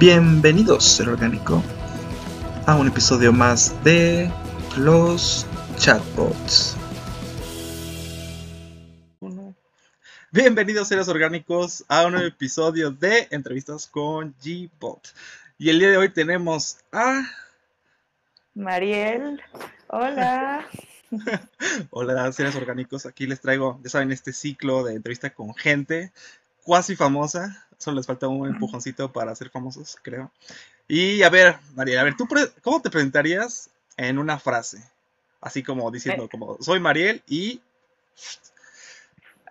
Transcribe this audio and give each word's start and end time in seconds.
Bienvenidos, 0.00 0.84
ser 0.84 1.08
orgánico, 1.08 1.62
a 2.66 2.74
un 2.74 2.88
episodio 2.88 3.32
más 3.32 3.72
de 3.84 4.28
los 4.76 5.46
chatbots. 5.78 6.76
Bienvenidos, 10.32 10.88
seres 10.88 11.06
orgánicos, 11.06 11.84
a 11.86 12.06
un 12.06 12.14
nuevo 12.14 12.26
episodio 12.26 12.90
de 12.90 13.28
entrevistas 13.30 13.86
con 13.86 14.34
G-Bot. 14.38 15.14
Y 15.58 15.70
el 15.70 15.78
día 15.78 15.90
de 15.90 15.96
hoy 15.96 16.08
tenemos 16.08 16.78
a. 16.90 17.22
Mariel. 18.52 19.40
Hola. 19.86 20.66
Hola, 21.90 22.32
seres 22.32 22.56
orgánicos. 22.56 23.06
Aquí 23.06 23.28
les 23.28 23.40
traigo, 23.40 23.78
ya 23.84 23.90
saben, 23.90 24.10
este 24.10 24.32
ciclo 24.32 24.82
de 24.82 24.96
entrevista 24.96 25.30
con 25.30 25.54
gente 25.54 26.12
cuasi 26.64 26.96
famosa. 26.96 27.63
Solo 27.78 27.96
les 27.96 28.06
falta 28.06 28.28
un 28.28 28.46
empujoncito 28.46 29.12
para 29.12 29.34
ser 29.34 29.50
famosos, 29.50 29.96
creo. 30.02 30.30
Y 30.88 31.22
a 31.22 31.30
ver, 31.30 31.56
Mariel, 31.74 31.98
a 31.98 32.04
ver, 32.04 32.16
¿tú 32.16 32.28
cómo 32.62 32.82
te 32.82 32.90
presentarías 32.90 33.70
en 33.96 34.18
una 34.18 34.38
frase? 34.38 34.82
Así 35.40 35.62
como 35.62 35.90
diciendo, 35.90 36.28
como, 36.28 36.56
soy 36.60 36.80
Mariel 36.80 37.22
y... 37.26 37.60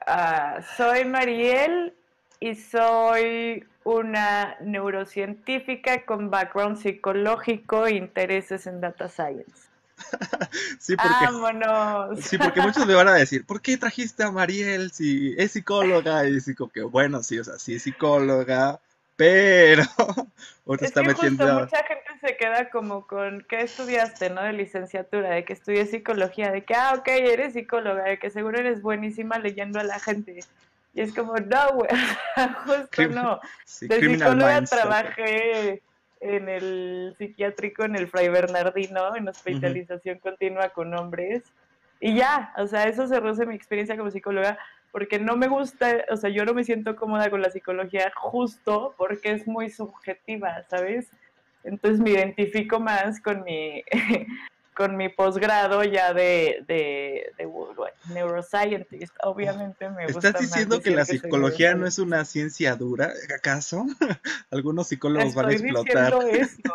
Ah, 0.05 0.59
soy 0.76 1.05
Mariel 1.05 1.94
y 2.40 2.55
soy 2.55 3.66
una 3.84 4.58
neurocientífica 4.62 6.05
con 6.05 6.30
background 6.30 6.77
psicológico 6.77 7.85
e 7.85 7.96
intereses 7.96 8.68
en 8.68 8.82
data 8.82 9.08
science. 9.08 9.62
sí, 10.80 10.96
porque, 10.96 11.26
Vámonos. 11.26 12.20
Sí, 12.20 12.38
porque 12.38 12.62
muchos 12.62 12.86
me 12.86 12.94
van 12.94 13.08
a 13.08 13.14
decir, 13.14 13.46
¿por 13.46 13.62
qué 13.62 13.78
trajiste 13.78 14.24
a 14.24 14.32
Mariel 14.32 14.92
si 14.92 15.36
es 15.38 15.52
psicóloga? 15.52 16.26
Y 16.26 16.40
digo 16.40 16.70
que 16.70 16.84
bueno, 16.84 17.24
sí, 17.24 17.40
o 17.40 17.44
sea, 17.44 17.60
sí 17.60 17.76
es 17.76 17.84
psicóloga, 17.84 18.80
pero 19.16 19.84
es 20.68 20.82
está 20.82 21.02
que 21.02 21.08
metiendo... 21.08 21.46
Justo 21.46 21.60
mucha 21.62 21.84
gente 21.85 22.04
se 22.22 22.38
queda 22.38 22.70
como 22.70 23.08
con, 23.08 23.46
¿qué 23.50 23.62
estudiaste, 23.62 24.30
no? 24.30 24.41
De 24.41 24.54
licenciatura, 24.54 25.30
de 25.32 25.46
que 25.46 25.54
estudié 25.54 25.85
psicología, 25.85 26.52
de 26.52 26.63
que, 26.63 26.76
ah, 26.76 26.94
ok, 26.98 27.07
eres 27.07 27.54
psicóloga, 27.54 28.04
de 28.04 28.20
que 28.20 28.30
seguro 28.30 28.60
eres 28.60 28.82
buenísima 28.82 29.40
leyendo 29.40 29.80
a 29.80 29.84
la 29.84 30.00
gente. 30.00 30.40
Y 30.94 31.02
es 31.02 31.13
como, 31.13 31.35
no, 31.35 31.74
güey, 31.74 31.90
justo 32.66 33.07
no. 33.10 33.40
de 33.82 34.00
psicóloga 34.00 34.63
trabajé 34.63 35.82
en 36.24 36.49
el 36.49 37.16
psiquiátrico, 37.18 37.84
en 37.84 37.96
el 37.96 38.07
Fray 38.07 38.29
Bernardino, 38.29 39.16
en 39.16 39.27
hospitalización 39.27 40.20
continua 40.20 40.70
con 40.70 40.93
hombres. 40.93 41.43
Y 41.99 42.16
ya, 42.16 42.54
o 42.57 42.68
sea, 42.68 42.84
eso 42.85 43.07
se 43.07 43.20
reduce 43.20 43.46
mi 43.46 43.55
experiencia 43.55 43.98
como 43.98 44.12
psicóloga, 44.12 44.57
porque 44.91 45.20
no 45.20 45.35
me 45.35 45.48
gusta, 45.48 46.05
o 46.10 46.18
sea, 46.18 46.29
yo 46.29 46.46
no 46.46 46.54
me 46.54 46.63
siento 46.63 46.96
cómoda 46.96 47.29
con 47.29 47.41
la 47.41 47.49
psicología 47.49 48.12
justo 48.16 48.94
porque 48.98 49.32
es 49.32 49.48
muy 49.48 49.70
subjetiva, 49.70 50.63
¿sabes? 50.70 51.10
Entonces 51.63 51.99
me 51.99 52.12
identifico 52.12 52.79
más 52.79 53.21
con 53.21 53.44
mi, 53.44 53.84
con 54.76 54.96
mi 54.98 55.10
posgrado 55.10 55.84
ya 55.84 56.13
de, 56.13 56.63
de, 56.68 57.32
de, 57.38 57.49
neuroscientist. 58.13 59.13
Obviamente 59.24 59.90
me 59.90 60.05
gusta. 60.07 60.29
¿Estás 60.29 60.41
diciendo 60.41 60.82
que 60.82 60.91
la 60.91 61.05
psicología 61.05 61.76
no 61.76 61.88
es 61.88 61.99
una 61.99 62.26
ciencia 62.26 62.76
dura, 62.76 63.12
acaso? 63.35 63.85
Algunos 64.51 64.88
psicólogos 64.88 65.35
van 65.35 65.50
a 65.50 65.53
explotar. 65.53 66.13
Eso. 66.31 66.74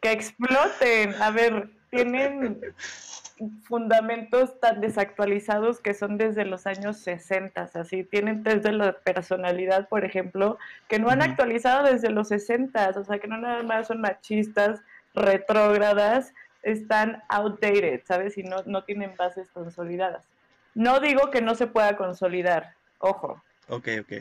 Que 0.00 0.12
exploten. 0.12 1.14
A 1.20 1.30
ver, 1.30 1.70
tienen 1.90 2.60
fundamentos 3.64 4.58
tan 4.60 4.80
desactualizados 4.80 5.80
que 5.80 5.92
son 5.92 6.16
desde 6.16 6.44
los 6.44 6.66
años 6.66 6.96
60, 6.98 7.70
así 7.74 8.04
tienen 8.04 8.42
desde 8.42 8.72
la 8.72 8.92
personalidad, 8.92 9.88
por 9.88 10.04
ejemplo, 10.04 10.58
que 10.88 10.98
no 10.98 11.10
han 11.10 11.20
actualizado 11.22 11.86
desde 11.86 12.10
los 12.10 12.28
60, 12.28 12.94
o 12.96 13.04
sea, 13.04 13.18
que 13.18 13.28
no 13.28 13.36
nada 13.38 13.62
más 13.62 13.88
son 13.88 14.00
machistas, 14.00 14.80
retrógradas, 15.14 16.32
están 16.66 17.22
outdated, 17.28 18.02
¿sabes? 18.04 18.36
Y 18.36 18.42
no, 18.42 18.62
no 18.66 18.82
tienen 18.82 19.14
bases 19.16 19.48
consolidadas. 19.50 20.24
No 20.74 20.98
digo 20.98 21.30
que 21.30 21.40
no 21.40 21.54
se 21.54 21.68
pueda 21.68 21.96
consolidar, 21.96 22.74
ojo. 22.98 23.40
Ok, 23.68 23.88
ok. 24.00 24.12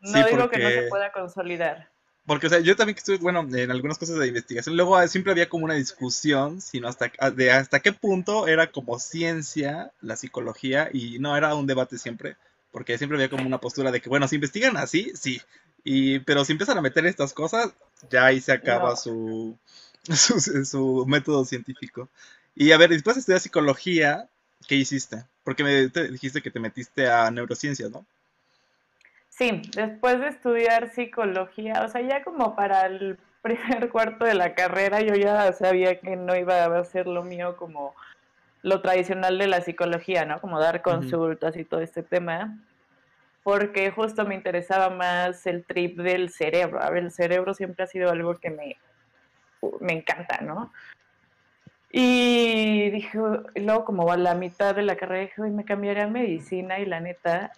No 0.00 0.26
digo 0.26 0.48
que 0.48 0.58
no 0.58 0.68
se 0.70 0.88
pueda 0.88 1.12
consolidar. 1.12 1.88
Porque, 2.26 2.46
o 2.46 2.50
sea, 2.50 2.60
yo 2.60 2.74
también 2.74 2.94
que 2.94 3.00
estuve, 3.00 3.18
bueno, 3.18 3.46
en 3.52 3.70
algunas 3.70 3.98
cosas 3.98 4.18
de 4.18 4.28
investigación, 4.28 4.76
luego 4.76 5.06
siempre 5.08 5.32
había 5.32 5.48
como 5.48 5.66
una 5.66 5.74
discusión, 5.74 6.60
sino 6.62 6.88
hasta, 6.88 7.12
de 7.32 7.50
hasta 7.50 7.80
qué 7.80 7.92
punto 7.92 8.48
era 8.48 8.70
como 8.70 8.98
ciencia 8.98 9.92
la 10.00 10.16
psicología, 10.16 10.88
y 10.92 11.18
no, 11.18 11.36
era 11.36 11.54
un 11.54 11.66
debate 11.66 11.98
siempre, 11.98 12.36
porque 12.72 12.96
siempre 12.96 13.18
había 13.18 13.30
como 13.30 13.46
una 13.46 13.58
postura 13.58 13.90
de 13.90 14.00
que, 14.00 14.08
bueno, 14.08 14.26
si 14.26 14.36
investigan 14.36 14.76
así, 14.78 15.12
sí, 15.14 15.42
y, 15.84 16.20
pero 16.20 16.44
si 16.44 16.52
empiezan 16.52 16.78
a 16.78 16.82
meter 16.82 17.04
estas 17.04 17.34
cosas, 17.34 17.72
ya 18.10 18.26
ahí 18.26 18.40
se 18.40 18.52
acaba 18.52 18.96
su, 18.96 19.58
su, 20.64 21.04
método 21.06 21.44
científico. 21.44 22.08
Y 22.54 22.72
a 22.72 22.78
ver, 22.78 22.90
después 22.90 23.16
de 23.16 23.20
estudiar 23.20 23.40
psicología, 23.40 24.28
¿qué 24.66 24.76
hiciste? 24.76 25.24
Porque 25.44 25.64
me 25.64 25.88
dijiste 25.88 26.42
que 26.42 26.50
te 26.50 26.60
metiste 26.60 27.08
a 27.08 27.30
neurociencias, 27.30 27.90
¿no? 27.90 28.04
Sí, 29.28 29.62
después 29.74 30.20
de 30.20 30.28
estudiar 30.28 30.92
psicología, 30.92 31.82
o 31.84 31.88
sea, 31.88 32.02
ya 32.02 32.22
como 32.22 32.54
para 32.54 32.86
el 32.86 33.18
primer 33.42 33.88
cuarto 33.88 34.24
de 34.24 34.34
la 34.34 34.54
carrera, 34.54 35.00
yo 35.00 35.14
ya 35.14 35.52
sabía 35.52 35.98
que 36.00 36.16
no 36.16 36.36
iba 36.36 36.64
a 36.64 36.84
ser 36.84 37.06
lo 37.06 37.22
mío 37.22 37.56
como 37.56 37.94
lo 38.62 38.82
tradicional 38.82 39.38
de 39.38 39.46
la 39.46 39.62
psicología, 39.62 40.26
¿no? 40.26 40.40
Como 40.40 40.60
dar 40.60 40.82
consultas 40.82 41.56
y 41.56 41.64
todo 41.64 41.80
este 41.80 42.02
tema, 42.02 42.58
porque 43.42 43.90
justo 43.90 44.26
me 44.26 44.34
interesaba 44.34 44.90
más 44.90 45.46
el 45.46 45.64
trip 45.64 45.98
del 45.98 46.28
cerebro. 46.28 46.82
A 46.82 46.90
ver, 46.90 47.04
el 47.04 47.10
cerebro 47.10 47.54
siempre 47.54 47.84
ha 47.84 47.86
sido 47.86 48.10
algo 48.10 48.38
que 48.38 48.50
me 48.50 48.76
me 49.80 49.92
encanta, 49.92 50.40
¿no? 50.40 50.72
Y 51.92 52.90
dije, 52.90 53.18
luego 53.56 53.84
como 53.84 54.10
a 54.12 54.16
la 54.16 54.34
mitad 54.34 54.74
de 54.74 54.82
la 54.82 54.96
carrera 54.96 55.22
dije, 55.22 55.42
me 55.42 55.64
cambiaré 55.64 56.02
a 56.02 56.06
medicina 56.06 56.78
y 56.78 56.86
la 56.86 57.00
neta, 57.00 57.52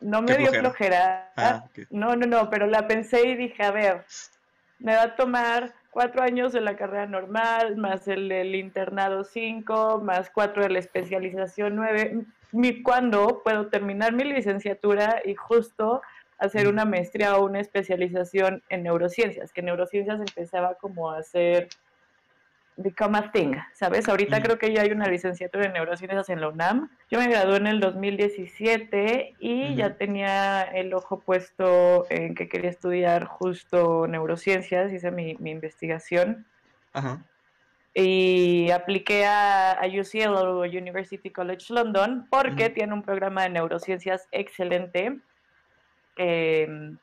no 0.00 0.22
me 0.22 0.36
dio 0.36 0.50
flojera. 0.52 1.30
Ah, 1.36 1.64
no, 1.90 2.16
no, 2.16 2.26
no, 2.26 2.48
pero 2.48 2.66
la 2.66 2.86
pensé 2.86 3.28
y 3.28 3.36
dije, 3.36 3.62
a 3.62 3.72
ver, 3.72 4.04
me 4.78 4.94
va 4.94 5.02
a 5.02 5.16
tomar 5.16 5.74
cuatro 5.90 6.22
años 6.22 6.52
de 6.52 6.60
la 6.60 6.76
carrera 6.76 7.06
normal, 7.06 7.76
más 7.76 8.08
el 8.08 8.28
del 8.28 8.54
internado 8.54 9.24
cinco, 9.24 10.00
más 10.02 10.30
cuatro 10.30 10.62
de 10.62 10.70
la 10.70 10.78
especialización 10.78 11.76
nueve. 11.76 12.24
¿Cuándo 12.82 13.42
puedo 13.44 13.66
terminar 13.66 14.14
mi 14.14 14.24
licenciatura 14.24 15.20
y 15.24 15.34
justo 15.34 16.00
hacer 16.38 16.68
una 16.68 16.84
maestría 16.84 17.36
o 17.36 17.44
una 17.44 17.60
especialización 17.60 18.62
en 18.68 18.84
neurociencias, 18.84 19.52
que 19.52 19.62
neurociencias 19.62 20.20
empezaba 20.20 20.74
como 20.74 21.10
a 21.10 21.22
ser 21.22 21.68
become 22.78 23.18
a 23.18 23.30
thing, 23.32 23.54
¿sabes? 23.74 24.08
Ahorita 24.08 24.40
creo 24.40 24.56
que 24.56 24.72
ya 24.72 24.82
hay 24.82 24.92
una 24.92 25.08
licenciatura 25.08 25.66
en 25.66 25.72
neurociencias 25.72 26.28
en 26.28 26.40
la 26.40 26.48
UNAM. 26.48 26.88
Yo 27.10 27.18
me 27.18 27.26
gradué 27.26 27.56
en 27.56 27.66
el 27.66 27.80
2017 27.80 29.34
y 29.40 29.74
ya 29.74 29.96
tenía 29.96 30.62
el 30.62 30.94
ojo 30.94 31.18
puesto 31.18 32.06
en 32.08 32.36
que 32.36 32.48
quería 32.48 32.70
estudiar 32.70 33.24
justo 33.24 34.06
neurociencias, 34.06 34.92
hice 34.92 35.10
mi, 35.10 35.36
investigación. 35.40 36.46
Y 37.94 38.70
apliqué 38.70 39.26
a, 39.26 39.80
UCL, 39.82 40.68
University 40.76 41.30
College 41.30 41.72
London, 41.74 42.28
porque 42.30 42.70
tiene 42.70 42.94
un 42.94 43.02
programa 43.02 43.42
de 43.42 43.50
neurociencias 43.50 44.28
excelente 44.30 45.18
Em, 46.18 46.98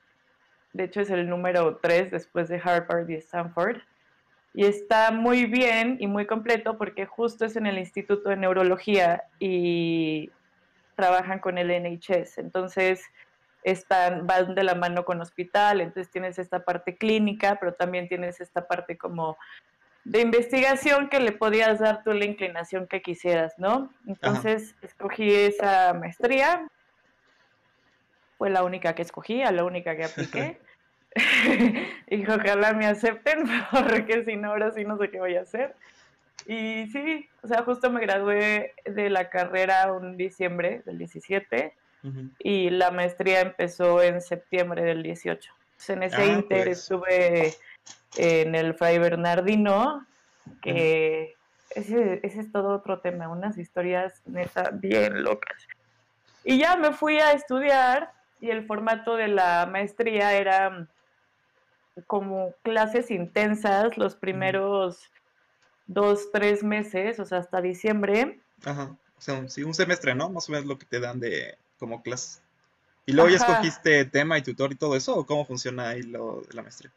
de 0.74 0.84
hecho 0.84 1.02
es 1.02 1.10
el 1.10 1.28
número 1.28 1.78
3 1.78 2.12
después 2.12 2.50
de 2.50 2.62
Harvard 2.64 3.10
y 3.10 3.16
Stanford. 3.16 3.78
Y 4.54 4.66
está 4.66 5.12
muy 5.12 5.46
bien 5.46 5.98
y 6.00 6.08
muy 6.08 6.26
completo 6.26 6.78
porque 6.78 7.06
justo 7.06 7.46
es 7.46 7.56
en 7.56 7.66
el 7.66 7.78
Instituto 7.78 8.30
de 8.30 8.38
Neurología 8.38 9.24
y 9.40 10.32
trabajan 10.96 11.40
con 11.40 11.58
el 11.58 11.70
NHS. 11.70 12.38
Entonces, 12.38 13.04
están, 13.64 14.28
van 14.28 14.54
de 14.54 14.64
la 14.64 14.76
mano 14.76 15.06
con 15.06 15.20
hospital, 15.22 15.82
entonces 15.82 16.12
tienes 16.12 16.38
esta 16.40 16.64
parte 16.64 16.96
clínica, 16.96 17.58
pero 17.60 17.74
también 17.74 18.08
tienes 18.08 18.40
esta 18.40 18.68
parte 18.68 18.98
como 18.98 19.38
de 20.04 20.22
investigación 20.22 21.10
que 21.10 21.20
le 21.20 21.32
podías 21.32 21.80
dar 21.80 22.04
tú 22.04 22.14
la 22.14 22.26
inclinación 22.26 22.88
que 22.88 23.02
quisieras, 23.02 23.56
¿no? 23.58 23.92
Entonces, 24.06 24.76
escogí 24.84 25.34
esa 25.34 25.94
maestría 25.94 26.68
fue 28.38 28.50
la 28.50 28.64
única 28.64 28.94
que 28.96 29.02
escogí, 29.02 29.42
a 29.44 29.52
la 29.52 29.64
única 29.64 29.96
que 29.96 30.06
apliqué. 30.06 30.60
y 32.08 32.30
ojalá 32.30 32.74
me 32.74 32.86
acepten, 32.86 33.46
porque 33.72 34.24
si 34.24 34.36
no, 34.36 34.50
ahora 34.50 34.72
sí 34.72 34.84
no 34.84 34.98
sé 34.98 35.10
qué 35.10 35.20
voy 35.20 35.36
a 35.36 35.42
hacer. 35.42 35.76
Y 36.46 36.88
sí, 36.88 37.28
o 37.42 37.48
sea, 37.48 37.64
justo 37.64 37.90
me 37.90 38.02
gradué 38.02 38.74
de 38.86 39.10
la 39.10 39.30
carrera 39.30 39.92
un 39.92 40.18
diciembre 40.18 40.82
del 40.86 40.98
17 40.98 41.74
y 42.38 42.70
la 42.70 42.92
maestría 42.92 43.42
empezó 43.42 44.00
en 44.04 44.22
septiembre 44.22 44.84
del 44.84 45.02
18. 45.02 45.52
en 45.88 46.04
ese 46.04 46.22
ah, 46.22 46.26
inter 46.26 46.66
pues. 46.66 46.80
estuve 46.80 47.56
en 48.18 48.54
el 48.54 48.76
Fray 48.76 49.00
Bernardino, 49.00 50.06
que 50.62 51.34
ese, 51.72 52.20
ese, 52.22 52.42
es 52.42 52.52
todo 52.52 52.76
otro 52.76 53.00
tema, 53.00 53.28
unas 53.28 53.58
historias 53.58 54.22
neta 54.28 54.70
bien 54.72 55.24
locas. 55.24 55.68
Y 56.44 56.60
ya 56.60 56.76
me 56.76 56.92
fui 56.92 57.18
a 57.18 57.32
estudiar 57.32 58.12
y 58.46 58.52
el 58.52 58.66
formato 58.66 59.16
de 59.16 59.28
la 59.28 59.66
maestría 59.66 60.34
era 60.34 60.88
como 62.08 62.54
clases 62.64 63.12
intensas 63.12 63.98
los 63.98 64.16
primeros 64.16 65.00
dos, 65.88 66.32
tres 66.32 66.64
meses, 66.64 67.20
o 67.20 67.26
sea, 67.26 67.40
hasta 67.40 67.62
diciembre. 67.62 68.42
Ajá, 68.64 68.96
o 69.18 69.22
sea, 69.22 69.48
sí, 69.50 69.64
un 69.64 69.74
semestre, 69.74 70.16
¿no? 70.16 70.30
Más 70.30 70.50
o 70.50 70.52
menos 70.52 70.68
lo 70.68 70.78
que 70.78 70.86
te 70.86 71.00
dan 71.00 71.20
de 71.20 71.58
como 71.78 72.02
clase. 72.02 72.42
¿Y 73.06 73.14
luego 73.14 73.30
ya 73.30 73.38
escogiste 73.38 74.06
tema 74.06 74.38
y 74.38 74.42
tutor 74.42 74.72
y 74.72 74.76
todo 74.76 74.96
eso? 74.96 75.16
¿O 75.16 75.26
cómo 75.26 75.46
funciona 75.46 75.90
ahí 75.90 76.02
lo 76.02 76.42
de 76.42 76.54
la 76.54 76.64
maestría? 76.64 76.92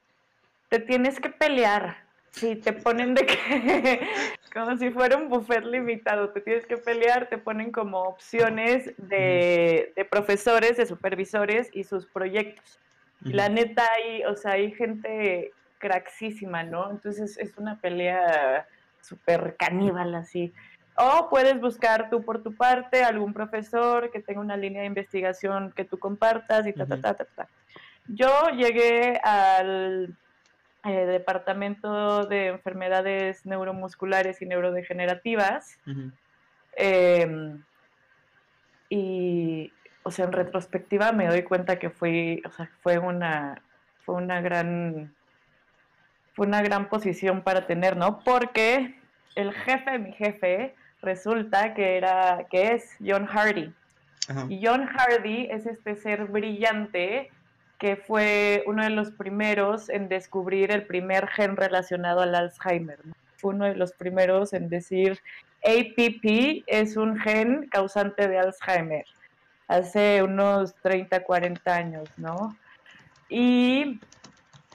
Te 0.70 0.80
tienes 0.80 1.20
que 1.20 1.28
pelear. 1.28 2.07
Sí, 2.38 2.54
te 2.54 2.72
ponen 2.72 3.14
de 3.14 3.26
que, 3.26 4.00
como 4.54 4.76
si 4.76 4.90
fuera 4.90 5.16
un 5.16 5.28
buffet 5.28 5.64
limitado, 5.64 6.30
te 6.30 6.40
tienes 6.40 6.66
que 6.66 6.76
pelear, 6.76 7.28
te 7.28 7.36
ponen 7.36 7.72
como 7.72 8.02
opciones 8.02 8.92
de, 8.96 9.92
de 9.96 10.04
profesores, 10.04 10.76
de 10.76 10.86
supervisores 10.86 11.68
y 11.72 11.82
sus 11.82 12.06
proyectos. 12.06 12.78
La 13.22 13.48
neta, 13.48 13.82
hay, 13.96 14.22
o 14.24 14.36
sea, 14.36 14.52
hay 14.52 14.70
gente 14.72 15.50
craxísima, 15.78 16.62
¿no? 16.62 16.90
Entonces 16.92 17.36
es 17.38 17.58
una 17.58 17.80
pelea 17.80 18.68
súper 19.00 19.56
caníbal 19.56 20.14
así. 20.14 20.52
O 20.94 21.28
puedes 21.28 21.60
buscar 21.60 22.10
tú 22.10 22.22
por 22.22 22.42
tu 22.44 22.54
parte 22.54 23.02
algún 23.02 23.32
profesor 23.32 24.12
que 24.12 24.20
tenga 24.20 24.40
una 24.40 24.56
línea 24.56 24.82
de 24.82 24.86
investigación 24.86 25.72
que 25.74 25.84
tú 25.84 25.98
compartas 25.98 26.66
y 26.68 26.72
ta, 26.72 26.86
ta, 26.86 27.00
ta, 27.00 27.14
ta, 27.14 27.24
ta. 27.24 27.48
Yo 28.06 28.30
llegué 28.56 29.20
al 29.22 30.16
eh, 30.84 31.06
departamento 31.06 32.26
de 32.26 32.48
enfermedades 32.48 33.44
neuromusculares 33.44 34.40
y 34.42 34.46
neurodegenerativas. 34.46 35.78
Em, 36.76 37.62
y, 38.88 39.72
o 40.04 40.10
sea, 40.10 40.26
en 40.26 40.32
retrospectiva 40.32 41.12
me 41.12 41.26
doy 41.26 41.42
cuenta 41.42 41.78
que 41.78 41.90
fue, 41.90 42.40
o 42.46 42.50
sea, 42.50 42.70
fue 42.80 42.98
una, 42.98 43.60
fue 44.04 44.14
una 44.14 44.40
gran, 44.40 45.12
fue 46.34 46.46
una 46.46 46.62
gran 46.62 46.88
posición 46.88 47.42
para 47.42 47.66
tener, 47.66 47.96
¿no? 47.96 48.20
Porque 48.20 48.94
el 49.34 49.52
jefe 49.52 49.90
de 49.90 49.98
mi 49.98 50.12
jefe 50.12 50.74
resulta 51.02 51.74
que 51.74 51.96
era, 51.96 52.46
que 52.50 52.74
es 52.74 52.96
John 53.04 53.26
Hardy. 53.26 53.72
Y 54.48 54.64
John 54.64 54.86
Hardy 54.86 55.48
es 55.50 55.64
este 55.64 55.96
ser 55.96 56.26
brillante 56.26 57.30
que 57.78 57.96
fue 57.96 58.64
uno 58.66 58.82
de 58.82 58.90
los 58.90 59.12
primeros 59.12 59.88
en 59.88 60.08
descubrir 60.08 60.72
el 60.72 60.84
primer 60.86 61.28
gen 61.28 61.56
relacionado 61.56 62.20
al 62.20 62.34
Alzheimer. 62.34 62.98
Fue 63.36 63.54
uno 63.54 63.66
de 63.66 63.76
los 63.76 63.92
primeros 63.92 64.52
en 64.52 64.68
decir 64.68 65.20
APP 65.64 66.64
es 66.66 66.96
un 66.96 67.18
gen 67.18 67.68
causante 67.70 68.28
de 68.28 68.38
Alzheimer, 68.38 69.04
hace 69.68 70.22
unos 70.22 70.74
30, 70.82 71.22
40 71.22 71.74
años, 71.74 72.08
¿no? 72.16 72.56
Y 73.28 74.00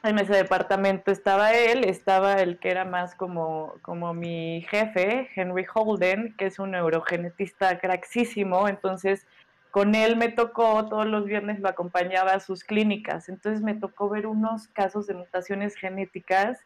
en 0.04 0.20
ese 0.20 0.34
departamento 0.34 1.12
estaba 1.12 1.54
él, 1.54 1.86
estaba 1.86 2.42
el 2.42 2.60
que 2.60 2.70
era 2.70 2.86
más 2.86 3.16
como, 3.16 3.76
como 3.82 4.14
mi 4.14 4.66
jefe, 4.70 5.30
Henry 5.36 5.66
Holden, 5.74 6.36
que 6.38 6.48
es 6.48 6.60
un 6.60 6.72
neurogenetista 6.72 7.80
craxísimo, 7.80 8.68
entonces 8.68 9.26
con 9.74 9.96
él 9.96 10.18
me 10.18 10.30
tocó, 10.30 10.88
todos 10.88 11.08
los 11.08 11.26
viernes 11.26 11.60
lo 11.60 11.68
acompañaba 11.68 12.34
a 12.34 12.40
sus 12.40 12.64
clínicas, 12.64 13.28
entonces 13.28 13.64
me 13.64 13.74
tocó 13.74 14.08
ver 14.08 14.28
unos 14.28 14.68
casos 14.68 15.08
de 15.08 15.16
mutaciones 15.16 15.74
genéticas 15.76 16.60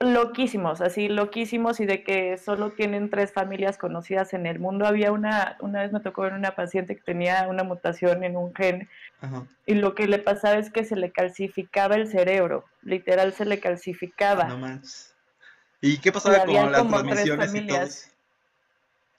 loquísimos, 0.00 0.80
así 0.80 1.08
loquísimos 1.08 1.78
y 1.78 1.86
de 1.86 2.02
que 2.02 2.38
solo 2.38 2.72
tienen 2.72 3.08
tres 3.08 3.32
familias 3.32 3.78
conocidas 3.78 4.34
en 4.34 4.46
el 4.46 4.58
mundo. 4.58 4.84
Había 4.84 5.12
una, 5.12 5.56
una 5.60 5.82
vez 5.82 5.92
me 5.92 6.00
tocó 6.00 6.22
ver 6.22 6.32
una 6.32 6.56
paciente 6.56 6.96
que 6.96 7.02
tenía 7.02 7.46
una 7.48 7.62
mutación 7.62 8.24
en 8.24 8.36
un 8.36 8.52
gen 8.52 8.88
y 9.64 9.74
lo 9.74 9.94
que 9.94 10.08
le 10.08 10.18
pasaba 10.18 10.56
es 10.56 10.70
que 10.72 10.84
se 10.84 10.96
le 10.96 11.12
calcificaba 11.12 11.94
el 11.94 12.08
cerebro, 12.08 12.64
literal 12.82 13.32
se 13.32 13.44
le 13.44 13.60
calcificaba. 13.60 14.46
No 14.46 14.58
más. 14.58 15.14
¿Y 15.80 15.98
qué 15.98 16.10
pasaba 16.10 16.46
con 16.46 16.72
las 16.72 16.88
transmisiones 16.88 17.54
y 17.54 17.66
todo? 17.68 18.13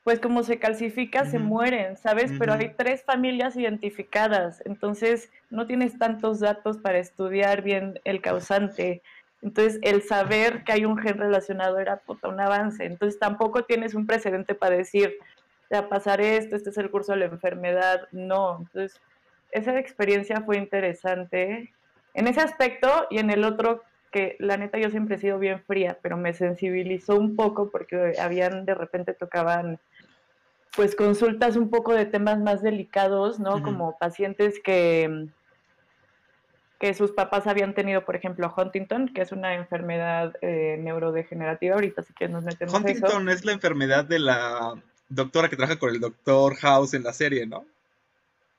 Pues 0.05 0.19
como 0.19 0.43
se 0.43 0.59
calcifica, 0.59 1.25
se 1.25 1.39
mueren, 1.39 1.97
¿sabes? 1.97 2.31
Pero 2.37 2.53
hay 2.53 2.75
tres 2.77 3.03
familias 3.03 3.55
identificadas, 3.55 4.61
entonces 4.63 5.31
no 5.49 5.65
tienes 5.65 5.97
tantos 5.97 6.39
datos 6.39 6.77
para 6.77 6.99
estudiar 6.99 7.63
bien 7.63 7.99
el 8.03 8.21
causante. 8.21 9.01
Entonces, 9.41 9.79
el 9.81 10.03
saber 10.03 10.63
que 10.63 10.73
hay 10.73 10.85
un 10.85 10.99
gen 10.99 11.17
relacionado 11.17 11.79
era 11.79 12.03
un 12.21 12.39
avance. 12.39 12.85
Entonces, 12.85 13.17
tampoco 13.17 13.63
tienes 13.63 13.95
un 13.95 14.05
precedente 14.05 14.53
para 14.53 14.77
decir, 14.77 15.15
a 15.71 15.89
pasar 15.89 16.21
esto, 16.21 16.55
este 16.55 16.69
es 16.69 16.77
el 16.77 16.91
curso 16.91 17.13
de 17.13 17.19
la 17.19 17.25
enfermedad. 17.25 18.07
No. 18.11 18.59
Entonces, 18.59 19.01
esa 19.49 19.79
experiencia 19.79 20.41
fue 20.41 20.57
interesante 20.57 21.73
en 22.13 22.27
ese 22.27 22.41
aspecto 22.41 23.07
y 23.09 23.17
en 23.17 23.31
el 23.31 23.43
otro 23.43 23.83
que 24.11 24.35
la 24.39 24.55
neta 24.55 24.77
yo 24.77 24.89
siempre 24.91 25.15
he 25.15 25.19
sido 25.19 25.39
bien 25.39 25.61
fría, 25.63 25.97
pero 26.01 26.15
me 26.15 26.33
sensibilizó 26.33 27.17
un 27.19 27.35
poco 27.35 27.69
porque 27.69 28.13
habían 28.21 28.65
de 28.65 28.73
repente 28.73 29.13
tocaban 29.13 29.77
pues 30.75 30.95
consultas 30.95 31.55
un 31.55 31.69
poco 31.69 31.93
de 31.93 32.05
temas 32.05 32.39
más 32.39 32.61
delicados, 32.61 33.39
¿no? 33.39 33.61
Como 33.61 33.97
pacientes 33.97 34.59
que 34.63 35.29
que 36.79 36.93
sus 36.93 37.11
papás 37.11 37.47
habían 37.47 37.73
tenido, 37.73 38.03
por 38.03 38.15
ejemplo, 38.15 38.53
Huntington, 38.55 39.07
que 39.09 39.21
es 39.21 39.31
una 39.31 39.55
enfermedad 39.55 40.33
eh, 40.41 40.77
neurodegenerativa. 40.79 41.75
Ahorita 41.75 42.03
sí 42.03 42.13
que 42.13 42.27
nos 42.27 42.43
metemos 42.43 42.73
Huntington 42.73 43.29
es 43.29 43.45
la 43.45 43.53
enfermedad 43.53 44.03
de 44.05 44.19
la 44.19 44.75
doctora 45.07 45.49
que 45.49 45.55
trabaja 45.55 45.79
con 45.79 45.89
el 45.89 45.99
doctor 45.99 46.55
House 46.55 46.93
en 46.93 47.03
la 47.03 47.13
serie, 47.13 47.45
¿no? 47.45 47.65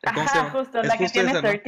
Ajá, 0.02 0.50
justo, 0.50 0.82
la 0.82 0.96
que 0.96 1.08
tiene 1.08 1.40
13. 1.40 1.62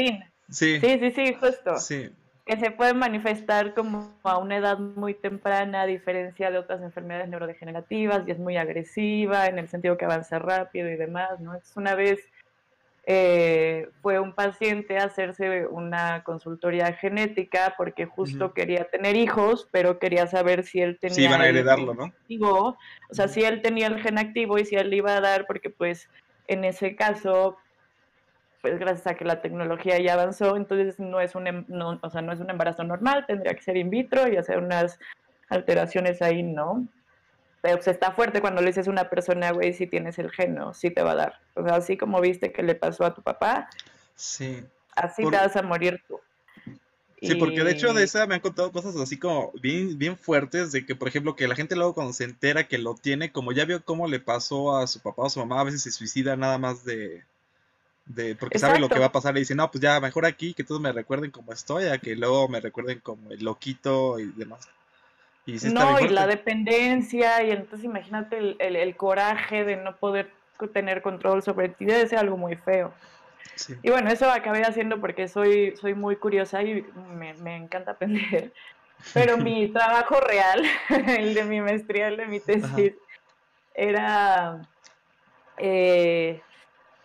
Sí. 0.50 0.80
sí, 0.80 0.98
sí, 0.98 1.10
sí, 1.10 1.34
justo. 1.34 1.76
Sí. 1.78 2.10
Que 2.48 2.58
se 2.58 2.70
puede 2.70 2.94
manifestar 2.94 3.74
como 3.74 4.10
a 4.24 4.38
una 4.38 4.56
edad 4.56 4.78
muy 4.78 5.14
temprana, 5.14 5.82
a 5.82 5.86
diferencia 5.86 6.50
de 6.50 6.58
otras 6.58 6.82
enfermedades 6.82 7.28
neurodegenerativas, 7.28 8.26
y 8.26 8.30
es 8.30 8.38
muy 8.38 8.56
agresiva 8.56 9.46
en 9.46 9.58
el 9.58 9.68
sentido 9.68 9.98
que 9.98 10.06
avanza 10.06 10.38
rápido 10.38 10.88
y 10.88 10.96
demás, 10.96 11.38
¿no? 11.40 11.54
Es 11.54 11.76
una 11.76 11.94
vez 11.94 12.20
eh, 13.10 13.88
fue 14.02 14.18
un 14.18 14.34
paciente 14.34 14.98
a 14.98 15.04
hacerse 15.04 15.66
una 15.66 16.22
consultoría 16.24 16.92
genética 16.92 17.74
porque 17.78 18.04
justo 18.04 18.52
quería 18.52 18.84
tener 18.84 19.16
hijos, 19.16 19.66
pero 19.70 19.98
quería 19.98 20.26
saber 20.26 20.62
si 20.62 20.80
él 20.80 20.98
tenía... 20.98 21.14
Si 21.14 21.24
iban 21.24 21.40
a 21.40 21.48
heredarlo, 21.48 21.94
¿no? 21.94 22.04
Activo, 22.04 22.76
o 23.10 23.14
sea, 23.14 23.28
si 23.28 23.42
él 23.42 23.62
tenía 23.62 23.86
el 23.86 24.02
gen 24.02 24.18
activo 24.18 24.58
y 24.58 24.66
si 24.66 24.76
él 24.76 24.90
le 24.90 24.96
iba 24.96 25.16
a 25.16 25.22
dar, 25.22 25.46
porque 25.46 25.70
pues 25.70 26.10
en 26.48 26.64
ese 26.64 26.96
caso, 26.96 27.56
pues 28.62 28.79
gracias 28.79 29.06
a 29.06 29.15
que 29.15 29.24
la 29.24 29.41
tecnología 29.41 29.98
ya 29.98 30.15
avanzó, 30.15 30.56
entonces 30.56 30.98
no 30.98 31.20
es 31.20 31.34
un, 31.34 31.46
em, 31.46 31.65
no, 31.69 31.98
o 32.03 32.10
sea, 32.10 32.22
no 32.22 32.32
es 32.32 32.41
un 32.41 32.50
embarazo 32.50 32.84
normal, 32.84 33.24
tendría 33.27 33.55
que 33.55 33.62
ser 33.62 33.77
in 33.77 33.91
vitro 33.91 34.29
y 34.29 34.36
hacer 34.36 34.58
unas 34.58 34.98
alteraciones 35.48 36.22
ahí, 36.22 36.43
¿no? 36.43 36.86
pero 37.60 37.77
pues 37.77 37.88
está 37.88 38.12
fuerte 38.12 38.41
cuando 38.41 38.60
le 38.60 38.69
dices 38.69 38.86
a 38.86 38.91
una 38.91 39.10
persona, 39.10 39.50
güey, 39.50 39.72
si 39.72 39.86
tienes 39.86 40.19
el 40.19 40.31
geno, 40.31 40.74
sí 40.74 40.91
te 40.91 41.03
va 41.03 41.12
a 41.12 41.17
dar. 41.17 41.41
O 41.55 41.65
sea, 41.65 41.77
así 41.77 41.96
como 41.96 42.20
viste 42.20 42.53
que 42.53 42.62
le 42.62 42.74
pasó 42.74 43.05
a 43.05 43.15
tu 43.15 43.22
papá, 43.22 43.69
sí. 44.15 44.65
así 44.94 45.24
te 45.24 45.36
vas 45.36 45.56
a 45.56 45.62
morir 45.62 46.00
tú. 46.06 46.20
Sí, 47.20 47.34
porque 47.34 47.65
de 47.65 47.72
hecho 47.72 47.93
de 47.93 48.05
esa 48.05 48.29
me 48.29 48.36
han 48.36 48.41
contado 48.41 48.70
cosas 48.70 48.94
así 48.94 49.19
como 49.19 49.50
bien, 49.60 49.98
bien 49.98 50.17
fuertes, 50.17 50.70
de 50.70 50.86
que 50.86 50.94
por 50.94 51.08
ejemplo 51.08 51.34
que 51.34 51.48
la 51.48 51.56
gente 51.56 51.74
luego 51.74 51.94
cuando 51.94 52.12
se 52.12 52.22
entera 52.22 52.69
que 52.69 52.79
lo 52.79 52.94
tiene, 52.94 53.32
como 53.32 53.50
ya 53.50 53.65
vio 53.65 53.84
cómo 53.84 54.06
le 54.06 54.20
pasó 54.20 54.77
a 54.77 54.86
su 54.86 55.00
papá 55.00 55.22
o 55.24 55.31
su 55.31 55.41
mamá, 55.41 55.60
a 55.60 55.65
veces 55.65 55.82
se 55.82 55.91
suicida 55.91 56.36
nada 56.36 56.58
más 56.58 56.84
de, 56.84 57.24
de 58.08 58.34
porque 58.34 58.58
sabe 58.58 58.81
lo 58.81 58.88
que 58.88 58.98
va 58.98 59.06
a 59.06 59.12
pasar 59.12 59.36
y 59.36 59.41
dice, 59.41 59.55
no, 59.55 59.70
pues 59.70 59.81
ya 59.81 60.00
mejor 60.00 60.27
aquí, 60.27 60.55
que 60.55 60.65
todos 60.65 60.81
me 60.81 60.93
recuerden 60.93 61.31
como 61.31 61.53
estoy, 61.53 61.86
a 61.86 61.98
que 61.98 62.17
luego 62.17 62.48
me 62.48 62.60
recuerden 62.60 63.00
como 63.00 63.31
el 63.31 63.44
loquito 63.44 64.19
y 64.19 64.27
demás 64.32 64.69
no, 65.72 66.00
y 66.00 66.08
la 66.08 66.27
dependencia, 66.27 67.43
y 67.43 67.50
entonces 67.50 67.84
imagínate 67.84 68.56
el, 68.58 68.96
coraje 68.96 69.65
de 69.65 69.77
no 69.77 69.96
poder 69.96 70.31
tener 70.72 71.00
control 71.00 71.43
sobre 71.43 71.70
ti, 71.70 71.84
debe 71.86 72.06
ser 72.06 72.19
algo 72.19 72.36
muy 72.36 72.56
feo. 72.56 72.93
Y 73.82 73.91
bueno, 73.91 74.10
eso 74.10 74.31
acabé 74.31 74.62
haciendo 74.62 75.00
porque 75.00 75.27
soy, 75.27 75.74
soy 75.77 75.94
muy 75.94 76.17
curiosa 76.17 76.62
y 76.62 76.84
me, 77.41 77.56
encanta 77.56 77.93
aprender. 77.93 78.53
Pero 79.15 79.36
mi 79.36 79.69
trabajo 79.69 80.20
real, 80.20 80.65
el 81.19 81.34
de 81.34 81.44
mi 81.44 81.60
maestría, 81.60 82.08
el 82.08 82.17
de 82.17 82.27
mi 82.27 82.41
tesis, 82.41 82.94
era, 83.74 84.60
eh, 85.56 86.43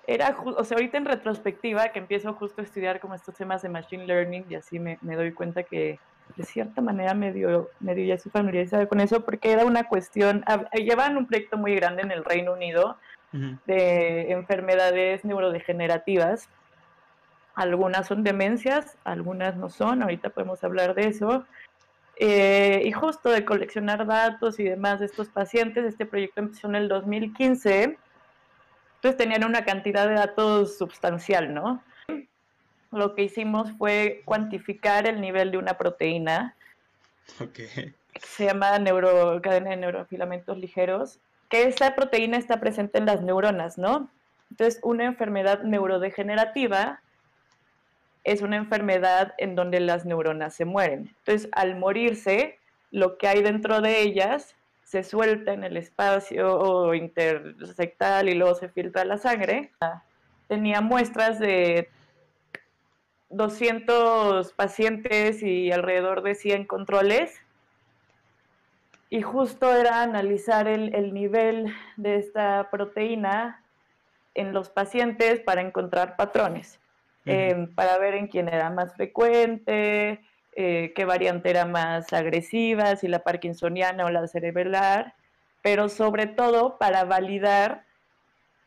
era, 0.05 0.36
o 0.43 0.63
sea, 0.63 0.75
ahorita 0.75 0.98
en 0.98 1.05
retrospectiva, 1.05 1.89
que 1.89 2.00
empiezo 2.00 2.33
justo 2.33 2.62
a 2.62 2.65
estudiar 2.65 3.00
como 3.00 3.15
estos 3.15 3.36
temas 3.36 3.62
de 3.62 3.69
Machine 3.69 4.05
Learning 4.05 4.45
y 4.50 4.55
así 4.55 4.79
me, 4.79 4.98
me 5.01 5.15
doy 5.15 5.31
cuenta 5.31 5.63
que 5.63 6.00
de 6.36 6.43
cierta 6.43 6.81
manera 6.81 7.13
medio, 7.13 7.69
medio 7.79 8.05
ya 8.05 8.15
estoy 8.15 8.31
familiarizada 8.31 8.88
con 8.88 9.00
eso 9.00 9.24
porque 9.24 9.51
era 9.51 9.65
una 9.65 9.88
cuestión, 9.88 10.43
llevan 10.74 11.17
un 11.17 11.27
proyecto 11.27 11.57
muy 11.57 11.75
grande 11.75 12.01
en 12.01 12.12
el 12.12 12.24
Reino 12.24 12.53
Unido 12.53 12.98
de 13.65 14.31
enfermedades 14.31 15.25
neurodegenerativas. 15.25 16.50
Algunas 17.55 18.07
son 18.07 18.24
demencias, 18.24 18.98
algunas 19.03 19.55
no 19.57 19.69
son, 19.69 20.03
ahorita 20.03 20.29
podemos 20.29 20.63
hablar 20.63 20.93
de 20.93 21.07
eso. 21.07 21.45
Eh, 22.17 22.83
y 22.86 22.91
justo 22.91 23.29
de 23.29 23.43
coleccionar 23.43 24.05
datos 24.05 24.60
y 24.60 24.63
demás 24.63 25.00
de 25.00 25.07
estos 25.07 25.29
pacientes, 25.29 25.83
este 25.83 26.05
proyecto 26.05 26.41
empezó 26.41 26.67
en 26.67 26.75
el 26.75 26.88
2015, 26.88 27.98
entonces 29.03 29.17
tenían 29.17 29.43
una 29.43 29.65
cantidad 29.65 30.07
de 30.07 30.13
datos 30.13 30.77
sustancial, 30.77 31.53
¿no? 31.53 31.83
lo 32.91 33.15
que 33.15 33.24
hicimos 33.24 33.72
fue 33.77 34.22
cuantificar 34.24 35.07
el 35.07 35.19
nivel 35.19 35.51
de 35.51 35.57
una 35.57 35.77
proteína. 35.77 36.55
Okay. 37.39 37.93
Se 38.22 38.45
llama 38.45 38.79
neuro, 38.79 39.41
cadena 39.41 39.72
de 39.72 39.77
neurofilamentos 39.77 40.57
ligeros, 40.57 41.19
que 41.50 41.63
esa 41.63 41.95
proteína 41.95 42.38
está 42.38 42.60
presente 42.60 43.00
en 43.00 43.07
las 43.07 43.22
neuronas, 43.22 43.77
¿no? 43.77 44.10
Entonces, 44.51 44.79
una 44.83 45.05
enfermedad 45.05 45.63
neurodegenerativa 45.63 47.01
es 48.24 48.41
una 48.41 48.55
enfermedad 48.55 49.33
en 49.38 49.55
donde 49.55 49.79
las 49.79 50.05
neuronas 50.05 50.53
se 50.53 50.63
mueren. 50.63 51.13
Entonces, 51.17 51.50
al 51.53 51.75
morirse, 51.75 52.60
lo 52.91 53.17
que 53.17 53.27
hay 53.27 53.41
dentro 53.41 53.81
de 53.81 54.01
ellas 54.01 54.55
se 54.93 55.03
suelta 55.03 55.53
en 55.53 55.63
el 55.63 55.75
espacio 55.75 56.93
intersectal 56.93 58.29
y 58.29 58.35
luego 58.35 58.53
se 58.53 58.69
filtra 58.69 59.03
la 59.03 59.17
sangre. 59.17 59.71
Tenía 60.47 60.81
muestras 60.81 61.39
de 61.39 61.89
200 63.31 64.53
pacientes 64.53 65.41
y 65.41 65.71
alrededor 65.71 66.21
de 66.21 66.35
100 66.35 66.65
controles. 66.65 67.41
Y 69.09 69.23
justo 69.23 69.73
era 69.73 70.03
analizar 70.03 70.67
el, 70.67 71.12
nivel 71.12 71.73
de 71.97 72.17
esta 72.17 72.69
proteína 72.69 73.63
en 74.35 74.53
los 74.53 74.69
pacientes 74.69 75.39
para 75.39 75.62
encontrar 75.62 76.15
patrones, 76.15 76.79
em, 77.25 77.73
para 77.73 77.97
ver 77.97 78.13
en 78.13 78.27
quién 78.27 78.47
era 78.47 78.69
más 78.69 78.93
frecuente, 78.93 80.21
eh, 80.55 80.93
qué 80.95 81.05
variante 81.05 81.50
era 81.50 81.65
más 81.65 82.12
agresiva, 82.13 82.95
si 82.95 83.07
la 83.07 83.24
parkinsoniana 83.24 84.05
o 84.05 84.10
la 84.10 84.27
cerebral, 84.27 85.13
pero 85.62 85.89
sobre 85.89 86.27
todo 86.27 86.77
para 86.77 87.03
validar 87.05 87.86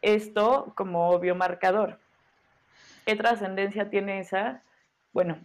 esto 0.02 0.72
como 0.76 1.18
biomarcador. 1.18 1.98
¿Qué 3.04 3.16
trascendencia 3.16 3.88
tiene 3.90 4.20
esa? 4.20 4.62
Bueno, 5.12 5.38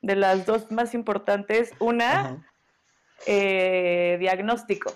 de 0.00 0.16
las 0.16 0.46
dos 0.46 0.70
más 0.70 0.94
importantes, 0.94 1.72
una, 1.78 2.44
eh, 3.26 4.16
diagnóstico. 4.20 4.92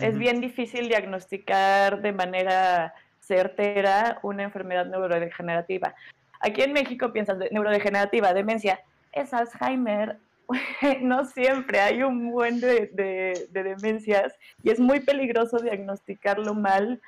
Es 0.00 0.18
bien 0.18 0.40
difícil 0.40 0.88
diagnosticar 0.88 2.02
de 2.02 2.12
manera 2.12 2.94
certera 3.20 4.18
una 4.22 4.42
enfermedad 4.42 4.86
neurodegenerativa. 4.86 5.94
Aquí 6.40 6.62
en 6.62 6.72
México 6.72 7.12
piensas 7.12 7.38
de 7.38 7.48
neurodegenerativa, 7.50 8.34
demencia, 8.34 8.80
es 9.14 9.32
Alzheimer. 9.32 10.18
no 11.00 11.24
siempre, 11.24 11.80
hay 11.80 12.02
un 12.02 12.30
buen 12.30 12.60
de, 12.60 12.90
de, 12.92 13.62
demencias 13.62 14.34
y 14.62 14.68
es 14.68 14.78
muy 14.78 15.00
peligroso 15.00 15.58
diagnosticarlo 15.58 16.52
mal 16.52 17.00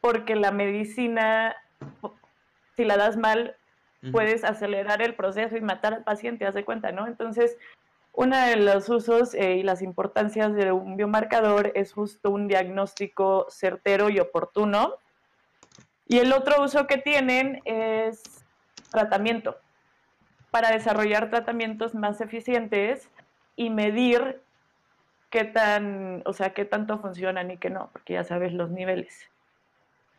porque 0.00 0.36
la 0.36 0.52
medicina 0.52 1.56
si 2.80 2.86
la 2.86 2.96
das 2.96 3.18
mal, 3.18 3.56
puedes 4.10 4.44
acelerar 4.44 5.02
el 5.02 5.14
proceso 5.14 5.54
y 5.54 5.60
matar 5.60 5.92
al 5.92 6.04
paciente, 6.04 6.46
haz 6.46 6.54
de 6.54 6.64
cuenta, 6.64 6.92
¿no? 6.92 7.06
Entonces, 7.06 7.58
uno 8.14 8.34
de 8.38 8.56
los 8.56 8.88
usos 8.88 9.34
eh, 9.34 9.56
y 9.56 9.62
las 9.62 9.82
importancias 9.82 10.54
de 10.54 10.72
un 10.72 10.96
biomarcador 10.96 11.72
es 11.74 11.92
justo 11.92 12.30
un 12.30 12.48
diagnóstico 12.48 13.46
certero 13.50 14.08
y 14.08 14.18
oportuno. 14.18 14.94
Y 16.06 16.20
el 16.20 16.32
otro 16.32 16.62
uso 16.62 16.86
que 16.86 16.96
tienen 16.96 17.60
es 17.66 18.22
tratamiento, 18.90 19.58
para 20.50 20.70
desarrollar 20.70 21.30
tratamientos 21.30 21.94
más 21.94 22.20
eficientes 22.20 23.08
y 23.56 23.70
medir 23.70 24.40
qué 25.30 25.44
tan, 25.44 26.22
o 26.26 26.32
sea, 26.32 26.52
qué 26.52 26.64
tanto 26.64 26.98
funcionan 26.98 27.50
y 27.50 27.56
qué 27.56 27.70
no, 27.70 27.90
porque 27.92 28.14
ya 28.14 28.24
sabes 28.24 28.52
los 28.52 28.70
niveles. 28.70 29.28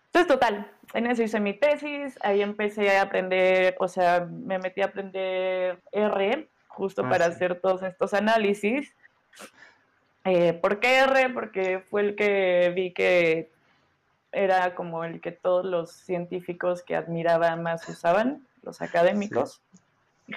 Entonces, 0.08 0.28
total, 0.28 0.72
en 0.94 1.08
eso 1.08 1.24
hice 1.24 1.40
mi 1.40 1.54
tesis, 1.54 2.18
ahí 2.22 2.42
empecé 2.42 2.98
a 2.98 3.04
aprender, 3.04 3.76
o 3.80 3.88
sea, 3.88 4.28
me 4.30 4.60
metí 4.60 4.82
a 4.82 4.86
aprender 4.86 5.82
R, 5.92 6.50
justo 6.68 7.04
ah, 7.06 7.10
para 7.10 7.26
hacer 7.26 7.60
todos 7.60 7.84
estos 7.84 8.14
análisis. 8.14 8.94
Eh, 10.26 10.54
¿Por 10.54 10.80
qué 10.80 11.00
R? 11.00 11.30
Porque 11.30 11.80
fue 11.90 12.02
el 12.02 12.16
que 12.16 12.72
vi 12.76 12.92
que 12.92 13.50
era 14.32 14.76
como 14.76 15.04
el 15.04 15.20
que 15.20 15.32
todos 15.32 15.66
los 15.66 15.92
científicos 15.92 16.84
que 16.84 16.96
admiraba 16.96 17.56
más 17.56 17.88
usaban, 17.90 18.46
los 18.64 18.82
académicos. 18.82 19.62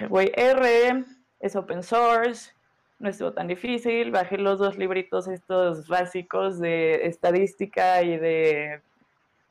Güey, 0.09 0.31
R 0.35 1.03
es 1.39 1.55
open 1.55 1.83
source, 1.83 2.51
no 2.99 3.09
estuvo 3.09 3.33
tan 3.33 3.47
difícil, 3.47 4.11
bajé 4.11 4.37
los 4.37 4.59
dos 4.59 4.77
libritos 4.77 5.27
estos 5.27 5.87
básicos 5.87 6.59
de 6.59 7.05
estadística 7.05 8.01
y 8.01 8.17
de 8.17 8.81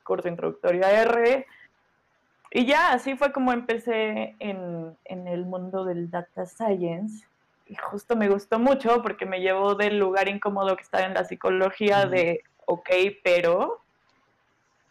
curso 0.03 0.27
introductorio 0.27 0.85
a 0.85 0.91
R. 0.91 1.45
Y 2.51 2.65
ya, 2.65 2.93
así 2.93 3.15
fue 3.15 3.31
como 3.31 3.51
empecé 3.51 4.35
en, 4.39 4.97
el 5.05 5.45
mundo 5.45 5.83
del 5.85 6.09
data 6.09 6.45
science. 6.45 7.27
Y 7.67 7.75
justo 7.75 8.15
me 8.15 8.29
gustó 8.29 8.59
mucho 8.59 9.01
porque 9.01 9.25
me 9.25 9.41
llevó 9.41 9.75
del 9.75 9.99
lugar 9.99 10.27
incómodo 10.27 10.75
que 10.75 10.83
estaba 10.83 11.05
en 11.05 11.15
la 11.15 11.25
psicología 11.25 12.05
de, 12.05 12.43
ok, 12.65 12.89
pero, 13.23 13.81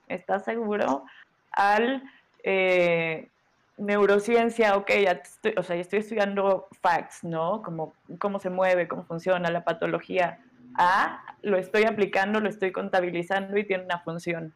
¿estás 0.08 0.44
seguro? 0.44 1.04
Al 1.52 2.02
eh, 2.42 3.30
neurociencia, 3.76 4.76
ok, 4.76 4.90
ya 5.02 5.12
estoy, 5.12 5.54
o 5.56 5.62
sea, 5.62 5.76
ya 5.76 5.82
estoy 5.82 6.00
estudiando 6.00 6.68
facts, 6.80 7.24
¿no? 7.24 7.62
Como 7.62 7.94
cómo 8.18 8.38
se 8.38 8.50
mueve, 8.50 8.88
cómo 8.88 9.04
funciona 9.04 9.50
la 9.50 9.64
patología. 9.64 10.38
A, 10.76 11.36
lo 11.42 11.56
estoy 11.56 11.84
aplicando, 11.84 12.40
lo 12.40 12.48
estoy 12.48 12.72
contabilizando 12.72 13.56
y 13.56 13.64
tiene 13.64 13.84
una 13.84 14.00
función. 14.00 14.52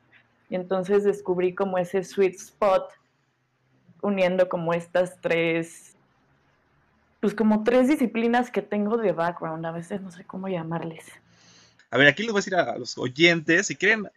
Y 0.50 0.54
entonces 0.54 1.04
descubrí 1.04 1.54
como 1.54 1.78
ese 1.78 2.02
sweet 2.02 2.34
spot 2.34 2.90
uniendo 4.00 4.48
como 4.48 4.72
estas 4.72 5.20
tres, 5.20 5.96
pues 7.20 7.34
como 7.34 7.64
tres 7.64 7.88
disciplinas 7.88 8.50
que 8.50 8.62
tengo 8.62 8.96
de 8.96 9.12
background, 9.12 9.66
a 9.66 9.72
veces 9.72 10.00
no 10.00 10.10
sé 10.10 10.24
cómo 10.24 10.48
llamarles. 10.48 11.06
A 11.90 11.98
ver, 11.98 12.08
aquí 12.08 12.22
les 12.22 12.32
voy 12.32 12.38
a 12.38 12.42
decir 12.42 12.54
a 12.54 12.78
los 12.78 12.96
oyentes, 12.98 13.66
si 13.66 13.76
quieren 13.76 14.08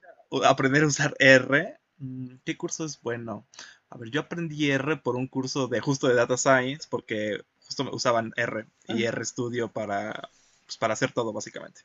aprender 0.46 0.84
a 0.84 0.88
usar 0.88 1.15
R, 1.20 1.77
mm, 1.98 2.36
¿qué 2.46 2.58
curso 2.58 2.86
es 2.86 3.01
bueno? 3.01 3.46
A 3.91 3.98
ver, 3.98 4.10
yo 4.10 4.21
aprendí 4.21 4.71
R 4.71 4.98
por 4.98 5.17
un 5.17 5.27
curso 5.27 5.67
de 5.67 5.81
justo 5.81 6.07
de 6.07 6.15
Data 6.15 6.38
Science, 6.38 6.88
porque 6.89 7.41
justo 7.65 7.88
usaban 7.91 8.33
R 8.38 8.65
y 8.88 9.03
R 9.03 9.25
Studio 9.25 9.69
para, 9.69 10.29
pues, 10.65 10.77
para 10.77 10.93
hacer 10.93 11.12
todo, 11.12 11.33
básicamente. 11.33 11.81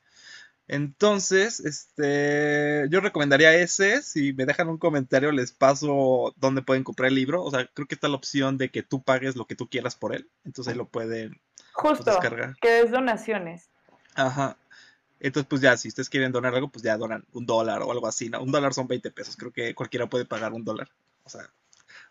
Entonces, 0.68 1.60
este, 1.60 2.86
yo 2.90 3.00
recomendaría 3.00 3.54
ese. 3.54 4.02
Si 4.02 4.32
me 4.32 4.46
dejan 4.46 4.68
un 4.68 4.78
comentario, 4.78 5.32
les 5.32 5.52
paso 5.52 6.32
dónde 6.36 6.62
pueden 6.62 6.84
comprar 6.84 7.08
el 7.08 7.16
libro. 7.16 7.42
O 7.42 7.50
sea, 7.50 7.66
creo 7.66 7.86
que 7.86 7.94
está 7.96 8.08
la 8.08 8.16
opción 8.16 8.56
de 8.56 8.70
que 8.70 8.82
tú 8.82 9.02
pagues 9.02 9.36
lo 9.36 9.46
que 9.46 9.56
tú 9.56 9.68
quieras 9.68 9.96
por 9.96 10.14
él. 10.14 10.28
Entonces 10.44 10.72
ahí 10.72 10.78
lo 10.78 10.88
pueden 10.88 11.40
pues, 11.74 11.98
Justo, 11.98 12.18
que 12.60 12.80
es 12.80 12.90
donaciones. 12.90 13.68
Ajá. 14.14 14.56
Entonces, 15.20 15.48
pues 15.48 15.60
ya, 15.60 15.76
si 15.76 15.88
ustedes 15.88 16.08
quieren 16.08 16.32
donar 16.32 16.54
algo, 16.54 16.68
pues 16.68 16.82
ya 16.82 16.96
donan 16.96 17.24
un 17.32 17.46
dólar 17.46 17.82
o 17.82 17.90
algo 17.90 18.06
así. 18.06 18.28
¿no? 18.28 18.42
Un 18.42 18.52
dólar 18.52 18.74
son 18.74 18.88
20 18.88 19.10
pesos. 19.10 19.36
Creo 19.36 19.52
que 19.52 19.74
cualquiera 19.74 20.08
puede 20.08 20.24
pagar 20.24 20.52
un 20.52 20.64
dólar. 20.64 20.88
O 21.24 21.30
sea, 21.30 21.48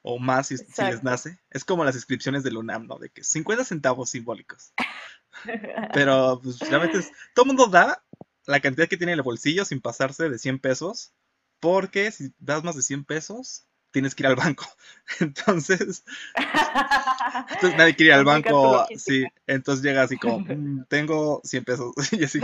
o 0.08 0.20
más 0.20 0.48
si, 0.48 0.58
si, 0.58 0.84
les 0.84 1.04
nace. 1.04 1.40
Es 1.50 1.66
como 1.66 1.84
las 1.84 1.96
inscripciones 1.96 2.44
del 2.44 2.58
UNAM, 2.58 2.86
¿no? 2.86 3.00
De 3.00 3.10
que 3.10 3.24
50 3.24 3.66
centavos 3.66 4.12
simbólicos. 4.12 4.72
Pero, 5.94 6.40
pues 6.44 6.60
realmente 6.60 7.00
es, 7.00 7.12
todo 7.34 7.46
el 7.46 7.48
mundo 7.48 7.68
da 7.68 8.04
la 8.46 8.60
cantidad 8.60 8.88
que 8.88 8.98
tiene 8.98 9.14
en 9.14 9.20
el 9.20 9.24
bolsillo 9.24 9.66
sin 9.66 9.82
pasarse 9.82 10.30
de 10.30 10.38
100 10.38 10.60
pesos, 10.60 11.14
porque 11.60 12.12
si 12.12 12.32
das 12.38 12.64
más 12.64 12.76
de 12.76 12.84
100 12.84 13.06
pesos, 13.06 13.66
tienes 13.96 14.14
que 14.14 14.24
ir 14.24 14.28
al 14.28 14.36
banco. 14.36 14.66
Entonces, 15.22 16.04
entonces 16.36 17.78
nadie 17.78 17.96
quiere 17.96 18.12
ir 18.12 18.14
al 18.14 18.26
banco. 18.26 18.86
Sí, 18.98 19.24
entonces 19.48 19.86
llega 19.86 20.02
así 20.02 20.18
como, 20.18 20.40
mm, 20.40 20.86
tengo 20.90 21.40
100 21.44 21.64
pesos. 21.64 21.94
y 22.12 22.24
así, 22.24 22.42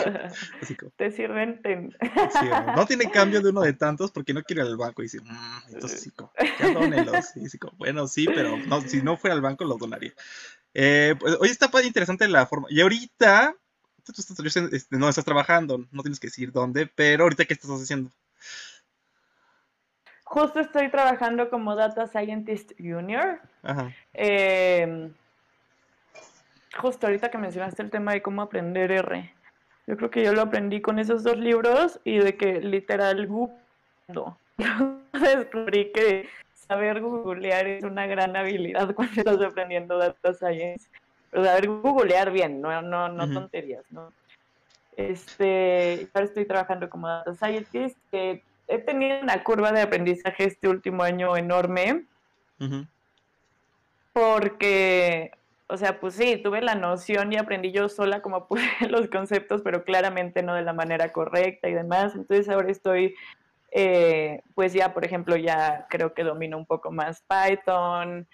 Te 0.95 1.11
sirven. 1.11 1.59
no 2.75 2.85
tiene 2.85 3.11
cambio 3.11 3.41
de 3.41 3.49
uno 3.49 3.61
de 3.61 3.73
tantos 3.73 4.11
porque 4.11 4.33
no 4.33 4.43
quiere 4.43 4.61
ir 4.61 4.67
al 4.67 4.77
banco. 4.77 5.01
Y 5.01 5.05
dice, 5.05 5.19
mm", 5.21 5.73
entonces 5.73 6.01
sí, 6.01 6.11
como, 6.11 6.31
ya 6.37 6.69
dónelos. 6.69 7.35
Y 7.35 7.41
dice, 7.41 7.57
bueno, 7.77 8.07
sí, 8.07 8.27
pero 8.27 8.57
no, 8.57 8.79
si 8.81 9.01
no 9.01 9.17
fuera 9.17 9.33
al 9.33 9.41
banco, 9.41 9.65
los 9.65 9.79
donaría. 9.79 10.13
Eh, 10.73 11.15
pues, 11.19 11.35
hoy 11.39 11.49
está 11.49 11.69
interesante 11.83 12.27
la 12.29 12.45
forma. 12.45 12.67
Y 12.69 12.79
ahorita 12.79 13.55
tú 14.05 14.13
este, 14.71 14.97
no 14.97 15.09
estás 15.09 15.25
trabajando, 15.25 15.85
no 15.91 16.03
tienes 16.03 16.19
que 16.19 16.27
decir 16.27 16.51
dónde, 16.51 16.87
pero 16.87 17.23
ahorita 17.23 17.45
qué 17.45 17.53
estás 17.53 17.71
haciendo. 17.71 18.11
Justo 20.31 20.61
estoy 20.61 20.89
trabajando 20.89 21.49
como 21.49 21.75
Data 21.75 22.07
Scientist 22.07 22.71
Junior. 22.79 23.41
Ajá. 23.63 23.91
Em, 24.13 25.11
justo 26.79 27.05
ahorita 27.05 27.29
que 27.29 27.37
mencionaste 27.37 27.83
el 27.83 27.89
tema 27.89 28.13
de 28.13 28.21
cómo 28.21 28.41
aprender 28.41 28.93
R. 28.93 29.29
Yo 29.87 29.97
creo 29.97 30.09
que 30.09 30.23
yo 30.23 30.31
lo 30.31 30.43
aprendí 30.43 30.79
con 30.79 30.99
esos 30.99 31.23
dos 31.23 31.35
libros 31.35 31.99
y 32.05 32.19
de 32.19 32.37
que 32.37 32.61
literal 32.61 33.27
no. 34.07 34.37
descubrí 35.11 35.91
que 35.91 36.29
saber 36.53 37.01
googlear 37.01 37.67
es 37.67 37.83
una 37.83 38.07
gran 38.07 38.33
habilidad 38.37 38.95
cuando 38.95 39.13
estás 39.13 39.41
aprendiendo 39.41 39.97
data 39.97 40.33
science 40.33 40.89
o 41.33 41.43
sea, 41.43 41.59
googlear 41.59 42.31
bien, 42.31 42.61
no, 42.61 42.81
no, 42.81 43.09
no 43.09 43.33
tonterías, 43.33 43.83
¿no? 43.91 44.13
Este, 44.95 46.07
ahora 46.13 46.25
estoy 46.25 46.45
trabajando 46.45 46.89
como 46.89 47.09
data 47.09 47.35
scientist, 47.35 47.97
que 48.11 48.43
he 48.71 48.79
tenido 48.79 49.19
una 49.19 49.43
curva 49.43 49.71
de 49.71 49.81
aprendizaje 49.81 50.45
este 50.45 50.67
último 50.67 51.03
año 51.03 51.35
enorme. 51.35 52.05
porque, 54.13 55.31
o 55.67 55.77
sea, 55.77 55.99
pues 55.99 56.15
sí, 56.15 56.37
tuve 56.37 56.61
la 56.61 56.75
noción 56.75 57.31
y 57.31 57.37
aprendí 57.37 57.71
yo 57.71 57.89
sola 57.89 58.21
como 58.21 58.47
pude 58.47 58.63
los 58.89 59.07
conceptos, 59.09 59.61
pero 59.63 59.83
claramente 59.83 60.43
no 60.43 60.55
de 60.55 60.63
la 60.63 60.73
manera 60.73 61.11
correcta 61.11 61.69
y 61.69 61.73
demás. 61.73 62.15
Entonces 62.15 62.49
ahora 62.49 62.71
estoy, 62.71 63.15
eh, 63.71 64.41
pues 64.55 64.73
ya, 64.73 64.93
por 64.93 65.05
ejemplo, 65.05 65.35
ya 65.35 65.87
creo 65.89 66.13
que 66.13 66.23
domino 66.23 66.57
un 66.57 66.65
poco 66.65 66.91
más 66.91 67.23
Python, 67.27 68.27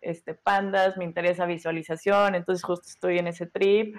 este, 0.00 0.34
pandas, 0.34 0.96
me 0.96 1.04
interesa 1.04 1.46
visualización, 1.46 2.34
entonces 2.34 2.62
justo 2.62 2.86
estoy 2.86 3.18
en 3.18 3.26
ese 3.26 3.46
trip. 3.46 3.96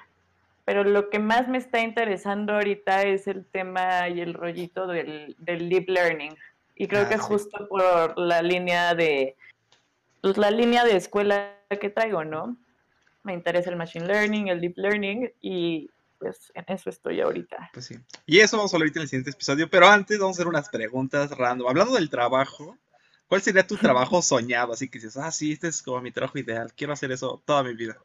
Pero 0.67 0.83
lo 0.83 1.09
que 1.09 1.17
más 1.19 1.47
me 1.47 1.57
está 1.57 1.79
interesando 1.79 2.53
ahorita 2.55 3.03
es 3.03 3.25
el 3.27 3.45
tema 3.45 4.09
y 4.09 4.19
el 4.19 4.33
rollito 4.33 4.85
del, 4.85 5.33
del 5.39 5.69
deep 5.69 5.87
learning. 5.87 6.35
Y 6.75 6.87
creo 6.87 7.05
Ah, 7.05 7.09
que 7.09 7.17
sí. 7.17 7.21
justo 7.21 7.67
por 7.69 8.19
la 8.19 8.41
línea 8.41 8.93
de, 8.93 9.37
pues 10.21 10.37
la 10.37 10.51
línea 10.51 10.83
de 10.83 10.97
escuela 10.97 11.55
que 11.79 11.89
traigo, 11.89 12.25
¿no? 12.25 12.57
Me 13.23 13.33
interesa 13.33 13.69
el 13.69 13.77
machine 13.77 14.07
learning, 14.07 14.49
el 14.49 14.59
deep 14.59 14.73
learning 14.77 15.31
y 15.41 15.89
pues 16.19 16.51
en 16.53 16.65
eso 16.67 16.89
estoy 16.89 17.21
ahorita. 17.21 17.69
Pues 17.71 17.85
sí. 17.85 17.95
Y 18.25 18.39
eso 18.39 18.57
vamos 18.57 18.73
a 18.73 18.75
hablar 18.75 18.87
ahorita 18.87 18.99
en 18.99 19.03
el 19.03 19.07
siguiente 19.09 19.31
episodio, 19.31 19.69
pero 19.69 19.87
antes 19.87 20.19
vamos 20.19 20.35
a 20.35 20.41
hacer 20.41 20.47
unas 20.49 20.67
preguntas 20.69 21.31
random. 21.31 21.69
Hablando 21.69 21.93
del 21.95 22.09
trabajo, 22.09 22.77
¿cuál 23.27 23.41
sería 23.41 23.65
tu 23.65 23.77
trabajo 23.77 24.21
soñado? 24.21 24.73
Así 24.73 24.89
que 24.89 24.99
dices, 24.99 25.15
ah, 25.15 25.31
sí, 25.31 25.53
este 25.53 25.69
es 25.69 25.81
como 25.81 26.01
mi 26.01 26.11
trabajo 26.11 26.37
ideal, 26.39 26.73
quiero 26.75 26.91
hacer 26.93 27.11
eso 27.13 27.41
toda 27.45 27.63
mi 27.63 27.73
vida. 27.73 27.97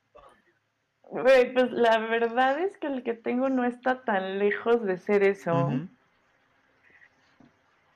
Güey, 1.12 1.52
Pues 1.52 1.70
la 1.72 1.98
verdad 1.98 2.58
es 2.58 2.78
que 2.78 2.86
el 2.86 3.02
que 3.02 3.12
tengo 3.12 3.50
no 3.50 3.64
está 3.64 4.02
tan 4.02 4.38
lejos 4.38 4.82
de 4.82 4.96
ser 4.96 5.22
eso. 5.22 5.72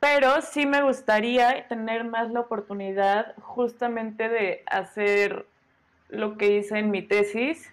Pero 0.00 0.42
sí 0.42 0.66
me 0.66 0.82
gustaría 0.82 1.66
tener 1.66 2.04
más 2.04 2.30
la 2.30 2.40
oportunidad 2.40 3.34
justamente 3.38 4.28
de 4.28 4.62
hacer 4.66 5.46
lo 6.10 6.36
que 6.36 6.58
hice 6.58 6.78
en 6.78 6.90
mi 6.90 7.00
tesis 7.00 7.72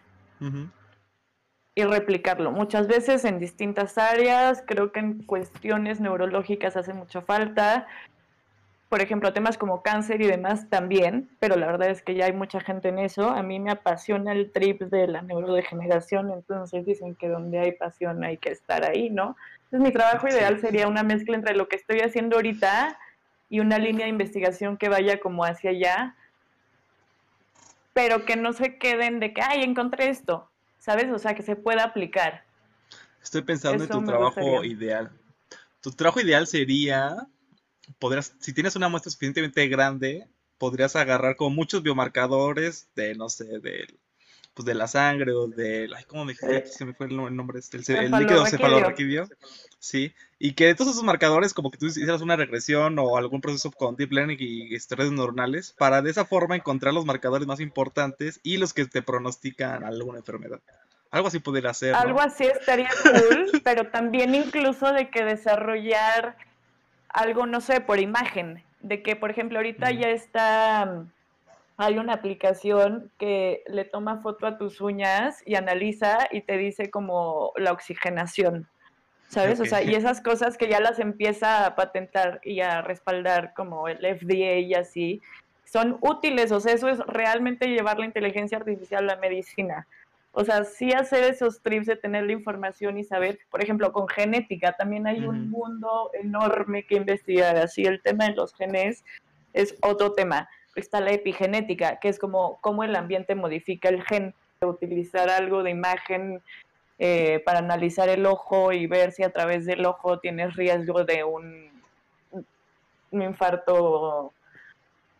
y 1.75 1.83
replicarlo. 1.83 2.51
Muchas 2.51 2.87
veces 2.87 3.25
en 3.25 3.37
distintas 3.37 3.97
áreas, 3.97 4.63
creo 4.65 4.93
que 4.93 5.01
en 5.01 5.23
cuestiones 5.23 5.99
neurológicas 5.99 6.77
hace 6.77 6.93
mucha 6.93 7.21
falta. 7.21 7.85
Por 8.93 9.01
ejemplo, 9.01 9.33
temas 9.33 9.57
como 9.57 9.81
cáncer 9.81 10.21
y 10.21 10.27
demás 10.27 10.69
también, 10.69 11.27
pero 11.39 11.55
la 11.55 11.65
verdad 11.65 11.89
es 11.89 12.03
que 12.03 12.13
ya 12.13 12.25
hay 12.25 12.31
mucha 12.31 12.59
gente 12.59 12.89
en 12.89 12.99
eso. 12.99 13.27
A 13.27 13.41
mí 13.41 13.59
me 13.59 13.71
apasiona 13.71 14.33
el 14.33 14.51
trip 14.51 14.83
de 14.83 15.07
la 15.07 15.23
neurodegeneración, 15.23 16.29
entonces 16.29 16.85
dicen 16.85 17.15
que 17.15 17.27
donde 17.27 17.57
hay 17.57 17.71
pasión 17.71 18.23
hay 18.23 18.37
que 18.37 18.51
estar 18.51 18.85
ahí, 18.85 19.09
¿no? 19.09 19.35
Entonces 19.63 19.79
mi 19.79 19.91
trabajo 19.91 20.27
Sí. 20.27 20.35
ideal 20.35 20.59
sería 20.59 20.87
una 20.87 21.01
mezcla 21.01 21.35
entre 21.35 21.55
lo 21.55 21.67
que 21.67 21.77
estoy 21.77 22.01
haciendo 22.01 22.35
ahorita 22.35 22.99
y 23.49 23.61
una 23.61 23.79
línea 23.79 24.05
de 24.05 24.11
investigación 24.11 24.77
que 24.77 24.89
vaya 24.89 25.19
como 25.19 25.43
hacia 25.43 25.71
allá, 25.71 26.15
pero 27.93 28.25
que 28.25 28.35
no 28.35 28.53
se 28.53 28.77
queden 28.77 29.19
de 29.19 29.33
que, 29.33 29.41
ay, 29.41 29.63
encontré 29.63 30.09
esto, 30.09 30.51
¿sabes? 30.77 31.09
O 31.09 31.17
sea, 31.17 31.33
que 31.33 31.41
se 31.41 31.55
pueda 31.55 31.83
aplicar. 31.83 32.43
Estoy 33.23 33.41
pensando 33.41 33.85
en 33.85 33.89
tu 33.89 34.05
trabajo 34.05 34.39
gustaría. 34.39 34.65
ideal. 34.71 35.09
Tu 35.81 35.89
trabajo 35.93 36.21
ideal 36.21 36.45
sería, 36.45 37.25
podrías, 37.99 38.33
si 38.39 38.53
tienes 38.53 38.75
una 38.75 38.89
muestra 38.89 39.11
suficientemente 39.11 39.67
grande, 39.67 40.27
podrías 40.57 40.95
agarrar 40.95 41.35
como 41.35 41.55
muchos 41.55 41.83
biomarcadores 41.83 42.87
de, 42.95 43.15
no 43.15 43.29
sé, 43.29 43.59
del, 43.59 43.99
pues 44.53 44.65
de 44.65 44.75
la 44.75 44.87
sangre 44.87 45.31
o 45.33 45.47
del, 45.47 45.93
ay, 45.93 46.03
¿cómo 46.05 46.25
me 46.25 46.33
dijiste? 46.33 46.65
Se 46.67 46.85
me 46.85 46.93
fue 46.93 47.07
el, 47.07 47.13
nom- 47.13 47.27
el 47.27 47.35
nombre, 47.35 47.59
este, 47.59 47.77
el, 47.77 48.11
líquido 48.11 48.45
Cefalorraquídeo. 48.45 49.27
sí, 49.79 50.13
y 50.39 50.53
que 50.53 50.67
de 50.67 50.75
todos 50.75 50.91
esos 50.91 51.03
marcadores 51.03 51.53
como 51.53 51.71
que 51.71 51.77
tú 51.77 51.87
hicieras 51.87 52.21
una 52.21 52.35
regresión 52.35 52.97
o 52.99 53.17
algún 53.17 53.41
proceso 53.41 53.71
con 53.71 53.95
deep 53.95 54.11
learning 54.11 54.37
y 54.39 54.77
redes 54.77 55.11
neuronales 55.11 55.73
para 55.77 56.01
de 56.01 56.11
esa 56.11 56.25
forma 56.25 56.55
encontrar 56.55 56.93
los 56.93 57.05
marcadores 57.05 57.47
más 57.47 57.59
importantes 57.59 58.39
y 58.43 58.57
los 58.57 58.73
que 58.73 58.85
te 58.85 59.01
pronostican 59.01 59.83
alguna 59.83 60.19
enfermedad. 60.19 60.61
Algo 61.11 61.27
así 61.27 61.39
podría 61.39 61.73
ser, 61.73 61.93
¿no? 61.93 61.99
Algo 61.99 62.21
así 62.21 62.45
estaría 62.45 62.89
cool, 63.03 63.51
pero 63.63 63.87
también 63.89 64.33
incluso 64.33 64.91
de 64.93 65.09
que 65.09 65.23
desarrollar 65.23 66.37
algo, 67.13 67.45
no 67.45 67.61
sé, 67.61 67.79
por 67.79 67.99
imagen. 67.99 68.63
De 68.81 69.01
que, 69.01 69.15
por 69.15 69.31
ejemplo, 69.31 69.59
ahorita 69.59 69.91
ya 69.91 70.09
está, 70.09 71.05
hay 71.77 71.97
una 71.97 72.13
aplicación 72.13 73.11
que 73.17 73.63
le 73.67 73.85
toma 73.85 74.21
foto 74.21 74.45
a 74.45 74.57
tus 74.57 74.81
uñas 74.81 75.41
y 75.45 75.55
analiza 75.55 76.27
y 76.31 76.41
te 76.41 76.57
dice 76.57 76.89
como 76.89 77.53
la 77.55 77.71
oxigenación. 77.71 78.67
¿Sabes? 79.29 79.59
O 79.59 79.65
sea, 79.65 79.81
y 79.81 79.95
esas 79.95 80.21
cosas 80.21 80.57
que 80.57 80.67
ya 80.67 80.79
las 80.79 80.99
empieza 80.99 81.65
a 81.65 81.75
patentar 81.75 82.39
y 82.43 82.61
a 82.61 82.83
respaldar 82.83 83.53
como 83.55 83.87
el 83.87 83.97
FDA 83.97 84.59
y 84.59 84.75
así, 84.75 85.21
son 85.65 85.97
útiles. 86.01 86.51
O 86.51 86.59
sea, 86.59 86.73
eso 86.73 86.87
es 86.87 86.99
realmente 86.99 87.67
llevar 87.67 87.97
la 87.97 88.05
inteligencia 88.05 88.59
artificial 88.59 89.09
a 89.09 89.15
la 89.15 89.19
medicina. 89.19 89.87
O 90.35 90.43
sea, 90.43 90.63
sí 90.63 90.91
hacer 90.91 91.23
esos 91.25 91.61
trips 91.61 91.85
de 91.85 91.95
tener 91.95 92.25
la 92.25 92.31
información 92.31 92.97
y 92.97 93.03
saber, 93.03 93.37
por 93.51 93.63
ejemplo, 93.63 93.93
con 93.93 94.07
genética 94.07 94.73
también 94.73 95.05
hay 95.05 95.23
un 95.25 95.51
mundo 95.51 96.09
enorme 96.19 96.87
que 96.87 96.95
investigar. 96.95 97.55
Así 97.57 97.85
el 97.85 98.01
tema 98.01 98.25
de 98.25 98.33
los 98.33 98.51
genes 98.55 99.05
es 99.53 99.75
otro 99.81 100.13
tema. 100.13 100.49
Está 100.75 101.01
la 101.01 101.11
epigenética, 101.11 101.99
que 101.99 102.09
es 102.09 102.17
como 102.17 102.57
cómo 102.61 102.83
el 102.83 102.95
ambiente 102.95 103.35
modifica 103.35 103.89
el 103.89 104.03
gen. 104.03 104.33
Utilizar 104.61 105.29
algo 105.29 105.61
de 105.61 105.69
imagen 105.69 106.41
eh, 106.97 107.43
para 107.45 107.59
analizar 107.59 108.09
el 108.09 108.25
ojo 108.25 108.71
y 108.71 108.87
ver 108.87 109.11
si 109.11 109.21
a 109.21 109.31
través 109.31 109.67
del 109.67 109.85
ojo 109.85 110.17
tienes 110.19 110.55
riesgo 110.55 111.03
de 111.03 111.23
un, 111.23 111.69
un 113.11 113.21
infarto 113.21 114.33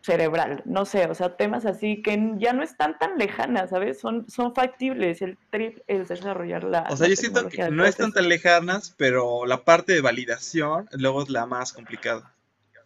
cerebral, 0.04 0.60
no 0.66 0.84
sé, 0.84 1.06
o 1.06 1.14
sea, 1.14 1.34
temas 1.34 1.64
así 1.64 2.02
que 2.02 2.34
ya 2.36 2.52
no 2.52 2.62
están 2.62 2.98
tan 2.98 3.16
lejanas, 3.16 3.70
¿sabes? 3.70 3.98
Son, 3.98 4.28
son 4.28 4.54
factibles, 4.54 5.22
el 5.22 5.38
trip 5.48 5.78
es 5.86 6.08
desarrollar 6.08 6.62
la... 6.62 6.82
O 6.90 6.96
sea, 6.96 7.08
la 7.08 7.14
yo 7.14 7.16
siento 7.16 7.48
que 7.48 7.70
no 7.70 7.86
están 7.86 8.12
tan 8.12 8.28
lejanas, 8.28 8.94
pero 8.98 9.46
la 9.46 9.64
parte 9.64 9.94
de 9.94 10.02
validación 10.02 10.90
luego 10.92 11.22
es 11.22 11.30
la 11.30 11.46
más 11.46 11.72
complicada. 11.72 12.34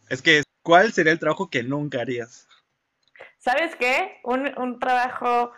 Es 0.08 0.22
que, 0.22 0.44
¿cuál 0.62 0.92
sería 0.92 1.10
el 1.10 1.18
trabajo 1.18 1.50
que 1.50 1.64
nunca 1.64 2.00
harías? 2.00 2.46
¿Sabes 3.38 3.74
qué? 3.74 4.20
Un, 4.22 4.56
un 4.56 4.78
trabajo 4.78 5.50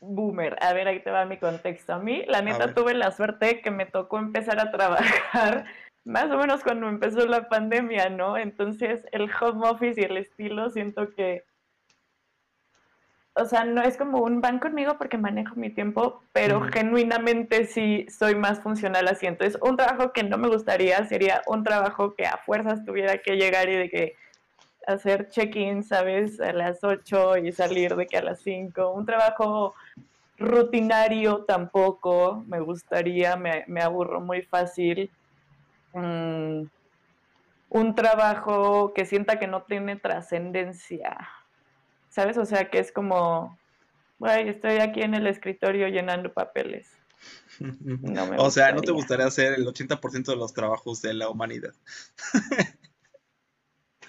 boomer. 0.00 0.58
A 0.60 0.74
ver, 0.74 0.88
ahí 0.88 1.00
te 1.00 1.10
va 1.10 1.24
mi 1.24 1.38
contexto. 1.38 1.94
A 1.94 2.00
mí, 2.00 2.24
la 2.28 2.42
neta, 2.42 2.74
tuve 2.74 2.92
la 2.92 3.12
suerte 3.12 3.62
que 3.62 3.70
me 3.70 3.86
tocó 3.86 4.18
empezar 4.18 4.60
a 4.60 4.70
trabajar 4.72 5.64
más 6.04 6.30
o 6.30 6.38
menos 6.38 6.62
cuando 6.62 6.88
empezó 6.88 7.26
la 7.26 7.48
pandemia, 7.48 8.08
¿no? 8.08 8.36
Entonces, 8.36 9.04
el 9.12 9.30
home 9.40 9.68
office 9.68 10.00
y 10.00 10.04
el 10.04 10.16
estilo, 10.16 10.70
siento 10.70 11.10
que, 11.10 11.44
o 13.34 13.44
sea, 13.44 13.64
no 13.64 13.82
es 13.82 13.96
como 13.96 14.18
un 14.18 14.40
van 14.40 14.58
conmigo 14.58 14.96
porque 14.98 15.16
manejo 15.16 15.54
mi 15.54 15.70
tiempo, 15.70 16.22
pero 16.32 16.60
genuinamente 16.60 17.66
sí 17.66 18.06
soy 18.08 18.34
más 18.34 18.60
funcional 18.60 19.06
así. 19.06 19.26
Entonces, 19.26 19.60
un 19.62 19.76
trabajo 19.76 20.12
que 20.12 20.24
no 20.24 20.38
me 20.38 20.48
gustaría 20.48 21.04
sería 21.06 21.42
un 21.46 21.62
trabajo 21.62 22.14
que 22.14 22.26
a 22.26 22.38
fuerzas 22.38 22.84
tuviera 22.84 23.18
que 23.18 23.36
llegar 23.36 23.68
y 23.68 23.76
de 23.76 23.90
que 23.90 24.16
hacer 24.88 25.28
check-in, 25.28 25.84
¿sabes? 25.84 26.40
A 26.40 26.52
las 26.52 26.82
8 26.82 27.36
y 27.36 27.52
salir 27.52 27.94
de 27.94 28.06
que 28.06 28.16
a 28.16 28.22
las 28.22 28.40
5. 28.40 28.90
Un 28.90 29.06
trabajo 29.06 29.74
rutinario 30.38 31.44
tampoco 31.44 32.44
me 32.46 32.60
gustaría, 32.60 33.36
me, 33.36 33.64
me 33.68 33.82
aburro 33.82 34.20
muy 34.20 34.42
fácil. 34.42 35.10
Un 35.92 36.70
trabajo 37.94 38.92
que 38.94 39.04
sienta 39.04 39.38
que 39.38 39.46
no 39.46 39.62
tiene 39.62 39.96
trascendencia, 39.96 41.16
¿sabes? 42.08 42.38
O 42.38 42.44
sea, 42.44 42.70
que 42.70 42.78
es 42.78 42.92
como, 42.92 43.58
güey, 44.18 44.48
estoy 44.48 44.78
aquí 44.78 45.02
en 45.02 45.14
el 45.14 45.26
escritorio 45.26 45.88
llenando 45.88 46.32
papeles. 46.32 46.90
No 47.60 48.26
me 48.26 48.36
O 48.38 48.50
sea, 48.50 48.72
¿no 48.72 48.80
te 48.80 48.92
gustaría. 48.92 49.26
hacer 49.26 49.54
el 49.54 49.66
80% 49.66 50.26
de 50.26 50.36
los 50.36 50.54
trabajos 50.54 51.02
de 51.02 51.14
la 51.14 51.28
humanidad? 51.28 51.74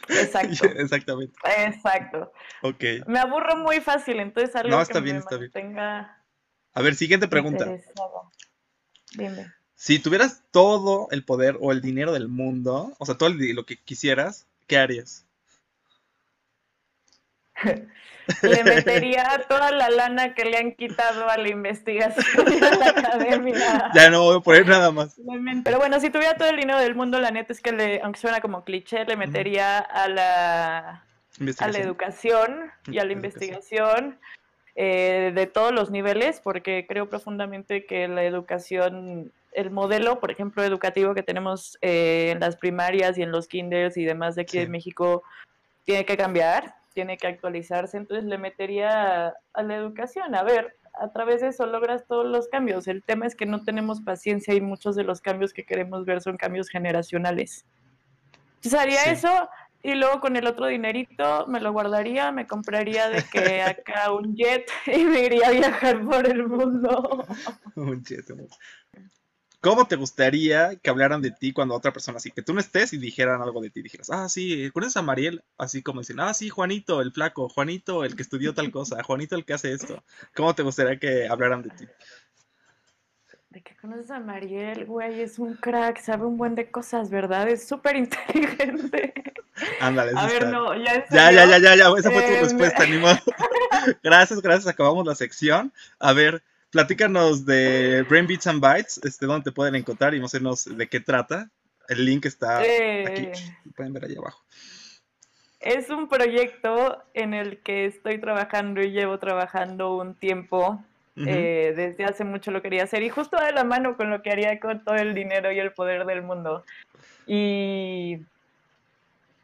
Exacto, 0.09 0.65
Exactamente. 0.77 1.39
exacto. 1.57 2.31
Ok. 2.63 2.83
Me 3.07 3.19
aburro 3.19 3.57
muy 3.57 3.79
fácil, 3.79 4.19
entonces 4.19 4.55
algo 4.55 4.69
No, 4.69 4.77
que 4.77 4.83
está 4.83 4.99
bien, 4.99 5.17
me 5.17 5.19
está 5.19 5.37
bien. 5.37 5.77
A 5.77 6.81
ver, 6.81 6.95
siguiente 6.95 7.27
pregunta. 7.27 7.65
Dime. 9.15 9.51
Si 9.79 9.97
tuvieras 9.97 10.43
todo 10.51 11.07
el 11.09 11.23
poder 11.23 11.55
o 11.61 11.71
el 11.71 11.79
dinero 11.79 12.11
del 12.11 12.27
mundo, 12.27 12.91
o 12.97 13.05
sea, 13.05 13.15
todo 13.15 13.29
el 13.29 13.55
lo 13.55 13.65
que 13.65 13.77
quisieras, 13.77 14.45
¿qué 14.67 14.77
harías? 14.77 15.25
Le 18.43 18.63
metería 18.65 19.45
toda 19.47 19.71
la 19.71 19.89
lana 19.89 20.35
que 20.35 20.43
le 20.43 20.57
han 20.57 20.73
quitado 20.73 21.29
a 21.29 21.37
la 21.37 21.47
investigación 21.47 22.45
y 22.53 22.63
a 22.63 22.75
la 22.75 22.89
academia. 22.89 23.89
Ya 23.95 24.09
no 24.09 24.23
voy 24.23 24.37
a 24.37 24.41
poner 24.41 24.67
nada 24.67 24.91
más. 24.91 25.15
Pero 25.63 25.79
bueno, 25.79 25.99
si 26.01 26.09
tuviera 26.09 26.35
todo 26.35 26.49
el 26.49 26.57
dinero 26.57 26.79
del 26.79 26.93
mundo, 26.93 27.17
la 27.21 27.31
neta 27.31 27.53
es 27.53 27.61
que, 27.61 27.71
le, 27.71 28.01
aunque 28.01 28.19
suena 28.19 28.41
como 28.41 28.65
cliché, 28.65 29.05
le 29.05 29.15
metería 29.15 29.79
a 29.79 30.09
la, 30.09 31.05
a 31.57 31.67
la 31.69 31.79
educación 31.79 32.69
y 32.87 32.99
a 32.99 33.05
la 33.05 33.13
investigación 33.13 34.19
eh, 34.75 35.31
de 35.33 35.47
todos 35.47 35.71
los 35.71 35.89
niveles, 35.89 36.41
porque 36.41 36.85
creo 36.85 37.09
profundamente 37.09 37.85
que 37.85 38.09
la 38.09 38.25
educación, 38.25 39.31
el 39.53 39.71
modelo, 39.71 40.19
por 40.19 40.31
ejemplo, 40.31 40.63
educativo 40.63 41.13
que 41.13 41.23
tenemos 41.23 41.77
eh, 41.81 42.31
en 42.31 42.39
las 42.39 42.55
primarias 42.55 43.17
y 43.17 43.23
en 43.23 43.31
los 43.31 43.47
kinders 43.47 43.97
y 43.97 44.05
demás 44.05 44.35
de 44.35 44.43
aquí 44.43 44.53
Sí. 44.53 44.59
de 44.59 44.67
México, 44.67 45.23
tiene 45.85 46.05
que 46.05 46.17
cambiar. 46.17 46.75
tiene 46.93 47.17
que 47.17 47.27
actualizarse, 47.27 47.95
entonces 47.97 48.25
le 48.25 48.37
metería 48.37 49.33
a, 49.53 49.63
la 49.63 49.75
educación. 49.75 50.35
A 50.35 50.43
ver, 50.43 50.75
a 50.99 51.11
través 51.13 51.39
de 51.39 51.47
eso 51.47 51.65
logras 51.65 52.05
todos 52.07 52.25
los 52.25 52.49
cambios. 52.49 52.87
El 52.87 53.03
tema 53.03 53.25
es 53.25 53.35
que 53.35 53.45
no 53.45 53.63
tenemos 53.63 54.01
paciencia 54.01 54.53
y 54.53 54.59
muchos 54.59 54.95
de 54.97 55.03
los 55.03 55.21
cambios 55.21 55.53
que 55.53 55.63
queremos 55.63 56.03
ver 56.03 56.19
son 56.19 56.35
cambios 56.35 56.67
generacionales. 56.67 57.63
Entonces 58.55 58.73
haría 58.79 59.03
eso 59.03 59.29
y 59.81 59.93
luego 59.95 60.19
con 60.19 60.35
el 60.35 60.45
otro 60.45 60.65
dinerito 60.65 61.45
me 61.47 61.61
lo 61.61 61.71
guardaría, 61.71 62.33
me 62.33 62.47
compraría 62.47 63.09
de 63.09 63.23
que 63.31 63.61
acá 63.61 64.11
un 64.11 64.35
jet 64.35 64.69
y 64.87 65.05
me 65.05 65.25
iría 65.25 65.47
a 65.47 65.51
viajar 65.51 66.03
por 66.03 66.27
el 66.27 66.47
mundo. 66.47 67.25
un 67.75 68.03
jet. 68.03 68.25
¿Cómo 69.61 69.87
te 69.87 69.97
gustaría 69.97 70.77
que 70.77 70.89
hablaran 70.89 71.21
de 71.21 71.31
ti 71.31 71.51
cuando 71.51 71.75
otra 71.75 71.91
persona 71.91 72.17
así, 72.17 72.31
que 72.31 72.41
tú 72.41 72.53
no 72.53 72.61
estés 72.61 72.93
y 72.93 72.97
dijeran 72.97 73.41
algo 73.41 73.61
de 73.61 73.69
ti? 73.69 73.81
Dijeras, 73.81 74.09
ah, 74.09 74.29
sí, 74.29 74.71
¿conoces 74.71 74.95
a 74.95 75.01
Mariel? 75.01 75.43
Así 75.57 75.83
como 75.83 75.99
dicen, 75.99 76.21
ah, 76.21 76.33
sí, 76.33 76.47
Juanito, 76.49 77.01
el 77.01 77.11
flaco, 77.11 77.49
Juanito, 77.49 78.05
el 78.05 78.15
que 78.15 78.21
estudió 78.21 78.53
tal 78.53 78.71
cosa, 78.71 79.03
Juanito, 79.03 79.35
el 79.35 79.43
que 79.43 79.53
hace 79.53 79.73
esto. 79.73 80.01
¿Cómo 80.33 80.55
te 80.55 80.63
gustaría 80.63 80.97
que 80.97 81.27
hablaran 81.27 81.61
de 81.63 81.71
ti? 81.71 81.87
De 83.49 83.61
que 83.61 83.75
conoces 83.75 84.11
a 84.11 84.19
Mariel, 84.19 84.85
güey, 84.85 85.21
es 85.21 85.39
un 85.39 85.55
crack, 85.55 85.99
sabe 85.99 86.25
un 86.25 86.37
buen 86.37 86.55
de 86.55 86.71
cosas, 86.71 87.09
¿verdad? 87.09 87.49
Es 87.49 87.67
súper 87.67 87.97
inteligente. 87.97 89.13
Ándale, 89.81 90.13
A 90.15 90.25
ver, 90.27 90.47
no, 90.47 90.73
ya 90.75 91.05
Ya, 91.09 91.31
ya, 91.31 91.45
ya, 91.45 91.57
ya, 91.57 91.75
ya, 91.75 91.89
esa 91.97 92.11
fue 92.11 92.21
tu 92.21 92.43
respuesta, 92.43 92.85
ni 92.85 92.97
modo. 92.97 93.17
gracias, 94.03 94.41
gracias, 94.41 94.67
acabamos 94.67 95.05
la 95.05 95.15
sección. 95.15 95.73
A 95.99 96.13
ver, 96.13 96.43
platícanos 96.71 97.45
de 97.45 98.03
Brain 98.03 98.27
Beats 98.27 98.47
and 98.47 98.61
Bytes, 98.61 98.99
este, 99.03 99.25
dónde 99.25 99.45
te 99.45 99.51
pueden 99.51 99.75
encontrar 99.75 100.13
y 100.13 100.19
no 100.19 100.27
sé 100.27 100.39
de 100.39 100.87
qué 100.87 100.99
trata. 100.99 101.49
El 101.87 102.05
link 102.05 102.25
está 102.25 102.59
aquí, 102.59 102.71
eh, 102.71 103.33
pueden 103.75 103.93
ver 103.93 104.05
ahí 104.05 104.15
abajo. 104.15 104.43
Es 105.59 105.89
un 105.89 106.07
proyecto 106.07 107.03
en 107.13 107.33
el 107.33 107.59
que 107.61 107.85
estoy 107.85 108.19
trabajando 108.19 108.81
y 108.81 108.91
llevo 108.91 109.17
trabajando 109.19 109.95
un 109.95 110.15
tiempo. 110.15 110.83
Eh, 111.25 111.73
desde 111.75 112.05
hace 112.05 112.23
mucho 112.23 112.49
lo 112.49 112.61
quería 112.61 112.83
hacer 112.83 113.03
y 113.03 113.09
justo 113.09 113.37
de 113.43 113.51
la 113.51 113.65
mano 113.65 113.97
con 113.97 114.09
lo 114.09 114.21
que 114.21 114.31
haría 114.31 114.57
con 114.57 114.85
todo 114.85 114.95
el 114.95 115.13
dinero 115.13 115.51
y 115.51 115.59
el 115.59 115.73
poder 115.73 116.05
del 116.05 116.21
mundo. 116.21 116.63
Y 117.27 118.19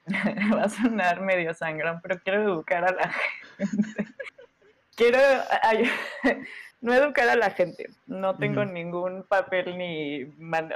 va 0.56 0.64
a 0.64 0.70
sonar 0.70 1.20
medio 1.20 1.54
sangrón, 1.54 2.00
pero 2.02 2.20
quiero 2.24 2.44
educar 2.44 2.86
a 2.86 2.94
la 2.94 3.12
gente. 3.58 4.14
Quiero 4.96 5.20
no 6.82 6.94
educar 6.94 7.30
a 7.30 7.36
la 7.36 7.52
gente. 7.52 7.88
No 8.08 8.38
tengo 8.38 8.66
ningún 8.66 9.24
papel 9.24 9.78
ni, 9.78 10.24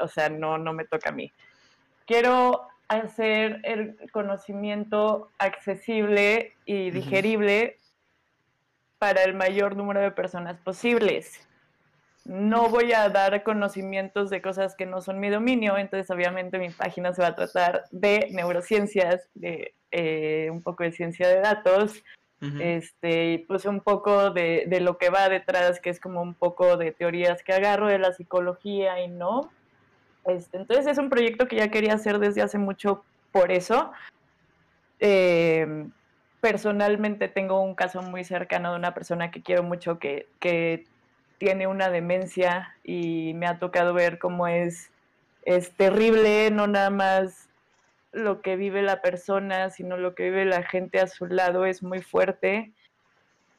o 0.01 0.08
sea, 0.08 0.29
no, 0.29 0.58
no 0.58 0.73
me 0.73 0.86
toca 0.86 1.10
a 1.10 1.13
mí. 1.13 1.32
Quiero 2.05 2.67
hacer 2.88 3.60
el 3.63 3.97
conocimiento 4.12 5.29
accesible 5.38 6.53
y 6.65 6.89
digerible 6.91 7.77
para 8.97 9.23
el 9.23 9.34
mayor 9.34 9.75
número 9.75 10.01
de 10.01 10.12
personas 10.12 10.58
posibles. 10.58 11.47
No 12.25 12.69
voy 12.69 12.93
a 12.93 13.08
dar 13.10 13.43
conocimientos 13.43 14.29
de 14.29 14.41
cosas 14.41 14.75
que 14.75 14.86
no 14.86 15.01
son 15.01 15.19
mi 15.19 15.29
dominio, 15.29 15.77
entonces 15.77 16.12
obviamente 16.12 16.60
mi 16.60 16.69
página 16.69 17.13
se 17.13 17.21
va 17.21 17.29
a 17.29 17.36
tratar 17.36 17.86
de 17.91 18.27
neurociencias, 18.32 19.29
de 19.34 19.73
eh, 19.91 20.49
un 20.51 20.62
poco 20.62 20.84
de 20.84 20.91
ciencia 20.91 21.27
de 21.27 21.39
datos, 21.39 22.03
este, 22.41 23.34
y 23.34 23.38
pues 23.39 23.65
un 23.65 23.82
poco 23.82 24.32
de, 24.32 24.65
de, 24.67 24.80
lo 24.80 24.97
que 24.97 25.10
va 25.10 25.28
detrás, 25.28 25.80
que 25.82 25.89
es 25.89 25.99
como 25.99 26.21
un 26.21 26.34
poco 26.34 26.78
de 26.78 26.91
teorías 26.91 27.43
que 27.43 27.54
agarro 27.54 27.88
de 27.88 27.99
la 27.99 28.13
psicología 28.13 29.04
y 29.04 29.10
no. 29.10 29.52
Este, 30.25 30.58
entonces 30.58 30.88
es 30.88 30.97
un 30.97 31.10
proyecto 31.10 31.47
que 31.47 31.58
ya 31.58 31.69
quería 31.69 31.93
hacer 31.93 32.19
desde 32.19 32.41
hace 32.41 32.58
mucho 32.58 33.04
por 33.32 33.52
eso. 33.52 33.91
Eh, 34.99 35.88
personalmente 36.39 37.28
tengo 37.28 37.62
un 37.62 37.75
caso 37.75 38.02
muy 38.02 38.23
cercano 38.23 38.71
de 38.71 38.78
una 38.78 38.93
persona 38.93 39.32
que 39.32 39.41
quiero 39.41 39.63
mucho 39.63 39.99
que, 39.99 40.28
que 40.39 40.86
tiene 41.38 41.67
una 41.67 41.89
demencia 41.89 42.75
y 42.84 43.34
me 43.36 43.47
ha 43.47 43.60
tocado 43.60 43.93
ver 43.93 44.19
cómo 44.19 44.47
es, 44.47 44.91
es 45.43 45.71
terrible, 45.71 46.52
no 46.52 46.67
nada 46.67 46.89
más 46.89 47.48
lo 48.11 48.41
que 48.41 48.55
vive 48.55 48.81
la 48.81 49.01
persona, 49.01 49.69
sino 49.69 49.97
lo 49.97 50.15
que 50.15 50.23
vive 50.23 50.45
la 50.45 50.63
gente 50.63 50.99
a 50.99 51.07
su 51.07 51.27
lado 51.27 51.65
es 51.65 51.83
muy 51.83 52.01
fuerte. 52.01 52.73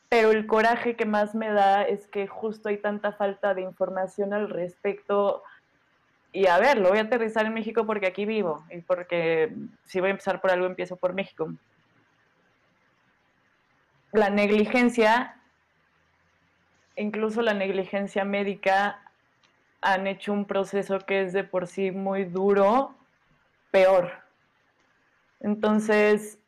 Pero 0.09 0.33
el 0.33 0.47
coraje 0.47 0.97
que 0.97 1.07
más 1.07 1.35
me 1.35 1.53
da 1.53 1.83
es 1.83 2.09
que 2.09 2.27
justo 2.27 2.69
hay 2.69 2.79
tanta 2.79 3.13
falta 3.13 3.55
de 3.55 3.63
información 3.63 4.35
al 4.35 4.51
respecto. 4.51 5.43
Y 6.33 6.47
a 6.47 6.59
ver, 6.59 6.79
lo 6.79 6.89
voy 6.89 6.99
a 6.99 7.03
aterrizar 7.03 7.47
en 7.47 7.55
México 7.55 7.87
porque 7.87 8.09
aquí 8.09 8.25
vivo 8.25 8.65
y 8.71 8.81
porque 8.81 9.55
si 9.85 10.01
voy 10.01 10.09
a 10.09 10.13
empezar 10.13 10.41
por 10.41 10.51
algo, 10.51 10.67
empiezo 10.67 10.97
por 10.97 11.13
México. 11.13 11.53
La 14.13 14.31
negligencia, 14.31 15.37
incluso 16.97 17.43
la 17.43 17.55
negligencia 17.55 18.25
médica, 18.25 19.01
han 19.81 20.09
hecho 20.09 20.33
un 20.33 20.45
proceso 20.45 20.99
que 20.99 21.23
es 21.23 21.33
de 21.33 21.45
por 21.45 21.69
sí 21.69 21.93
muy 21.93 22.25
duro, 22.25 22.97
peor 23.71 24.30
entonces, 25.41 26.39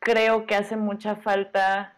creo 0.00 0.46
que 0.46 0.56
hace 0.56 0.76
mucha 0.76 1.16
falta 1.16 1.94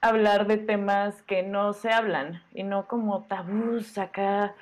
hablar 0.00 0.46
de 0.46 0.56
temas 0.56 1.22
que 1.22 1.42
no 1.42 1.72
se 1.72 1.90
hablan 1.90 2.42
y 2.54 2.62
no 2.62 2.86
como 2.86 3.24
tabús 3.24 3.96
acá. 3.98 4.54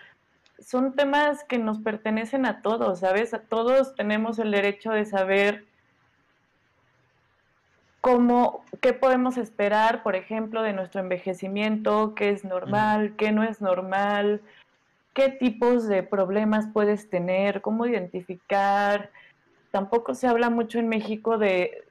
Son 0.59 0.95
temas 0.95 1.45
que 1.45 1.59
nos 1.59 1.79
pertenecen 1.79 2.45
a 2.45 2.63
todos, 2.63 3.01
¿sabes? 3.01 3.33
A 3.33 3.41
todos 3.41 3.95
tenemos 3.95 4.39
el 4.39 4.51
derecho 4.51 4.91
de 4.91 5.05
saber 5.05 5.67
cómo, 8.01 8.65
qué 8.81 8.93
podemos 8.93 9.39
esperar, 9.39 10.03
por 10.03 10.17
ejemplo, 10.17 10.63
de 10.63 10.73
nuestro 10.73 11.01
envejecimiento, 11.01 12.15
qué 12.15 12.31
es 12.31 12.45
normal, 12.45 13.15
qué 13.17 13.31
no 13.33 13.45
es 13.45 13.61
normal, 13.61 14.43
qué 15.15 15.29
tipos 15.29 15.87
de 15.89 16.03
problemas 16.03 16.67
puedes 16.73 17.09
tener, 17.11 17.61
cómo 17.61 17.87
identificar, 17.87 19.11
tampoco 19.71 20.15
se 20.15 20.27
habla 20.27 20.51
mucho 20.51 20.79
en 20.79 20.89
México 20.89 21.39
de 21.39 21.85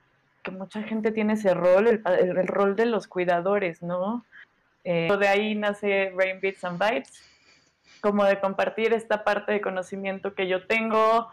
que 0.43 0.51
mucha 0.51 0.83
gente 0.83 1.11
tiene 1.11 1.33
ese 1.33 1.53
rol, 1.53 1.87
el, 1.87 2.47
rol 2.47 2.75
de 2.75 2.85
los 2.85 3.07
cuidadores, 3.07 3.81
¿no? 3.81 4.25
Eh, 4.83 5.09
de 5.19 5.27
ahí 5.27 5.55
nace 5.55 6.13
Rain 6.15 6.39
Beats 6.39 6.63
and 6.63 6.81
Vibes, 6.81 7.21
como 8.01 8.23
de 8.23 8.39
compartir 8.39 8.93
esta 8.93 9.23
parte 9.23 9.51
de 9.51 9.61
conocimiento 9.61 10.33
que 10.33 10.47
yo 10.47 10.65
tengo 10.65 11.27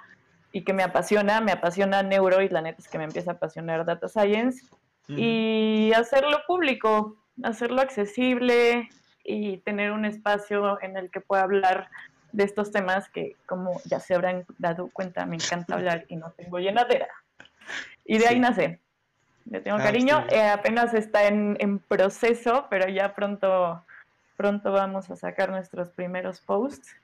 y 0.51 0.63
que 0.63 0.73
me 0.73 0.83
apasiona, 0.83 1.41
me 1.41 1.53
apasiona 1.53 2.03
neuro 2.03 2.43
y 2.43 2.49
la 2.49 2.63
neta 2.63 2.81
es 2.81 2.89
que 2.89 2.99
me 2.99 3.05
empieza 3.05 3.33
a 3.33 3.35
apasionar 3.35 3.85
data 3.85 4.09
science. 4.09 4.65
Y 5.07 5.93
hacerlo 5.95 6.41
público, 6.47 7.17
hacerlo 7.43 7.83
accesible 7.83 8.89
y 9.23 9.59
tener 9.59 9.93
un 9.93 10.07
espacio 10.07 10.81
en 10.81 10.97
el 10.97 11.11
que 11.11 11.21
pueda 11.21 11.43
hablar 11.43 11.91
de 12.35 12.45
estos 12.45 12.73
temas 12.73 13.09
que, 13.09 13.37
como 13.47 13.81
ya 13.85 14.01
se 14.01 14.15
habrán 14.15 14.45
dado 14.59 14.91
cuenta, 14.93 15.25
me 15.25 15.37
encanta 15.37 15.75
hablar 15.75 16.05
y 16.09 16.17
no 16.17 16.33
tengo 16.33 16.59
llenadera. 16.59 17.09
Y 18.05 18.19
de 18.19 18.27
ahí 18.27 18.41
nace. 18.41 18.81
Le 19.49 19.61
tengo 19.61 19.77
ah, 19.79 19.83
cariño. 19.83 20.25
Eh, 20.31 20.49
apenas 20.49 20.95
está 20.95 21.27
en, 21.27 21.57
en, 21.61 21.79
proceso, 21.79 22.67
pero 22.71 22.89
ya 22.89 23.15
pronto, 23.15 23.85
pronto 24.37 24.73
vamos 24.73 25.11
a 25.11 25.17
sacar 25.17 25.51
nuestros 25.51 25.91
primeros 25.91 26.41
posts. 26.41 26.97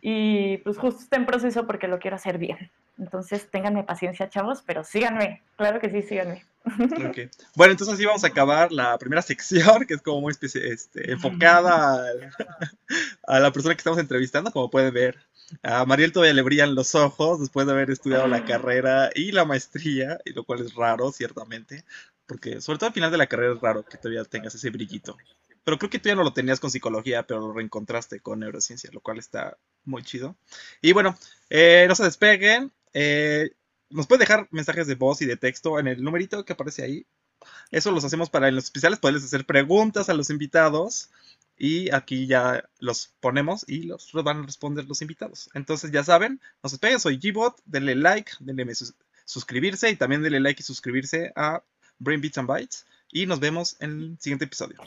Y 0.00 0.58
pues 0.58 0.78
justo 0.78 1.00
está 1.02 1.16
en 1.16 1.26
proceso 1.26 1.66
porque 1.66 1.88
lo 1.88 1.98
quiero 1.98 2.16
hacer 2.16 2.38
bien. 2.38 2.70
Entonces, 2.98 3.50
ténganme 3.50 3.84
paciencia, 3.84 4.28
chavos, 4.28 4.62
pero 4.66 4.84
síganme. 4.84 5.42
Claro 5.56 5.80
que 5.80 5.90
sí, 5.90 6.02
síganme. 6.02 6.44
Bueno, 7.56 7.72
entonces 7.72 7.94
así 7.94 8.04
vamos 8.04 8.24
a 8.24 8.28
acabar 8.28 8.70
la 8.70 8.98
primera 8.98 9.22
sección, 9.22 9.86
que 9.86 9.94
es 9.94 10.02
como 10.02 10.20
muy 10.20 10.34
este, 10.42 11.10
enfocada 11.10 12.04
a, 13.26 13.40
la 13.40 13.52
persona 13.52 13.74
que 13.74 13.80
estamos 13.80 13.98
entrevistando, 13.98 14.50
como 14.50 14.70
pueden 14.70 14.92
ver. 14.92 15.18
A 15.62 15.84
Mariel 15.84 16.12
todavía 16.12 16.34
le 16.34 16.42
brillan 16.42 16.74
los 16.74 16.94
ojos 16.94 17.40
después 17.40 17.66
de 17.66 17.72
haber 17.72 17.90
estudiado 17.90 18.26
la 18.28 18.44
carrera 18.44 19.10
y 19.14 19.32
la 19.32 19.44
maestría, 19.44 20.18
y 20.24 20.32
lo 20.32 20.44
cual 20.44 20.60
es 20.60 20.74
raro, 20.74 21.10
ciertamente, 21.10 21.84
porque 22.26 22.60
sobre 22.60 22.78
todo 22.78 22.88
al 22.88 22.94
final 22.94 23.10
de 23.10 23.18
la 23.18 23.26
carrera 23.26 23.54
es 23.54 23.60
raro 23.60 23.84
que 23.84 23.96
todavía 23.96 24.24
tengas 24.24 24.54
ese 24.54 24.70
brillito. 24.70 25.16
Pero 25.64 25.78
creo 25.78 25.90
que 25.90 25.98
tú 25.98 26.08
ya 26.08 26.14
no 26.14 26.24
lo 26.24 26.32
tenías 26.32 26.60
con 26.60 26.70
psicología, 26.70 27.26
pero 27.26 27.40
lo 27.40 27.52
reencontraste 27.52 28.20
con 28.20 28.40
neurociencia, 28.40 28.90
lo 28.92 29.00
cual 29.00 29.18
está 29.18 29.58
muy 29.84 30.02
chido. 30.02 30.36
Y 30.80 30.92
bueno, 30.92 31.16
eh, 31.50 31.86
no 31.88 31.94
se 31.94 32.04
despeguen. 32.04 32.72
Eh, 32.92 33.50
nos 33.90 34.06
puede 34.06 34.20
dejar 34.20 34.48
mensajes 34.50 34.86
de 34.86 34.94
voz 34.94 35.20
y 35.22 35.26
de 35.26 35.36
texto 35.36 35.78
en 35.78 35.88
el 35.88 36.02
numerito 36.02 36.44
que 36.44 36.54
aparece 36.54 36.82
ahí. 36.82 37.06
Eso 37.70 37.90
los 37.90 38.04
hacemos 38.04 38.30
para 38.30 38.48
en 38.48 38.54
los 38.54 38.64
especiales 38.64 38.98
poderles 38.98 39.24
hacer 39.24 39.44
preguntas 39.46 40.08
a 40.08 40.14
los 40.14 40.30
invitados. 40.30 41.10
Y 41.56 41.90
aquí 41.92 42.26
ya 42.26 42.64
los 42.78 43.12
ponemos 43.20 43.66
y 43.68 43.82
los 43.82 44.10
van 44.12 44.38
a 44.38 44.46
responder 44.46 44.86
los 44.86 45.02
invitados. 45.02 45.50
Entonces 45.52 45.90
ya 45.90 46.02
saben, 46.02 46.40
nos 46.62 46.72
despeguen, 46.72 47.00
soy 47.00 47.18
Gbot, 47.18 47.60
denle 47.66 47.96
like, 47.96 48.32
denle 48.40 48.72
suscribirse 49.26 49.90
y 49.90 49.96
también 49.96 50.22
denle 50.22 50.40
like 50.40 50.62
y 50.62 50.64
suscribirse 50.64 51.32
a 51.36 51.62
Brain 51.98 52.22
Beats 52.22 52.38
and 52.38 52.48
Bytes. 52.48 52.86
Y 53.12 53.26
nos 53.26 53.40
vemos 53.40 53.76
en 53.80 53.90
el 53.90 54.18
siguiente 54.20 54.46
episodio. 54.46 54.80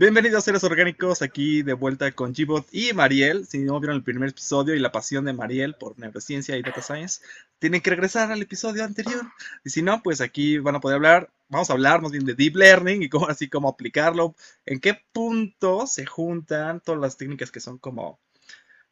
Bienvenidos 0.00 0.44
seres 0.44 0.64
orgánicos, 0.64 1.20
aquí 1.20 1.62
de 1.62 1.74
vuelta 1.74 2.10
con 2.12 2.34
Gibot 2.34 2.66
y 2.72 2.94
Mariel. 2.94 3.46
Si 3.46 3.58
no 3.58 3.78
vieron 3.78 3.96
el 3.96 4.02
primer 4.02 4.30
episodio 4.30 4.74
y 4.74 4.78
la 4.78 4.92
pasión 4.92 5.26
de 5.26 5.34
Mariel 5.34 5.74
por 5.74 5.98
neurociencia 5.98 6.56
y 6.56 6.62
data 6.62 6.80
science, 6.80 7.20
tienen 7.58 7.82
que 7.82 7.90
regresar 7.90 8.32
al 8.32 8.40
episodio 8.40 8.82
anterior. 8.82 9.20
Y 9.62 9.68
si 9.68 9.82
no, 9.82 10.02
pues 10.02 10.22
aquí 10.22 10.56
van 10.56 10.76
a 10.76 10.80
poder 10.80 10.96
hablar, 10.96 11.30
vamos 11.50 11.68
a 11.68 11.74
hablar 11.74 12.00
más 12.00 12.12
bien 12.12 12.24
de 12.24 12.32
deep 12.32 12.56
learning 12.56 13.02
y 13.02 13.10
cómo 13.10 13.28
así 13.28 13.50
cómo 13.50 13.68
aplicarlo, 13.68 14.34
en 14.64 14.80
qué 14.80 14.98
punto 15.12 15.86
se 15.86 16.06
juntan 16.06 16.80
todas 16.80 16.98
las 16.98 17.18
técnicas 17.18 17.50
que 17.50 17.60
son 17.60 17.76
como 17.76 18.18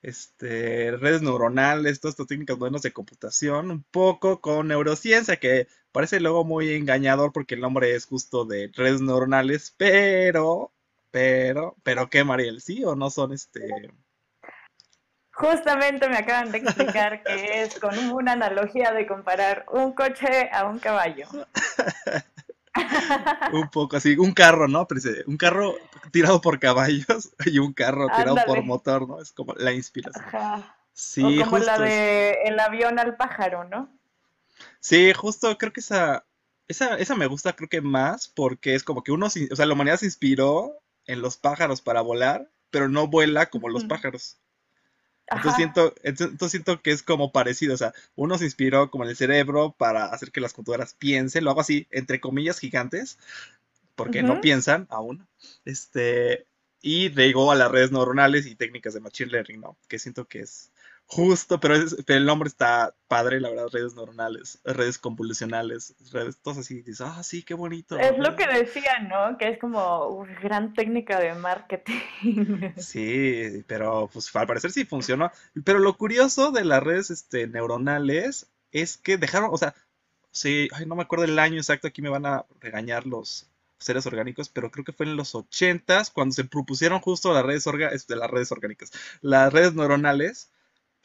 este, 0.03 0.91
redes 0.91 1.23
neuronales, 1.23 2.01
todas 2.01 2.13
estas 2.17 2.27
técnicas 2.27 2.59
buenas 2.59 2.83
de 2.83 2.93
computación, 2.93 3.71
un 3.71 3.83
poco 3.83 4.43
con 4.43 4.69
neurociencia, 4.69 5.39
que 5.39 5.69
parece 5.91 6.21
luego 6.21 6.45
muy 6.45 6.75
engañador 6.75 7.33
porque 7.33 7.55
el 7.55 7.63
nombre 7.63 7.95
es 7.95 8.05
justo 8.05 8.45
de 8.45 8.71
redes 8.75 9.01
neuronales, 9.01 9.75
pero 9.75 10.71
pero, 11.11 11.77
pero 11.83 12.09
qué, 12.09 12.25
Mariel, 12.25 12.61
¿sí 12.61 12.85
o 12.85 12.95
no 12.95 13.11
son 13.11 13.33
este? 13.33 13.69
Justamente 15.33 16.09
me 16.09 16.17
acaban 16.17 16.51
de 16.51 16.59
explicar 16.59 17.23
que 17.23 17.63
es 17.63 17.79
con 17.79 17.97
una 18.11 18.33
analogía 18.33 18.93
de 18.93 19.07
comparar 19.07 19.67
un 19.71 19.93
coche 19.93 20.51
a 20.53 20.65
un 20.65 20.79
caballo. 20.81 21.29
un 23.53 23.69
poco 23.71 23.97
así, 23.97 24.17
un 24.17 24.33
carro, 24.33 24.69
¿no? 24.69 24.87
Un 25.27 25.37
carro 25.37 25.77
tirado 26.11 26.41
por 26.41 26.59
caballos 26.59 27.31
y 27.47 27.59
un 27.59 27.73
carro 27.73 28.09
tirado 28.17 28.37
por 28.47 28.63
motor, 28.63 29.09
¿no? 29.09 29.21
Es 29.21 29.33
como 29.33 29.55
la 29.55 29.73
inspiración. 29.73 30.25
Sí, 30.93 31.41
o 31.41 31.45
como 31.45 31.59
la 31.59 31.79
de 31.79 32.33
el 32.45 32.59
avión 32.59 32.99
al 32.99 33.17
pájaro, 33.17 33.65
¿no? 33.65 33.89
Sí, 34.81 35.13
justo 35.13 35.57
creo 35.57 35.73
que 35.73 35.81
esa, 35.81 36.25
esa, 36.67 36.97
esa 36.97 37.15
me 37.15 37.27
gusta 37.27 37.55
creo 37.55 37.69
que 37.69 37.81
más 37.81 38.29
porque 38.29 38.75
es 38.75 38.83
como 38.83 39.05
que 39.05 39.13
uno, 39.13 39.27
o 39.27 39.31
sea, 39.31 39.67
la 39.67 39.75
humanidad 39.75 39.99
se 39.99 40.07
inspiró 40.07 40.81
en 41.09 41.21
los 41.21 41.37
pájaros 41.37 41.83
para 41.83 42.01
volar, 42.01 42.49
pero 42.71 42.89
no 42.89 43.09
vuela 43.09 43.47
como 43.47 43.69
los 43.69 43.85
pájaros. 43.85 44.39
Entonces 45.31 45.57
siento, 45.57 45.95
entonces 46.05 46.51
siento 46.51 46.81
que 46.81 46.91
es 46.91 47.03
como 47.03 47.33
parecido, 47.33 47.75
o 47.75 47.77
sea, 47.77 47.93
uno 48.15 48.39
se 48.39 48.45
inspiró 48.45 48.91
como 48.91 49.05
en 49.05 49.11
el 49.11 49.17
cerebro 49.17 49.75
para 49.77 50.07
hacer 50.07 50.33
que 50.33 50.41
las 50.41 50.55
computadoras 50.55 50.95
piensen, 50.95 51.45
lo 51.45 51.51
hago 51.51 51.61
así, 51.61 51.87
entre 51.91 52.21
comillas 52.21 52.59
gigantes, 52.59 53.19
porque 53.95 54.23
no 54.23 54.41
piensan 54.41 54.87
aún, 54.89 55.27
este, 55.67 56.47
y 56.81 57.11
llegó 57.11 57.53
a 57.53 57.57
las 57.57 57.71
redes 57.71 57.93
neuronales 57.93 58.47
y 58.47 58.55
técnicas 58.55 58.95
de 58.95 59.01
machine 59.01 59.31
learning, 59.31 59.61
¿no? 59.61 59.77
Que 59.89 59.99
siento 59.99 60.27
que 60.27 60.41
es, 60.41 60.71
Justo, 61.11 61.59
pero, 61.59 61.75
el 61.75 62.27
nombre 62.27 62.49
está 62.49 62.95
padre, 63.09 63.41
la 63.41 63.49
verdad, 63.49 63.69
redes 63.73 63.95
neuronales, 63.95 64.61
redes 64.63 64.99
convolucionales, 64.99 65.95
redes, 66.13 66.37
todo 66.37 66.61
así, 66.61 66.83
dices, 66.83 67.01
ah, 67.01 67.23
sí, 67.23 67.43
qué 67.43 67.55
bonito. 67.55 67.99
Es 67.99 68.19
lo 68.19 68.37
que 68.37 68.47
decía, 68.47 68.99
¿no? 69.09 69.39
Que 69.39 69.49
es 69.49 69.59
como 69.59 70.09
una 70.09 70.39
gran 70.39 70.75
técnica 70.75 71.19
de 71.19 71.35
marketing. 71.35 71.95
Sí, 72.77 73.65
pero 73.67 74.11
pues 74.13 74.35
al 74.37 74.47
parecer 74.47 74.71
sí 74.71 74.85
funcionó. 74.85 75.33
Pero 75.65 75.79
lo 75.79 75.97
curioso 75.97 76.53
de 76.53 76.67
las 76.67 76.83
redes 76.83 77.11
este, 77.11 77.47
neuronales 77.47 78.51
es 78.71 78.99
que 78.99 79.17
dejaron, 79.17 79.49
o 79.51 79.57
sea, 79.57 79.75
sí, 80.31 80.69
ay, 80.75 80.85
no 80.85 80.95
me 80.95 81.05
acuerdo 81.05 81.25
el 81.25 81.39
año 81.39 81.57
exacto, 81.57 81.89
aquí 81.89 82.03
me 82.03 82.11
van 82.11 82.27
a 82.27 82.45
regañar 82.61 83.07
los 83.07 83.49
seres 83.79 84.05
orgánicos, 84.05 84.51
pero 84.51 84.71
creo 84.71 84.85
que 84.85 84.93
fue 84.93 85.07
en 85.07 85.17
los 85.17 85.35
ochentas 85.35 86.11
cuando 86.11 86.35
se 86.35 86.45
propusieron 86.45 87.01
justo 87.01 87.33
las 87.33 87.47
redes, 87.47 87.67
orga, 87.67 87.89
este, 87.89 88.15
las 88.15 88.31
redes 88.31 88.53
orgánicas, 88.53 88.93
las 89.23 89.51
redes 89.51 89.73
neuronales 89.75 90.51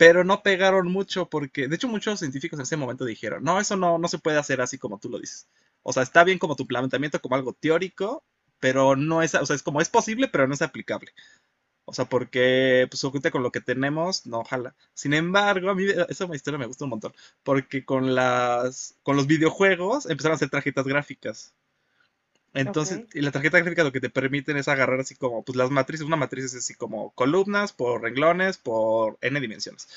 pero 0.03 0.25
no 0.25 0.43
pegaron 0.43 0.91
mucho 0.91 1.29
porque, 1.29 1.69
de 1.69 1.77
hecho, 1.77 1.87
muchos 1.87 2.19
científicos 2.19 2.59
en 2.59 2.63
ese 2.63 2.75
momento 2.75 3.05
dijeron, 3.05 3.41
no, 3.41 3.57
eso 3.61 3.77
no, 3.77 3.97
no 3.97 4.09
se 4.09 4.19
puede 4.19 4.37
hacer 4.37 4.59
así 4.59 4.77
como 4.77 4.99
tú 4.99 5.09
lo 5.09 5.17
dices. 5.17 5.47
O 5.81 5.93
sea, 5.93 6.03
está 6.03 6.25
bien 6.25 6.39
como 6.39 6.57
tu 6.57 6.67
planteamiento 6.67 7.21
como 7.21 7.35
algo 7.35 7.53
teórico, 7.53 8.25
pero 8.59 8.97
no 8.97 9.21
es, 9.21 9.33
o 9.33 9.45
sea, 9.45 9.55
es 9.55 9.63
como 9.63 9.79
es 9.79 9.87
posible, 9.87 10.27
pero 10.27 10.45
no 10.45 10.55
es 10.55 10.61
aplicable. 10.61 11.13
O 11.85 11.93
sea, 11.93 12.03
porque 12.05 12.85
pues 12.91 13.01
con 13.31 13.43
lo 13.43 13.51
que 13.53 13.61
tenemos, 13.61 14.25
no 14.25 14.39
ojalá. 14.39 14.75
Sin 14.93 15.13
embargo, 15.13 15.69
a 15.69 15.75
mí 15.75 15.85
esa 16.09 16.27
historia 16.35 16.57
me 16.57 16.65
gusta 16.65 16.83
un 16.83 16.89
montón, 16.91 17.13
porque 17.43 17.85
con 17.85 18.13
las 18.13 18.97
con 19.03 19.15
los 19.15 19.27
videojuegos 19.27 20.05
empezaron 20.09 20.33
a 20.33 20.35
hacer 20.35 20.49
tarjetas 20.49 20.85
gráficas. 20.85 21.53
Entonces, 22.53 23.01
y 23.13 23.21
la 23.21 23.31
tarjeta 23.31 23.59
gráfica 23.59 23.83
lo 23.83 23.91
que 23.91 23.99
te 23.99 24.09
permiten 24.09 24.57
es 24.57 24.67
agarrar 24.67 24.99
así 24.99 25.15
como, 25.15 25.43
pues 25.43 25.55
las 25.55 25.71
matrices, 25.71 26.05
una 26.05 26.15
matriz 26.15 26.45
es 26.45 26.55
así 26.55 26.75
como 26.75 27.11
columnas 27.11 27.73
por 27.73 28.01
renglones 28.01 28.57
por 28.57 29.17
n 29.21 29.39
dimensiones. 29.39 29.87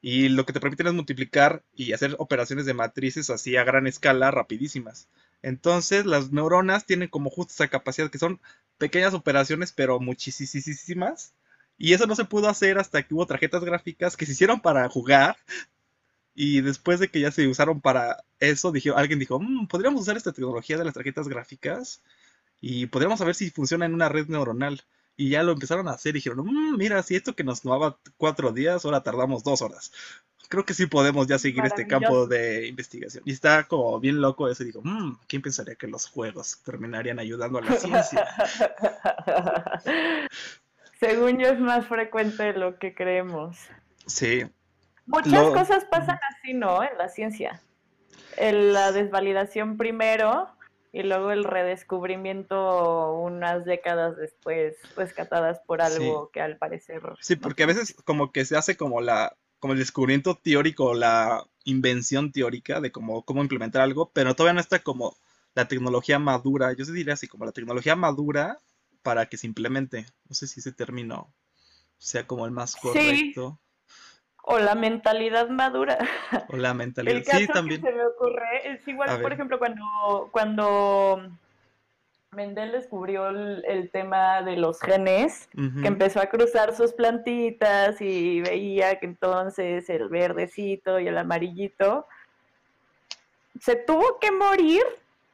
Y 0.00 0.28
lo 0.28 0.46
que 0.46 0.52
te 0.52 0.60
permiten 0.60 0.86
es 0.86 0.94
multiplicar 0.94 1.62
y 1.74 1.92
hacer 1.92 2.16
operaciones 2.18 2.64
de 2.64 2.74
matrices 2.74 3.28
así 3.28 3.56
a 3.56 3.64
gran 3.64 3.86
escala 3.86 4.30
rapidísimas. 4.30 5.08
Entonces, 5.42 6.06
las 6.06 6.32
neuronas 6.32 6.86
tienen 6.86 7.08
como 7.08 7.30
justo 7.30 7.52
esa 7.52 7.68
capacidad 7.68 8.10
que 8.10 8.18
son 8.18 8.40
pequeñas 8.78 9.14
operaciones, 9.14 9.72
pero 9.72 10.00
muchísimas. 10.00 11.34
Y 11.78 11.92
eso 11.92 12.06
no 12.06 12.16
se 12.16 12.24
pudo 12.24 12.48
hacer 12.48 12.78
hasta 12.78 13.02
que 13.02 13.14
hubo 13.14 13.26
tarjetas 13.26 13.62
gráficas 13.64 14.16
que 14.16 14.26
se 14.26 14.32
hicieron 14.32 14.60
para 14.60 14.88
jugar, 14.88 15.36
y 16.38 16.60
después 16.60 17.00
de 17.00 17.08
que 17.08 17.20
ya 17.20 17.30
se 17.30 17.48
usaron 17.48 17.80
para 17.80 18.22
eso, 18.40 18.70
dijo, 18.70 18.94
alguien 18.94 19.18
dijo, 19.18 19.40
mm, 19.40 19.68
podríamos 19.68 20.02
usar 20.02 20.18
esta 20.18 20.32
tecnología 20.32 20.76
de 20.76 20.84
las 20.84 20.92
tarjetas 20.92 21.28
gráficas 21.28 22.02
y 22.60 22.84
podríamos 22.86 23.18
saber 23.18 23.34
si 23.34 23.50
funciona 23.50 23.86
en 23.86 23.94
una 23.94 24.10
red 24.10 24.28
neuronal. 24.28 24.82
Y 25.16 25.30
ya 25.30 25.42
lo 25.42 25.52
empezaron 25.52 25.88
a 25.88 25.92
hacer 25.92 26.10
y 26.10 26.18
dijeron, 26.18 26.44
mm, 26.44 26.76
mira, 26.76 27.02
si 27.02 27.16
esto 27.16 27.34
que 27.34 27.42
nos 27.42 27.62
tomaba 27.62 27.96
cuatro 28.18 28.52
días, 28.52 28.84
ahora 28.84 29.02
tardamos 29.02 29.44
dos 29.44 29.62
horas. 29.62 29.92
Creo 30.50 30.66
que 30.66 30.74
sí 30.74 30.84
podemos 30.84 31.26
ya 31.26 31.38
seguir 31.38 31.64
este 31.64 31.86
campo 31.86 32.26
de 32.26 32.66
investigación. 32.66 33.22
Y 33.24 33.32
está 33.32 33.64
como 33.64 33.98
bien 33.98 34.20
loco 34.20 34.50
eso. 34.50 34.62
Y 34.62 34.66
digo, 34.66 34.82
mmm, 34.84 35.16
¿quién 35.26 35.40
pensaría 35.40 35.76
que 35.76 35.86
los 35.86 36.04
juegos 36.04 36.60
terminarían 36.64 37.18
ayudando 37.18 37.60
a 37.60 37.62
la 37.62 37.76
ciencia? 37.76 38.28
Según 41.00 41.38
yo 41.38 41.48
es 41.48 41.60
más 41.60 41.86
frecuente 41.86 42.42
de 42.42 42.52
lo 42.52 42.78
que 42.78 42.94
creemos. 42.94 43.56
Sí, 44.06 44.44
Muchas 45.06 45.50
cosas 45.50 45.84
pasan 45.86 46.18
así, 46.30 46.54
¿no? 46.54 46.82
En 46.82 46.96
la 46.98 47.08
ciencia. 47.08 47.60
la 48.38 48.92
desvalidación 48.92 49.76
primero 49.76 50.48
y 50.92 51.02
luego 51.02 51.30
el 51.30 51.44
redescubrimiento 51.44 53.14
unas 53.14 53.64
décadas 53.64 54.16
después, 54.16 54.76
rescatadas 54.96 55.60
por 55.66 55.82
algo 55.82 56.30
que 56.30 56.40
al 56.40 56.56
parecer... 56.56 57.02
Sí, 57.20 57.36
porque 57.36 57.64
a 57.64 57.66
veces 57.66 57.94
como 58.04 58.32
que 58.32 58.44
se 58.44 58.56
hace 58.56 58.76
como 58.76 59.00
la 59.00 59.36
como 59.58 59.72
el 59.72 59.78
descubrimiento 59.78 60.36
teórico, 60.36 60.94
la 60.94 61.46
invención 61.64 62.30
teórica 62.30 62.80
de 62.80 62.92
cómo, 62.92 63.24
cómo 63.24 63.42
implementar 63.42 63.82
algo, 63.82 64.10
pero 64.12 64.34
todavía 64.34 64.54
no 64.54 64.60
está 64.60 64.80
como 64.80 65.16
la 65.54 65.66
tecnología 65.66 66.18
madura, 66.18 66.72
yo 66.74 66.84
se 66.84 66.92
diría 66.92 67.14
así, 67.14 67.26
como 67.26 67.46
la 67.46 67.52
tecnología 67.52 67.96
madura 67.96 68.58
para 69.02 69.26
que 69.26 69.36
se 69.36 69.46
implemente. 69.46 70.06
No 70.28 70.34
sé 70.34 70.46
si 70.46 70.60
ese 70.60 70.72
término 70.72 71.32
sea 71.98 72.26
como 72.26 72.44
el 72.44 72.52
más 72.52 72.76
correcto. 72.76 73.58
O 74.48 74.60
la 74.60 74.76
mentalidad 74.76 75.48
madura. 75.48 75.98
O 76.48 76.56
la 76.56 76.72
mentalidad, 76.72 77.20
sí, 77.36 77.48
también. 77.48 77.82
se 77.82 77.92
me 77.92 78.06
ocurre 78.06 78.72
es 78.72 78.86
igual, 78.86 79.20
por 79.20 79.32
ejemplo, 79.32 79.58
cuando, 79.58 80.28
cuando 80.30 81.30
Mendel 82.30 82.70
descubrió 82.70 83.28
el, 83.28 83.90
tema 83.90 84.42
de 84.42 84.56
los 84.56 84.80
genes, 84.80 85.48
que 85.52 85.88
empezó 85.88 86.20
a 86.20 86.26
cruzar 86.26 86.76
sus 86.76 86.92
plantitas 86.92 88.00
y 88.00 88.40
veía 88.40 89.00
que 89.00 89.06
entonces 89.06 89.90
el 89.90 90.08
verdecito 90.08 91.00
y 91.00 91.08
el 91.08 91.18
amarillito 91.18 92.06
se 93.60 93.74
tuvo 93.74 94.20
que 94.20 94.30
morir 94.30 94.84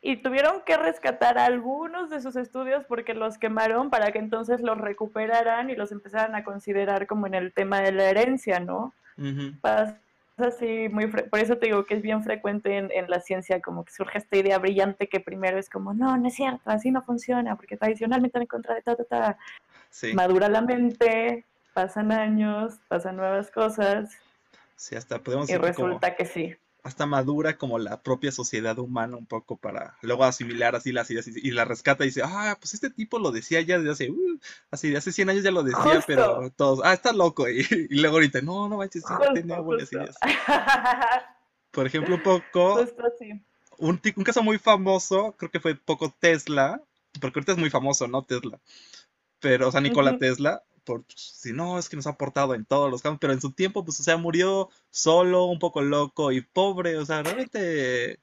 y 0.00 0.16
tuvieron 0.16 0.62
que 0.62 0.78
rescatar 0.78 1.38
algunos 1.38 2.08
de 2.08 2.22
sus 2.22 2.34
estudios 2.36 2.84
porque 2.86 3.12
los 3.12 3.36
quemaron 3.36 3.90
para 3.90 4.10
que 4.10 4.18
entonces 4.18 4.62
los 4.62 4.78
recuperaran 4.78 5.68
y 5.68 5.76
los 5.76 5.92
empezaran 5.92 6.34
a 6.34 6.44
considerar 6.44 7.06
como 7.06 7.26
en 7.26 7.34
el 7.34 7.52
tema 7.52 7.80
de 7.80 7.92
la 7.92 8.04
herencia, 8.04 8.58
¿no? 8.58 8.94
Pasa 9.60 9.98
así 10.38 10.88
muy 10.88 11.06
por 11.06 11.38
eso 11.38 11.56
te 11.58 11.66
digo 11.66 11.84
que 11.84 11.94
es 11.94 12.02
bien 12.02 12.24
frecuente 12.24 12.76
en, 12.76 13.10
la 13.10 13.20
ciencia 13.20 13.60
como 13.60 13.84
que 13.84 13.92
surge 13.92 14.18
esta 14.18 14.36
idea 14.36 14.58
brillante 14.58 15.08
que 15.08 15.20
primero 15.20 15.58
es 15.58 15.68
como 15.68 15.94
no, 15.94 16.16
no 16.16 16.26
es 16.26 16.34
cierto, 16.34 16.62
así 16.64 16.90
no 16.90 17.02
funciona, 17.02 17.56
porque 17.56 17.76
tradicionalmente 17.76 18.38
en 18.38 18.46
contra 18.46 18.74
de 18.74 18.82
ta, 18.82 18.96
ta, 18.96 19.04
ta. 19.04 19.38
Madura 20.14 20.48
la 20.48 20.62
mente, 20.62 21.44
pasan 21.74 22.12
años, 22.12 22.78
pasan 22.88 23.16
nuevas 23.16 23.50
cosas. 23.50 24.10
Sí, 24.74 24.96
hasta 24.96 25.18
podemos 25.18 25.50
Y 25.50 25.56
resulta 25.56 26.16
que 26.16 26.24
sí 26.24 26.56
hasta 26.82 27.06
madura 27.06 27.56
como 27.56 27.78
la 27.78 28.02
propia 28.02 28.32
sociedad 28.32 28.78
humana 28.78 29.16
un 29.16 29.26
poco 29.26 29.56
para 29.56 29.96
luego 30.02 30.24
asimilar 30.24 30.74
así 30.74 30.90
las 30.90 31.10
ideas 31.10 31.28
y, 31.28 31.50
la 31.52 31.64
rescata 31.64 32.04
y 32.04 32.08
dice, 32.08 32.22
ah, 32.24 32.56
pues 32.58 32.74
este 32.74 32.90
tipo 32.90 33.18
lo 33.18 33.30
decía 33.30 33.60
ya 33.60 33.78
desde 33.78 33.92
hace, 33.92 34.10
uh, 34.10 34.38
así 34.70 34.90
de 34.90 34.96
hace 34.96 35.12
100 35.12 35.30
años 35.30 35.44
ya 35.44 35.52
lo 35.52 35.62
decía, 35.62 36.02
pero 36.06 36.50
todos, 36.50 36.80
ah, 36.84 36.92
está 36.92 37.12
loco. 37.12 37.46
Y, 37.52 38.00
luego 38.00 38.16
ahorita, 38.16 38.40
no, 38.40 38.68
no 38.68 38.78
manches, 38.78 39.04
sí, 39.06 39.14
tenía 39.34 39.60
buenas 39.60 39.92
ideas. 39.92 40.16
Por 41.70 41.86
ejemplo, 41.86 42.16
un 42.16 42.22
poco, 42.22 42.84
un, 43.78 44.00
un 44.16 44.24
caso 44.24 44.42
muy 44.42 44.58
famoso, 44.58 45.34
creo 45.38 45.50
que 45.50 45.60
fue 45.60 45.74
poco 45.74 46.14
Tesla, 46.18 46.82
porque 47.20 47.38
ahorita 47.38 47.52
es 47.52 47.58
muy 47.58 47.70
famoso, 47.70 48.08
¿no? 48.08 48.24
Tesla. 48.24 48.58
Pero, 49.40 49.68
o 49.68 49.72
sea, 49.72 49.80
Nikola 49.80 50.18
Tesla, 50.18 50.62
por 50.84 51.04
si 51.14 51.52
no, 51.52 51.78
es 51.78 51.88
que 51.88 51.96
nos 51.96 52.06
ha 52.06 52.10
aportado 52.10 52.54
en 52.54 52.64
todos 52.64 52.90
los 52.90 53.02
campos, 53.02 53.18
pero 53.20 53.32
en 53.32 53.40
su 53.40 53.52
tiempo, 53.52 53.84
pues, 53.84 54.00
o 54.00 54.02
sea, 54.02 54.16
murió 54.16 54.68
solo, 54.90 55.44
un 55.44 55.58
poco 55.58 55.82
loco 55.82 56.32
y 56.32 56.40
pobre, 56.40 56.96
o 56.98 57.04
sea, 57.04 57.22
realmente... 57.22 58.20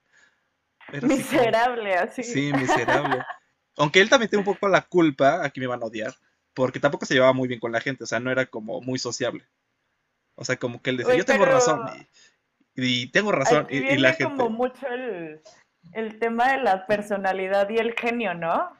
miserable, 1.02 1.95
así. 1.95 2.24
Sí, 2.24 2.52
miserable. 2.54 3.24
Aunque 3.78 4.02
él 4.02 4.10
también 4.10 4.30
tiene 4.30 4.41
un 4.45 4.54
poco 4.54 4.67
la 4.67 4.82
culpa, 4.82 5.45
aquí 5.45 5.60
me 5.60 5.67
van 5.67 5.82
a 5.82 5.86
odiar, 5.86 6.13
porque 6.54 6.80
tampoco 6.80 7.06
se 7.06 7.13
llevaba 7.13 7.34
muy 7.34 7.48
bien 7.48 7.60
con 7.60 7.72
la 7.72 7.82
gente, 7.82 8.04
o 8.04 8.08
sea, 8.08 8.19
no 8.19 8.32
era 8.32 8.45
como 8.45 8.82
muy 8.82 9.00
sociable. 9.00 9.45
O 10.36 10.45
sea, 10.45 10.58
como 10.58 10.82
que 10.82 10.89
él 10.89 10.98
decía, 10.98 11.15
yo 11.15 11.26
tengo 11.26 11.45
razón, 11.45 11.82
y, 12.76 13.08
tengo 13.12 13.32
razón, 13.32 13.67
y, 13.69 13.98
la 13.98 14.13
gente... 14.13 14.36
como 14.36 14.50
mucho 14.50 14.88
el, 14.88 15.41
el 15.93 16.19
tema 16.19 16.52
de 16.52 16.63
la 16.63 16.86
personalidad 16.88 17.69
y 17.69 17.78
el 17.78 17.93
genio, 17.93 18.34
¿no? 18.34 18.79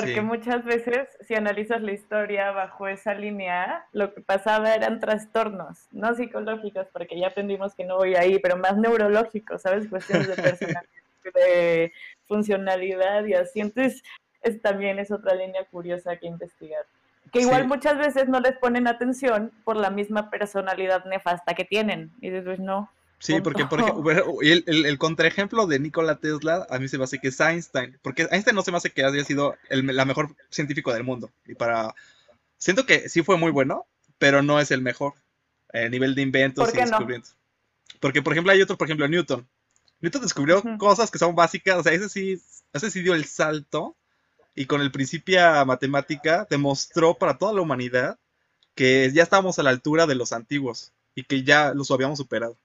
Porque 0.00 0.22
muchas 0.22 0.64
veces, 0.64 1.08
si 1.20 1.34
analizas 1.34 1.82
la 1.82 1.92
historia 1.92 2.50
bajo 2.50 2.88
esa 2.88 3.14
línea, 3.14 3.86
lo 3.92 4.14
que 4.14 4.22
pasaba 4.22 4.74
eran 4.74 5.00
trastornos, 5.00 5.86
no 5.92 6.14
psicológicos, 6.14 6.86
porque 6.92 7.18
ya 7.18 7.28
aprendimos 7.28 7.74
que 7.74 7.84
no 7.84 7.96
voy 7.96 8.14
ahí, 8.14 8.38
pero 8.38 8.56
más 8.56 8.76
neurológicos, 8.76 9.62
¿sabes? 9.62 9.88
Cuestiones 9.88 10.28
de 10.28 10.42
personalidad, 10.42 10.82
de 11.34 11.92
funcionalidad 12.26 13.24
y 13.26 13.34
así. 13.34 13.60
Entonces, 13.60 14.02
es, 14.40 14.62
también 14.62 14.98
es 14.98 15.10
otra 15.10 15.34
línea 15.34 15.64
curiosa 15.66 16.16
que 16.16 16.26
investigar. 16.26 16.84
Que 17.32 17.40
igual 17.40 17.66
muchas 17.66 17.98
veces 17.98 18.28
no 18.28 18.40
les 18.40 18.56
ponen 18.58 18.86
atención 18.86 19.52
por 19.64 19.76
la 19.76 19.90
misma 19.90 20.30
personalidad 20.30 21.04
nefasta 21.04 21.54
que 21.54 21.64
tienen. 21.64 22.12
Y 22.20 22.30
después 22.30 22.58
no. 22.58 22.90
Sí, 23.22 23.40
porque 23.40 23.66
por 23.66 23.80
ejemplo, 23.80 24.04
el, 24.42 24.64
el, 24.66 24.98
contraejemplo 24.98 25.68
de 25.68 25.78
Nikola 25.78 26.16
Tesla 26.16 26.66
a 26.68 26.80
mí 26.80 26.88
se 26.88 26.98
me 26.98 27.04
hace 27.04 27.20
que 27.20 27.28
es 27.28 27.38
Einstein, 27.38 27.96
porque 28.02 28.26
Einstein 28.32 28.56
no 28.56 28.62
se 28.62 28.72
me 28.72 28.78
hace 28.78 28.90
que 28.90 29.04
haya 29.04 29.24
sido 29.24 29.54
el 29.68 29.86
la 29.86 30.04
mejor 30.04 30.34
científico 30.50 30.92
del 30.92 31.04
mundo. 31.04 31.30
Y 31.46 31.54
para 31.54 31.94
siento 32.58 32.84
que 32.84 33.08
sí 33.08 33.22
fue 33.22 33.36
muy 33.36 33.52
bueno, 33.52 33.86
pero 34.18 34.42
no 34.42 34.58
es 34.58 34.72
el 34.72 34.82
mejor 34.82 35.14
a 35.72 35.88
nivel 35.88 36.16
de 36.16 36.22
inventos 36.22 36.74
y 36.74 36.76
descubrimientos. 36.76 37.36
Porque 38.00 38.22
por 38.22 38.32
ejemplo 38.32 38.52
hay 38.52 38.60
otro, 38.60 38.76
por 38.76 38.88
ejemplo 38.88 39.06
Newton. 39.06 39.48
Newton 40.00 40.22
descubrió 40.22 40.60
cosas 40.78 41.08
que 41.12 41.20
son 41.20 41.36
básicas, 41.36 41.76
o 41.76 41.82
sea, 41.84 41.92
ese 41.92 42.08
sí, 42.08 42.42
ese 42.72 42.90
sí 42.90 43.02
dio 43.02 43.14
el 43.14 43.24
salto 43.24 43.94
y 44.56 44.66
con 44.66 44.80
el 44.80 44.90
principio 44.90 45.38
matemática 45.64 46.44
demostró 46.50 47.14
para 47.14 47.38
toda 47.38 47.52
la 47.52 47.60
humanidad 47.60 48.18
que 48.74 49.12
ya 49.14 49.22
estábamos 49.22 49.60
a 49.60 49.62
la 49.62 49.70
altura 49.70 50.06
de 50.06 50.16
los 50.16 50.32
antiguos 50.32 50.92
y 51.14 51.22
que 51.22 51.44
ya 51.44 51.72
los 51.72 51.92
habíamos 51.92 52.18
superado. 52.18 52.58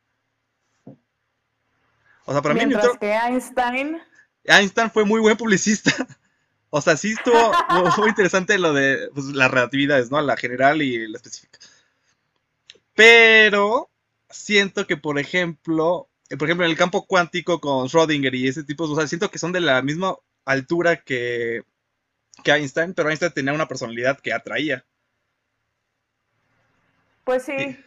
O 2.27 2.33
sea, 2.33 2.41
para 2.41 2.53
mí 2.53 2.65
Newton, 2.65 2.97
que 2.99 3.13
Einstein... 3.13 4.01
Einstein 4.43 4.91
fue 4.91 5.05
muy 5.05 5.19
buen 5.19 5.37
publicista. 5.37 5.91
O 6.69 6.81
sea, 6.81 6.97
sí 6.97 7.13
estuvo 7.13 7.53
muy 7.97 8.09
interesante 8.09 8.59
lo 8.59 8.73
de 8.73 9.09
pues, 9.13 9.27
las 9.27 9.49
relatividades, 9.49 10.11
¿no? 10.11 10.21
La 10.21 10.35
general 10.35 10.81
y 10.81 11.07
la 11.07 11.15
específica. 11.15 11.59
Pero 12.93 13.89
siento 14.29 14.85
que, 14.85 14.97
por 14.97 15.17
ejemplo, 15.17 16.09
por 16.37 16.43
ejemplo, 16.45 16.65
en 16.65 16.71
el 16.71 16.77
campo 16.77 17.07
cuántico 17.07 17.61
con 17.61 17.87
Schrödinger 17.87 18.35
y 18.35 18.49
ese 18.49 18.65
tipo, 18.65 18.83
o 18.83 18.95
sea, 18.97 19.07
siento 19.07 19.31
que 19.31 19.39
son 19.39 19.53
de 19.53 19.61
la 19.61 19.81
misma 19.81 20.17
altura 20.43 20.97
que, 20.97 21.63
que 22.43 22.51
Einstein, 22.51 22.93
pero 22.93 23.09
Einstein 23.09 23.31
tenía 23.31 23.53
una 23.53 23.69
personalidad 23.69 24.19
que 24.19 24.33
atraía. 24.33 24.85
Pues 27.23 27.43
sí. 27.43 27.79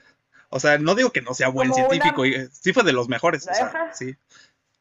O 0.51 0.61
sea, 0.61 0.79
no 0.79 0.95
digo 0.95 1.11
que 1.11 1.23
no 1.23 1.33
sea 1.33 1.49
buen 1.49 1.73
científico, 1.73 2.25
sí 2.53 2.73
fue 2.73 2.83
de 2.83 2.93
los 2.93 3.09
mejores, 3.09 3.49
o 3.49 3.55
sea, 3.55 3.93
sí. 3.95 4.17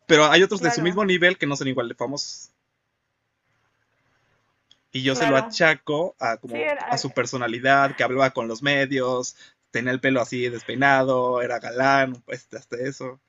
Pero 0.08 0.26
hay 0.26 0.42
otros 0.42 0.62
de 0.62 0.72
su 0.72 0.82
mismo 0.82 1.06
nivel 1.06 1.38
que 1.38 1.46
no 1.46 1.56
son 1.56 1.68
igual 1.68 1.88
de 1.88 1.96
famosos. 1.96 2.50
Y 4.92 5.04
yo 5.04 5.14
se 5.14 5.28
lo 5.30 5.38
achaco 5.38 6.16
a, 6.20 6.38
como, 6.38 6.56
a 6.90 6.98
su 6.98 7.12
personalidad, 7.12 7.96
que 7.96 8.04
hablaba 8.04 8.32
con 8.32 8.48
los 8.48 8.64
medios, 8.64 9.38
tenía 9.70 9.92
el 9.92 10.00
pelo 10.00 10.20
así 10.20 10.50
despeinado, 10.50 11.44
era 11.44 11.60
galán, 11.60 12.16
pues 12.26 12.52
hasta 12.54 12.78
eso. 12.78 13.20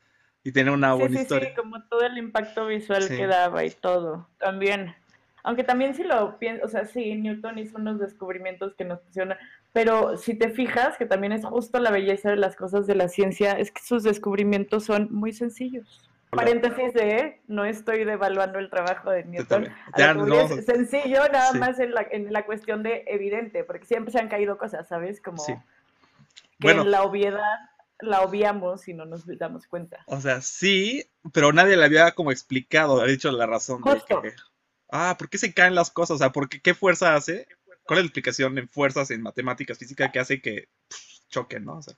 Y 0.42 0.52
tiene 0.52 0.70
una 0.70 0.94
buena 0.94 1.20
historia. 1.20 1.50
Sí, 1.50 1.54
como 1.54 1.82
todo 1.84 2.00
el 2.00 2.16
impacto 2.16 2.66
visual 2.66 3.06
que 3.06 3.26
daba 3.26 3.62
y 3.62 3.70
todo. 3.70 4.26
También. 4.38 4.96
Aunque 5.42 5.64
también 5.64 5.94
si 5.94 6.02
lo 6.02 6.38
piensas, 6.38 6.64
o 6.64 6.68
sea, 6.68 6.86
sí, 6.86 7.14
Newton 7.14 7.58
hizo 7.58 7.76
unos 7.76 7.98
descubrimientos 7.98 8.74
que 8.74 8.84
nos 8.84 9.00
pusieron 9.00 9.36
pero 9.72 10.16
si 10.16 10.34
te 10.34 10.50
fijas, 10.50 10.96
que 10.96 11.06
también 11.06 11.32
es 11.32 11.44
justo 11.44 11.78
la 11.78 11.90
belleza 11.90 12.30
de 12.30 12.36
las 12.36 12.56
cosas 12.56 12.86
de 12.86 12.94
la 12.94 13.08
ciencia, 13.08 13.52
es 13.52 13.70
que 13.70 13.82
sus 13.82 14.02
descubrimientos 14.02 14.84
son 14.84 15.08
muy 15.10 15.32
sencillos. 15.32 16.00
Paréntesis 16.30 16.94
de, 16.94 17.40
no 17.48 17.64
estoy 17.64 18.04
devaluando 18.04 18.58
el 18.60 18.70
trabajo 18.70 19.10
de 19.10 19.24
Newton. 19.24 19.68
es 19.96 20.64
sencillo, 20.64 21.22
nada 21.32 21.52
más 21.54 21.80
en 21.80 21.92
la, 21.92 22.06
en 22.10 22.32
la 22.32 22.46
cuestión 22.46 22.82
de 22.82 23.04
evidente, 23.08 23.64
porque 23.64 23.86
siempre 23.86 24.12
se 24.12 24.20
han 24.20 24.28
caído 24.28 24.56
cosas, 24.56 24.86
¿sabes? 24.88 25.20
Como 25.20 25.44
que 25.44 26.70
en 26.70 26.90
la 26.90 27.02
obviedad 27.02 27.40
la 28.00 28.22
obviamos 28.22 28.86
y 28.88 28.94
no 28.94 29.06
nos 29.06 29.26
damos 29.38 29.66
cuenta. 29.66 29.98
O 30.06 30.20
sea, 30.20 30.40
sí, 30.40 31.04
pero 31.32 31.52
nadie 31.52 31.76
le 31.76 31.84
había 31.84 32.12
como 32.12 32.30
explicado, 32.30 33.00
había 33.00 33.12
dicho 33.12 33.30
la 33.32 33.46
razón 33.46 33.82
de 33.82 34.00
que, 34.22 34.32
ah, 34.90 35.16
¿por 35.18 35.28
qué 35.28 35.38
se 35.38 35.52
caen 35.52 35.74
las 35.74 35.90
cosas? 35.90 36.14
O 36.14 36.18
sea, 36.18 36.30
¿por 36.30 36.48
qué, 36.48 36.60
¿qué 36.60 36.74
fuerza 36.74 37.14
hace 37.14 37.46
¿Cuál 37.90 37.98
es 37.98 38.04
la 38.04 38.06
explicación 38.06 38.56
en 38.56 38.68
fuerzas, 38.68 39.10
en 39.10 39.20
matemáticas, 39.20 39.76
física 39.76 40.12
que 40.12 40.20
hace 40.20 40.40
que 40.40 40.68
choquen, 41.28 41.64
¿no? 41.64 41.78
O 41.78 41.82
sea, 41.82 41.96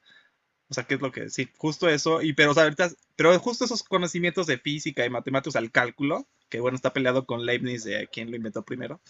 o 0.70 0.72
sea, 0.72 0.84
¿qué 0.84 0.94
es 0.94 1.02
lo 1.02 1.12
que...? 1.12 1.28
Sí, 1.28 1.50
justo 1.58 1.86
eso. 1.86 2.22
Y 2.22 2.32
pero, 2.32 2.52
o 2.52 2.54
sea, 2.54 2.62
ahorita, 2.62 2.88
pero 3.14 3.38
justo 3.38 3.66
esos 3.66 3.82
conocimientos 3.82 4.46
de 4.46 4.56
física 4.56 5.04
y 5.04 5.10
matemáticas 5.10 5.54
al 5.56 5.70
cálculo, 5.70 6.26
que 6.48 6.60
bueno, 6.60 6.76
está 6.76 6.94
peleado 6.94 7.26
con 7.26 7.44
Leibniz 7.44 7.84
de 7.84 8.08
quién 8.10 8.30
lo 8.30 8.38
inventó 8.38 8.62
primero. 8.64 9.02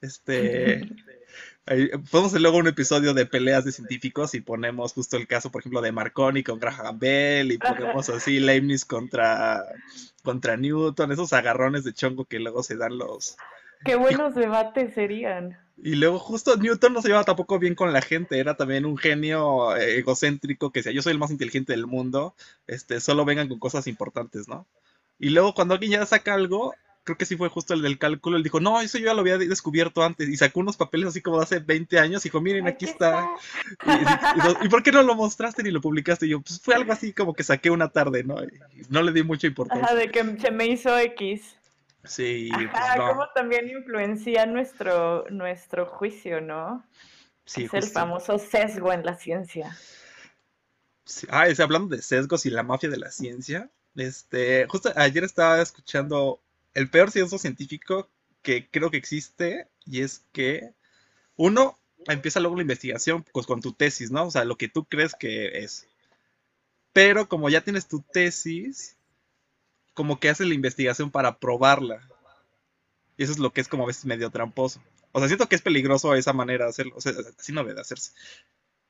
Este... 0.00 0.88
podemos 1.66 2.30
hacer 2.30 2.42
luego 2.42 2.58
un 2.58 2.68
episodio 2.68 3.12
de 3.12 3.26
peleas 3.26 3.64
de 3.64 3.72
científicos 3.72 4.32
y 4.36 4.40
ponemos 4.40 4.92
justo 4.92 5.16
el 5.16 5.26
caso, 5.26 5.50
por 5.50 5.62
ejemplo, 5.62 5.80
de 5.80 5.90
Marconi 5.90 6.44
con 6.44 6.60
Graham 6.60 7.00
Bell 7.00 7.50
y 7.50 7.58
ponemos 7.58 8.08
así 8.08 8.38
Leibniz 8.38 8.84
contra, 8.84 9.64
contra 10.22 10.56
Newton, 10.56 11.10
esos 11.10 11.32
agarrones 11.32 11.82
de 11.82 11.92
chongo 11.92 12.24
que 12.24 12.38
luego 12.38 12.62
se 12.62 12.76
dan 12.76 12.98
los... 12.98 13.36
Qué 13.84 13.96
buenos 13.96 14.36
debates 14.36 14.94
serían. 14.94 15.58
Y 15.82 15.94
luego 15.94 16.18
justo 16.18 16.56
Newton 16.56 16.92
no 16.92 17.00
se 17.00 17.08
llevaba 17.08 17.24
tampoco 17.24 17.58
bien 17.58 17.74
con 17.74 17.92
la 17.92 18.02
gente, 18.02 18.38
era 18.38 18.54
también 18.54 18.84
un 18.84 18.98
genio 18.98 19.74
eh, 19.76 19.98
egocéntrico 19.98 20.70
que 20.70 20.80
decía, 20.80 20.92
yo 20.92 21.00
soy 21.00 21.12
el 21.12 21.18
más 21.18 21.30
inteligente 21.30 21.72
del 21.72 21.86
mundo, 21.86 22.34
este, 22.66 23.00
solo 23.00 23.24
vengan 23.24 23.48
con 23.48 23.58
cosas 23.58 23.86
importantes, 23.86 24.46
¿no? 24.46 24.66
Y 25.18 25.30
luego 25.30 25.54
cuando 25.54 25.74
alguien 25.74 25.92
ya 25.92 26.04
saca 26.04 26.34
algo, 26.34 26.74
creo 27.04 27.16
que 27.16 27.24
sí 27.24 27.36
fue 27.36 27.48
justo 27.48 27.72
el 27.72 27.80
del 27.80 27.98
cálculo, 27.98 28.36
él 28.36 28.42
dijo, 28.42 28.60
no, 28.60 28.80
eso 28.80 28.98
yo 28.98 29.06
ya 29.06 29.14
lo 29.14 29.20
había 29.20 29.38
descubierto 29.38 30.02
antes, 30.02 30.28
y 30.28 30.36
sacó 30.36 30.60
unos 30.60 30.76
papeles 30.76 31.08
así 31.08 31.22
como 31.22 31.38
de 31.38 31.44
hace 31.44 31.58
20 31.60 31.98
años, 31.98 32.24
y 32.24 32.28
dijo, 32.28 32.42
miren, 32.42 32.66
aquí, 32.66 32.84
está. 32.84 33.28
Y, 34.62 34.68
por 34.68 34.82
qué 34.82 34.92
no 34.92 35.02
lo 35.02 35.14
mostraste 35.14 35.62
ni 35.62 35.70
lo 35.70 35.80
publicaste? 35.80 36.26
Y 36.26 36.30
yo, 36.30 36.40
pues 36.40 36.60
fue 36.60 36.74
algo 36.74 36.92
así 36.92 37.12
como 37.14 37.32
que 37.32 37.42
saqué 37.42 37.70
una 37.70 37.88
tarde, 37.88 38.22
¿no? 38.22 38.42
Y 38.44 38.50
no 38.90 39.02
le 39.02 39.12
di 39.12 39.22
mucha 39.22 39.46
importancia. 39.46 39.86
Ajá, 39.86 39.94
de 39.94 40.10
que 40.10 40.36
se 40.38 40.50
me 40.50 40.66
hizo 40.66 40.98
X. 40.98 41.56
Sí, 42.04 42.48
pues 42.52 42.70
como 42.96 43.28
también 43.34 43.68
influencia 43.68 44.46
nuestro, 44.46 45.26
nuestro 45.28 45.86
juicio, 45.86 46.40
¿no? 46.40 46.84
Sí, 47.44 47.64
es 47.64 47.74
el 47.74 47.84
famoso 47.84 48.38
sesgo 48.38 48.92
en 48.92 49.04
la 49.04 49.16
ciencia. 49.16 49.76
Ah, 51.28 51.48
es, 51.48 51.60
hablando 51.60 51.94
de 51.94 52.02
sesgos 52.02 52.46
y 52.46 52.50
la 52.50 52.62
mafia 52.62 52.88
de 52.88 52.96
la 52.96 53.10
ciencia. 53.10 53.70
Este, 53.96 54.66
justo 54.68 54.92
ayer 54.96 55.24
estaba 55.24 55.60
escuchando 55.60 56.40
el 56.74 56.88
peor 56.88 57.10
ciencia 57.10 57.38
científico 57.38 58.08
que 58.42 58.68
creo 58.70 58.90
que 58.90 58.96
existe 58.96 59.68
y 59.84 60.02
es 60.02 60.24
que 60.32 60.72
uno 61.36 61.78
empieza 62.06 62.40
luego 62.40 62.56
la 62.56 62.62
investigación 62.62 63.24
pues, 63.32 63.46
con 63.46 63.60
tu 63.60 63.72
tesis, 63.72 64.10
¿no? 64.10 64.26
O 64.26 64.30
sea, 64.30 64.44
lo 64.44 64.56
que 64.56 64.68
tú 64.68 64.84
crees 64.84 65.14
que 65.14 65.58
es. 65.58 65.86
Pero 66.92 67.28
como 67.28 67.48
ya 67.50 67.60
tienes 67.60 67.88
tu 67.88 68.02
tesis, 68.02 68.96
como 69.94 70.18
que 70.18 70.30
hace 70.30 70.44
la 70.44 70.54
investigación 70.54 71.10
para 71.10 71.38
probarla. 71.38 72.00
Y 73.16 73.24
eso 73.24 73.32
es 73.32 73.38
lo 73.38 73.52
que 73.52 73.60
es 73.60 73.68
como 73.68 73.84
a 73.84 73.86
veces 73.86 74.06
medio 74.06 74.30
tramposo. 74.30 74.80
O 75.12 75.18
sea, 75.18 75.28
siento 75.28 75.48
que 75.48 75.56
es 75.56 75.62
peligroso 75.62 76.14
esa 76.14 76.32
manera 76.32 76.64
de 76.64 76.70
hacerlo. 76.70 76.94
O 76.96 77.00
sea, 77.00 77.12
así 77.38 77.52
no 77.52 77.62
debe 77.62 77.74
de 77.74 77.80
hacerse. 77.80 78.12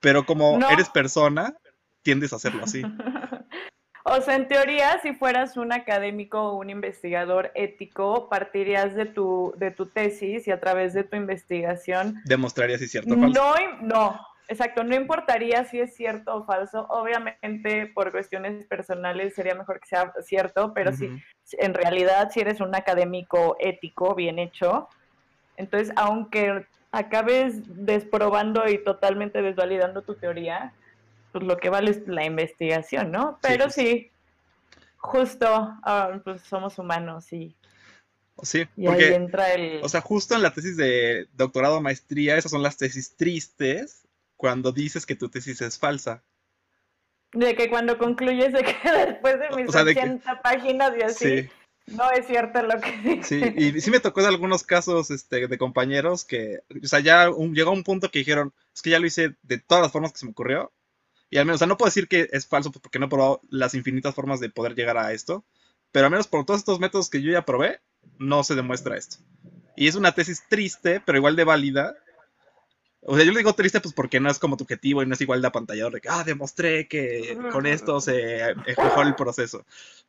Pero 0.00 0.24
como 0.24 0.58
eres 0.70 0.88
persona, 0.88 1.56
tiendes 2.02 2.32
a 2.32 2.36
hacerlo 2.36 2.64
así. 2.64 2.82
o 4.04 4.20
sea, 4.20 4.36
en 4.36 4.48
teoría, 4.48 5.00
si 5.02 5.14
fueras 5.14 5.56
un 5.56 5.72
académico 5.72 6.40
o 6.40 6.56
un 6.56 6.70
investigador 6.70 7.50
ético, 7.54 8.28
partirías 8.28 8.94
de 8.94 9.06
tu, 9.06 9.54
de 9.56 9.70
tu 9.70 9.86
tesis 9.86 10.46
y 10.46 10.50
a 10.50 10.60
través 10.60 10.94
de 10.94 11.04
tu 11.04 11.16
investigación... 11.16 12.20
Demostrarías 12.24 12.80
si 12.80 12.88
cierto 12.88 13.14
o 13.14 13.18
falso. 13.18 13.32
No, 13.32 13.82
no, 13.82 14.20
Exacto, 14.50 14.82
no 14.82 14.96
importaría 14.96 15.64
si 15.64 15.78
es 15.78 15.94
cierto 15.94 16.34
o 16.34 16.44
falso. 16.44 16.84
Obviamente, 16.90 17.86
por 17.86 18.10
cuestiones 18.10 18.66
personales 18.66 19.32
sería 19.36 19.54
mejor 19.54 19.78
que 19.78 19.86
sea 19.86 20.12
cierto, 20.24 20.74
pero 20.74 20.92
si 20.92 21.08
en 21.52 21.72
realidad 21.72 22.30
si 22.32 22.40
eres 22.40 22.60
un 22.60 22.74
académico 22.74 23.56
ético, 23.60 24.16
bien 24.16 24.40
hecho, 24.40 24.88
entonces 25.56 25.92
aunque 25.94 26.66
acabes 26.90 27.62
desprobando 27.86 28.68
y 28.68 28.82
totalmente 28.82 29.40
desvalidando 29.40 30.02
tu 30.02 30.16
teoría, 30.16 30.72
pues 31.30 31.44
lo 31.44 31.56
que 31.56 31.70
vale 31.70 31.92
es 31.92 32.08
la 32.08 32.24
investigación, 32.24 33.12
¿no? 33.12 33.38
Pero 33.40 33.70
sí, 33.70 34.10
justo, 34.96 35.46
ah, 35.84 36.20
pues 36.24 36.42
somos 36.42 36.76
humanos 36.76 37.32
y 37.32 37.54
Sí, 38.42 38.66
porque, 38.84 39.14
entra 39.14 39.52
el... 39.52 39.80
o 39.84 39.88
sea, 39.88 40.00
justo 40.00 40.34
en 40.34 40.42
la 40.42 40.52
tesis 40.52 40.76
de 40.76 41.28
doctorado, 41.34 41.80
maestría, 41.80 42.36
esas 42.36 42.50
son 42.50 42.62
las 42.62 42.78
tesis 42.78 43.14
tristes, 43.14 44.08
cuando 44.40 44.72
dices 44.72 45.04
que 45.04 45.16
tu 45.16 45.28
tesis 45.28 45.60
es 45.60 45.78
falsa. 45.78 46.24
De 47.32 47.54
que 47.54 47.68
cuando 47.68 47.98
concluyes 47.98 48.54
de 48.54 48.62
que 48.62 48.74
después 49.06 49.38
de 49.38 49.50
mis 49.54 49.68
80 49.68 50.40
páginas 50.40 50.92
y 50.98 51.02
así, 51.02 51.48
No 51.86 52.10
es 52.10 52.26
cierto 52.26 52.62
lo 52.62 52.80
que 52.80 52.96
dice. 53.04 53.22
Sí, 53.22 53.54
y 53.54 53.80
sí 53.82 53.90
me 53.90 54.00
tocó 54.00 54.20
en 54.20 54.28
algunos 54.28 54.62
casos 54.62 55.10
este, 55.10 55.46
de 55.46 55.58
compañeros 55.58 56.24
que, 56.24 56.60
o 56.82 56.86
sea, 56.86 57.00
ya 57.00 57.26
llegó 57.52 57.70
a 57.70 57.74
un 57.74 57.84
punto 57.84 58.10
que 58.10 58.20
dijeron, 58.20 58.54
es 58.74 58.80
que 58.80 58.88
ya 58.88 58.98
lo 58.98 59.06
hice 59.06 59.36
de 59.42 59.58
todas 59.58 59.82
las 59.82 59.92
formas 59.92 60.12
que 60.12 60.18
se 60.18 60.24
me 60.24 60.32
ocurrió. 60.32 60.72
Y 61.28 61.36
al 61.36 61.44
menos, 61.44 61.56
o 61.56 61.58
sea, 61.58 61.66
no 61.66 61.76
puedo 61.76 61.90
decir 61.90 62.08
que 62.08 62.30
es 62.32 62.46
falso 62.46 62.72
porque 62.72 62.98
no 62.98 63.06
he 63.06 63.10
probado 63.10 63.42
las 63.50 63.74
infinitas 63.74 64.14
formas 64.14 64.40
de 64.40 64.48
poder 64.48 64.74
llegar 64.74 64.96
a 64.96 65.12
esto, 65.12 65.44
pero 65.92 66.06
al 66.06 66.12
menos 66.12 66.28
por 66.28 66.46
todos 66.46 66.60
estos 66.60 66.80
métodos 66.80 67.10
que 67.10 67.20
yo 67.20 67.30
ya 67.30 67.44
probé, 67.44 67.80
no 68.18 68.42
se 68.42 68.54
demuestra 68.54 68.96
esto. 68.96 69.18
Y 69.76 69.86
es 69.86 69.96
una 69.96 70.12
tesis 70.12 70.42
triste, 70.48 71.02
pero 71.04 71.18
igual 71.18 71.36
de 71.36 71.44
válida, 71.44 71.94
o 73.02 73.16
sea, 73.16 73.24
yo 73.24 73.32
le 73.32 73.38
digo 73.38 73.54
triste 73.54 73.80
pues 73.80 73.94
porque 73.94 74.20
no 74.20 74.30
es 74.30 74.38
como 74.38 74.56
tu 74.56 74.64
objetivo 74.64 75.02
y 75.02 75.06
no 75.06 75.14
es 75.14 75.20
igual 75.20 75.40
de 75.40 75.48
apantallador 75.48 75.94
de 75.94 76.00
que, 76.00 76.08
ah, 76.10 76.22
demostré 76.24 76.86
que 76.86 77.38
con 77.50 77.66
esto 77.66 78.00
se 78.00 78.54
mejoró 78.66 79.08
el 79.08 79.14
proceso. 79.14 79.64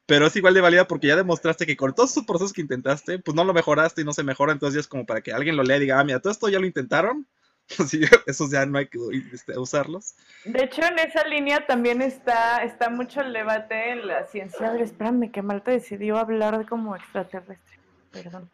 Pero 0.05 0.27
es 0.27 0.35
igual 0.35 0.53
de 0.53 0.61
válida 0.61 0.87
porque 0.87 1.07
ya 1.07 1.15
demostraste 1.15 1.65
que 1.65 1.77
con 1.77 1.93
todos 1.95 2.11
esos 2.11 2.25
procesos 2.25 2.51
que 2.51 2.61
intentaste, 2.61 3.19
pues 3.19 3.33
no 3.35 3.45
lo 3.45 3.53
mejoraste 3.53 4.01
y 4.01 4.05
no 4.05 4.11
se 4.11 4.23
mejora, 4.23 4.51
entonces 4.51 4.75
ya 4.75 4.79
es 4.81 4.87
como 4.87 5.05
para 5.05 5.21
que 5.21 5.31
alguien 5.31 5.55
lo 5.55 5.63
lea 5.63 5.77
y 5.77 5.81
diga, 5.81 5.99
ah, 5.99 6.03
mira, 6.03 6.19
todo 6.19 6.31
esto 6.31 6.49
ya 6.49 6.59
lo 6.59 6.65
intentaron, 6.65 7.25
así, 7.79 8.01
esos 8.25 8.51
ya 8.51 8.65
no 8.65 8.77
hay 8.77 8.87
que 8.87 8.99
este, 9.31 9.57
usarlos. 9.57 10.15
De 10.43 10.65
hecho, 10.65 10.81
en 10.83 10.99
esa 10.99 11.25
línea 11.25 11.65
también 11.65 12.01
está, 12.01 12.63
está 12.63 12.89
mucho 12.89 13.21
el 13.21 13.31
debate 13.31 13.91
en 13.91 14.07
la 14.07 14.25
ciencia. 14.27 14.67
A 14.67 14.73
ver, 14.73 14.81
espérame, 14.81 15.31
que 15.31 15.41
Malta 15.41 15.71
decidió 15.71 16.17
hablar 16.17 16.57
de 16.57 16.65
como 16.65 16.95
extraterrestre. 16.95 17.79
Perdón. 18.11 18.49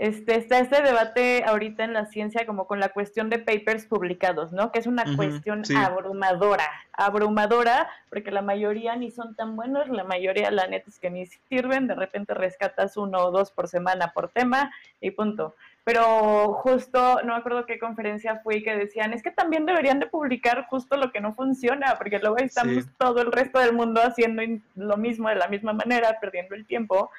Este, 0.00 0.34
está 0.36 0.60
este 0.60 0.80
debate 0.80 1.44
ahorita 1.44 1.84
en 1.84 1.92
la 1.92 2.06
ciencia 2.06 2.46
como 2.46 2.66
con 2.66 2.80
la 2.80 2.88
cuestión 2.88 3.28
de 3.28 3.38
papers 3.38 3.84
publicados, 3.84 4.50
¿no? 4.50 4.72
Que 4.72 4.78
es 4.78 4.86
una 4.86 5.04
cuestión 5.14 5.62
abrumadora, 5.76 6.66
abrumadora, 6.94 7.86
porque 8.08 8.30
la 8.30 8.40
mayoría 8.40 8.96
ni 8.96 9.10
son 9.10 9.34
tan 9.34 9.56
buenos, 9.56 9.90
la 9.90 10.04
mayoría 10.04 10.50
la 10.50 10.66
neta 10.68 10.88
es 10.88 10.98
que 10.98 11.10
ni 11.10 11.26
sirven, 11.26 11.86
de 11.86 11.96
repente 11.96 12.32
rescatas 12.32 12.96
uno 12.96 13.18
o 13.18 13.30
dos 13.30 13.50
por 13.50 13.68
semana 13.68 14.10
por 14.14 14.30
tema 14.30 14.72
y 15.02 15.10
punto. 15.10 15.54
Pero 15.84 16.54
justo, 16.54 17.20
no 17.22 17.34
me 17.34 17.38
acuerdo 17.38 17.66
qué 17.66 17.78
conferencia 17.78 18.40
fue 18.42 18.56
y 18.56 18.62
que 18.62 18.74
decían, 18.74 19.12
es 19.12 19.22
que 19.22 19.32
también 19.32 19.66
deberían 19.66 20.00
de 20.00 20.06
publicar 20.06 20.64
justo 20.70 20.96
lo 20.96 21.12
que 21.12 21.20
no 21.20 21.34
funciona, 21.34 21.96
porque 21.98 22.20
luego 22.20 22.38
estamos 22.38 22.86
todo 22.96 23.20
el 23.20 23.30
resto 23.30 23.58
del 23.58 23.74
mundo 23.74 24.00
haciendo 24.02 24.40
lo 24.76 24.96
mismo 24.96 25.28
de 25.28 25.34
la 25.34 25.48
misma 25.48 25.74
manera, 25.74 26.16
perdiendo 26.22 26.54
el 26.54 26.64
tiempo. 26.64 27.10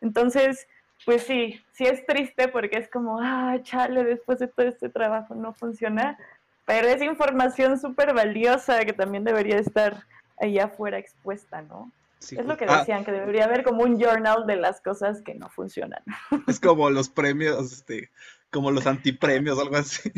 Entonces, 0.00 0.66
pues 1.04 1.24
sí, 1.24 1.60
sí 1.72 1.84
es 1.84 2.04
triste 2.06 2.48
porque 2.48 2.78
es 2.78 2.88
como, 2.88 3.18
ah, 3.20 3.56
chale, 3.62 4.04
después 4.04 4.38
de 4.38 4.48
todo 4.48 4.66
este 4.66 4.88
trabajo 4.88 5.34
no 5.34 5.52
funciona, 5.52 6.18
pero 6.64 6.88
es 6.88 7.02
información 7.02 7.78
súper 7.78 8.14
valiosa 8.14 8.84
que 8.84 8.92
también 8.92 9.24
debería 9.24 9.58
estar 9.58 10.04
ahí 10.38 10.58
afuera 10.58 10.98
expuesta, 10.98 11.62
¿no? 11.62 11.90
es 12.30 12.46
lo 12.46 12.56
que 12.56 12.66
ah. 12.68 12.78
decían, 12.78 13.04
que 13.04 13.12
debería 13.12 13.44
haber 13.44 13.64
como 13.64 13.82
un 13.82 14.00
journal 14.00 14.46
de 14.46 14.56
las 14.56 14.80
cosas 14.80 15.22
que 15.22 15.34
no 15.34 15.48
funcionan. 15.48 16.02
Es 16.46 16.60
como 16.60 16.88
los 16.90 17.08
premios, 17.08 17.72
este, 17.72 18.10
como 18.50 18.70
los 18.70 18.86
antipremios, 18.86 19.58
algo 19.58 19.76
así. 19.76 20.12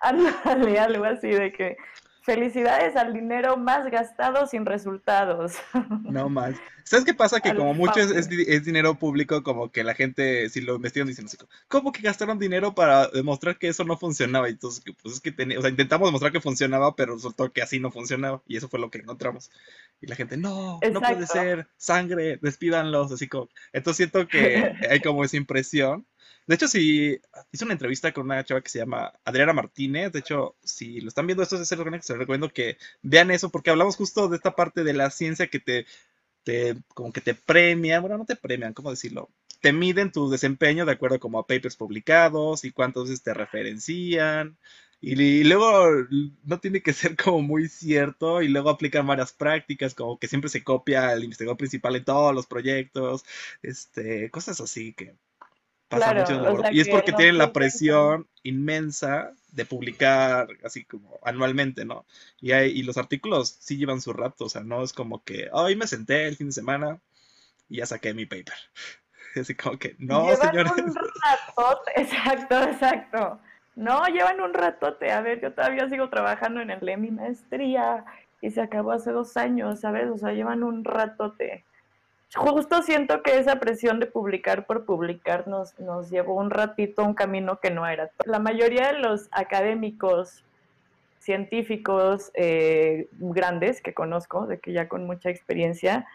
Ándale, 0.00 0.78
algo 0.78 1.04
así 1.04 1.28
de 1.28 1.50
que 1.52 1.76
Felicidades 2.24 2.96
al 2.96 3.12
dinero 3.12 3.58
más 3.58 3.84
gastado 3.90 4.46
sin 4.46 4.64
resultados. 4.64 5.56
No 6.04 6.30
más. 6.30 6.54
¿Sabes 6.82 7.04
qué 7.04 7.12
pasa? 7.12 7.40
Que 7.40 7.54
como 7.54 7.74
mucho 7.74 8.00
es, 8.00 8.64
dinero 8.64 8.94
público, 8.98 9.42
como 9.42 9.70
que 9.70 9.84
la 9.84 9.94
gente, 9.94 10.48
si 10.48 10.62
lo 10.62 10.76
investigan, 10.76 11.06
dicen 11.06 11.26
así, 11.26 11.36
¿cómo 11.68 11.92
que 11.92 12.00
gastaron 12.00 12.38
dinero 12.38 12.74
para 12.74 13.08
demostrar 13.08 13.58
que 13.58 13.68
eso 13.68 13.84
no 13.84 13.98
funcionaba? 13.98 14.48
Y 14.48 14.52
entonces, 14.52 14.82
pues 15.02 15.16
es 15.16 15.20
que 15.20 15.34
o 15.54 15.60
sea, 15.60 15.68
intentamos 15.68 16.08
demostrar 16.08 16.32
que 16.32 16.40
funcionaba, 16.40 16.96
pero 16.96 17.14
resultó 17.14 17.52
que 17.52 17.60
así 17.60 17.78
no 17.78 17.90
funcionaba. 17.90 18.42
Y 18.46 18.56
eso 18.56 18.70
fue 18.70 18.80
lo 18.80 18.90
que 18.90 18.98
encontramos. 18.98 19.50
Y 20.00 20.06
la 20.06 20.16
gente, 20.16 20.38
no, 20.38 20.80
no 20.92 21.00
puede 21.02 21.26
ser, 21.26 21.68
sangre, 21.76 22.38
despídanlos, 22.40 23.12
así 23.12 23.28
como. 23.28 23.50
Entonces 23.74 23.98
siento 23.98 24.26
que 24.28 24.72
hay 24.88 25.00
como 25.00 25.24
esa 25.24 25.36
impresión 25.36 26.06
de 26.46 26.54
hecho, 26.54 26.68
si 26.68 27.20
hice 27.52 27.64
una 27.64 27.72
entrevista 27.72 28.12
con 28.12 28.26
una 28.26 28.44
chava 28.44 28.60
que 28.60 28.68
se 28.68 28.78
llama 28.78 29.12
Adriana 29.24 29.54
Martínez. 29.54 30.12
De 30.12 30.18
hecho, 30.18 30.56
si 30.62 31.00
lo 31.00 31.08
están 31.08 31.26
viendo 31.26 31.42
estos 31.42 31.58
de 31.58 31.66
Cero 31.66 31.84
se 32.02 32.12
les 32.12 32.18
recomiendo 32.18 32.50
que 32.50 32.76
vean 33.02 33.30
eso, 33.30 33.50
porque 33.50 33.70
hablamos 33.70 33.96
justo 33.96 34.28
de 34.28 34.36
esta 34.36 34.54
parte 34.54 34.84
de 34.84 34.92
la 34.92 35.10
ciencia 35.10 35.48
que 35.48 35.60
te, 35.60 35.86
como 36.94 37.12
que 37.12 37.20
te 37.20 37.34
premian, 37.34 38.02
bueno, 38.02 38.18
no 38.18 38.26
te 38.26 38.36
premian, 38.36 38.74
¿cómo 38.74 38.90
decirlo? 38.90 39.30
Te 39.60 39.72
miden 39.72 40.12
tu 40.12 40.28
desempeño 40.30 40.84
de 40.84 40.92
acuerdo 40.92 41.18
como 41.20 41.38
a 41.38 41.46
papers 41.46 41.76
publicados 41.76 42.64
y 42.64 42.72
cuántas 42.72 43.04
veces 43.04 43.22
te 43.22 43.34
referencian. 43.34 44.58
Y, 45.00 45.44
luego 45.44 45.86
no 46.44 46.60
tiene 46.60 46.82
que 46.82 46.92
ser 46.92 47.16
como 47.16 47.42
muy 47.42 47.68
cierto 47.68 48.42
y 48.42 48.48
luego 48.48 48.70
aplican 48.70 49.06
varias 49.06 49.32
prácticas, 49.32 49.94
como 49.94 50.18
que 50.18 50.28
siempre 50.28 50.50
se 50.50 50.64
copia 50.64 51.12
el 51.12 51.24
investigador 51.24 51.56
principal 51.58 51.96
en 51.96 52.04
todos 52.04 52.34
los 52.34 52.46
proyectos, 52.46 53.24
este, 53.62 54.30
cosas 54.30 54.60
así 54.60 54.94
que 54.94 55.14
y 56.72 56.80
es 56.80 56.88
porque 56.88 57.12
tienen 57.12 57.38
la 57.38 57.52
presión 57.52 58.26
inmensa 58.42 59.32
de 59.52 59.64
publicar 59.64 60.48
así 60.64 60.84
como 60.84 61.18
anualmente, 61.22 61.84
¿no? 61.84 62.04
Y, 62.40 62.52
hay, 62.52 62.70
y 62.70 62.82
los 62.82 62.98
artículos 62.98 63.56
sí 63.60 63.76
llevan 63.76 64.00
su 64.00 64.12
rato, 64.12 64.46
o 64.46 64.48
sea, 64.48 64.62
no 64.62 64.82
es 64.82 64.92
como 64.92 65.22
que 65.22 65.48
hoy 65.52 65.76
me 65.76 65.86
senté 65.86 66.26
el 66.26 66.36
fin 66.36 66.48
de 66.48 66.52
semana 66.52 66.98
y 67.68 67.78
ya 67.78 67.86
saqué 67.86 68.14
mi 68.14 68.26
paper. 68.26 68.54
Así 69.40 69.54
como 69.54 69.78
que, 69.78 69.96
no, 69.98 70.34
señores. 70.36 70.72
Un 70.72 70.94
ratote, 70.94 71.92
exacto, 71.96 72.62
exacto. 72.62 73.40
No, 73.76 74.06
llevan 74.06 74.40
un 74.40 74.54
ratote. 74.54 75.10
A 75.10 75.20
ver, 75.20 75.40
yo 75.40 75.52
todavía 75.52 75.88
sigo 75.88 76.08
trabajando 76.08 76.60
en 76.60 76.70
el 76.70 76.98
mi 76.98 77.10
maestría 77.10 78.04
y 78.40 78.50
se 78.50 78.60
acabó 78.60 78.92
hace 78.92 79.10
dos 79.10 79.36
años, 79.36 79.80
¿sabes? 79.80 80.08
O 80.08 80.18
sea, 80.18 80.32
llevan 80.32 80.62
un 80.62 80.84
ratote 80.84 81.64
justo 82.34 82.82
siento 82.82 83.22
que 83.22 83.38
esa 83.38 83.60
presión 83.60 84.00
de 84.00 84.06
publicar 84.06 84.66
por 84.66 84.84
publicar 84.84 85.46
nos, 85.46 85.78
nos 85.78 86.10
llevó 86.10 86.34
un 86.34 86.50
ratito 86.50 87.02
a 87.02 87.06
un 87.06 87.14
camino 87.14 87.60
que 87.60 87.70
no 87.70 87.86
era. 87.86 88.10
La 88.24 88.38
mayoría 88.38 88.92
de 88.92 88.98
los 88.98 89.28
académicos 89.30 90.44
científicos 91.24 92.30
eh, 92.34 93.08
grandes 93.18 93.80
que 93.80 93.94
conozco, 93.94 94.46
de 94.46 94.58
que 94.58 94.72
ya 94.72 94.88
con 94.88 95.06
mucha 95.06 95.30
experiencia, 95.30 96.06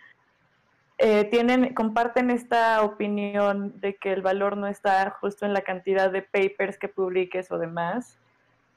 eh, 0.99 1.23
tienen, 1.25 1.73
comparten 1.73 2.29
esta 2.29 2.83
opinión 2.83 3.79
de 3.79 3.95
que 3.95 4.11
el 4.11 4.21
valor 4.21 4.57
no 4.57 4.67
está 4.67 5.09
justo 5.11 5.45
en 5.45 5.53
la 5.53 5.61
cantidad 5.61 6.11
de 6.11 6.21
papers 6.21 6.77
que 6.77 6.89
publiques 6.89 7.51
o 7.51 7.57
demás. 7.57 8.17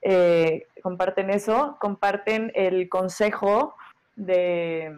Eh, 0.03 0.67
comparten 0.83 1.31
eso, 1.31 1.77
comparten 1.81 2.51
el 2.55 2.89
consejo 2.89 3.75
de 4.17 4.97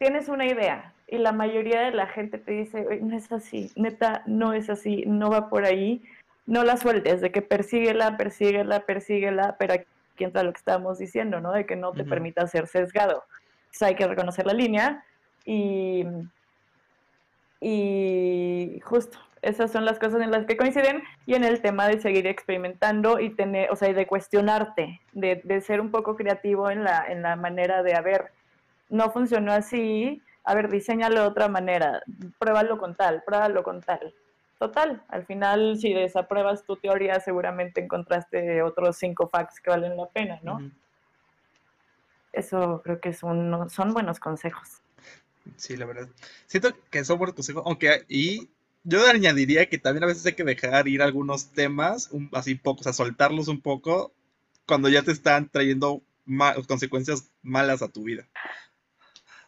tienes 0.00 0.30
una 0.30 0.46
idea 0.46 0.94
y 1.06 1.18
la 1.18 1.30
mayoría 1.30 1.82
de 1.82 1.90
la 1.90 2.06
gente 2.06 2.38
te 2.38 2.52
dice, 2.52 3.00
no 3.02 3.14
es 3.14 3.30
así, 3.30 3.70
neta, 3.76 4.22
no 4.26 4.54
es 4.54 4.70
así, 4.70 5.04
no 5.06 5.30
va 5.30 5.50
por 5.50 5.66
ahí, 5.66 6.02
no 6.46 6.64
la 6.64 6.78
sueltes, 6.78 7.20
de 7.20 7.30
que 7.30 7.42
persíguela, 7.42 8.16
persíguela, 8.16 8.80
persíguela, 8.86 9.56
pero 9.58 9.74
aquí 9.74 9.84
entra 10.18 10.42
lo 10.42 10.52
que 10.52 10.58
estábamos 10.58 10.98
diciendo, 10.98 11.40
¿no? 11.40 11.52
De 11.52 11.66
que 11.66 11.76
no 11.76 11.92
te 11.92 12.04
permita 12.04 12.46
ser 12.46 12.66
sesgado. 12.66 13.24
Entonces 13.66 13.82
hay 13.82 13.94
que 13.94 14.06
reconocer 14.06 14.46
la 14.46 14.54
línea 14.54 15.04
y, 15.44 16.06
y 17.60 18.80
justo, 18.82 19.18
esas 19.42 19.70
son 19.70 19.84
las 19.84 19.98
cosas 19.98 20.22
en 20.22 20.30
las 20.30 20.46
que 20.46 20.56
coinciden 20.56 21.02
y 21.26 21.34
en 21.34 21.44
el 21.44 21.60
tema 21.60 21.88
de 21.88 22.00
seguir 22.00 22.26
experimentando 22.26 23.20
y 23.20 23.30
tener, 23.30 23.70
o 23.70 23.76
sea, 23.76 23.90
y 23.90 23.92
de 23.92 24.06
cuestionarte, 24.06 25.00
de, 25.12 25.42
de 25.44 25.60
ser 25.60 25.80
un 25.82 25.90
poco 25.90 26.16
creativo 26.16 26.70
en 26.70 26.84
la, 26.84 27.04
en 27.06 27.20
la 27.20 27.36
manera 27.36 27.82
de, 27.82 27.94
haber 27.94 28.32
no 28.90 29.10
funcionó 29.10 29.52
así, 29.52 30.22
a 30.44 30.54
ver, 30.54 30.68
diseñalo 30.68 31.20
de 31.20 31.26
otra 31.26 31.48
manera, 31.48 32.02
pruébalo 32.38 32.78
con 32.78 32.94
tal, 32.94 33.22
pruébalo 33.24 33.62
con 33.62 33.80
tal. 33.80 34.14
Total, 34.58 35.02
al 35.08 35.24
final 35.24 35.78
si 35.78 35.94
desapruebas 35.94 36.64
tu 36.64 36.76
teoría 36.76 37.18
seguramente 37.20 37.80
encontraste 37.80 38.62
otros 38.62 38.98
cinco 38.98 39.26
facts 39.26 39.58
que 39.58 39.70
valen 39.70 39.96
la 39.96 40.06
pena, 40.08 40.38
¿no? 40.42 40.70
Eso 42.32 42.82
creo 42.84 43.00
que 43.00 43.14
son, 43.14 43.70
son 43.70 43.94
buenos 43.94 44.20
consejos. 44.20 44.82
Sí, 45.56 45.76
la 45.76 45.86
verdad. 45.86 46.08
Siento 46.46 46.74
que 46.90 47.04
son 47.04 47.18
buenos 47.18 47.34
consejos, 47.34 47.62
aunque 47.64 48.04
y 48.08 48.50
yo 48.84 49.06
añadiría 49.08 49.66
que 49.66 49.78
también 49.78 50.04
a 50.04 50.06
veces 50.06 50.26
hay 50.26 50.34
que 50.34 50.44
dejar 50.44 50.88
ir 50.88 51.02
algunos 51.02 51.52
temas, 51.52 52.10
así 52.32 52.54
poco, 52.54 52.80
o 52.80 52.82
sea, 52.82 52.92
soltarlos 52.92 53.48
un 53.48 53.60
poco 53.60 54.12
cuando 54.66 54.88
ya 54.88 55.02
te 55.02 55.12
están 55.12 55.48
trayendo 55.48 56.02
consecuencias 56.68 57.30
malas 57.42 57.82
a 57.82 57.88
tu 57.88 58.04
vida. 58.04 58.28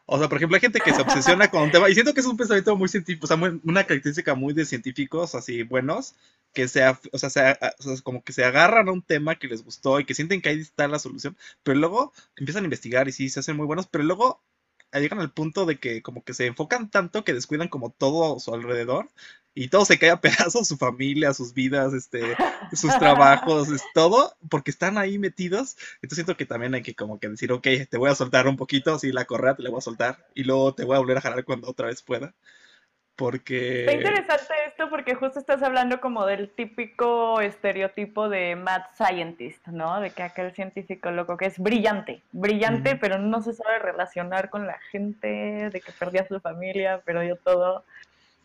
O 0.07 0.19
sea, 0.19 0.29
por 0.29 0.37
ejemplo, 0.39 0.57
hay 0.57 0.61
gente 0.61 0.81
que 0.81 0.93
se 0.93 1.01
obsesiona 1.01 1.51
con 1.51 1.63
un 1.63 1.71
tema, 1.71 1.89
y 1.89 1.95
siento 1.95 2.13
que 2.13 2.21
es 2.21 2.27
un 2.27 2.37
pensamiento 2.37 2.77
muy 2.77 2.89
científico, 2.89 3.25
o 3.25 3.29
sea, 3.29 3.37
una 3.65 3.85
característica 3.85 4.35
muy 4.35 4.53
de 4.53 4.65
científicos 4.67 5.35
así 5.35 5.63
buenos, 5.63 6.15
que 6.53 6.69
sea, 6.69 7.01
o 7.13 7.19
sea, 7.19 7.31
sea, 7.31 7.57
como 8.03 8.23
que 8.23 8.33
se 8.33 8.45
agarran 8.45 8.89
a 8.89 8.93
un 8.93 9.03
tema 9.03 9.37
que 9.37 9.49
les 9.49 9.65
gustó 9.65 10.01
y 10.01 10.05
que 10.05 10.15
sienten 10.15 10.43
que 10.43 10.51
ahí 10.51 10.61
está 10.61 10.89
la 10.89 10.99
solución, 10.99 11.37
pero 11.63 11.79
luego 11.79 12.13
empiezan 12.37 12.65
a 12.65 12.67
investigar 12.67 13.09
y 13.09 13.13
sí, 13.13 13.29
se 13.31 13.41
hacen 13.41 13.57
muy 13.57 13.67
buenos, 13.67 13.87
pero 13.87 14.05
luego 14.05 14.43
llegan 15.01 15.21
al 15.21 15.33
punto 15.33 15.67
de 15.67 15.79
que 15.79 16.03
como 16.03 16.25
que 16.25 16.35
se 16.35 16.47
enfocan 16.47 16.91
tanto 16.91 17.25
que 17.25 17.35
descuidan 17.35 17.69
como 17.69 17.91
todo 17.91 18.39
su 18.41 18.55
alrededor 18.55 19.09
y 19.55 19.69
todo 19.69 19.85
se 19.85 19.99
cae 19.99 20.11
a 20.11 20.21
pedazos, 20.21 20.69
su 20.69 20.77
familia, 20.77 21.35
sus 21.35 21.55
vidas, 21.55 21.93
este, 21.93 22.37
sus 22.73 22.97
trabajos, 22.99 23.69
es 23.69 23.83
todo, 23.95 24.35
porque 24.49 24.71
están 24.71 24.99
ahí 24.99 25.19
metidos. 25.19 25.77
Entonces 25.97 26.17
siento 26.17 26.37
que 26.37 26.47
también 26.47 26.75
hay 26.75 26.83
que 26.83 26.95
como 26.95 27.19
que 27.19 27.29
decir, 27.29 27.53
ok, 27.53 27.67
te 27.89 27.99
voy 27.99 28.11
a 28.11 28.15
soltar 28.15 28.47
un 28.47 28.57
poquito, 28.57 28.95
así 28.95 29.13
la 29.13 29.25
correa 29.25 29.57
te 29.57 29.63
la 29.63 29.71
voy 29.71 29.79
a 29.79 29.83
soltar 29.83 30.27
y 30.35 30.45
luego 30.45 30.75
te 30.75 30.85
voy 30.85 30.97
a 30.97 31.01
volver 31.01 31.19
a 31.19 31.23
jalar 31.23 31.45
cuando 31.45 31.69
otra 31.69 31.89
vez 31.89 32.03
pueda. 32.03 32.35
Porque... 33.17 33.81
Está 33.81 33.93
interesante 33.93 34.55
esto 34.67 34.89
porque 34.89 35.15
justo 35.15 35.39
estás 35.39 35.63
hablando 35.63 36.01
como 36.01 36.25
del 36.25 36.49
típico 36.49 37.41
estereotipo 37.41 38.29
de 38.29 38.57
mad 38.57 38.83
scientist, 38.97 39.67
¿no? 39.69 40.01
De 40.01 40.11
que 40.11 40.23
aquel 40.23 40.55
científico 40.55 41.11
loco 41.11 41.37
que 41.37 41.47
es 41.47 41.59
brillante, 41.59 42.23
brillante, 42.33 42.97
pero 42.97 43.19
no 43.19 43.43
se 43.43 43.53
sabe 43.53 43.79
relacionar 43.79 44.49
con 44.49 44.67
la 44.67 44.79
gente, 44.91 45.71
de 45.71 45.81
que 45.81 45.93
perdió 45.93 46.23
a 46.23 46.27
su 46.27 46.41
familia, 46.41 47.01
perdió 47.05 47.37
todo. 47.37 47.85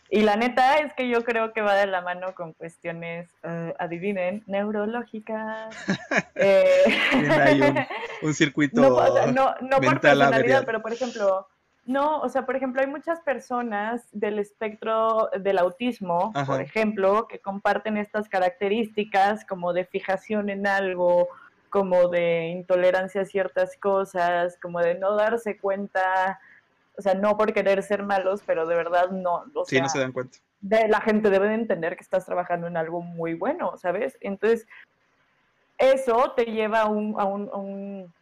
Y 0.09 0.22
la 0.22 0.38
neta 0.38 0.78
es 0.78 0.93
que 0.93 1.09
yo 1.09 1.24
creo 1.24 1.51
que 1.51 1.61
va 1.61 1.76
de 1.76 1.88
la 1.88 2.01
mano 2.01 2.34
con 2.34 2.53
cuestiones, 2.53 3.30
eh, 3.43 3.74
adivinen, 3.78 4.43
neurológicas. 4.47 5.76
eh... 6.36 6.84
Hay 7.41 7.61
un, 8.22 8.34
circuito 8.34 8.82
no, 8.82 9.32
no, 9.32 9.55
no 9.61 9.82
por 9.82 9.99
personalidad, 9.99 10.65
pero 10.65 10.82
por 10.82 10.93
ejemplo, 10.93 11.47
no, 11.88 12.19
o 12.19 12.27
sea, 12.27 12.45
por 12.45 12.57
ejemplo, 12.57 12.81
hay 12.81 12.88
muchas 12.88 13.21
personas 13.21 14.09
del 14.11 14.39
espectro 14.39 15.29
del 15.39 15.57
autismo, 15.57 16.33
por 16.45 16.61
ejemplo, 16.61 17.29
que 17.29 17.39
comparten 17.39 17.95
estas 17.95 18.27
características 18.27 19.45
como 19.45 19.71
de 19.71 19.85
fijación 19.85 20.49
en 20.49 20.67
algo, 20.67 21.29
como 21.69 22.09
de 22.09 22.47
intolerancia 22.47 23.21
a 23.21 23.25
ciertas 23.25 23.77
cosas, 23.77 24.57
como 24.61 24.81
de 24.81 24.95
no 24.95 25.15
darse 25.15 25.57
cuenta, 25.57 26.41
o 26.97 27.01
sea, 27.01 27.13
no 27.13 27.38
por 27.38 27.53
querer 27.53 27.81
ser 27.81 28.03
malos, 28.03 28.43
pero 28.45 28.67
de 28.67 28.75
verdad 28.75 29.09
no. 29.11 29.45
O 29.55 29.63
sí, 29.63 29.79
no 29.79 29.88
se 29.88 29.99
dan 29.99 30.11
cuenta. 30.11 30.39
De, 30.59 30.89
la 30.89 30.99
gente 30.99 31.29
debe 31.29 31.47
de 31.47 31.55
entender 31.55 31.95
que 31.95 32.03
estás 32.03 32.25
trabajando 32.25 32.67
en 32.67 32.75
algo 32.75 33.01
muy 33.01 33.33
bueno, 33.33 33.77
¿sabes? 33.77 34.17
Entonces, 34.19 34.67
eso 35.77 36.33
te 36.35 36.47
lleva 36.47 36.81
a 36.81 36.88
un, 36.88 37.17
a 37.17 37.23
un, 37.23 37.49
a 37.53 37.55
un 37.55 38.13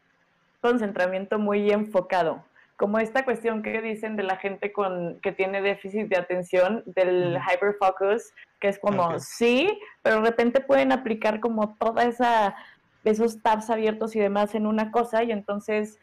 concentramiento 0.61 1.39
muy 1.39 1.72
enfocado 1.72 2.43
como 2.78 2.99
esta 2.99 3.23
cuestión 3.23 3.61
que 3.61 3.82
dicen 3.82 4.15
de 4.15 4.23
la 4.23 4.38
gente 4.38 4.73
con 4.73 5.19
que 5.21 5.32
tiene 5.32 5.61
déficit 5.61 6.07
de 6.07 6.17
atención, 6.17 6.84
del 6.86 7.38
hyperfocus, 7.38 8.34
que 8.59 8.67
es 8.67 8.80
como 8.80 9.19
sí, 9.19 9.80
pero 10.01 10.17
de 10.17 10.30
repente 10.30 10.59
pueden 10.59 10.91
aplicar 10.91 11.39
como 11.39 11.76
toda 11.76 12.03
esa 12.03 12.55
esos 13.03 13.41
tabs 13.41 13.69
abiertos 13.69 14.15
y 14.15 14.19
demás 14.19 14.55
en 14.55 14.65
una 14.65 14.91
cosa 14.91 15.23
y 15.23 15.32
entonces 15.32 15.99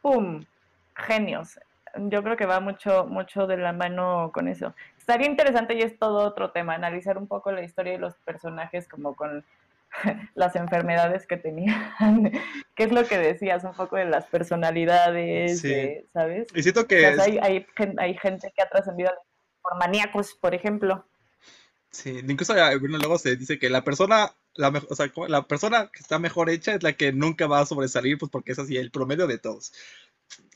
pum, 0.00 0.44
genios. 0.96 1.60
Yo 1.96 2.22
creo 2.22 2.36
que 2.36 2.46
va 2.46 2.60
mucho 2.60 3.06
mucho 3.06 3.46
de 3.46 3.56
la 3.56 3.72
mano 3.72 4.30
con 4.32 4.48
eso. 4.48 4.74
Estaría 4.98 5.26
interesante 5.28 5.74
y 5.74 5.82
es 5.82 5.98
todo 5.98 6.26
otro 6.26 6.50
tema, 6.50 6.74
analizar 6.74 7.18
un 7.18 7.26
poco 7.26 7.52
la 7.52 7.62
historia 7.62 7.92
de 7.92 7.98
los 7.98 8.14
personajes 8.16 8.88
como 8.88 9.14
con 9.14 9.44
las 10.34 10.56
enfermedades 10.56 11.26
que 11.26 11.36
tenían, 11.36 11.92
qué 12.74 12.84
es 12.84 12.92
lo 12.92 13.04
que 13.04 13.18
decías, 13.18 13.64
un 13.64 13.74
poco 13.74 13.96
de 13.96 14.06
las 14.06 14.26
personalidades, 14.26 15.62
¿sabes? 16.12 16.48
Y 16.54 16.62
siento 16.62 16.86
que... 16.86 17.06
hay, 17.06 17.38
hay, 17.38 17.66
hay, 17.98 18.14
gente 18.18 18.52
que 18.54 18.62
ha 18.62 18.68
trascendido 18.68 19.10
por 19.62 19.76
maníacos, 19.78 20.34
por 20.34 20.54
ejemplo. 20.54 21.06
Sí, 21.90 22.20
incluso 22.26 22.54
bueno, 22.54 22.98
luego 22.98 23.18
se 23.18 23.36
dice 23.36 23.58
que 23.58 23.68
la 23.68 23.82
persona, 23.82 24.32
la, 24.54 24.68
o 24.68 24.94
sea, 24.94 25.10
la 25.26 25.42
persona 25.48 25.90
que 25.92 26.00
está 26.00 26.20
mejor 26.20 26.48
hecha 26.48 26.74
es 26.74 26.82
la 26.84 26.92
que 26.92 27.12
nunca 27.12 27.48
va 27.48 27.60
a 27.60 27.66
sobresalir, 27.66 28.16
pues 28.16 28.30
porque 28.30 28.52
es 28.52 28.58
así 28.60 28.76
el 28.76 28.92
promedio 28.92 29.26
de 29.26 29.38
todos. 29.38 29.72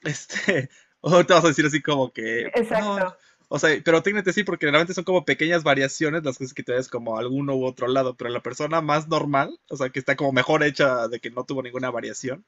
Este, 0.05 0.71
o 1.01 1.25
te 1.25 1.35
vas 1.35 1.45
a 1.45 1.49
decir 1.49 1.67
así 1.67 1.83
como 1.83 2.13
que... 2.13 2.43
Exacto. 2.55 3.17
O 3.49 3.59
sea, 3.59 3.71
pero 3.85 4.03
técnicamente 4.03 4.33
sí, 4.33 4.45
porque 4.45 4.67
realmente 4.67 4.95
son 4.95 5.05
como 5.05 5.25
pequeñas 5.25 5.63
variaciones 5.63 6.25
las 6.25 6.39
cosas 6.39 6.55
que 6.55 6.63
te 6.63 6.73
ves 6.73 6.89
como 6.89 7.19
alguno 7.19 7.55
u 7.55 7.65
otro 7.65 7.89
lado, 7.89 8.15
pero 8.17 8.31
la 8.31 8.43
persona 8.43 8.81
más 8.81 9.09
normal, 9.09 9.59
o 9.69 9.77
sea, 9.77 9.91
que 9.91 9.99
está 9.99 10.17
como 10.17 10.33
mejor 10.33 10.63
hecha 10.63 11.09
de 11.09 11.21
que 11.21 11.31
no 11.31 11.45
tuvo 11.45 11.63
ninguna 11.63 11.91
variación, 11.91 12.45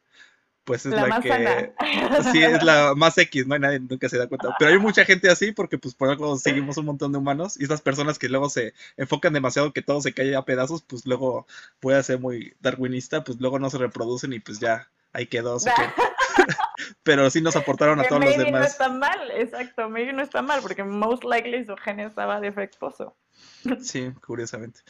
pues 0.66 0.84
es 0.84 0.92
la, 0.92 1.20
que 1.20 1.72
sí 2.32 2.42
es 2.42 2.62
la 2.64 2.94
más 2.96 3.16
X, 3.16 3.46
no 3.46 3.54
hay 3.54 3.60
nadie 3.60 3.78
nunca 3.78 4.08
se 4.08 4.18
da 4.18 4.26
cuenta. 4.26 4.54
Pero 4.58 4.72
hay 4.72 4.78
mucha 4.78 5.04
gente 5.04 5.30
así 5.30 5.52
porque 5.52 5.78
pues 5.78 5.94
por 5.94 6.10
algo 6.10 6.36
seguimos 6.36 6.76
un 6.76 6.86
montón 6.86 7.12
de 7.12 7.18
humanos 7.18 7.58
y 7.58 7.62
estas 7.62 7.80
personas 7.80 8.18
que 8.18 8.28
luego 8.28 8.50
se 8.50 8.74
enfocan 8.96 9.32
demasiado 9.32 9.72
que 9.72 9.82
todo 9.82 10.00
se 10.00 10.12
cae 10.12 10.34
a 10.34 10.42
pedazos, 10.42 10.82
pues 10.82 11.06
luego 11.06 11.46
puede 11.78 12.02
ser 12.02 12.18
muy 12.18 12.54
darwinista, 12.60 13.22
pues 13.22 13.40
luego 13.40 13.60
no 13.60 13.70
se 13.70 13.78
reproducen 13.78 14.32
y 14.32 14.40
pues 14.40 14.58
ya 14.58 14.90
ahí 15.12 15.26
quedó. 15.26 15.56
pero 17.02 17.30
sí 17.30 17.40
nos 17.40 17.56
aportaron 17.56 18.00
a 18.00 18.04
todos 18.04 18.24
los 18.24 18.36
demás. 18.36 18.60
no 18.60 18.66
está 18.66 18.88
mal, 18.88 19.30
exacto, 19.32 19.88
maybe 19.88 20.12
no 20.12 20.22
está 20.22 20.42
mal, 20.42 20.60
porque 20.62 20.84
most 20.84 21.24
likely 21.24 21.64
su 21.64 21.76
gen 21.76 22.00
estaba 22.00 22.40
defectuoso. 22.40 23.16
Sí, 23.80 24.12
curiosamente. 24.24 24.80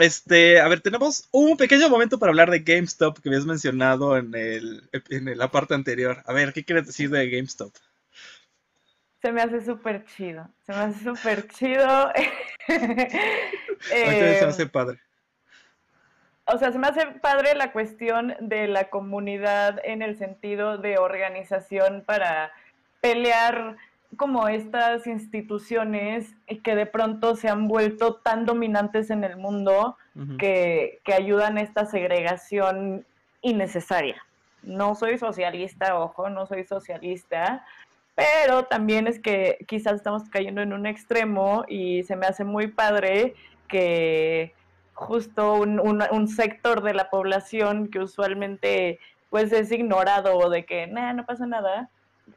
Este, 0.00 0.60
a 0.60 0.68
ver, 0.68 0.80
tenemos 0.80 1.28
un 1.30 1.56
pequeño 1.56 1.90
momento 1.90 2.18
para 2.18 2.30
hablar 2.30 2.50
de 2.50 2.60
GameStop 2.60 3.18
que 3.18 3.28
habías 3.28 3.44
mencionado 3.44 4.16
en, 4.16 4.34
el, 4.34 4.88
en 5.10 5.36
la 5.36 5.50
parte 5.50 5.74
anterior. 5.74 6.22
A 6.26 6.32
ver, 6.32 6.52
¿qué 6.52 6.64
quieres 6.64 6.86
decir 6.86 7.10
de 7.10 7.28
GameStop? 7.28 7.74
Se 9.20 9.32
me 9.32 9.42
hace 9.42 9.64
súper 9.64 10.04
chido, 10.06 10.48
se 10.64 10.72
me 10.72 10.78
hace 10.78 11.04
súper 11.04 11.48
chido. 11.48 11.84
A 12.66 12.70
se 13.88 14.06
me 14.06 14.38
hace 14.46 14.62
eh, 14.62 14.66
padre 14.66 15.00
o 16.54 16.58
sea, 16.58 16.70
se 16.70 16.78
me 16.78 16.86
hace 16.86 17.04
padre 17.20 17.56
la 17.56 17.72
cuestión 17.72 18.36
de 18.38 18.68
la 18.68 18.88
comunidad 18.88 19.80
en 19.82 20.02
el 20.02 20.16
sentido 20.16 20.78
de 20.78 20.98
organización 20.98 22.04
para 22.06 22.52
pelear 23.00 23.76
como 24.16 24.46
estas 24.46 25.08
instituciones 25.08 26.32
que 26.62 26.76
de 26.76 26.86
pronto 26.86 27.34
se 27.34 27.48
han 27.48 27.66
vuelto 27.66 28.14
tan 28.14 28.46
dominantes 28.46 29.10
en 29.10 29.24
el 29.24 29.36
mundo 29.36 29.96
que, 30.38 31.00
que, 31.04 31.12
ayudan 31.12 31.58
a 31.58 31.62
esta 31.62 31.86
segregación 31.86 33.04
innecesaria. 33.42 34.24
No 34.62 34.94
soy 34.94 35.18
socialista, 35.18 35.98
ojo, 35.98 36.30
no 36.30 36.46
soy 36.46 36.62
socialista, 36.62 37.66
pero 38.14 38.66
también 38.66 39.08
es 39.08 39.18
que 39.18 39.58
quizás 39.66 39.94
estamos 39.94 40.30
cayendo 40.30 40.62
en 40.62 40.72
un 40.72 40.86
extremo 40.86 41.64
y 41.66 42.04
se 42.04 42.14
me 42.14 42.26
hace 42.26 42.44
muy 42.44 42.68
padre 42.68 43.34
que 43.66 44.54
justo 44.94 45.54
un, 45.54 45.80
un, 45.80 46.28
sector 46.28 46.82
de 46.82 46.94
la 46.94 47.10
población 47.10 47.88
que 47.88 47.98
usualmente 47.98 48.98
pues 49.30 49.52
es 49.52 49.70
ignorado 49.72 50.36
o 50.36 50.48
de 50.48 50.64
que 50.64 50.86
no 50.86 51.26
pasa 51.26 51.46
nada, 51.46 51.90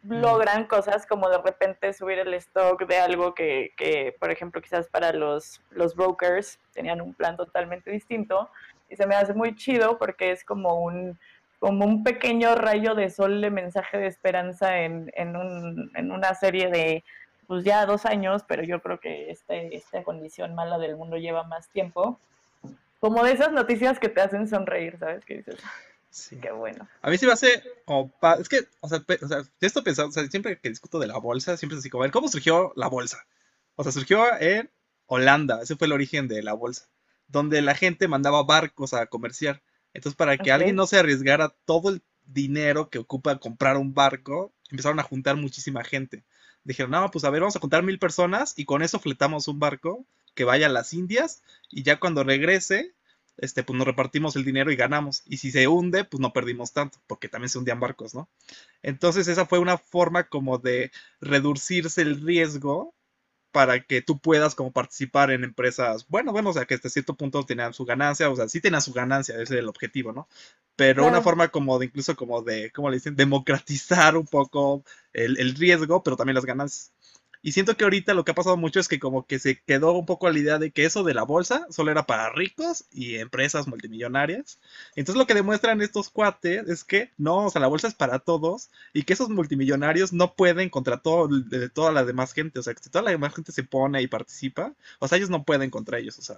logran 0.04 0.66
cosas 0.66 1.06
como 1.06 1.30
de 1.30 1.38
repente 1.38 1.94
subir 1.94 2.20
el 2.20 2.34
stock 2.34 2.86
de 2.88 2.98
algo 2.98 3.34
que, 3.34 3.72
que, 3.78 4.16
por 4.20 4.32
ejemplo, 4.32 4.62
quizás 4.62 4.88
para 4.88 5.14
los, 5.14 5.62
los 5.70 5.96
brokers 5.96 6.60
tenían 6.74 7.02
un 7.02 7.14
plan 7.14 7.38
totalmente 7.38 7.92
distinto. 7.92 8.50
Y 8.90 8.96
se 8.96 9.06
me 9.06 9.16
hace 9.16 9.34
muy 9.34 9.56
chido 9.56 9.98
porque 9.98 10.32
es 10.32 10.44
como 10.44 10.84
un, 10.84 11.20
como 11.60 11.86
un 11.86 12.04
pequeño 12.04 12.56
rayo 12.56 12.96
de 12.96 13.10
sol 13.10 13.42
de 13.42 13.50
mensaje 13.50 13.98
de 13.98 14.08
esperanza 14.08 14.80
en, 14.80 15.12
en, 15.16 15.36
un, 15.36 15.92
en 15.96 16.12
una 16.12 16.34
serie 16.34 16.70
de, 16.70 17.04
pues 17.48 17.64
ya 17.64 17.86
dos 17.86 18.06
años, 18.06 18.44
pero 18.48 18.64
yo 18.64 18.82
creo 18.82 19.00
que 19.00 19.32
este, 19.32 19.76
esta 19.76 20.04
condición 20.04 20.54
mala 20.56 20.78
del 20.78 20.96
mundo 20.96 21.18
lleva 21.18 21.44
más 21.44 21.70
tiempo. 21.70 22.20
Como 23.00 23.24
de 23.24 23.34
esas 23.34 23.52
noticias 23.52 24.00
que 24.00 24.10
te 24.10 24.22
hacen 24.22 24.48
sonreír, 24.48 24.98
¿sabes? 25.00 25.24
Que 25.24 25.38
dices, 25.38 25.58
sí. 26.10 26.38
qué 26.38 26.52
bueno. 26.52 26.88
A 27.02 27.10
mí 27.10 27.18
sí 27.18 27.26
me 27.26 27.34
hace, 27.34 27.64
como, 27.86 28.14
es 28.40 28.50
que, 28.50 28.68
o 28.80 28.90
sea, 28.90 29.04
o 29.22 29.28
sea, 29.28 29.44
esto 29.62 29.84
pensado, 29.84 30.10
o 30.10 30.12
sea, 30.12 30.26
siempre 30.28 30.60
que 30.60 30.70
discuto 30.70 31.00
de 31.00 31.08
la 31.08 31.18
bolsa, 31.18 31.58
siempre 31.58 31.76
es 31.76 31.82
así 31.82 31.90
como, 31.90 32.02
ver, 32.04 32.12
¿cómo 32.12 32.28
surgió 32.28 32.74
la 32.76 32.88
bolsa? 32.88 33.26
O 33.76 33.84
sea, 33.84 33.92
surgió 33.92 34.24
en 34.40 34.70
Holanda, 35.06 35.62
ese 35.62 35.76
fue 35.76 35.88
el 35.88 35.94
origen 35.94 36.28
de 36.28 36.42
la 36.42 36.54
bolsa, 36.54 36.90
donde 37.28 37.62
la 37.62 37.76
gente 37.76 38.08
mandaba 38.08 38.44
barcos 38.44 38.94
a 38.94 39.06
comerciar. 39.06 39.62
Entonces, 39.94 40.18
para 40.18 40.38
que 40.38 40.52
alguien 40.52 40.76
no 40.76 40.88
se 40.88 40.98
arriesgara 40.98 41.50
todo 41.66 41.90
el 41.90 42.02
dinero 42.26 42.90
que 42.90 43.00
ocupa 43.00 43.40
comprar 43.40 43.78
un 43.78 43.94
barco, 43.94 44.54
empezaron 44.70 45.00
a 45.00 45.04
juntar 45.04 45.36
muchísima 45.36 45.84
gente. 45.84 46.24
Dijeron, 46.64 46.92
no, 46.92 47.10
pues 47.10 47.24
a 47.24 47.30
ver, 47.30 47.42
vamos 47.42 47.56
a 47.56 47.60
juntar 47.60 47.84
mil 47.84 47.98
personas 47.98 48.54
y 48.58 48.66
con 48.66 48.82
eso 48.82 49.00
fletamos 49.00 49.48
un 49.48 49.60
barco 49.60 50.06
que 50.38 50.46
vaya 50.46 50.68
a 50.68 50.70
las 50.70 50.94
Indias 50.94 51.42
y 51.70 51.82
ya 51.84 52.00
cuando 52.00 52.24
regrese, 52.24 52.94
este, 53.38 53.64
pues 53.64 53.76
nos 53.76 53.88
repartimos 53.88 54.36
el 54.36 54.46
dinero 54.46 54.72
y 54.72 54.76
ganamos. 54.76 55.24
Y 55.26 55.38
si 55.38 55.52
se 55.52 55.68
hunde, 55.68 56.06
pues 56.06 56.22
no 56.22 56.32
perdimos 56.32 56.74
tanto, 56.74 57.00
porque 57.08 57.28
también 57.28 57.50
se 57.50 57.58
hundían 57.58 57.80
barcos, 57.80 58.14
¿no? 58.14 58.30
Entonces 58.84 59.28
esa 59.28 59.48
fue 59.48 59.58
una 59.60 59.78
forma 59.80 60.30
como 60.30 60.60
de 60.60 60.92
reducirse 61.20 62.04
el 62.04 62.22
riesgo 62.22 62.94
para 63.52 63.84
que 63.84 64.04
tú 64.04 64.20
puedas 64.20 64.54
como 64.54 64.72
participar 64.72 65.32
en 65.32 65.44
empresas, 65.44 66.06
bueno, 66.10 66.32
bueno, 66.32 66.52
o 66.52 66.54
sea, 66.54 66.66
que 66.66 66.76
hasta 66.76 66.90
cierto 66.90 67.16
punto 67.16 67.44
tenían 67.44 67.74
su 67.74 67.86
ganancia, 67.86 68.30
o 68.30 68.36
sea, 68.36 68.48
sí 68.48 68.62
tenían 68.62 68.84
su 68.84 68.94
ganancia, 68.94 69.34
ese 69.36 69.44
es 69.44 69.52
el 69.52 69.68
objetivo, 69.68 70.14
¿no? 70.14 70.28
Pero 70.76 71.08
una 71.08 71.24
forma 71.24 71.48
como 71.48 71.80
de, 71.80 71.88
incluso 71.88 72.16
como 72.16 72.44
de, 72.44 72.72
¿cómo 72.72 72.92
le 72.92 72.98
dicen? 72.98 73.16
Democratizar 73.16 74.16
un 74.16 74.28
poco 74.28 74.84
el, 75.12 75.40
el 75.40 75.56
riesgo, 75.56 76.04
pero 76.04 76.16
también 76.16 76.36
las 76.36 76.46
ganancias. 76.46 76.92
Y 77.42 77.52
siento 77.52 77.78
que 77.78 77.84
ahorita 77.84 78.14
lo 78.14 78.26
que 78.26 78.32
ha 78.32 78.36
pasado 78.36 78.58
mucho 78.58 78.80
es 78.80 78.88
que 78.88 79.00
como 79.00 79.26
que 79.26 79.40
se 79.40 79.62
quedó 79.62 79.94
un 79.94 80.06
poco 80.06 80.30
la 80.30 80.40
idea 80.40 80.58
de 80.60 80.72
que 80.72 80.86
eso 80.86 81.04
de 81.04 81.14
la 81.14 81.24
bolsa 81.24 81.68
solo 81.70 81.92
era 81.92 82.06
para 82.06 82.32
ricos 82.32 82.86
y 82.92 83.16
empresas 83.16 83.68
multimillonarias. 83.68 84.60
Entonces 84.96 85.18
lo 85.20 85.28
que 85.28 85.34
demuestran 85.34 85.82
estos 85.82 86.10
cuates 86.10 86.68
es 86.68 86.84
que 86.84 87.12
no, 87.18 87.46
o 87.46 87.50
sea, 87.50 87.62
la 87.62 87.68
bolsa 87.68 87.88
es 87.88 87.94
para 87.96 88.20
todos 88.20 88.70
y 88.94 89.04
que 89.04 89.14
esos 89.14 89.30
multimillonarios 89.30 90.14
no 90.14 90.34
pueden 90.36 90.70
contra 90.70 90.98
todo, 90.98 91.30
toda 91.74 91.92
la 91.92 92.06
demás 92.06 92.34
gente. 92.34 92.60
O 92.60 92.64
sea, 92.64 92.74
que 92.74 92.84
si 92.84 92.90
toda 92.90 93.04
la 93.04 93.12
demás 93.12 93.36
gente 93.36 93.52
se 93.52 93.64
pone 93.64 94.02
y 94.02 94.08
participa, 94.08 94.74
o 95.00 95.08
sea, 95.08 95.18
ellos 95.18 95.30
no 95.30 95.44
pueden 95.44 95.70
contra 95.70 96.00
ellos. 96.00 96.18
O 96.20 96.22
sea, 96.22 96.38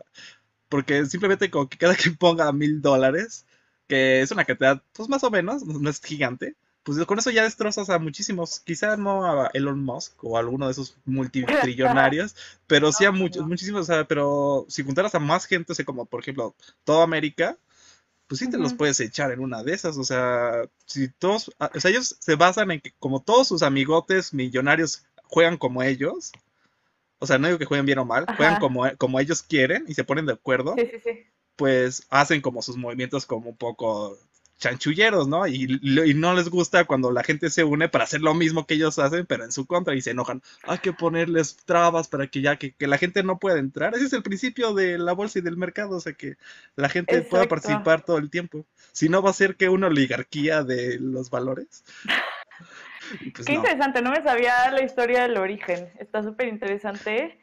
porque 0.70 1.06
simplemente 1.06 1.50
como 1.52 1.70
que 1.70 1.78
cada 1.78 1.96
quien 1.96 2.16
ponga 2.18 2.52
mil 2.54 2.82
dólares, 2.82 3.46
que 3.88 4.22
es 4.22 4.32
una 4.32 4.46
cantidad, 4.46 4.84
pues 4.94 5.10
más 5.10 5.24
o 5.24 5.32
menos, 5.32 5.64
no 5.66 5.90
es 5.90 6.02
gigante 6.02 6.56
pues 6.84 7.06
con 7.06 7.20
eso 7.20 7.30
ya 7.30 7.44
destrozas 7.44 7.90
a 7.90 8.00
muchísimos, 8.00 8.62
quizá 8.62 8.98
no 8.98 9.26
a 9.26 9.52
Elon 9.54 9.84
Musk 9.84 10.24
o 10.24 10.38
a 10.38 10.40
alguno 10.40 10.66
de 10.66 10.72
esos 10.72 10.98
multitrillonarios, 11.06 12.36
pero 12.68 12.92
sí 12.92 13.06
a 13.06 13.12
muchos, 13.12 13.46
muchísimos, 13.46 13.82
o 13.82 13.86
sea, 13.86 14.06
pero 14.06 14.66
si 14.70 14.84
juntaras 14.84 15.14
a 15.16 15.20
más 15.20 15.46
gente, 15.46 15.72
o 15.72 15.76
sea, 15.76 15.86
como 15.86 16.06
por 16.06 16.22
ejemplo 16.22 16.56
toda 16.84 17.04
América, 17.04 17.58
pues 18.28 18.40
sí 18.40 18.50
te 18.50 18.58
los 18.58 18.76
puedes 18.76 19.00
echar 19.00 19.32
en 19.32 19.40
una 19.40 19.64
de 19.64 19.74
esas, 19.74 19.98
o 19.98 20.04
sea, 20.04 20.62
si 20.86 21.10
todos, 21.10 21.52
ah, 21.60 21.72
o 21.74 21.80
sea, 21.80 21.92
ellos 21.92 22.16
se 22.20 22.36
basan 22.36 22.72
en 22.72 22.80
que 22.80 22.94
como 23.00 23.22
todos 23.22 23.48
sus 23.48 23.64
amigotes 23.64 24.34
millonarios 24.34 25.04
juegan 25.24 25.58
como 25.58 25.82
ellos, 25.84 26.32
o 27.18 27.28
sea, 27.28 27.40
no 27.40 27.48
digo 27.48 27.60
que 27.60 27.66
jueguen 27.66 27.88
bien 27.88 27.98
o 27.98 28.06
mal, 28.06 28.26
juegan 28.38 28.60
como, 28.60 28.84
como 28.98 29.20
ellos 29.20 29.44
quieren 29.44 29.84
y 29.88 29.96
se 29.96 30.04
ponen 30.04 30.28
de 30.28 30.34
acuerdo, 30.34 30.76
sí, 30.78 30.88
sí, 30.92 31.00
sí. 31.04 31.26
pues 31.56 32.06
hacen 32.10 32.42
como 32.42 32.62
sus 32.62 32.78
movimientos 32.78 33.26
como 33.26 33.50
un 33.50 33.58
poco 33.58 34.18
chanchulleros, 34.60 35.28
¿no? 35.28 35.48
Y, 35.48 35.80
no 36.16 36.34
les 36.34 36.50
gusta 36.50 36.84
cuando 36.84 37.12
la 37.12 37.24
gente 37.24 37.50
se 37.50 37.64
une 37.64 37.90
para 37.90 38.04
hacer 38.04 38.22
lo 38.22 38.34
mismo 38.34 38.68
que 38.68 38.76
ellos 38.76 39.00
hacen, 39.00 39.26
pero 39.26 39.46
en 39.46 39.52
su 39.52 39.66
contra 39.66 39.96
y 39.96 40.02
se 40.02 40.12
enojan. 40.12 40.44
Hay 40.64 40.80
que 40.80 40.94
ponerles 40.94 41.56
trabas 41.66 42.08
para 42.08 42.28
que 42.28 42.42
ya 42.42 42.58
que, 42.58 42.76
la 42.80 42.98
gente 42.98 43.24
no 43.24 43.40
pueda 43.40 43.58
entrar. 43.58 43.96
Ese 43.96 44.06
es 44.06 44.14
el 44.14 44.22
principio 44.22 44.74
de 44.74 44.98
la 44.98 45.14
bolsa 45.14 45.40
y 45.40 45.42
del 45.42 45.58
mercado, 45.58 45.96
o 45.96 46.00
sea, 46.00 46.14
que 46.14 46.36
la 46.76 46.90
gente 46.90 47.22
pueda 47.22 47.48
participar 47.48 48.04
todo 48.04 48.18
el 48.18 48.30
tiempo. 48.30 48.66
Si 48.92 49.10
no, 49.10 49.22
va 49.22 49.30
a 49.30 49.34
ser 49.34 49.56
que 49.56 49.70
una 49.70 49.88
oligarquía 49.88 50.64
de 50.64 51.00
los 51.00 51.30
valores. 51.30 51.84
Pues 53.34 53.48
Qué 53.48 53.54
interesante, 53.54 54.02
no 54.02 54.12
me 54.12 54.22
sabía 54.22 54.70
la 54.72 54.84
historia 54.84 55.24
del 55.24 55.38
origen. 55.38 55.90
Está 55.98 56.22
súper 56.22 56.48
interesante. 56.48 57.40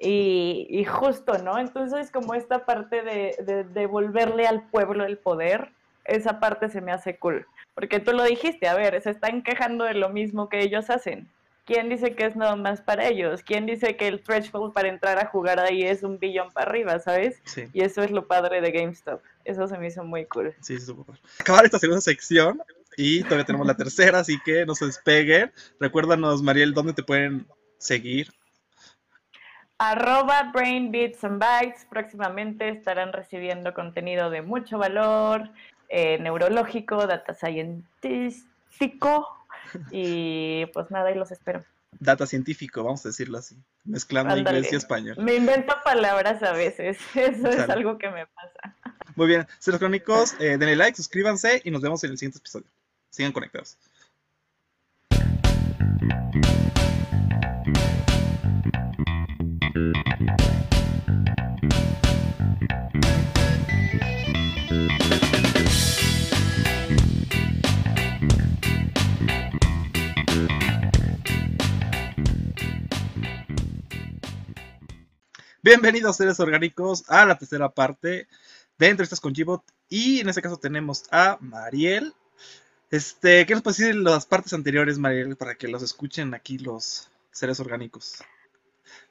Y, 0.00 0.84
justo, 0.86 1.38
¿no? 1.38 1.58
Entonces, 1.58 2.10
como 2.10 2.34
esta 2.34 2.66
parte 2.66 3.02
de, 3.02 3.36
de 3.44 3.64
devolverle 3.64 4.46
al 4.46 4.68
pueblo 4.68 5.06
el 5.06 5.18
poder, 5.18 5.70
esa 6.04 6.40
parte 6.40 6.68
se 6.68 6.80
me 6.80 6.92
hace 6.92 7.18
cool. 7.18 7.46
Porque 7.74 8.00
tú 8.00 8.12
lo 8.12 8.24
dijiste, 8.24 8.68
a 8.68 8.74
ver, 8.74 9.00
se 9.02 9.10
están 9.10 9.42
quejando 9.42 9.84
de 9.84 9.94
lo 9.94 10.08
mismo 10.08 10.48
que 10.48 10.60
ellos 10.60 10.90
hacen. 10.90 11.28
¿Quién 11.64 11.88
dice 11.88 12.14
que 12.14 12.26
es 12.26 12.36
nada 12.36 12.56
más 12.56 12.82
para 12.82 13.08
ellos? 13.08 13.42
¿Quién 13.42 13.64
dice 13.64 13.96
que 13.96 14.06
el 14.06 14.22
threshold 14.22 14.74
para 14.74 14.88
entrar 14.88 15.18
a 15.18 15.26
jugar 15.26 15.58
ahí 15.58 15.82
es 15.82 16.02
un 16.02 16.18
billón 16.18 16.50
para 16.52 16.68
arriba, 16.68 16.98
sabes? 16.98 17.40
Sí. 17.44 17.64
Y 17.72 17.80
eso 17.80 18.02
es 18.02 18.10
lo 18.10 18.26
padre 18.26 18.60
de 18.60 18.70
GameStop. 18.70 19.22
Eso 19.44 19.66
se 19.66 19.78
me 19.78 19.86
hizo 19.86 20.04
muy 20.04 20.26
cool. 20.26 20.54
Sí, 20.60 20.78
súper. 20.78 21.18
Acabar 21.40 21.64
esta 21.64 21.78
segunda 21.78 22.02
sección 22.02 22.62
y 22.98 23.22
todavía 23.22 23.46
tenemos 23.46 23.66
la 23.66 23.76
tercera, 23.76 24.18
así 24.18 24.38
que 24.44 24.66
no 24.66 24.74
se 24.74 24.86
despeguen. 24.86 25.52
Recuérdanos, 25.80 26.42
Mariel, 26.42 26.74
¿dónde 26.74 26.92
te 26.92 27.02
pueden 27.02 27.46
seguir? 27.78 28.30
Arroba 29.78 30.50
Brain 30.52 30.92
Beats 30.92 31.24
and 31.24 31.42
Bytes. 31.42 31.86
Próximamente 31.88 32.68
estarán 32.68 33.12
recibiendo 33.12 33.72
contenido 33.72 34.28
de 34.28 34.42
mucho 34.42 34.78
valor, 34.78 35.50
eh, 35.88 36.18
neurológico, 36.18 37.06
data 37.06 37.34
científico 37.34 39.28
y 39.90 40.66
pues 40.66 40.90
nada, 40.90 41.10
y 41.10 41.14
los 41.14 41.30
espero. 41.32 41.64
Data 42.00 42.26
científico, 42.26 42.82
vamos 42.82 43.04
a 43.06 43.10
decirlo 43.10 43.38
así, 43.38 43.56
mezclando 43.84 44.36
inglés 44.36 44.72
y 44.72 44.76
español. 44.76 45.16
Me 45.18 45.36
invento 45.36 45.74
palabras 45.84 46.42
a 46.42 46.52
veces, 46.52 46.98
eso 47.14 47.48
es 47.48 47.68
algo 47.68 47.98
que 47.98 48.10
me 48.10 48.26
pasa. 48.26 48.76
Muy 49.14 49.28
bien, 49.28 49.46
los 49.66 49.78
crónicos, 49.78 50.34
eh, 50.40 50.58
denle 50.58 50.76
like, 50.76 50.96
suscríbanse 50.96 51.62
y 51.64 51.70
nos 51.70 51.82
vemos 51.82 52.02
en 52.04 52.10
el 52.10 52.18
siguiente 52.18 52.38
episodio. 52.38 52.66
Sigan 53.10 53.32
conectados. 53.32 53.78
Bienvenidos 75.64 76.18
seres 76.18 76.38
orgánicos 76.40 77.10
a 77.10 77.24
la 77.24 77.38
tercera 77.38 77.70
parte 77.70 78.26
de 78.76 78.86
entrevistas 78.86 79.18
con 79.18 79.34
Gibot 79.34 79.62
y 79.88 80.20
en 80.20 80.28
este 80.28 80.42
caso 80.42 80.58
tenemos 80.58 81.04
a 81.10 81.38
Mariel. 81.40 82.12
Este, 82.90 83.46
¿qué 83.46 83.54
nos 83.54 83.62
puede 83.62 83.78
decir 83.78 83.94
las 83.94 84.26
partes 84.26 84.52
anteriores, 84.52 84.98
Mariel, 84.98 85.36
para 85.36 85.54
que 85.54 85.68
los 85.68 85.82
escuchen 85.82 86.34
aquí 86.34 86.58
los 86.58 87.10
seres 87.30 87.60
orgánicos? 87.60 88.22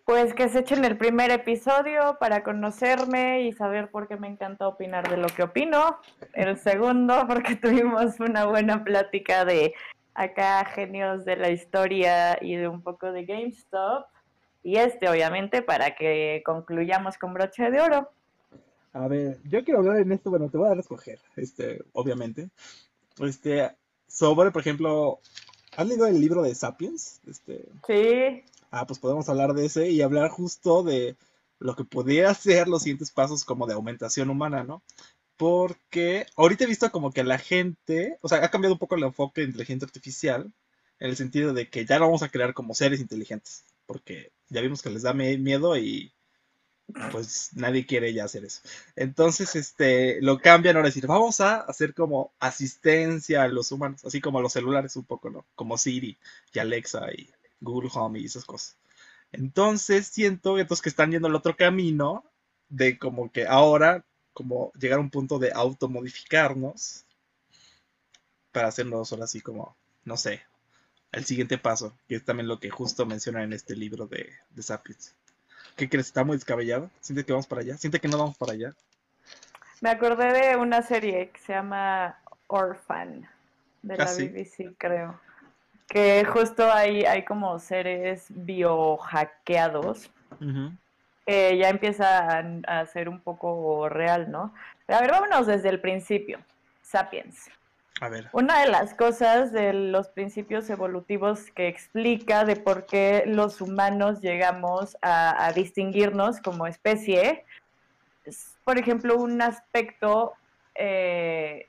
Pues 0.06 0.36
que 0.36 0.48
se 0.48 0.60
echen 0.60 0.86
el 0.86 0.96
primer 0.96 1.32
episodio 1.32 2.18
para 2.20 2.44
conocerme 2.44 3.48
y 3.48 3.54
saber 3.54 3.90
por 3.90 4.08
qué 4.08 4.18
me 4.18 4.28
encanta 4.28 4.68
opinar 4.68 5.10
de 5.10 5.18
lo 5.18 5.30
que 5.30 5.42
opino. 5.42 5.98
El 6.34 6.60
segundo, 6.60 7.26
porque 7.28 7.56
tuvimos 7.56 8.20
una 8.20 8.46
buena 8.46 8.84
plática 8.84 9.44
de 9.44 9.74
acá 10.14 10.64
genios 10.66 11.26
de 11.26 11.36
la 11.36 11.50
historia 11.50 12.38
y 12.40 12.58
de 12.58 12.68
un 12.68 12.84
poco 12.84 13.12
de 13.12 13.26
GameStop. 13.26 14.06
Y 14.64 14.78
este, 14.78 15.10
obviamente, 15.10 15.62
para 15.62 15.94
que 15.96 16.42
concluyamos 16.46 17.18
con 17.18 17.34
broche 17.34 17.70
de 17.70 17.82
oro. 17.82 18.10
A 18.94 19.08
ver, 19.08 19.40
yo 19.44 19.64
quiero 19.64 19.80
hablar 19.80 19.98
en 19.98 20.12
esto, 20.14 20.30
bueno, 20.30 20.50
te 20.50 20.58
voy 20.58 20.68
a 20.68 20.70
dar 20.70 20.78
a 20.78 20.82
escoger, 20.82 21.20
este, 21.36 21.84
obviamente. 21.92 22.50
Este, 23.20 23.76
sobre, 24.08 24.52
por 24.52 24.62
ejemplo, 24.62 25.20
¿has 25.76 25.88
leído 25.88 26.08
el 26.08 26.22
libro 26.22 26.44
de 26.44 26.56
Sapiens? 26.56 27.20
Este, 27.28 27.66
sí. 27.88 28.44
Ah, 28.72 28.88
pues 28.88 29.00
podemos 29.00 29.28
hablar 29.28 29.54
de 29.54 29.66
ese 29.66 29.90
y 29.90 30.02
hablar 30.02 30.30
justo 30.30 30.84
de 30.84 31.18
lo 31.60 31.76
que 31.76 31.84
podría 31.84 32.34
ser 32.34 32.68
los 32.68 32.84
siguientes 32.84 33.12
pasos 33.12 33.44
como 33.44 33.68
de 33.68 33.74
aumentación 33.74 34.30
humana, 34.30 34.64
¿no? 34.64 34.82
Porque 35.38 36.26
ahorita 36.36 36.64
he 36.64 36.68
visto 36.68 36.92
como 36.92 37.12
que 37.12 37.24
la 37.24 37.40
gente, 37.40 38.18
o 38.22 38.30
sea, 38.30 38.46
ha 38.46 38.52
cambiado 38.52 38.76
un 38.76 38.80
poco 38.80 38.96
el 38.96 39.04
enfoque 39.04 39.42
de 39.42 39.48
inteligencia 39.48 39.88
artificial, 39.88 40.52
en 41.00 41.10
el 41.10 41.16
sentido 41.18 41.54
de 41.54 41.70
que 41.70 41.86
ya 41.86 42.00
lo 42.00 42.06
vamos 42.06 42.24
a 42.24 42.30
crear 42.30 42.54
como 42.54 42.76
seres 42.76 43.02
inteligentes 43.02 43.66
porque 43.86 44.32
ya 44.50 44.62
vimos 44.62 44.82
que 44.82 44.90
les 44.90 45.04
da 45.04 45.14
miedo 45.14 45.78
y 45.78 46.14
pues 47.12 47.52
nadie 47.54 47.86
quiere 47.86 48.14
ya 48.14 48.26
hacer 48.26 48.46
eso. 48.46 48.62
Entonces, 48.96 49.56
este, 49.56 50.22
lo 50.22 50.40
cambian 50.40 50.76
ahora 50.76 50.90
decir, 50.90 51.08
vamos 51.08 51.40
a 51.40 51.62
hacer 51.62 51.94
como 51.94 52.34
asistencia 52.40 53.44
a 53.44 53.48
los 53.48 53.72
humanos, 53.72 54.04
así 54.06 54.22
como 54.22 54.40
a 54.40 54.42
los 54.42 54.54
celulares 54.54 54.96
un 54.96 55.06
poco, 55.06 55.30
¿no? 55.30 55.46
Como 55.56 55.78
Siri 55.78 56.18
y 56.54 56.60
Alexa 56.60 57.12
y 57.14 57.30
Google 57.62 57.90
Home 57.94 58.20
y 58.20 58.26
esas 58.26 58.46
cosas. 58.46 58.78
Entonces, 59.32 60.08
siento 60.08 60.60
entonces 60.60 60.84
que 60.84 60.90
están 60.90 61.12
yendo 61.12 61.28
al 61.28 61.36
otro 61.36 61.56
camino 61.56 62.24
de 62.70 62.98
como 63.00 63.32
que 63.32 63.48
ahora, 63.48 64.06
como 64.34 64.72
llegar 64.74 65.00
a 65.00 65.02
un 65.02 65.10
punto 65.10 65.40
de 65.40 65.52
automodificarnos 65.54 67.06
para 68.52 68.68
hacernos 68.68 69.12
ahora 69.12 69.26
así 69.26 69.42
como, 69.42 69.76
no 70.04 70.18
sé, 70.18 70.44
el 71.14 71.26
siguiente 71.26 71.58
paso, 71.58 71.96
que 72.08 72.16
es 72.16 72.26
también 72.26 72.48
lo 72.48 72.60
que 72.60 72.70
justo 72.70 73.06
menciona 73.06 73.44
en 73.44 73.54
este 73.54 73.76
libro 73.76 74.08
de, 74.08 74.30
de 74.50 74.64
Sapiens. 74.64 75.16
¿Qué 75.76 75.90
crees? 75.90 76.08
¿Está 76.08 76.24
muy 76.24 76.38
descabellado? 76.38 76.90
¿Siente 77.00 77.24
que 77.26 77.32
vamos 77.32 77.48
para 77.48 77.62
allá? 77.62 77.78
¿Siente 77.78 78.00
que 78.00 78.08
no 78.08 78.18
vamos 78.18 78.38
para 78.38 78.54
allá? 78.54 78.74
Me 79.82 79.90
acordé 79.90 80.34
de 80.34 80.56
una 80.56 80.82
serie 80.82 81.30
que 81.30 81.40
se 81.40 81.54
llama 81.54 82.18
Orphan, 82.48 83.28
de 83.82 83.98
la 83.98 84.06
ah, 84.06 84.14
BBC, 84.14 84.76
creo. 84.78 85.20
Que 85.88 86.26
justo 86.26 86.72
hay, 86.72 87.04
hay 87.04 87.26
como 87.26 87.60
seres 87.60 88.26
biohackeados. 88.30 90.10
ya 91.28 91.70
empieza 91.70 92.40
a, 92.40 92.86
ser 92.86 93.10
un 93.10 93.20
poco 93.20 93.90
real, 93.90 94.32
¿no? 94.32 94.54
a 94.88 95.02
ver, 95.02 95.12
vámonos 95.12 95.48
desde 95.48 95.70
el 95.70 95.80
principio. 95.82 96.40
Sapiens. 96.82 97.50
Una 98.34 98.62
de 98.62 98.68
las 98.70 98.94
cosas 98.96 99.52
de 99.52 99.72
los 99.72 100.10
principios 100.10 100.70
evolutivos 100.70 101.52
que 101.52 101.68
explica 101.68 102.44
de 102.44 102.56
por 102.56 102.86
qué 102.86 103.24
los 103.26 103.62
humanos 103.62 104.20
llegamos 104.22 104.98
a, 105.02 105.52
distinguirnos 105.56 106.42
como 106.42 106.68
especie 106.68 107.46
es, 108.26 108.58
por 108.64 108.78
ejemplo, 108.78 109.18
un 109.18 109.42
aspecto 109.42 110.34
eh, 110.76 111.68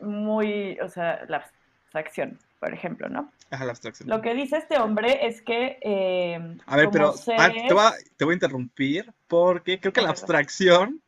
muy, 0.00 0.78
o 0.80 0.88
sea, 0.88 1.24
la 1.28 1.44
abstracción, 1.84 2.38
por 2.60 2.72
ejemplo, 2.72 3.08
¿no? 3.08 3.32
Ajá, 3.50 3.64
la 3.64 3.72
abstracción. 3.72 4.08
Lo 4.08 4.20
que 4.20 4.34
dice 4.34 4.58
este 4.58 4.78
hombre 4.78 5.26
es 5.26 5.42
que... 5.42 5.78
Eh, 5.80 6.56
a 6.66 6.76
ver, 6.76 6.88
pero 6.90 7.14
ah, 7.38 7.48
te, 7.50 7.74
voy 7.74 7.84
a, 7.84 7.92
te, 8.16 8.24
voy 8.24 8.32
a, 8.32 8.34
interrumpir 8.34 9.12
porque 9.28 9.80
creo 9.80 9.92
que 9.92 10.02
la 10.02 10.10
abstracción 10.10 11.02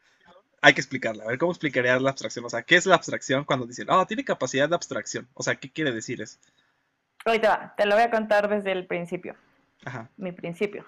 hay 0.64 0.72
que 0.72 0.80
explicarla. 0.80 1.24
A 1.24 1.26
ver, 1.26 1.36
¿cómo 1.36 1.52
explicarías 1.52 2.00
la 2.00 2.08
abstracción? 2.08 2.42
O 2.46 2.48
sea, 2.48 2.62
¿qué 2.62 2.76
es 2.76 2.86
la 2.86 2.94
abstracción 2.94 3.44
cuando 3.44 3.66
dicen, 3.66 3.90
oh, 3.90 4.06
tiene 4.06 4.24
capacidad 4.24 4.66
de 4.66 4.74
abstracción? 4.74 5.28
O 5.34 5.42
sea, 5.42 5.56
¿qué 5.56 5.70
quiere 5.70 5.92
decir 5.92 6.22
eso? 6.22 6.38
Ahorita 7.26 7.48
va, 7.50 7.74
te 7.76 7.84
lo 7.84 7.94
voy 7.94 8.04
a 8.04 8.10
contar 8.10 8.48
desde 8.48 8.72
el 8.72 8.86
principio. 8.86 9.36
Ajá. 9.84 10.08
Mi 10.16 10.32
principio. 10.32 10.86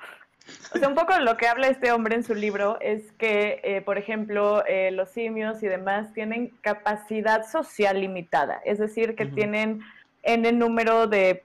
O 0.74 0.78
sea, 0.78 0.88
un 0.88 0.94
poco 0.94 1.18
lo 1.18 1.36
que 1.36 1.46
habla 1.46 1.68
este 1.68 1.92
hombre 1.92 2.14
en 2.14 2.24
su 2.24 2.34
libro 2.34 2.78
es 2.80 3.12
que, 3.12 3.60
eh, 3.64 3.82
por 3.82 3.98
ejemplo, 3.98 4.64
eh, 4.64 4.92
los 4.92 5.10
simios 5.10 5.62
y 5.62 5.66
demás 5.66 6.14
tienen 6.14 6.56
capacidad 6.62 7.46
social 7.46 8.00
limitada, 8.00 8.62
es 8.64 8.78
decir, 8.78 9.14
que 9.14 9.26
tienen 9.26 9.82
en 10.22 10.46
el 10.46 10.58
número 10.58 11.06
de 11.06 11.42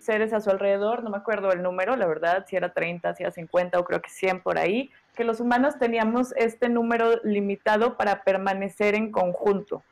seres 0.00 0.34
a 0.34 0.40
su 0.40 0.50
alrededor, 0.50 1.02
no 1.02 1.10
me 1.10 1.16
acuerdo 1.16 1.52
el 1.52 1.62
número, 1.62 1.96
la 1.96 2.06
verdad, 2.06 2.44
si 2.46 2.56
era 2.56 2.72
30, 2.72 3.14
si 3.14 3.22
era 3.22 3.32
50 3.32 3.78
o 3.78 3.84
creo 3.84 4.02
que 4.02 4.10
100 4.10 4.40
por 4.40 4.58
ahí, 4.58 4.90
que 5.14 5.24
los 5.24 5.40
humanos 5.40 5.78
teníamos 5.78 6.32
este 6.36 6.68
número 6.68 7.20
limitado 7.24 7.96
para 7.96 8.22
permanecer 8.22 8.94
en 8.94 9.10
conjunto, 9.10 9.82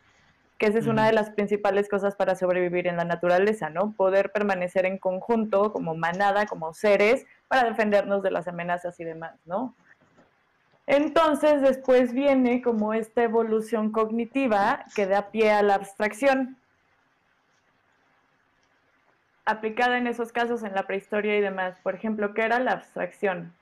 que 0.58 0.66
esa 0.66 0.78
es 0.78 0.86
una 0.86 1.06
de 1.06 1.12
las 1.12 1.30
principales 1.30 1.88
cosas 1.88 2.16
para 2.16 2.34
sobrevivir 2.34 2.86
en 2.86 2.96
la 2.96 3.04
naturaleza, 3.04 3.70
¿no? 3.70 3.92
Poder 3.92 4.32
permanecer 4.32 4.86
en 4.86 4.98
conjunto 4.98 5.72
como 5.72 5.94
manada, 5.94 6.46
como 6.46 6.74
seres, 6.74 7.26
para 7.46 7.64
defendernos 7.64 8.22
de 8.22 8.30
las 8.30 8.48
amenazas 8.48 8.98
y 9.00 9.04
demás, 9.04 9.34
¿no? 9.46 9.74
Entonces 10.86 11.60
después 11.60 12.14
viene 12.14 12.62
como 12.62 12.94
esta 12.94 13.22
evolución 13.22 13.92
cognitiva 13.92 14.86
que 14.94 15.06
da 15.06 15.30
pie 15.30 15.52
a 15.52 15.62
la 15.62 15.74
abstracción, 15.74 16.56
aplicada 19.44 19.98
en 19.98 20.06
esos 20.06 20.32
casos 20.32 20.62
en 20.62 20.74
la 20.74 20.86
prehistoria 20.86 21.36
y 21.36 21.40
demás. 21.40 21.76
Por 21.82 21.94
ejemplo, 21.94 22.34
¿qué 22.34 22.42
era 22.42 22.58
la 22.58 22.72
abstracción? 22.72 23.54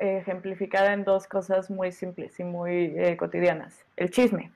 Ejemplificada 0.00 0.92
en 0.92 1.04
dos 1.04 1.26
cosas 1.26 1.70
muy 1.70 1.92
simples 1.92 2.38
y 2.40 2.44
muy 2.44 2.94
eh, 2.96 3.16
cotidianas. 3.16 3.84
El 3.96 4.10
chisme. 4.10 4.50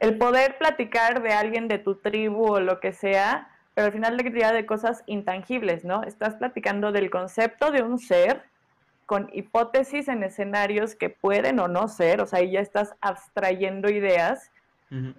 El 0.00 0.18
poder 0.18 0.58
platicar 0.58 1.22
de 1.22 1.32
alguien 1.32 1.68
de 1.68 1.78
tu 1.78 1.94
tribu 1.94 2.54
o 2.54 2.60
lo 2.60 2.80
que 2.80 2.92
sea, 2.92 3.48
pero 3.74 3.86
al 3.86 3.92
final 3.92 4.16
de 4.16 4.28
día 4.30 4.50
de 4.50 4.66
cosas 4.66 5.04
intangibles, 5.06 5.84
¿no? 5.84 6.02
Estás 6.02 6.34
platicando 6.34 6.90
del 6.90 7.08
concepto 7.08 7.70
de 7.70 7.82
un 7.82 8.00
ser 8.00 8.42
con 9.06 9.30
hipótesis 9.32 10.08
en 10.08 10.24
escenarios 10.24 10.96
que 10.96 11.08
pueden 11.08 11.60
o 11.60 11.68
no 11.68 11.86
ser, 11.86 12.20
o 12.20 12.26
sea, 12.26 12.40
ahí 12.40 12.50
ya 12.50 12.60
estás 12.60 12.96
abstrayendo 13.00 13.88
ideas 13.88 14.50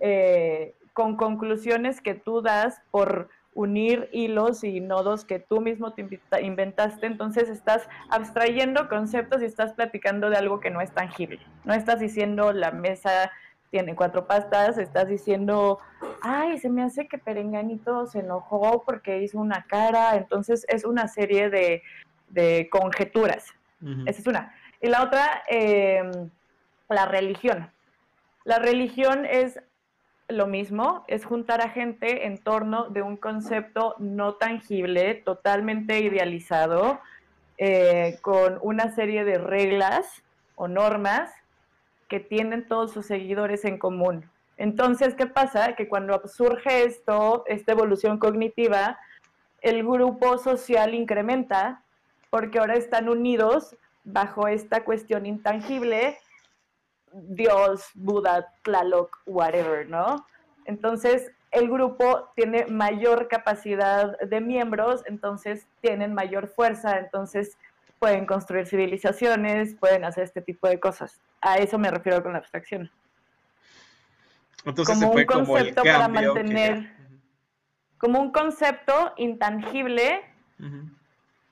eh, 0.01 0.75
con 0.91 1.15
conclusiones 1.15 2.01
que 2.01 2.13
tú 2.13 2.41
das 2.41 2.81
por 2.91 3.29
unir 3.53 4.09
hilos 4.13 4.63
y 4.63 4.79
nodos 4.79 5.25
que 5.25 5.39
tú 5.39 5.59
mismo 5.59 5.93
te 5.93 6.07
inventaste, 6.41 7.05
entonces 7.05 7.49
estás 7.49 7.87
abstrayendo 8.09 8.87
conceptos 8.87 9.41
y 9.41 9.45
estás 9.45 9.73
platicando 9.73 10.29
de 10.29 10.37
algo 10.37 10.59
que 10.59 10.69
no 10.69 10.81
es 10.81 10.91
tangible. 10.91 11.39
No 11.65 11.73
estás 11.73 11.99
diciendo 11.99 12.53
la 12.53 12.71
mesa 12.71 13.31
tiene 13.71 13.95
cuatro 13.95 14.27
pastas, 14.27 14.77
estás 14.77 15.07
diciendo, 15.07 15.79
ay, 16.21 16.59
se 16.59 16.69
me 16.69 16.83
hace 16.83 17.07
que 17.07 17.17
Perenganito 17.17 18.05
se 18.05 18.19
enojó 18.19 18.83
porque 18.85 19.23
hizo 19.23 19.39
una 19.39 19.65
cara, 19.65 20.17
entonces 20.17 20.65
es 20.67 20.83
una 20.83 21.07
serie 21.07 21.49
de, 21.49 21.81
conjeturas. 22.69 23.45
Esa 24.05 24.21
es 24.21 24.27
una. 24.27 24.53
Y 24.79 24.87
la 24.87 25.03
otra, 25.03 25.43
em, 25.47 26.29
la 26.89 27.05
religión. 27.05 27.71
La 28.43 28.59
religión 28.59 29.25
es 29.25 29.59
lo 30.31 30.47
mismo, 30.47 31.03
es 31.07 31.25
juntar 31.25 31.61
a 31.61 31.69
gente 31.69 32.25
en 32.25 32.37
torno 32.37 32.89
de 32.89 33.01
un 33.01 33.17
concepto 33.17 33.95
no 33.99 34.33
tangible, 34.33 35.15
totalmente 35.15 35.99
idealizado, 35.99 36.99
eh, 37.57 38.17
con 38.21 38.57
una 38.61 38.91
serie 38.95 39.23
de 39.23 39.37
reglas 39.37 40.23
o 40.55 40.67
normas 40.67 41.31
que 42.07 42.19
tienen 42.19 42.67
todos 42.67 42.91
sus 42.91 43.05
seguidores 43.05 43.65
en 43.65 43.77
común. 43.77 44.29
Entonces, 44.57 45.15
¿qué 45.15 45.27
pasa? 45.27 45.75
Que 45.75 45.87
cuando 45.87 46.21
surge 46.27 46.83
esto, 46.83 47.43
esta 47.47 47.71
evolución 47.71 48.17
cognitiva, 48.17 48.99
el 49.61 49.83
grupo 49.83 50.37
social 50.37 50.93
incrementa 50.93 51.83
porque 52.29 52.59
ahora 52.59 52.75
están 52.75 53.09
unidos 53.09 53.75
bajo 54.03 54.47
esta 54.47 54.83
cuestión 54.83 55.25
intangible 55.25 56.17
Dios, 57.13 57.85
Buda, 57.93 58.53
Tlaloc, 58.63 59.17
whatever, 59.25 59.87
¿no? 59.89 60.25
Entonces, 60.65 61.31
el 61.51 61.69
grupo 61.69 62.31
tiene 62.35 62.65
mayor 62.67 63.27
capacidad 63.27 64.17
de 64.19 64.41
miembros, 64.41 65.03
entonces 65.05 65.67
tienen 65.81 66.13
mayor 66.13 66.47
fuerza, 66.47 66.97
entonces 66.97 67.57
pueden 67.99 68.25
construir 68.25 68.65
civilizaciones, 68.65 69.75
pueden 69.75 70.05
hacer 70.05 70.23
este 70.23 70.41
tipo 70.41 70.67
de 70.67 70.79
cosas. 70.79 71.21
A 71.41 71.57
eso 71.57 71.77
me 71.77 71.91
refiero 71.91 72.23
con 72.23 72.33
la 72.33 72.39
abstracción. 72.39 72.89
Entonces 74.65 74.95
como 74.97 75.11
un 75.11 75.25
concepto 75.25 75.83
para 75.83 76.07
mantener, 76.07 76.95
como 77.97 78.19
un 78.21 78.31
concepto 78.31 79.13
intangible 79.17 80.21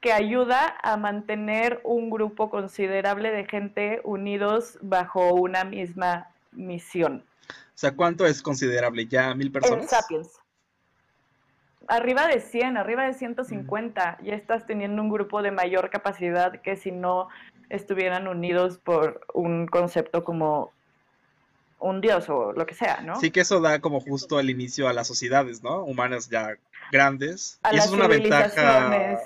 que 0.01 0.13
ayuda 0.13 0.75
a 0.81 0.97
mantener 0.97 1.81
un 1.83 2.09
grupo 2.09 2.49
considerable 2.49 3.31
de 3.31 3.45
gente 3.45 4.01
unidos 4.03 4.77
bajo 4.81 5.33
una 5.33 5.63
misma 5.63 6.29
misión. 6.51 7.23
O 7.49 7.77
sea, 7.79 7.95
¿cuánto 7.95 8.25
es 8.25 8.41
considerable? 8.41 9.07
¿Ya 9.07 9.33
mil 9.35 9.51
personas? 9.51 9.83
En 9.83 9.89
Sapiens. 9.89 10.39
Arriba 11.87 12.27
de 12.27 12.39
100, 12.39 12.77
arriba 12.77 13.03
de 13.05 13.13
150. 13.13 14.19
Ya 14.21 14.35
estás 14.35 14.65
teniendo 14.65 15.01
un 15.01 15.09
grupo 15.09 15.41
de 15.41 15.51
mayor 15.51 15.89
capacidad 15.89 16.61
que 16.61 16.75
si 16.75 16.91
no 16.91 17.29
estuvieran 17.69 18.27
unidos 18.27 18.77
por 18.77 19.21
un 19.33 19.65
concepto 19.67 20.23
como 20.23 20.71
un 21.79 22.01
dios 22.01 22.29
o 22.29 22.53
lo 22.53 22.65
que 22.65 22.75
sea, 22.75 23.01
¿no? 23.01 23.19
Sí 23.19 23.31
que 23.31 23.41
eso 23.41 23.61
da 23.61 23.79
como 23.79 24.01
justo 24.01 24.39
el 24.39 24.49
inicio 24.49 24.87
a 24.87 24.93
las 24.93 25.07
sociedades, 25.07 25.63
¿no? 25.63 25.83
Humanas 25.83 26.29
ya 26.29 26.55
grandes. 26.91 27.59
y 27.71 27.77
eso 27.77 27.87
es 27.87 27.91
una 27.91 28.07
ventaja. 28.07 29.17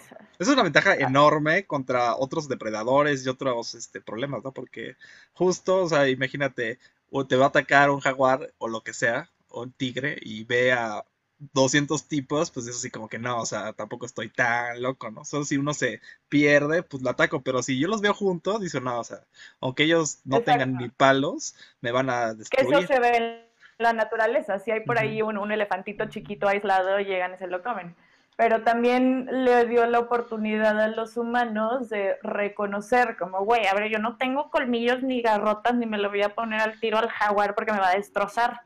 Es 0.44 0.50
una 0.50 0.64
ventaja 0.64 0.96
enorme 0.96 1.66
contra 1.66 2.16
otros 2.16 2.48
depredadores 2.50 3.26
y 3.26 3.30
otros 3.30 3.76
este, 3.76 4.02
problemas, 4.02 4.44
¿no? 4.44 4.52
Porque 4.52 4.98
justo, 5.34 5.84
o 5.84 5.89
sea, 5.89 6.10
imagínate, 6.10 6.80
o 7.10 7.26
te 7.26 7.36
va 7.36 7.46
a 7.46 7.48
atacar 7.50 7.89
un 7.89 8.02
jaguar 8.02 8.54
o 8.58 8.68
lo 8.68 8.82
que 8.82 8.94
sea, 8.94 9.30
o 9.48 9.64
un 9.64 9.72
tigre, 9.72 10.18
y 10.22 10.44
ve 10.44 10.74
a 10.74 11.06
200 11.54 12.08
tipos, 12.08 12.52
pues 12.52 12.68
eso 12.68 12.80
sí 12.80 12.89
como 12.89 13.10
que 13.10 13.20
no, 13.20 13.39
o 13.39 13.46
sea, 13.46 13.74
tampoco 13.74 14.06
estoy 14.06 14.30
tan 14.30 14.82
loco, 14.82 15.12
¿no? 15.12 15.26
Solo 15.26 15.46
si 15.46 15.58
uno 15.58 15.74
se 15.74 16.02
pierde, 16.30 16.84
pues 16.84 17.04
lo 17.04 17.10
ataco, 17.10 17.41
pero 17.41 17.64
si 17.64 17.80
yo 17.80 17.88
los 17.88 18.02
veo 18.02 18.14
juntos, 18.14 18.62
dice, 18.62 18.80
no, 18.82 19.00
o 19.00 19.04
sea, 19.04 19.20
aunque 19.60 19.84
ellos 19.84 20.20
no 20.26 20.41
tengan 20.41 20.76
ni 20.76 20.89
palos, 20.89 21.56
me 21.82 21.91
van 21.91 22.10
a 22.10 22.34
destruir. 22.34 22.70
Que 22.70 22.78
eso 22.80 22.88
se 22.88 23.00
ve 23.00 23.18
en 23.18 23.44
la 23.78 23.94
naturaleza, 23.94 24.60
si 24.60 24.72
hay 24.72 24.82
por 24.82 24.98
ahí 24.98 25.22
un, 25.22 25.38
un, 25.38 25.52
elefantito 25.52 26.06
chiquito 26.06 26.48
aislado, 26.48 27.00
llegan 27.00 27.34
y 27.34 27.38
se 27.38 27.48
lo 27.48 27.64
comen. 27.64 27.96
Pero 28.36 28.64
también 28.64 29.28
le 29.32 29.66
dio 29.66 29.86
la 29.86 30.00
oportunidad 30.00 30.80
a 30.80 30.88
los 30.88 31.18
humanos 31.18 31.90
de 31.90 32.18
reconocer, 32.24 33.16
como, 33.18 33.46
güey, 33.46 33.68
a 33.68 33.74
ver, 33.74 33.90
yo 33.90 34.00
no 34.00 34.18
tengo 34.18 34.50
colmillos 34.50 35.04
ni 35.04 35.22
garrotas, 35.22 35.76
ni 35.76 35.86
me 35.86 35.98
lo 35.98 36.10
voy 36.10 36.24
a 36.24 36.34
poner 36.34 36.62
al 36.62 36.80
tiro 36.80 36.98
al 36.98 37.10
jaguar 37.10 37.54
porque 37.54 37.72
me 37.72 37.80
va 37.80 37.90
a 37.90 37.96
destrozar, 37.96 38.62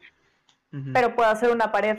pero 0.93 1.15
puedo 1.15 1.30
hacer 1.30 1.49
una 1.49 1.72
pared 1.72 1.97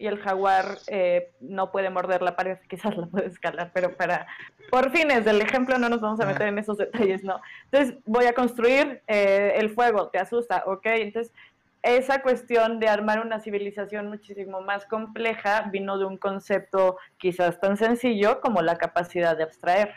y 0.00 0.06
el 0.06 0.18
jaguar 0.18 0.78
eh, 0.86 1.30
no 1.40 1.70
puede 1.70 1.90
morder 1.90 2.22
la 2.22 2.34
pared, 2.34 2.56
quizás 2.68 2.96
la 2.96 3.06
puede 3.06 3.26
escalar, 3.26 3.70
pero 3.74 3.94
para, 3.96 4.26
por 4.70 4.90
fines 4.90 5.26
del 5.26 5.42
ejemplo 5.42 5.78
no 5.78 5.90
nos 5.90 6.00
vamos 6.00 6.18
a 6.20 6.26
meter 6.26 6.48
en 6.48 6.58
esos 6.58 6.78
detalles, 6.78 7.22
¿no? 7.22 7.38
Entonces 7.64 7.98
voy 8.06 8.24
a 8.24 8.32
construir 8.32 9.02
eh, 9.06 9.52
el 9.56 9.68
fuego, 9.68 10.08
te 10.08 10.18
asusta, 10.18 10.62
¿ok? 10.66 10.86
Entonces 10.86 11.34
esa 11.82 12.22
cuestión 12.22 12.78
de 12.78 12.88
armar 12.88 13.24
una 13.24 13.40
civilización 13.40 14.08
muchísimo 14.08 14.60
más 14.60 14.84
compleja 14.86 15.62
vino 15.72 15.98
de 15.98 16.04
un 16.04 16.18
concepto 16.18 16.98
quizás 17.18 17.58
tan 17.60 17.76
sencillo 17.76 18.40
como 18.40 18.62
la 18.62 18.76
capacidad 18.76 19.36
de 19.36 19.44
abstraer. 19.44 19.94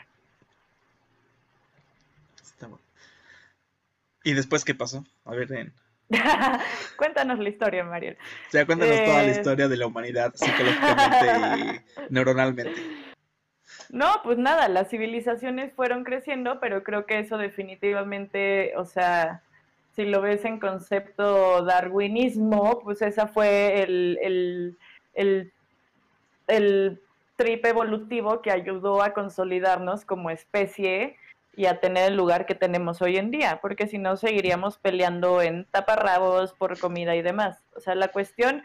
¿Y 4.26 4.32
después 4.32 4.64
qué 4.64 4.74
pasó? 4.74 5.04
A 5.26 5.32
ver, 5.32 5.52
en... 5.52 5.72
Cuéntanos 6.96 7.38
la 7.38 7.48
historia, 7.48 7.84
Mariel. 7.84 8.16
O 8.48 8.50
sea, 8.50 8.64
cuéntanos 8.64 8.96
toda 9.04 9.22
la 9.22 9.28
eh, 9.28 9.30
historia 9.32 9.68
de 9.68 9.76
la 9.76 9.86
humanidad 9.86 10.32
psicológicamente 10.34 11.26
y 11.58 12.12
neuronalmente. 12.12 12.82
No, 13.90 14.20
pues 14.24 14.38
nada, 14.38 14.68
las 14.68 14.88
civilizaciones 14.88 15.72
fueron 15.74 16.04
creciendo, 16.04 16.58
pero 16.58 16.82
creo 16.82 17.06
que 17.06 17.18
eso 17.18 17.36
definitivamente, 17.36 18.72
o 18.76 18.86
sea, 18.86 19.42
si 19.94 20.04
lo 20.04 20.20
ves 20.20 20.44
en 20.44 20.58
concepto 20.58 21.64
darwinismo, 21.64 22.80
pues 22.82 23.02
esa 23.02 23.26
fue 23.26 23.82
el, 23.82 24.18
el, 24.22 24.78
el, 25.14 25.52
el 26.48 27.00
trip 27.36 27.64
evolutivo 27.64 28.42
que 28.42 28.50
ayudó 28.50 29.02
a 29.02 29.12
consolidarnos 29.12 30.04
como 30.04 30.30
especie 30.30 31.16
y 31.56 31.66
a 31.66 31.80
tener 31.80 32.10
el 32.10 32.16
lugar 32.16 32.46
que 32.46 32.54
tenemos 32.54 33.00
hoy 33.02 33.16
en 33.16 33.30
día, 33.30 33.60
porque 33.62 33.86
si 33.86 33.98
no 33.98 34.16
seguiríamos 34.16 34.78
peleando 34.78 35.40
en 35.40 35.64
taparrabos 35.66 36.52
por 36.54 36.78
comida 36.78 37.14
y 37.14 37.22
demás. 37.22 37.62
O 37.76 37.80
sea, 37.80 37.94
la 37.94 38.08
cuestión, 38.08 38.62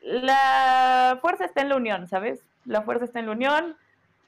la 0.00 1.18
fuerza 1.20 1.44
está 1.44 1.62
en 1.62 1.70
la 1.70 1.76
unión, 1.76 2.06
¿sabes? 2.06 2.44
La 2.64 2.82
fuerza 2.82 3.04
está 3.04 3.18
en 3.18 3.26
la 3.26 3.32
unión. 3.32 3.76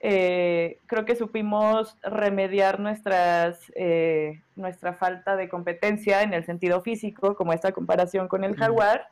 Eh, 0.07 0.81
creo 0.85 1.07
que 1.07 1.17
supimos 1.17 1.97
remediar 2.03 2.79
nuestras, 2.79 3.73
eh, 3.75 4.43
nuestra 4.55 4.93
falta 4.93 5.35
de 5.35 5.49
competencia 5.49 6.21
en 6.21 6.35
el 6.35 6.45
sentido 6.45 6.83
físico, 6.83 7.35
como 7.35 7.55
esta 7.55 7.73
comparación 7.73 8.29
con 8.29 8.45
el 8.45 8.55
jaguar. 8.55 9.09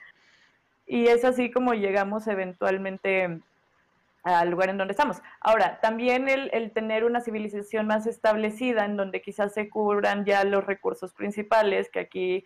Y 0.86 1.06
es 1.06 1.24
así 1.24 1.50
como 1.50 1.72
llegamos 1.72 2.26
eventualmente 2.26 3.40
al 4.22 4.50
lugar 4.50 4.68
en 4.68 4.76
donde 4.76 4.92
estamos. 4.92 5.22
Ahora, 5.40 5.80
también 5.80 6.28
el, 6.28 6.50
el, 6.52 6.72
tener 6.72 7.04
una 7.04 7.22
civilización 7.22 7.86
más 7.86 8.06
establecida, 8.06 8.84
en 8.84 8.98
donde 8.98 9.22
quizás 9.22 9.54
se 9.54 9.70
cubran 9.70 10.26
ya 10.26 10.44
los 10.44 10.66
recursos 10.66 11.14
principales, 11.14 11.88
que 11.88 12.00
aquí 12.00 12.44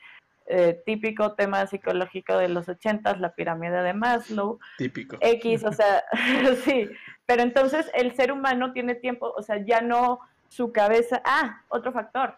eh, 0.48 0.80
típico 0.86 1.32
tema 1.34 1.66
psicológico 1.66 2.38
de 2.38 2.48
los 2.48 2.68
ochentas, 2.68 3.20
la 3.20 3.34
pirámide 3.34 3.82
de 3.82 3.92
Maslow. 3.94 4.58
Típico. 4.78 5.16
X, 5.20 5.64
o 5.64 5.72
sea, 5.72 6.04
sí. 6.64 6.88
Pero 7.26 7.42
entonces 7.42 7.90
el 7.94 8.14
ser 8.14 8.30
humano 8.32 8.72
tiene 8.72 8.94
tiempo, 8.94 9.32
o 9.36 9.42
sea, 9.42 9.64
ya 9.64 9.80
no 9.80 10.20
su 10.48 10.72
cabeza. 10.72 11.20
Ah, 11.24 11.62
otro 11.68 11.92
factor. 11.92 12.36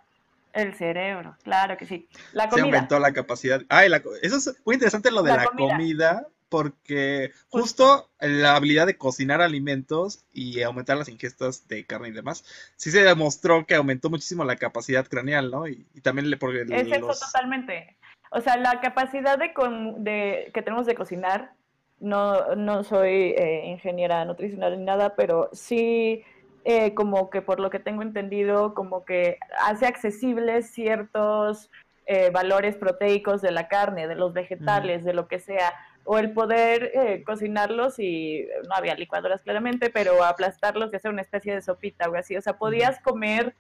El 0.55 0.75
cerebro, 0.75 1.37
claro 1.45 1.77
que 1.77 1.87
sí. 1.87 2.09
La 2.33 2.49
comida. 2.49 2.69
Se 2.69 2.75
aumentó 2.77 2.99
la 2.99 3.13
capacidad. 3.13 3.63
Ay, 3.69 3.89
la, 3.89 4.03
eso 4.23 4.37
es 4.39 4.57
muy 4.65 4.75
interesante 4.75 5.11
lo 5.11 5.23
de 5.23 5.37
la, 5.37 5.45
comida 5.45 6.27
porque 6.49 7.33
justo 7.49 8.11
la 8.21 8.57
habilidad 8.57 8.87
de 8.87 8.97
cocinar 8.97 9.43
alimentos 9.43 10.25
y 10.33 10.63
aumentar 10.63 10.97
las 10.97 11.09
ingestas 11.09 11.69
de 11.69 11.85
carne 11.85 12.09
y 12.09 12.13
demás, 12.13 12.45
sí 12.77 12.91
se 12.91 13.03
demostró 13.03 13.67
que 13.67 13.75
aumentó 13.75 14.09
muchísimo 14.11 14.45
la 14.45 14.57
capacidad 14.57 15.07
craneal, 15.07 15.51
¿no? 15.51 15.69
Y, 15.69 15.85
también 16.03 16.31
le 16.31 16.37
porque 16.37 16.63
Es 16.63 16.89
eso 16.89 17.27
totalmente. 17.27 17.98
O 18.31 18.41
sea, 18.41 18.57
la 18.57 18.81
capacidad 18.81 19.39
de, 19.39 19.53
de 19.99 20.51
que 20.53 20.63
tenemos 20.63 20.87
de 20.87 20.95
cocinar, 20.95 21.53
no, 22.01 22.55
no 22.55 22.85
soy 22.85 23.35
eh, 23.37 23.67
ingeniera 23.67 24.25
nutricional 24.25 24.79
ni 24.79 24.85
nada, 24.85 25.15
pero 25.17 25.49
sí 25.53 26.23
eh, 26.65 26.95
como 26.95 27.31
que 27.31 27.43
por 27.43 27.61
lo 27.61 27.71
que 27.71 27.79
tengo 27.79 28.03
entendido, 28.03 28.75
como 28.75 29.05
que 29.05 29.39
hace 29.65 29.87
accesibles 29.87 30.71
ciertos 30.71 31.71
eh, 32.07 32.31
valores 32.31 32.77
proteicos 32.77 33.43
de 33.43 33.51
la 33.51 33.69
carne, 33.69 34.07
de 34.07 34.15
los 34.15 34.33
vegetales, 34.33 35.05
de 35.05 35.15
lo 35.15 35.29
que 35.29 35.41
sea 35.41 35.73
o 36.05 36.19
el 36.19 36.33
poder 36.33 36.91
eh, 36.95 37.23
cocinarlos 37.23 37.99
y 37.99 38.49
no 38.67 38.75
había 38.75 38.95
licuadoras 38.95 39.43
claramente, 39.43 39.91
pero 39.91 40.25
aplastarlos 40.25 40.91
y 40.91 40.97
hacer 40.97 41.11
una 41.11 41.21
especie 41.21 41.55
de 41.55 41.61
sopita 41.61 42.09
o 42.09 42.15
así. 42.17 42.35
O 42.35 42.41
sea, 42.41 42.57
podías 42.57 42.99
comer 43.01 43.55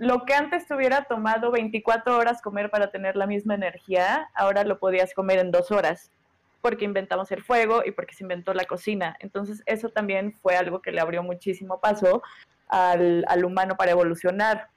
lo 0.00 0.24
que 0.24 0.32
antes 0.32 0.66
te 0.66 0.74
hubiera 0.74 1.04
tomado 1.04 1.50
24 1.50 2.16
horas 2.16 2.40
comer 2.40 2.70
para 2.70 2.90
tener 2.90 3.16
la 3.16 3.26
misma 3.26 3.54
energía, 3.54 4.30
ahora 4.34 4.64
lo 4.64 4.78
podías 4.78 5.12
comer 5.12 5.38
en 5.38 5.50
dos 5.50 5.70
horas, 5.70 6.10
porque 6.62 6.86
inventamos 6.86 7.30
el 7.32 7.42
fuego 7.42 7.82
y 7.84 7.90
porque 7.90 8.14
se 8.14 8.24
inventó 8.24 8.54
la 8.54 8.64
cocina. 8.64 9.14
Entonces, 9.20 9.62
eso 9.66 9.90
también 9.90 10.32
fue 10.40 10.56
algo 10.56 10.80
que 10.80 10.90
le 10.90 11.02
abrió 11.02 11.22
muchísimo 11.22 11.80
paso 11.80 12.22
al, 12.68 13.26
al 13.28 13.44
humano 13.44 13.76
para 13.76 13.90
evolucionar. 13.90 14.68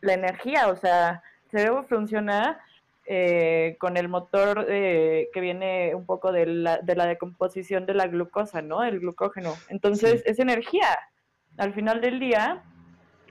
La 0.00 0.14
energía, 0.14 0.66
o 0.66 0.74
sea, 0.74 1.22
el 1.44 1.50
cerebro 1.52 1.84
funciona 1.84 2.60
eh, 3.06 3.76
con 3.78 3.96
el 3.96 4.08
motor 4.08 4.66
eh, 4.68 5.28
que 5.32 5.40
viene 5.40 5.94
un 5.94 6.04
poco 6.04 6.32
de 6.32 6.46
la, 6.46 6.78
de 6.78 6.96
la, 6.96 7.06
decomposición 7.06 7.86
de 7.86 7.94
la 7.94 8.08
glucosa, 8.08 8.60
¿no? 8.60 8.82
El 8.82 8.98
glucógeno. 8.98 9.54
Entonces, 9.68 10.24
es 10.26 10.40
energía 10.40 10.98
al 11.58 11.74
final 11.74 12.00
del 12.00 12.18
día. 12.18 12.64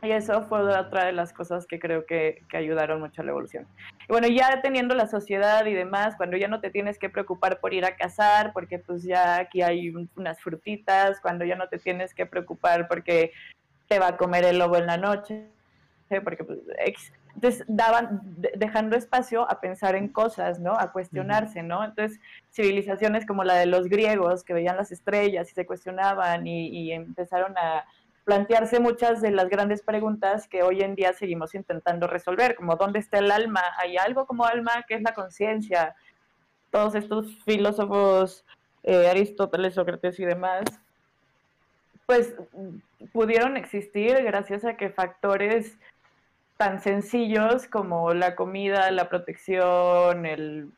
Y 0.04 0.12
eso 0.12 0.41
fue 0.43 0.60
otra 0.60 1.06
de 1.06 1.14
las 1.14 1.32
cosas 1.32 1.66
que 1.66 1.80
creo 1.80 2.06
que, 2.06 2.43
que, 2.49 2.58
ayudaron 2.58 2.99
mucho 2.99 3.22
a 3.22 3.26
la 3.26 3.32
evolución. 3.32 3.66
Y 4.01 4.12
bueno, 4.12 4.28
ya 4.28 4.62
teniendo 4.62 4.95
la 4.95 5.08
sociedad 5.08 5.66
y 5.66 5.74
demás, 5.74 6.16
cuando 6.18 6.36
ya 6.36 6.49
no 6.49 6.60
te 6.60 6.70
tienes 6.70 6.99
que 6.99 7.10
preocupar 7.10 7.60
por 7.62 7.74
ir 7.74 7.86
a 7.86 7.95
cazar, 7.95 8.51
porque 8.51 8.80
pues 8.80 9.04
ya 9.04 9.38
aquí 9.38 9.62
hay 9.62 9.93
unas 10.16 10.41
frutitas, 10.41 11.22
cuando 11.22 11.45
ya 11.45 11.56
no 11.56 11.70
te 11.70 11.78
tienes 11.78 12.14
que 12.14 12.26
preocupar 12.26 12.88
porque 12.89 13.32
te 13.88 13.97
va 13.97 14.10
a 14.10 14.18
comer 14.18 14.43
el 14.43 14.60
lobo 14.60 14.76
en 14.76 14.88
la 14.88 14.97
noche, 14.97 15.47
porque 16.22 16.43
pues, 16.43 16.60
entonces 17.36 17.64
daban, 17.68 18.22
dejando 18.56 18.95
espacio 18.95 19.49
a 19.49 19.60
pensar 19.60 19.95
en 19.95 20.08
cosas, 20.08 20.60
¿no? 20.60 20.74
A 20.74 20.91
cuestionarse, 20.91 21.64
¿no? 21.64 21.84
Entonces, 21.84 22.20
civilizaciones 22.51 23.26
como 23.26 23.43
la 23.43 23.56
de 23.56 23.66
los 23.66 23.88
griegos, 23.88 24.43
que 24.43 24.54
veían 24.54 24.78
las 24.78 24.91
estrellas 24.91 25.49
y 25.49 25.54
se 25.54 25.66
cuestionaban 25.66 26.45
y, 26.45 26.91
empezaron 26.91 27.58
a 27.58 27.86
plantearse 28.24 28.80
muchas 28.80 29.21
de 29.21 29.32
las 29.32 29.49
grandes 29.49 29.82
preguntas 29.82 30.47
que 30.47 30.63
hoy 30.63 30.82
en 30.82 30.95
día 30.95 31.13
seguimos 31.13 31.55
intentando 31.55 32.07
resolver, 32.07 32.55
como 32.55 32.76
¿dónde 32.76 32.99
está 32.99 33.19
el 33.19 33.32
alma? 33.32 33.61
¿Hay 33.78 33.97
algo 33.97 34.26
como 34.26 34.45
alma? 34.45 34.84
¿Qué 34.88 34.95
es 34.95 35.01
la 35.01 35.13
conciencia? 35.13 35.95
Todos 36.71 36.95
estos 36.95 37.36
filósofos, 37.43 38.45
eh, 38.84 39.07
Aristóteles, 39.09 39.76
Sócrates 39.76 40.19
y 40.19 40.26
demás, 40.26 40.63
pues 42.05 42.34
pudieron 43.11 43.57
existir 43.57 44.21
gracias 44.24 44.65
a 44.65 44.76
que 44.78 44.89
factores 44.89 45.78
tan 46.57 46.82
sencillos 46.82 47.67
como 47.67 48.13
la 48.13 48.36
comida, 48.36 48.89
la 48.91 49.09
protección, 49.09 50.26
el, 50.26 50.71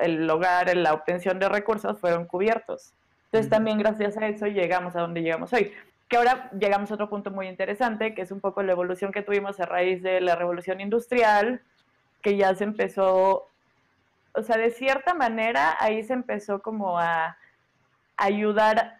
el 0.00 0.30
hogar, 0.30 0.74
la 0.76 0.94
obtención 0.94 1.38
de 1.38 1.48
recursos 1.48 1.98
fueron 1.98 2.26
cubiertos. 2.26 2.92
Entonces 3.26 3.50
también 3.50 3.78
gracias 3.78 4.16
a 4.16 4.28
eso 4.28 4.46
llegamos 4.46 4.94
a 4.94 5.00
donde 5.00 5.22
llegamos 5.22 5.52
hoy. 5.52 5.72
Que 6.12 6.18
ahora 6.18 6.50
llegamos 6.52 6.90
a 6.90 6.94
otro 6.96 7.08
punto 7.08 7.30
muy 7.30 7.48
interesante, 7.48 8.14
que 8.14 8.20
es 8.20 8.30
un 8.30 8.40
poco 8.42 8.62
la 8.62 8.72
evolución 8.72 9.12
que 9.12 9.22
tuvimos 9.22 9.58
a 9.60 9.64
raíz 9.64 10.02
de 10.02 10.20
la 10.20 10.36
revolución 10.36 10.78
industrial, 10.82 11.62
que 12.20 12.36
ya 12.36 12.54
se 12.54 12.64
empezó, 12.64 13.48
o 14.34 14.42
sea, 14.42 14.58
de 14.58 14.70
cierta 14.72 15.14
manera 15.14 15.74
ahí 15.80 16.02
se 16.04 16.12
empezó 16.12 16.60
como 16.60 16.98
a 16.98 17.38
ayudar 18.18 18.98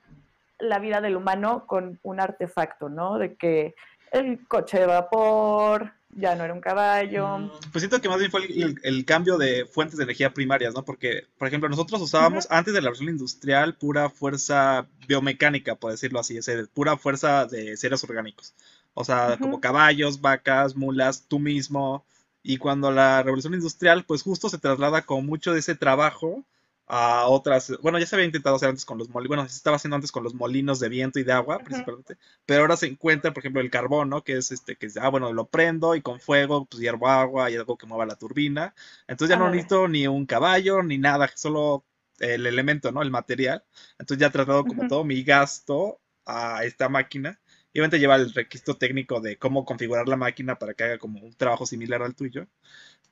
la 0.59 0.79
vida 0.79 1.03
del 1.03 1.17
humano 1.17 1.67
con 1.67 2.01
un 2.03 2.19
artefacto, 2.19 2.89
¿no? 2.89 3.19
De 3.19 3.35
que 3.35 3.75
el 4.11 4.49
coche 4.49 4.81
de 4.81 4.87
vapor, 4.87 5.93
ya 6.13 6.35
no 6.35 6.45
era 6.45 6.55
un 6.55 6.61
caballo. 6.61 7.39
Mm, 7.39 7.51
pues 7.73 7.83
siento 7.83 8.01
que 8.01 8.09
más 8.09 8.19
bien 8.19 8.31
fue 8.31 8.47
el, 8.83 9.05
cambio 9.05 9.39
de 9.39 9.65
fuentes 9.67 9.97
de 9.97 10.05
energía 10.05 10.33
primarias, 10.33 10.75
¿no? 10.75 10.85
Porque, 10.85 11.27
por 11.39 11.49
ejemplo, 11.49 11.69
nosotros 11.69 12.01
usábamos 12.01 12.47
antes 12.51 12.75
de 12.75 12.81
la 12.81 12.87
revolución 12.87 13.11
industrial 13.11 13.75
pura 13.75 14.11
fuerza 14.11 14.87
biomecánica, 15.09 15.75
por 15.75 15.91
decirlo 15.91 16.21
así, 16.21 16.37
es 16.37 16.47
decir, 16.47 16.69
pura 16.73 16.97
fuerza 16.97 17.47
de 17.47 17.77
seres 17.77 18.05
orgánicos. 18.05 18.55
O 18.95 19.05
sea, 19.05 19.39
como 19.41 19.61
caballos, 19.61 20.21
vacas, 20.21 20.77
mulas, 20.77 21.25
tú 21.27 21.39
mismo. 21.39 22.05
Y 22.43 22.59
cuando 22.59 22.91
la 22.91 23.23
revolución 23.23 23.55
industrial, 23.55 24.05
pues 24.05 24.23
justo 24.23 24.49
se 24.49 24.59
traslada 24.59 25.03
con 25.03 25.25
mucho 25.25 25.53
de 25.53 25.61
ese 25.61 25.75
trabajo 25.75 26.45
a 26.87 27.27
otras, 27.29 27.73
bueno, 27.81 27.99
ya 27.99 28.07
se 28.07 28.17
había 28.17 28.27
intentado 28.27 28.57
hacer 28.57 28.69
antes 28.69 28.85
con 28.85 28.99
los 28.99 29.09
molinos, 29.09 29.29
bueno, 29.29 29.49
se 29.49 29.57
estaba 29.57 29.77
haciendo 29.77 29.97
antes 29.97 30.13
con 30.13 30.25
los 30.25 30.35
molinos 30.35 30.81
de 30.81 30.89
viento 30.89 31.19
y 31.19 31.25
de 31.25 31.33
agua, 31.33 31.59
principalmente, 31.59 32.17
pero 32.45 32.63
ahora 32.63 32.77
se 32.77 32.87
encuentra, 32.87 33.33
por 33.33 33.41
ejemplo, 33.41 33.63
el 33.63 33.71
carbón, 33.71 34.11
¿no? 34.11 34.23
Que 34.23 34.37
es 34.37 34.51
este, 34.51 34.77
que 34.77 34.87
es, 34.87 34.97
ah, 34.97 35.09
bueno, 35.09 35.33
lo 35.33 35.47
prendo 35.47 35.95
y 35.95 36.03
con 36.03 36.21
fuego, 36.21 36.67
pues 36.67 36.81
hiervo 36.83 37.09
agua 37.09 37.51
y 37.51 37.57
algo 37.57 37.79
que 37.79 37.87
mueva 37.87 38.07
la 38.07 38.17
turbina, 38.17 38.75
entonces 39.07 39.35
ya 39.35 39.39
no 39.39 39.49
necesito 39.49 39.89
ni 39.89 40.07
un 40.07 40.27
caballo, 40.27 40.83
ni 40.83 40.99
nada, 40.99 41.31
solo 41.35 41.85
el 42.19 42.47
elemento, 42.47 42.93
¿no? 42.93 43.03
El 43.03 43.11
material, 43.11 43.65
entonces 43.99 44.19
ya 44.21 44.27
he 44.27 44.31
tratado 44.31 44.65
como 44.65 44.87
todo 44.89 45.05
mi 45.05 45.23
gasto 45.23 46.01
a 46.27 46.65
esta 46.65 46.89
máquina, 46.89 47.41
y 47.73 47.79
obviamente 47.79 48.01
lleva 48.01 48.17
el 48.17 48.33
requisito 48.35 48.77
técnico 48.77 49.21
de 49.21 49.39
cómo 49.39 49.65
configurar 49.65 50.09
la 50.09 50.17
máquina 50.17 50.59
para 50.59 50.75
que 50.75 50.85
haga 50.85 50.99
como 50.99 51.21
un 51.21 51.35
trabajo 51.35 51.65
similar 51.65 52.03
al 52.03 52.15
tuyo, 52.15 52.47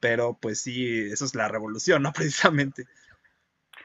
pero 0.01 0.39
pues 0.41 0.61
sí, 0.61 1.09
eso 1.11 1.25
es 1.25 1.35
la 1.35 1.49
revolución, 1.49 2.03
¿no? 2.03 2.13
Precisamente. 2.13 2.87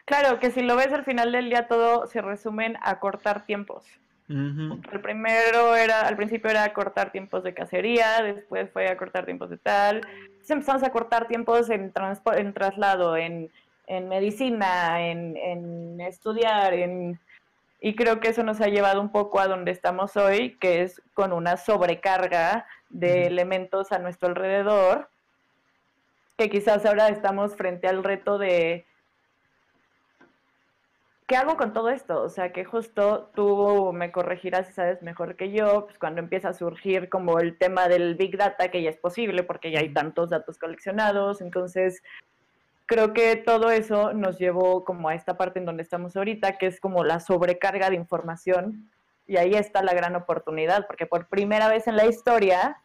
Claro, 0.05 0.39
que 0.39 0.51
si 0.51 0.61
lo 0.61 0.75
ves 0.75 0.93
al 0.93 1.03
final 1.03 1.31
del 1.31 1.49
día 1.49 1.67
todo 1.67 2.05
se 2.07 2.21
resumen 2.21 2.77
a 2.81 2.99
cortar 2.99 3.45
tiempos. 3.45 3.85
El 4.27 5.01
primero 5.03 5.75
era, 5.75 6.01
al 6.01 6.15
principio 6.15 6.49
era 6.49 6.73
cortar 6.73 7.11
tiempos 7.11 7.43
de 7.43 7.53
cacería, 7.53 8.23
después 8.23 8.71
fue 8.71 8.87
a 8.89 8.97
cortar 8.97 9.25
tiempos 9.25 9.51
de 9.51 9.57
tal. 9.57 9.97
Entonces 9.97 10.49
empezamos 10.49 10.83
a 10.83 10.89
cortar 10.89 11.27
tiempos 11.27 11.69
en, 11.69 11.93
en 12.35 12.53
traslado, 12.53 13.17
en, 13.17 13.51
en 13.85 14.09
medicina, 14.09 15.07
en, 15.07 15.37
en, 15.37 16.01
estudiar, 16.01 16.73
en... 16.73 17.19
y 17.79 17.95
creo 17.95 18.19
que 18.19 18.29
eso 18.29 18.41
nos 18.41 18.61
ha 18.61 18.67
llevado 18.67 18.99
un 18.99 19.11
poco 19.11 19.39
a 19.39 19.47
donde 19.47 19.71
estamos 19.71 20.17
hoy, 20.17 20.57
que 20.59 20.81
es 20.81 21.01
con 21.13 21.31
una 21.31 21.57
sobrecarga 21.57 22.65
de 22.89 23.27
elementos 23.27 23.91
a 23.91 23.99
nuestro 23.99 24.29
alrededor, 24.29 25.07
que 26.35 26.49
quizás 26.49 26.83
ahora 26.85 27.09
estamos 27.09 27.55
frente 27.55 27.87
al 27.87 28.03
reto 28.03 28.39
de 28.39 28.87
¿qué 31.27 31.35
hago 31.35 31.57
con 31.57 31.73
todo 31.73 31.89
esto? 31.89 32.21
O 32.21 32.29
sea, 32.29 32.51
que 32.51 32.65
justo 32.65 33.31
tú 33.35 33.91
me 33.93 34.11
corregirás 34.11 34.69
y 34.69 34.73
sabes 34.73 35.01
mejor 35.01 35.35
que 35.35 35.51
yo, 35.51 35.85
pues 35.85 35.97
cuando 35.97 36.21
empieza 36.21 36.49
a 36.49 36.53
surgir 36.53 37.09
como 37.09 37.39
el 37.39 37.57
tema 37.57 37.87
del 37.87 38.15
Big 38.15 38.37
Data, 38.37 38.69
que 38.69 38.81
ya 38.83 38.89
es 38.89 38.97
posible 38.97 39.43
porque 39.43 39.71
ya 39.71 39.79
hay 39.79 39.93
tantos 39.93 40.29
datos 40.29 40.57
coleccionados, 40.57 41.41
entonces 41.41 42.03
creo 42.85 43.13
que 43.13 43.35
todo 43.35 43.71
eso 43.71 44.13
nos 44.13 44.37
llevó 44.37 44.85
como 44.85 45.09
a 45.09 45.15
esta 45.15 45.37
parte 45.37 45.59
en 45.59 45.65
donde 45.65 45.83
estamos 45.83 46.15
ahorita, 46.15 46.57
que 46.57 46.67
es 46.67 46.79
como 46.79 47.03
la 47.03 47.19
sobrecarga 47.19 47.89
de 47.89 47.95
información, 47.95 48.91
y 49.27 49.37
ahí 49.37 49.55
está 49.55 49.81
la 49.81 49.93
gran 49.93 50.15
oportunidad, 50.15 50.85
porque 50.85 51.07
por 51.07 51.27
primera 51.27 51.67
vez 51.67 51.87
en 51.87 51.95
la 51.95 52.05
historia 52.05 52.77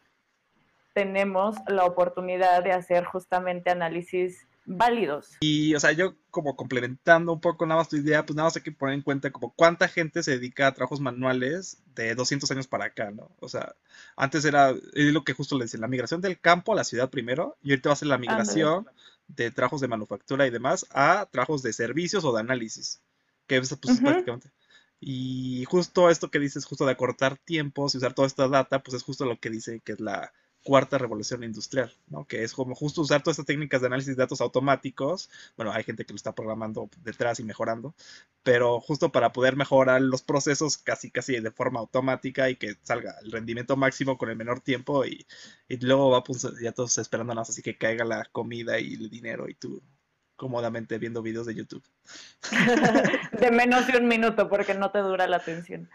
tenemos 0.93 1.55
la 1.67 1.85
oportunidad 1.85 2.63
de 2.63 2.71
hacer 2.71 3.05
justamente 3.05 3.69
análisis 3.69 4.47
válidos. 4.77 5.37
Y, 5.39 5.75
o 5.75 5.79
sea, 5.79 5.91
yo 5.91 6.15
como 6.29 6.55
complementando 6.55 7.33
un 7.33 7.41
poco 7.41 7.65
nada 7.65 7.79
más 7.81 7.89
tu 7.89 7.97
idea, 7.97 8.25
pues 8.25 8.35
nada 8.35 8.47
más 8.47 8.55
hay 8.55 8.63
que 8.63 8.71
poner 8.71 8.95
en 8.95 9.01
cuenta 9.01 9.31
como 9.31 9.53
cuánta 9.53 9.87
gente 9.87 10.23
se 10.23 10.31
dedica 10.31 10.67
a 10.67 10.73
trabajos 10.73 10.99
manuales 10.99 11.81
de 11.95 12.15
200 12.15 12.49
años 12.51 12.67
para 12.67 12.85
acá, 12.85 13.11
¿no? 13.11 13.31
O 13.39 13.49
sea, 13.49 13.75
antes 14.15 14.45
era, 14.45 14.71
es 14.71 15.13
lo 15.13 15.23
que 15.23 15.33
justo 15.33 15.57
le 15.57 15.65
decía, 15.65 15.79
la 15.79 15.87
migración 15.87 16.21
del 16.21 16.39
campo 16.39 16.73
a 16.73 16.75
la 16.75 16.83
ciudad 16.83 17.09
primero, 17.09 17.57
y 17.61 17.71
ahorita 17.71 17.89
va 17.89 17.93
a 17.93 17.97
ser 17.97 18.07
la 18.07 18.17
migración 18.17 18.87
de 19.27 19.51
trabajos 19.51 19.81
de 19.81 19.87
manufactura 19.87 20.47
y 20.47 20.49
demás 20.49 20.85
a 20.91 21.27
trabajos 21.31 21.61
de 21.61 21.73
servicios 21.73 22.23
o 22.25 22.33
de 22.33 22.39
análisis, 22.39 23.01
que 23.47 23.57
es 23.57 23.75
pues, 23.75 23.99
prácticamente. 23.99 24.51
Y 24.99 25.65
justo 25.65 26.09
esto 26.09 26.29
que 26.29 26.39
dices, 26.39 26.65
justo 26.65 26.85
de 26.85 26.91
acortar 26.91 27.37
tiempos 27.37 27.95
y 27.95 27.97
usar 27.97 28.13
toda 28.13 28.27
esta 28.27 28.47
data, 28.47 28.83
pues 28.83 28.95
es 28.95 29.03
justo 29.03 29.25
lo 29.25 29.39
que 29.39 29.49
dice 29.49 29.81
que 29.83 29.93
es 29.93 29.99
la 29.99 30.31
cuarta 30.63 30.97
revolución 30.97 31.43
industrial, 31.43 31.91
¿no? 32.07 32.25
Que 32.25 32.43
es 32.43 32.53
como 32.53 32.75
justo 32.75 33.01
usar 33.01 33.23
todas 33.23 33.35
estas 33.35 33.47
técnicas 33.47 33.81
de 33.81 33.87
análisis 33.87 34.15
de 34.15 34.21
datos 34.21 34.41
automáticos. 34.41 35.29
Bueno, 35.57 35.71
hay 35.71 35.83
gente 35.83 36.05
que 36.05 36.13
lo 36.13 36.17
está 36.17 36.33
programando 36.35 36.89
detrás 37.03 37.39
y 37.39 37.43
mejorando, 37.43 37.95
pero 38.43 38.79
justo 38.79 39.11
para 39.11 39.31
poder 39.31 39.55
mejorar 39.55 40.01
los 40.01 40.21
procesos 40.21 40.77
casi 40.77 41.11
casi 41.11 41.39
de 41.39 41.51
forma 41.51 41.79
automática 41.79 42.49
y 42.49 42.55
que 42.55 42.75
salga 42.83 43.15
el 43.23 43.31
rendimiento 43.31 43.75
máximo 43.77 44.17
con 44.17 44.29
el 44.29 44.35
menor 44.35 44.61
tiempo 44.61 45.05
y, 45.05 45.25
luego 45.81 46.11
va 46.11 46.23
pues, 46.23 46.47
ya 46.61 46.71
todos 46.71 46.97
esperando 46.97 47.33
nada, 47.33 47.43
así 47.49 47.61
que 47.61 47.77
caiga 47.77 48.05
la 48.05 48.25
comida 48.31 48.79
y 48.79 48.93
el 48.93 49.09
dinero 49.09 49.49
y 49.49 49.55
tú 49.55 49.81
cómodamente 50.41 50.97
viendo 50.97 51.21
videos 51.21 51.45
de 51.45 51.53
YouTube. 51.53 51.83
de 53.39 53.51
menos 53.51 53.85
de 53.85 53.99
un 53.99 54.07
minuto 54.07 54.49
porque 54.49 54.73
no 54.73 54.89
te 54.89 54.97
dura 54.97 55.27
la 55.27 55.37
atención. 55.37 55.87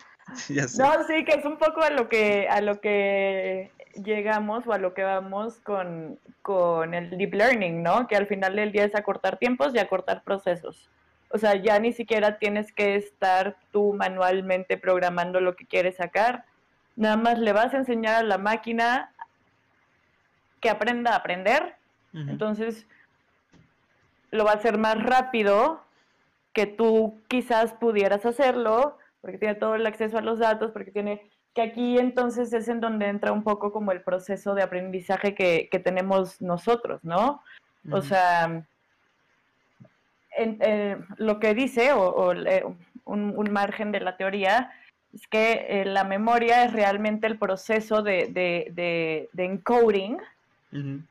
No, 0.78 1.04
sí, 1.08 1.24
que 1.24 1.34
es 1.34 1.44
un 1.44 1.58
poco 1.58 1.82
a 1.82 1.90
lo 1.90 2.08
que 2.08 2.46
a 2.48 2.60
lo 2.60 2.80
que 2.80 3.72
llegamos 4.04 4.64
o 4.68 4.72
a 4.72 4.78
lo 4.78 4.94
que 4.94 5.02
vamos 5.02 5.58
con, 5.64 6.20
con 6.42 6.94
el 6.94 7.18
deep 7.18 7.34
learning, 7.34 7.82
¿no? 7.82 8.06
Que 8.06 8.14
al 8.14 8.28
final 8.28 8.54
del 8.54 8.70
día 8.70 8.84
es 8.84 8.94
acortar 8.94 9.36
tiempos 9.36 9.74
y 9.74 9.80
acortar 9.80 10.22
procesos. 10.22 10.88
O 11.30 11.38
sea, 11.38 11.56
ya 11.56 11.80
ni 11.80 11.92
siquiera 11.92 12.38
tienes 12.38 12.70
que 12.70 12.94
estar 12.94 13.56
tú 13.72 13.94
manualmente 13.94 14.76
programando 14.76 15.40
lo 15.40 15.56
que 15.56 15.66
quieres 15.66 15.96
sacar. 15.96 16.44
Nada 16.94 17.16
más 17.16 17.40
le 17.40 17.52
vas 17.52 17.74
a 17.74 17.78
enseñar 17.78 18.14
a 18.14 18.22
la 18.22 18.38
máquina 18.38 19.12
que 20.60 20.70
aprenda 20.70 21.14
a 21.14 21.16
aprender. 21.16 21.74
Entonces, 22.14 22.86
lo 24.30 24.44
va 24.44 24.52
a 24.52 24.56
hacer 24.56 24.78
más 24.78 25.02
rápido 25.02 25.80
que 26.52 26.66
tú 26.66 27.20
quizás 27.28 27.74
pudieras 27.74 28.24
hacerlo, 28.24 28.98
porque 29.20 29.38
tiene 29.38 29.54
todo 29.54 29.74
el 29.74 29.86
acceso 29.86 30.18
a 30.18 30.22
los 30.22 30.38
datos, 30.38 30.70
porque 30.72 30.90
tiene 30.90 31.28
que 31.56 31.62
aquí 31.62 31.98
entonces 31.98 32.52
es 32.52 32.68
en 32.68 32.80
donde 32.80 33.08
entra 33.08 33.32
un 33.32 33.42
poco 33.42 33.72
como 33.72 33.90
el 33.90 34.02
proceso 34.02 34.54
de 34.54 34.62
aprendizaje 34.62 35.34
que, 35.34 35.80
tenemos 35.82 36.40
nosotros, 36.42 37.02
¿no? 37.02 37.42
O 37.90 38.02
sea, 38.02 38.66
eh, 40.36 40.98
lo 41.16 41.40
que 41.40 41.54
dice, 41.54 41.92
o, 41.92 42.34
un, 43.06 43.50
margen 43.50 43.90
de 43.90 44.00
la 44.00 44.18
teoría, 44.18 44.70
es 45.14 45.26
que 45.28 45.66
eh, 45.68 45.84
la 45.86 46.04
memoria 46.04 46.64
es 46.64 46.74
realmente 46.74 47.26
el 47.26 47.38
proceso 47.38 48.02
de, 48.02 48.28
de, 48.32 49.28
encoding 49.42 50.18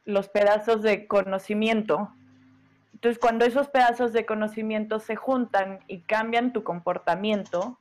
los 0.05 0.29
pedazos 0.29 0.83
de 0.83 1.07
conocimiento. 1.07 2.11
Entonces, 3.05 3.21
cuando 3.21 3.45
esos 3.45 3.67
pedazos 3.69 4.13
de 4.13 4.25
conocimiento 4.25 4.99
se 4.99 5.15
juntan 5.15 5.77
y 5.85 5.99
cambian 5.99 6.53
tu 6.53 6.63
comportamiento, 6.63 7.77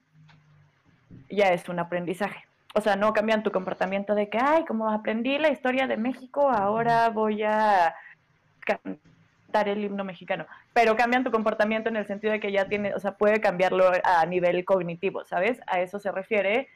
ya 1.31 1.49
es 1.55 1.66
un 1.70 1.79
aprendizaje 1.79 2.45
o 2.75 2.81
sea, 2.83 2.97
no 2.97 3.14
cambian 3.14 3.43
tu 3.43 3.51
comportamiento 3.53 4.14
de 4.14 4.29
que, 4.29 4.37
ay, 4.39 4.66
como 4.66 4.91
aprendí 4.91 5.39
la 5.39 5.49
historia 5.49 5.87
de 5.87 5.97
México, 5.97 6.51
ahora 6.51 7.09
voy 7.09 7.43
a 7.43 7.95
cantar 8.66 9.68
el 9.68 9.83
himno 9.85 10.05
mexicano. 10.05 10.45
Pero 10.75 10.95
cambian 10.95 11.25
tu 11.25 11.31
comportamiento 11.31 11.89
en 11.89 11.97
el 11.97 12.07
sentido 12.07 12.33
de 12.35 12.41
que 12.41 12.53
ya 12.53 12.68
tiene, 12.68 12.93
o 12.93 12.99
sea, 12.99 13.16
puede 13.16 13.41
cambiarlo 13.41 13.91
a 14.03 14.27
nivel 14.27 14.62
cognitivo, 14.64 15.25
¿sabes? 15.25 15.61
A 15.68 15.81
eso 15.81 16.01
se 16.01 16.11
refiere 16.11 16.68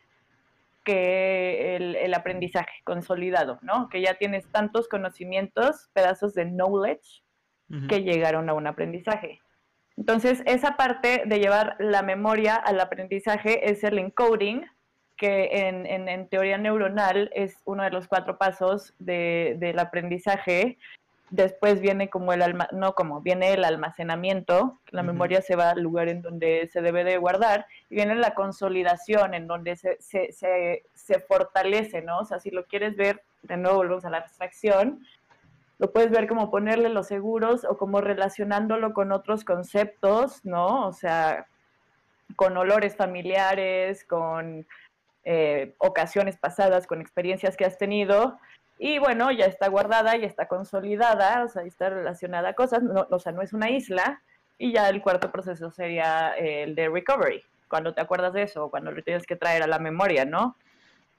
que 0.85 1.77
el, 1.77 2.15
aprendizaje 2.15 2.81
consolidado, 2.85 3.59
¿no? 3.61 3.91
Que 3.91 4.01
ya 4.01 4.15
tienes 4.15 4.47
tantos 4.47 4.89
conocimientos, 4.89 5.91
pedazos 5.93 6.33
de 6.33 6.47
knowledge 6.47 7.23
que 7.89 8.03
llegaron 8.03 8.49
a 8.49 8.55
un 8.55 8.67
aprendizaje. 8.67 9.41
Entonces, 9.99 10.43
esa 10.47 10.77
parte 10.77 11.25
de 11.27 11.41
llevar 11.41 11.77
la 11.81 12.03
memoria 12.03 12.55
al 12.55 12.81
aprendizaje 12.81 13.69
es 13.69 13.83
el 13.83 13.99
encoding, 13.99 14.65
que 15.17 15.69
en, 15.69 16.29
teoría 16.29 16.57
neuronal 16.57 17.31
es 17.35 17.61
uno 17.65 17.83
de 17.83 17.91
los 17.91 18.07
cuatro 18.07 18.39
pasos 18.39 18.95
del 19.01 19.79
aprendizaje. 19.81 20.79
Después 21.31 21.81
viene 21.81 22.09
como 22.09 22.33
el 22.33 22.43
alma, 22.43 22.69
no 22.73 22.95
como, 22.95 23.21
viene 23.21 23.53
el 23.53 23.65
almacenamiento, 23.65 24.79
la 24.91 25.03
memoria 25.03 25.43
se 25.43 25.57
va 25.57 25.71
al 25.71 25.83
lugar 25.83 26.09
en 26.09 26.23
donde 26.23 26.71
se 26.73 26.81
debe 26.81 27.05
de 27.05 27.19
guardar, 27.19 27.67
y 27.91 27.97
viene 27.97 28.15
la 28.15 28.35
consolidación, 28.35 29.35
en 29.35 29.47
donde 29.47 29.77
se, 29.77 29.99
se, 30.01 30.31
se, 30.95 31.21
fortalece, 31.21 32.01
¿no? 32.01 32.21
O 32.21 32.25
sea, 32.25 32.39
si 32.39 32.51
lo 32.51 32.65
quieres 32.65 32.97
ver, 32.97 33.23
de 33.43 33.57
nuevo 33.59 33.79
volvemos 33.79 34.05
a 34.07 34.11
la 34.11 34.19
abstracción, 34.19 35.05
lo 35.79 35.93
puedes 35.93 36.11
ver 36.11 36.27
como 36.27 36.51
ponerle 36.51 36.89
los 36.89 37.07
seguros 37.07 37.65
o 37.65 37.77
como 37.77 38.01
relacionándolo 38.01 38.93
con 38.93 39.13
otros 39.13 39.45
conceptos, 39.45 40.45
¿no? 40.45 40.87
O 40.87 40.93
sea, 40.93 41.47
con 42.37 42.57
olores 42.57 42.97
familiares, 42.97 44.05
con 44.05 44.67
eh, 45.25 45.75
ocasiones 45.79 46.37
pasadas, 46.37 46.87
con 46.87 47.01
experiencias 47.01 47.57
que 47.57 47.65
has 47.65 47.79
tenido. 47.79 48.39
Y 48.79 48.99
bueno, 48.99 49.31
ya 49.31 49.47
está 49.47 49.69
guardada, 49.69 50.17
ya 50.17 50.27
está 50.27 50.47
consolidada, 50.47 51.45
o 51.45 51.49
sea, 51.49 51.63
está 51.63 51.91
relacionada 51.91 52.51
a 52.51 52.55
cosas, 52.55 52.83
no, 52.83 53.07
o 53.11 53.19
sea, 53.19 53.33
no 53.33 53.43
es 53.43 53.53
una 53.53 53.71
isla. 53.71 54.23
Y 54.59 54.73
ya 54.73 54.89
el 54.89 55.01
cuarto 55.01 55.31
proceso 55.31 55.71
sería 55.71 56.33
el 56.37 56.75
de 56.75 56.89
recovery, 56.89 57.45
cuando 57.69 57.95
te 57.95 58.01
acuerdas 58.01 58.33
de 58.33 58.43
eso, 58.43 58.71
cuando 58.71 58.91
lo 58.91 59.03
tienes 59.03 59.25
que 59.25 59.37
traer 59.37 59.63
a 59.63 59.69
la 59.69 59.79
memoria, 59.79 60.25
¿no? 60.25 60.57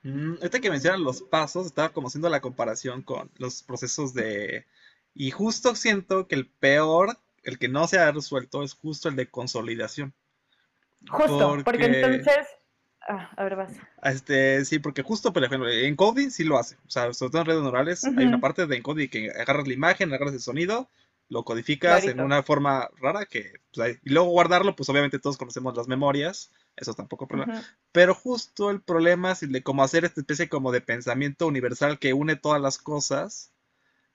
Mm, 0.03 0.35
este 0.41 0.61
que 0.61 0.69
mencionan 0.69 1.03
los 1.03 1.21
pasos, 1.21 1.65
estaba 1.65 1.89
como 1.89 2.07
haciendo 2.07 2.29
la 2.29 2.41
comparación 2.41 3.01
con 3.01 3.29
los 3.37 3.63
procesos 3.63 4.13
de... 4.13 4.65
Y 5.13 5.31
justo 5.31 5.75
siento 5.75 6.27
que 6.27 6.35
el 6.35 6.47
peor, 6.47 7.17
el 7.43 7.57
que 7.57 7.67
no 7.67 7.87
se 7.87 7.99
ha 7.99 8.11
resuelto, 8.11 8.63
es 8.63 8.73
justo 8.73 9.09
el 9.09 9.15
de 9.15 9.29
consolidación. 9.29 10.13
Justo, 11.09 11.57
porque 11.63 11.85
entonces 11.85 12.45
Ah, 13.07 13.27
a 13.37 13.43
ver, 13.43 13.55
vas. 13.55 13.73
Este, 14.03 14.63
sí, 14.65 14.77
porque 14.77 15.01
justo, 15.01 15.33
por 15.33 15.43
ejemplo, 15.43 15.67
en 15.67 15.95
coding 15.95 16.29
sí 16.29 16.43
lo 16.43 16.59
hace. 16.59 16.75
O 16.85 16.91
sea, 16.91 17.11
sobre 17.13 17.31
todo 17.31 17.41
en 17.41 17.47
redes 17.47 17.63
neurales, 17.63 18.03
hay 18.03 18.25
una 18.25 18.39
parte 18.39 18.67
de 18.67 18.77
encoding 18.77 19.09
que 19.09 19.31
agarras 19.31 19.67
la 19.67 19.73
imagen, 19.73 20.13
agarras 20.13 20.35
el 20.35 20.41
sonido, 20.41 20.87
lo 21.27 21.43
codificas 21.43 22.03
en 22.03 22.19
una 22.19 22.43
forma 22.43 22.87
rara 23.01 23.25
que, 23.25 23.53
pues, 23.73 23.97
y 24.03 24.11
luego 24.11 24.29
guardarlo, 24.29 24.75
pues 24.75 24.89
obviamente 24.89 25.17
todos 25.17 25.37
conocemos 25.37 25.75
las 25.75 25.87
memorias, 25.87 26.51
eso 26.79 26.93
tampoco 26.93 27.25
es 27.25 27.29
problema. 27.29 27.63
Pero 27.91 28.15
justo 28.15 28.69
el 28.71 28.81
problema 28.81 29.31
es 29.31 29.43
el 29.43 29.51
de 29.51 29.63
cómo 29.63 29.83
hacer 29.83 30.05
esta 30.05 30.21
especie 30.21 30.49
como 30.49 30.71
de 30.71 30.81
pensamiento 30.81 31.47
universal 31.47 31.99
que 31.99 32.13
une 32.13 32.35
todas 32.35 32.61
las 32.61 32.77
cosas. 32.77 33.51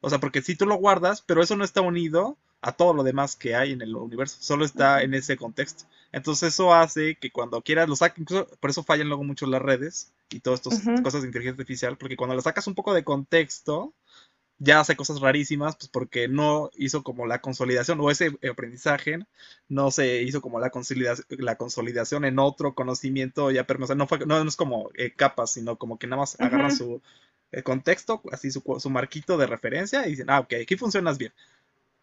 O 0.00 0.10
sea, 0.10 0.18
porque 0.18 0.42
si 0.42 0.56
tú 0.56 0.66
lo 0.66 0.76
guardas, 0.76 1.22
pero 1.22 1.42
eso 1.42 1.56
no 1.56 1.64
está 1.64 1.80
unido 1.80 2.36
a 2.60 2.72
todo 2.72 2.94
lo 2.94 3.02
demás 3.02 3.36
que 3.36 3.54
hay 3.54 3.72
en 3.72 3.82
el 3.82 3.94
universo, 3.94 4.38
solo 4.40 4.64
está 4.64 5.02
en 5.02 5.12
ese 5.12 5.36
contexto. 5.36 5.84
Entonces 6.12 6.54
eso 6.54 6.72
hace 6.72 7.16
que 7.16 7.30
cuando 7.30 7.60
quieras 7.60 7.88
lo 7.88 7.96
saques, 7.96 8.20
incluso 8.20 8.46
por 8.60 8.70
eso 8.70 8.82
fallan 8.82 9.08
luego 9.08 9.24
mucho 9.24 9.46
las 9.46 9.60
redes 9.60 10.12
y 10.30 10.40
todas 10.40 10.60
estas 10.60 11.02
cosas 11.02 11.22
de 11.22 11.28
inteligencia 11.28 11.60
artificial, 11.60 11.98
porque 11.98 12.16
cuando 12.16 12.34
lo 12.34 12.40
sacas 12.40 12.66
un 12.66 12.74
poco 12.74 12.94
de 12.94 13.04
contexto, 13.04 13.92
ya 14.64 14.80
hace 14.80 14.96
cosas 14.96 15.20
rarísimas, 15.20 15.76
pues 15.76 15.88
porque 15.88 16.28
no 16.28 16.70
hizo 16.76 17.02
como 17.02 17.26
la 17.26 17.40
consolidación 17.40 18.00
o 18.00 18.10
ese 18.10 18.32
aprendizaje 18.50 19.18
no 19.68 19.90
se 19.90 20.22
hizo 20.22 20.40
como 20.40 20.60
la 20.60 20.70
consolidación, 20.70 21.26
la 21.30 21.56
consolidación 21.56 22.24
en 22.24 22.38
otro 22.38 22.74
conocimiento 22.74 23.50
ya, 23.50 23.64
pero 23.64 23.80
no, 23.94 24.06
fue, 24.06 24.18
no, 24.26 24.42
es 24.42 24.56
como 24.56 24.90
eh, 24.94 25.12
capas, 25.12 25.52
sino 25.52 25.76
como 25.76 25.98
que 25.98 26.06
nada 26.06 26.20
más 26.20 26.40
agarran 26.40 26.74
su 26.74 27.02
eh, 27.52 27.62
contexto, 27.62 28.22
así 28.32 28.50
su, 28.50 28.62
su, 28.78 28.90
marquito 28.90 29.36
de 29.36 29.46
referencia 29.46 30.06
y 30.06 30.10
dicen, 30.10 30.30
ah, 30.30 30.40
ok, 30.40 30.54
aquí 30.62 30.76
funcionas 30.76 31.18
bien. 31.18 31.32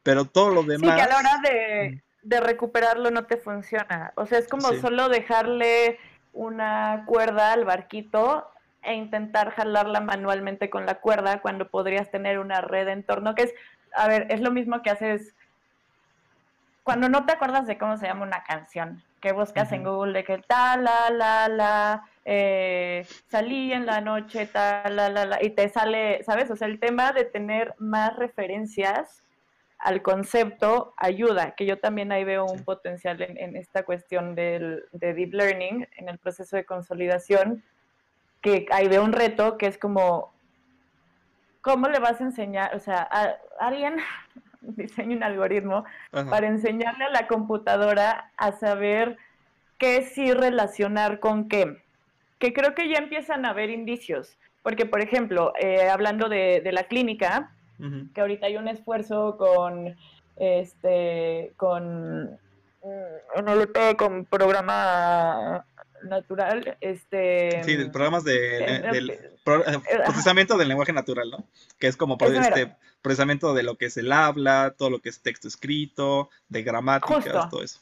Pero 0.04 0.26
todo 0.26 0.50
lo 0.50 0.64
demás... 0.64 0.90
Sí, 0.90 0.96
que 0.96 1.02
a 1.02 1.08
la 1.08 1.18
hora 1.18 1.42
de 1.44 2.04
de 2.22 2.40
recuperarlo 2.40 3.12
no 3.12 3.26
te 3.26 3.38
funciona. 3.38 4.14
O 4.16 4.26
sea, 4.26 4.40
es 4.40 4.48
como 4.48 4.74
solo 4.74 5.10
dejarle 5.10 6.00
una 6.34 7.04
cuerda 7.08 7.52
al 7.54 7.66
barquito 7.66 8.48
e 8.84 8.94
intentar 8.94 9.52
jalarla 9.52 10.00
manualmente 10.02 10.70
con 10.70 10.86
la 10.86 10.96
cuerda 10.96 11.42
cuando 11.42 11.70
podrías 11.70 12.10
tener 12.10 12.40
una 12.40 12.62
red 12.62 12.88
en 12.88 13.04
torno, 13.04 13.36
que 13.36 13.44
es, 13.44 13.54
a 13.96 14.08
ver, 14.08 14.28
es 14.30 14.42
lo 14.42 14.52
mismo 14.52 14.82
que 14.82 14.90
haces 14.90 15.36
cuando 16.84 17.10
no 17.10 17.26
te 17.26 17.34
acuerdas 17.34 17.68
de 17.68 17.78
cómo 17.78 17.98
se 17.98 18.08
llama 18.08 18.26
una 18.26 18.44
canción, 18.44 19.04
que 19.22 19.34
buscas 19.34 19.72
en 19.72 19.84
Google 19.84 20.14
de 20.14 20.24
que 20.24 20.40
tal, 20.40 20.84
la, 20.84 21.12
la, 21.12 21.48
la, 21.48 22.10
eh, 22.26 23.06
salí 23.30 23.72
en 23.72 23.86
la 23.86 24.02
noche, 24.02 24.48
tal, 24.48 24.96
la, 24.96 25.10
la, 25.10 25.26
la, 25.26 25.44
y 25.44 25.52
te 25.52 25.70
sale, 25.70 26.24
¿sabes? 26.24 26.50
O 26.50 26.56
sea, 26.56 26.68
el 26.68 26.80
tema 26.80 27.12
de 27.12 27.26
tener 27.26 27.76
más 27.78 28.16
referencias 28.16 29.24
al 29.78 30.02
concepto 30.02 30.94
ayuda, 30.98 31.52
que 31.52 31.66
yo 31.66 31.80
también 31.80 32.12
ahí 32.12 32.24
veo 32.24 32.46
un 32.46 32.64
potencial 32.64 33.22
en, 33.22 33.56
esta 33.56 33.84
cuestión 33.84 34.36
del, 34.36 34.84
de 34.92 35.14
deep 35.14 35.34
learning, 35.34 35.88
en 35.98 36.10
el 36.10 36.18
proceso 36.20 36.56
de 36.56 36.66
consolidación, 36.66 37.64
que 38.42 38.66
ahí 38.72 38.88
veo 38.88 39.04
un 39.04 39.14
reto 39.14 39.58
que 39.58 39.68
es 39.68 39.78
como, 39.78 40.32
¿cómo 41.62 41.88
le 41.88 42.00
vas 42.00 42.20
a 42.22 42.26
enseñar? 42.26 42.76
O 42.76 42.80
sea, 42.80 43.08
a, 43.12 43.36
alguien 43.60 43.98
diseña 44.62 45.16
un 45.16 45.24
algoritmo 45.24 45.86
para 46.12 46.48
enseñarle 46.48 47.06
a 47.06 47.10
la 47.10 47.28
computadora 47.28 48.32
a 48.38 48.52
saber 48.52 49.18
qué 49.78 50.04
sí 50.04 50.34
relacionar 50.34 51.20
con 51.20 51.48
qué, 51.48 51.82
que 52.40 52.54
creo 52.54 52.76
que 52.76 52.90
ya 52.90 52.98
empiezan 52.98 53.46
a 53.46 53.50
haber 53.50 53.70
indicios, 53.70 54.38
porque 54.64 54.86
por 54.86 55.02
ejemplo, 55.02 55.54
eh, 55.60 55.90
hablando 55.90 56.30
de, 56.30 56.62
de 56.64 56.72
la 56.72 56.84
clínica, 56.84 57.52
que 58.14 58.22
ahorita 58.22 58.46
hay 58.46 58.58
un 58.58 58.68
esfuerzo 58.68 59.38
con 59.38 59.96
este, 60.42 61.54
con, 61.58 62.32
mm, 62.84 63.96
con 63.98 64.26
programa 64.26 65.66
natural, 66.04 66.78
este... 66.82 67.64
Sí, 67.64 67.78
programas 67.86 68.24
de, 68.24 68.58
eh, 68.58 68.82
del 68.92 69.10
eh, 69.10 69.32
procesamiento 70.06 70.58
del 70.58 70.68
lenguaje 70.68 70.94
natural, 70.94 71.30
¿no? 71.30 71.46
Que 71.80 71.88
es 71.88 71.98
como 71.98 72.18
este, 72.20 72.76
procesamiento 73.02 73.54
de 73.54 73.64
lo 73.64 73.78
que 73.78 73.86
es 73.86 73.98
el 73.98 74.12
habla, 74.12 74.76
todo 74.78 74.90
lo 74.90 75.00
que 75.00 75.10
es 75.10 75.22
texto 75.22 75.48
escrito, 75.48 76.30
de 76.50 76.64
gramáticas, 76.64 77.50
todo 77.50 77.64
eso. 77.64 77.80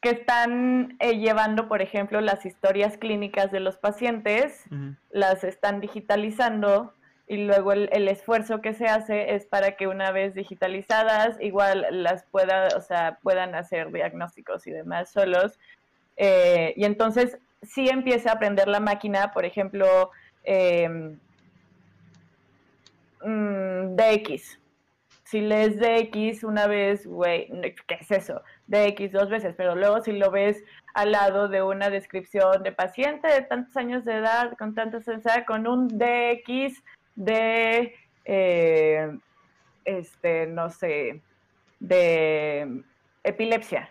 Que 0.00 0.10
están 0.10 0.96
eh, 1.00 1.18
llevando, 1.18 1.68
por 1.68 1.80
ejemplo, 1.80 2.20
las 2.20 2.44
historias 2.44 2.96
clínicas 2.98 3.50
de 3.50 3.60
los 3.60 3.76
pacientes, 3.76 4.64
las 5.10 5.44
están 5.44 5.80
digitalizando 5.80 6.92
y 7.26 7.38
luego 7.38 7.72
el, 7.72 8.08
esfuerzo 8.08 8.60
que 8.60 8.74
se 8.74 8.86
hace 8.86 9.34
es 9.34 9.46
para 9.46 9.76
que 9.76 9.86
una 9.86 10.10
vez 10.10 10.34
digitalizadas 10.34 11.40
igual 11.40 11.86
las 11.90 12.24
pueda, 12.24 12.68
o 12.76 12.82
sea, 12.82 13.18
puedan 13.22 13.54
hacer 13.54 13.90
diagnósticos 13.92 14.66
y 14.66 14.72
demás 14.72 15.10
solos. 15.10 15.58
y 16.18 16.84
entonces 16.84 17.38
sí 17.66 17.88
empieza 17.88 18.30
a 18.30 18.34
aprender 18.34 18.68
la 18.68 18.80
máquina, 18.80 19.32
por 19.32 19.44
ejemplo, 19.44 20.10
eh, 20.44 20.88
mm, 23.24 23.96
DX. 23.96 24.58
Si 25.24 25.40
lees 25.40 25.78
DX 25.80 26.44
una 26.44 26.66
vez, 26.66 27.06
güey, 27.06 27.48
¿qué 27.88 27.94
es 28.00 28.10
eso? 28.10 28.42
DX 28.66 29.12
dos 29.12 29.30
veces, 29.30 29.54
pero 29.56 29.74
luego 29.74 30.02
si 30.02 30.12
lo 30.12 30.30
ves 30.30 30.62
al 30.94 31.12
lado 31.12 31.48
de 31.48 31.62
una 31.62 31.90
descripción 31.90 32.62
de 32.62 32.72
paciente 32.72 33.28
de 33.28 33.42
tantos 33.42 33.76
años 33.76 34.04
de 34.04 34.16
edad, 34.18 34.52
con 34.58 34.74
tanta 34.74 35.00
sensación, 35.00 35.44
con 35.44 35.66
un 35.66 35.88
DX 35.88 36.82
de, 37.16 37.94
eh, 38.24 39.18
este, 39.84 40.46
no 40.46 40.70
sé, 40.70 41.20
de 41.80 42.82
epilepsia, 43.24 43.90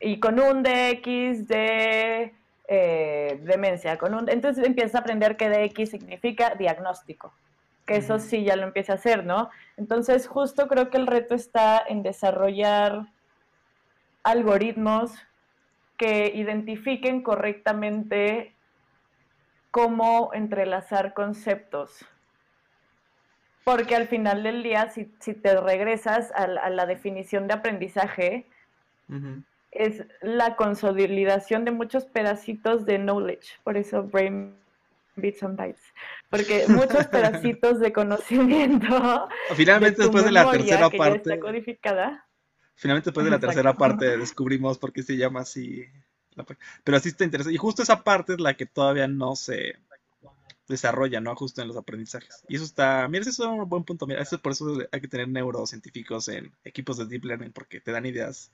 y 0.00 0.20
con 0.20 0.40
un 0.40 0.62
DX 0.62 1.48
de 1.48 2.34
eh, 2.68 3.40
demencia. 3.42 3.96
Con 3.98 4.14
un, 4.14 4.28
entonces 4.28 4.66
empiezas 4.66 4.96
a 4.96 4.98
aprender 4.98 5.36
que 5.36 5.48
DX 5.48 5.90
significa 5.90 6.54
diagnóstico, 6.54 7.32
que 7.86 7.96
eso 7.96 8.18
sí 8.18 8.44
ya 8.44 8.56
lo 8.56 8.64
empieza 8.64 8.92
a 8.92 8.96
hacer, 8.96 9.24
¿no? 9.24 9.50
Entonces 9.76 10.26
justo 10.26 10.66
creo 10.66 10.90
que 10.90 10.96
el 10.96 11.06
reto 11.06 11.34
está 11.34 11.82
en 11.86 12.02
desarrollar 12.02 13.06
algoritmos 14.24 15.12
que 15.96 16.32
identifiquen 16.34 17.22
correctamente 17.22 18.52
cómo 19.70 20.30
entrelazar 20.32 21.14
conceptos. 21.14 22.04
Porque 23.62 23.96
al 23.96 24.08
final 24.08 24.42
del 24.42 24.62
día, 24.62 24.90
si, 24.90 25.04
te 25.04 25.60
regresas 25.60 26.32
a, 26.32 26.46
la 26.46 26.86
definición 26.86 27.46
de 27.46 27.54
aprendizaje, 27.54 28.46
es 29.78 30.04
la 30.22 30.56
consolidación 30.56 31.64
de 31.64 31.70
muchos 31.70 32.04
pedacitos 32.04 32.84
de 32.84 32.98
knowledge, 32.98 33.58
por 33.64 33.76
eso 33.76 34.02
brain 34.02 34.54
bits 35.16 35.42
and 35.42 35.56
bytes, 35.56 35.82
porque 36.30 36.64
muchos 36.68 37.06
pedacitos 37.06 37.80
de 37.80 37.92
conocimiento. 37.92 39.28
Finalmente, 39.54 40.02
después 40.02 40.24
de 40.24 40.32
la 40.32 40.50
tercera 40.50 40.90
parte. 40.90 41.40
codificada. 41.40 42.26
Finalmente, 42.74 43.10
después 43.10 43.24
de 43.24 43.30
la 43.30 43.40
tercera 43.40 43.72
parte, 43.72 44.18
descubrimos 44.18 44.78
por 44.78 44.92
qué 44.92 45.02
se 45.02 45.16
llama 45.16 45.40
así. 45.40 45.86
Pero 46.84 46.98
así 46.98 47.08
está 47.08 47.24
interesante. 47.24 47.54
Y 47.54 47.58
justo 47.58 47.82
esa 47.82 48.04
parte 48.04 48.34
es 48.34 48.40
la 48.40 48.54
que 48.54 48.66
todavía 48.66 49.08
no 49.08 49.34
se 49.34 49.76
desarrolla, 50.68 51.20
¿no? 51.20 51.34
Justo 51.34 51.62
en 51.62 51.68
los 51.68 51.76
aprendizajes. 51.78 52.44
Y 52.48 52.56
eso 52.56 52.64
está, 52.64 53.08
mira, 53.08 53.22
eso 53.22 53.30
es 53.30 53.38
un 53.38 53.68
buen 53.68 53.84
punto. 53.84 54.06
Mira, 54.06 54.20
eso 54.20 54.38
por 54.38 54.52
eso 54.52 54.78
hay 54.92 55.00
que 55.00 55.08
tener 55.08 55.28
neurocientíficos 55.28 56.28
en 56.28 56.52
equipos 56.64 56.98
de 56.98 57.06
deep 57.06 57.24
learning, 57.24 57.52
porque 57.52 57.80
te 57.80 57.92
dan 57.92 58.04
ideas 58.04 58.50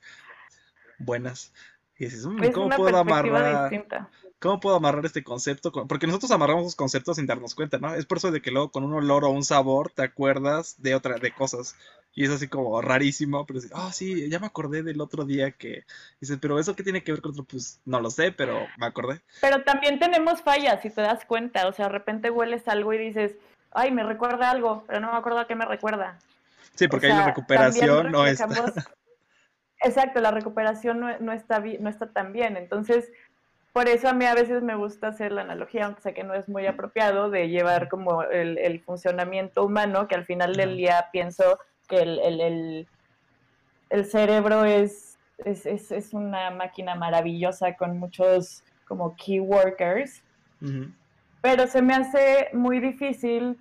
buenas. 1.03 1.51
Y 1.97 2.05
dices, 2.05 2.25
mm, 2.25 2.51
¿cómo 2.51 2.69
puedo 2.75 2.97
amarrar? 2.97 3.71
¿Cómo 4.39 4.59
puedo 4.59 4.75
amarrar 4.75 5.05
este 5.05 5.23
concepto? 5.23 5.71
Porque 5.71 6.05
nosotros 6.05 6.31
amarramos 6.31 6.65
los 6.65 6.75
conceptos 6.75 7.15
sin 7.15 7.27
darnos 7.27 7.55
cuenta, 7.55 7.77
¿no? 7.77 7.95
Es 7.95 8.05
por 8.05 8.17
eso 8.17 8.29
de 8.29 8.41
que 8.41 8.51
luego 8.51 8.71
con 8.71 8.83
un 8.83 8.93
olor 8.93 9.23
o 9.23 9.29
un 9.29 9.45
sabor 9.45 9.89
te 9.89 10.03
acuerdas 10.03 10.75
de 10.81 10.95
otra, 10.95 11.17
de 11.17 11.31
cosas. 11.31 11.77
Y 12.13 12.25
es 12.25 12.29
así 12.29 12.49
como 12.49 12.81
rarísimo, 12.81 13.45
pero 13.45 13.61
dices, 13.61 13.71
ah, 13.73 13.91
sí, 13.93 14.29
ya 14.29 14.39
me 14.39 14.47
acordé 14.47 14.83
del 14.83 14.99
otro 14.99 15.23
día 15.23 15.51
que. 15.51 15.85
Dices, 16.19 16.39
pero 16.41 16.59
eso 16.59 16.75
qué 16.75 16.83
tiene 16.83 17.03
que 17.03 17.13
ver 17.13 17.21
con 17.21 17.31
otro, 17.31 17.45
pues 17.45 17.79
no 17.85 18.01
lo 18.01 18.11
sé, 18.11 18.33
pero 18.33 18.67
me 18.77 18.85
acordé. 18.85 19.21
Pero 19.39 19.63
también 19.63 19.97
tenemos 19.97 20.41
fallas, 20.41 20.81
si 20.81 20.89
te 20.89 21.01
das 21.01 21.23
cuenta. 21.25 21.65
O 21.67 21.71
sea, 21.71 21.85
de 21.85 21.93
repente 21.93 22.29
hueles 22.29 22.67
algo 22.67 22.93
y 22.93 22.97
dices, 22.97 23.35
ay, 23.71 23.91
me 23.91 24.03
recuerda 24.03 24.51
algo, 24.51 24.83
pero 24.87 24.99
no 24.99 25.11
me 25.11 25.17
acuerdo 25.17 25.39
a 25.39 25.47
qué 25.47 25.55
me 25.55 25.65
recuerda. 25.65 26.19
Sí, 26.75 26.89
porque 26.89 27.07
hay 27.07 27.13
la 27.13 27.27
recuperación 27.27 28.11
no 28.11 28.25
está. 28.25 28.47
Exacto, 29.83 30.21
la 30.21 30.31
recuperación 30.31 31.01
no, 31.19 31.33
está, 31.33 31.59
no 31.79 31.89
está 31.89 32.11
tan 32.11 32.31
bien. 32.31 32.55
Entonces, 32.55 33.11
por 33.73 33.89
eso 33.89 34.07
a 34.07 34.13
mí 34.13 34.25
a 34.25 34.33
veces 34.33 34.63
me 34.63 34.75
gusta 34.75 35.07
hacer 35.07 35.33
la 35.33 35.41
analogía, 35.41 35.85
aunque 35.85 36.01
sé 36.01 36.13
que 36.13 36.23
no 36.23 36.33
es 36.33 36.47
muy 36.47 36.65
apropiado, 36.67 37.29
de 37.29 37.49
llevar 37.49 37.89
como 37.89 38.23
el, 38.23 38.79
funcionamiento 38.81 39.65
humano, 39.65 40.07
que 40.07 40.15
al 40.15 40.25
final 40.25 40.55
del 40.55 40.77
día 40.77 41.09
pienso 41.11 41.59
que 41.89 42.01
el, 42.01 42.87
cerebro 44.05 44.63
es, 44.63 45.19
es, 45.43 46.13
una 46.13 46.49
máquina 46.51 46.95
maravillosa 46.95 47.75
con 47.75 47.99
muchos 47.99 48.63
como 48.87 49.15
key 49.17 49.41
workers, 49.41 50.23
pero 51.41 51.67
se 51.67 51.81
me 51.81 51.93
hace 51.93 52.49
muy 52.53 52.79
difícil 52.79 53.57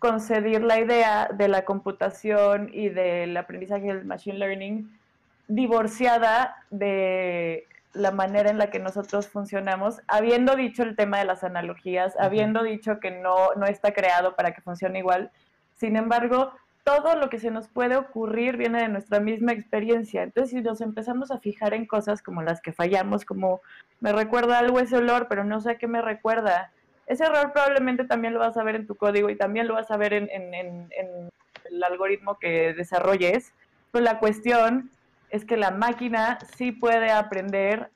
concebir 0.00 0.62
la 0.62 0.80
idea 0.80 1.28
de 1.32 1.46
la 1.46 1.64
computación 1.64 2.68
y 2.72 2.88
del 2.88 3.36
aprendizaje 3.36 3.86
del 3.86 4.04
machine 4.04 4.38
learning 4.38 5.01
divorciada 5.48 6.56
de 6.70 7.66
la 7.94 8.10
manera 8.10 8.50
en 8.50 8.58
la 8.58 8.70
que 8.70 8.78
nosotros 8.78 9.28
funcionamos, 9.28 10.00
habiendo 10.08 10.56
dicho 10.56 10.82
el 10.82 10.96
tema 10.96 11.18
de 11.18 11.24
las 11.24 11.44
analogías, 11.44 12.14
habiendo 12.18 12.62
dicho 12.62 13.00
que 13.00 13.10
no, 13.10 13.54
no 13.56 13.66
está 13.66 13.92
creado 13.92 14.34
para 14.34 14.52
que 14.52 14.62
funcione 14.62 15.00
igual, 15.00 15.30
sin 15.76 15.96
embargo, 15.96 16.52
todo 16.84 17.16
lo 17.16 17.28
que 17.28 17.38
se 17.38 17.50
nos 17.50 17.68
puede 17.68 17.96
ocurrir 17.96 18.56
viene 18.56 18.80
de 18.82 18.88
nuestra 18.88 19.20
misma 19.20 19.52
experiencia. 19.52 20.22
Entonces, 20.22 20.50
si 20.50 20.62
nos 20.62 20.80
empezamos 20.80 21.30
a 21.30 21.38
fijar 21.38 21.74
en 21.74 21.86
cosas 21.86 22.22
como 22.22 22.42
las 22.42 22.60
que 22.60 22.72
fallamos, 22.72 23.24
como 23.24 23.60
me 24.00 24.12
recuerda 24.12 24.58
algo 24.58 24.80
ese 24.80 24.96
olor, 24.96 25.26
pero 25.28 25.44
no 25.44 25.60
sé 25.60 25.72
a 25.72 25.78
qué 25.78 25.86
me 25.86 26.02
recuerda, 26.02 26.72
ese 27.06 27.24
error 27.24 27.52
probablemente 27.52 28.04
también 28.04 28.32
lo 28.32 28.40
vas 28.40 28.56
a 28.56 28.64
ver 28.64 28.76
en 28.76 28.86
tu 28.86 28.96
código 28.96 29.28
y 29.28 29.36
también 29.36 29.68
lo 29.68 29.74
vas 29.74 29.90
a 29.90 29.96
ver 29.96 30.12
en, 30.14 30.28
en 30.30 31.30
el 31.70 31.84
algoritmo 31.84 32.38
que 32.38 32.74
desarrolles. 32.74 33.52
Pero 33.90 34.04
la 34.04 34.18
cuestión 34.18 34.90
es 35.32 35.46
que 35.46 35.56
la 35.56 35.70
máquina 35.70 36.38
sí 36.56 36.72
puede 36.72 37.10
aprender 37.10 37.90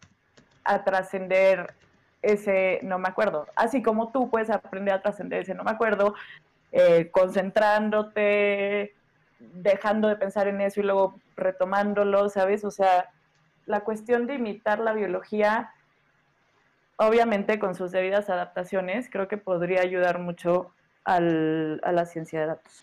a 0.65 0.83
trascender 0.85 1.75
ese 2.23 2.81
no 2.83 2.99
me 2.99 3.09
acuerdo. 3.09 3.47
Así 3.55 3.83
como 3.83 4.11
tú 4.11 4.31
puedes 4.31 4.49
aprender 4.49 4.95
a 4.95 5.03
trascender 5.03 5.43
ese 5.43 5.55
no 5.55 5.63
me 5.63 5.71
acuerdo, 5.71 6.15
eh, 6.73 7.11
concentrándote, 7.13 8.95
dejando 9.39 10.09
de 10.09 10.17
pensar 10.17 10.49
en 10.49 10.63
eso 10.63 10.81
y 10.81 10.85
luego 10.85 11.21
retomándolo, 11.37 12.31
¿sabes? 12.31 12.65
O 12.65 12.71
sea, 12.71 13.11
la 13.67 13.81
cuestión 13.81 14.27
de 14.27 14.35
imitar 14.37 14.79
la 14.79 14.95
biología, 14.95 15.75
obviamente 16.97 17.59
con 17.59 17.75
sus 17.75 17.93
debidas 17.93 18.31
adaptaciones, 18.31 19.11
creo 19.11 19.29
que 19.29 19.37
podría 19.37 19.83
ayudar 19.83 20.21
mucho 20.21 20.73
a 21.05 21.21
la 21.21 22.07
ciencia 22.07 22.41
de 22.41 22.47
datos. 22.47 22.83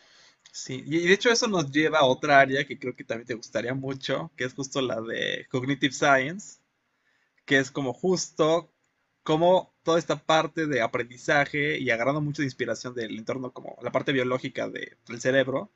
Sí, 0.55 0.83
y 0.85 0.99
de 1.07 1.13
hecho 1.13 1.31
eso 1.31 1.47
nos 1.47 1.71
lleva 1.71 1.99
a 1.99 2.05
otra 2.05 2.39
área 2.39 2.65
que 2.65 2.77
creo 2.77 2.95
que 2.95 3.03
también 3.03 3.25
te 3.27 3.33
gustaría 3.33 3.73
mucho, 3.73 4.31
que 4.37 4.43
es 4.45 4.53
justo 4.53 4.81
la 4.81 5.01
de 5.01 5.47
Cognitive 5.49 5.91
Science, 5.93 6.59
que 7.45 7.59
es 7.59 7.71
como 7.71 7.93
justo 7.93 8.71
como 9.23 9.73
toda 9.83 9.99
esta 9.99 10.17
parte 10.25 10.67
de 10.67 10.81
aprendizaje 10.81 11.79
y 11.79 11.91
agarrando 11.91 12.21
mucha 12.21 12.43
inspiración 12.43 12.95
del 12.95 13.17
entorno, 13.19 13.53
como 13.53 13.77
la 13.83 13.91
parte 13.91 14.13
biológica 14.13 14.69
del 14.69 15.21
cerebro, 15.21 15.71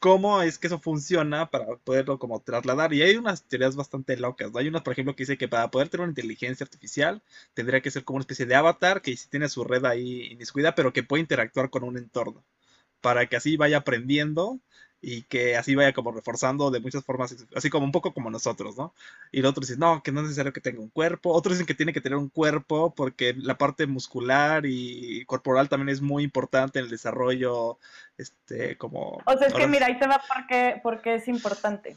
cómo 0.00 0.42
es 0.42 0.58
que 0.58 0.68
eso 0.68 0.80
funciona 0.80 1.50
para 1.50 1.76
poderlo 1.78 2.18
como 2.20 2.40
trasladar. 2.42 2.94
Y 2.94 3.02
hay 3.02 3.16
unas 3.16 3.44
teorías 3.48 3.76
bastante 3.76 4.16
locas, 4.18 4.52
¿no? 4.52 4.58
Hay 4.60 4.68
unas, 4.68 4.82
por 4.82 4.92
ejemplo, 4.94 5.16
que 5.16 5.24
dice 5.24 5.38
que 5.38 5.48
para 5.48 5.70
poder 5.70 5.88
tener 5.90 6.02
una 6.04 6.12
inteligencia 6.12 6.64
artificial 6.64 7.22
tendría 7.54 7.82
que 7.82 7.90
ser 7.92 8.04
como 8.04 8.16
una 8.18 8.22
especie 8.24 8.46
de 8.46 8.54
avatar 8.56 9.02
que 9.02 9.16
si 9.16 9.28
tiene 9.30 9.48
su 9.48 9.64
red 9.64 9.84
ahí 9.86 10.26
inmiscuida, 10.32 10.74
pero 10.76 10.92
que 10.92 11.02
puede 11.04 11.22
interactuar 11.22 11.70
con 11.70 11.84
un 11.84 11.98
entorno 11.98 12.44
para 13.02 13.26
que 13.26 13.36
así 13.36 13.58
vaya 13.58 13.78
aprendiendo 13.78 14.58
y 15.04 15.22
que 15.22 15.56
así 15.56 15.74
vaya 15.74 15.92
como 15.92 16.12
reforzando 16.12 16.70
de 16.70 16.78
muchas 16.78 17.04
formas, 17.04 17.34
así 17.56 17.68
como 17.68 17.84
un 17.84 17.90
poco 17.90 18.14
como 18.14 18.30
nosotros, 18.30 18.76
¿no? 18.78 18.94
Y 19.32 19.40
el 19.40 19.46
otro 19.46 19.60
dice, 19.60 19.76
no, 19.76 20.00
que 20.00 20.12
no 20.12 20.20
es 20.20 20.26
necesario 20.26 20.52
que 20.52 20.60
tenga 20.60 20.80
un 20.80 20.90
cuerpo. 20.90 21.32
Otros 21.32 21.54
dicen 21.54 21.66
que 21.66 21.74
tiene 21.74 21.92
que 21.92 22.00
tener 22.00 22.16
un 22.16 22.28
cuerpo 22.28 22.94
porque 22.94 23.34
la 23.36 23.58
parte 23.58 23.88
muscular 23.88 24.64
y 24.64 25.24
corporal 25.26 25.68
también 25.68 25.88
es 25.88 26.00
muy 26.00 26.22
importante 26.22 26.78
en 26.78 26.84
el 26.84 26.90
desarrollo, 26.90 27.78
este, 28.16 28.78
como... 28.78 29.20
O 29.26 29.36
sea, 29.36 29.48
es 29.48 29.54
que 29.54 29.66
mira, 29.66 29.86
ahí 29.86 29.98
te 29.98 30.06
va 30.06 30.22
porque, 30.32 30.80
porque 30.84 31.16
es 31.16 31.26
importante. 31.26 31.96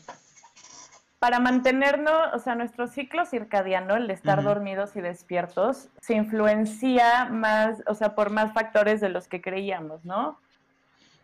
Para 1.19 1.40
mantenernos, 1.40 2.34
o 2.34 2.40
sea, 2.40 2.56
nuestro 2.56 2.88
ciclo 2.88 3.27
circadiano, 3.27 3.95
el 3.95 4.07
de 4.07 4.14
estar 4.14 4.41
dormidos 4.41 4.95
y 4.95 5.02
despiertos, 5.02 5.90
se 6.02 6.15
influencia 6.15 7.26
más, 7.26 7.84
o 7.86 7.94
sea, 7.94 8.15
por 8.15 8.32
más 8.32 8.52
factores 8.53 8.99
de 8.99 9.10
los 9.10 9.27
que 9.27 9.41
creíamos, 9.41 10.03
¿no? 10.06 10.40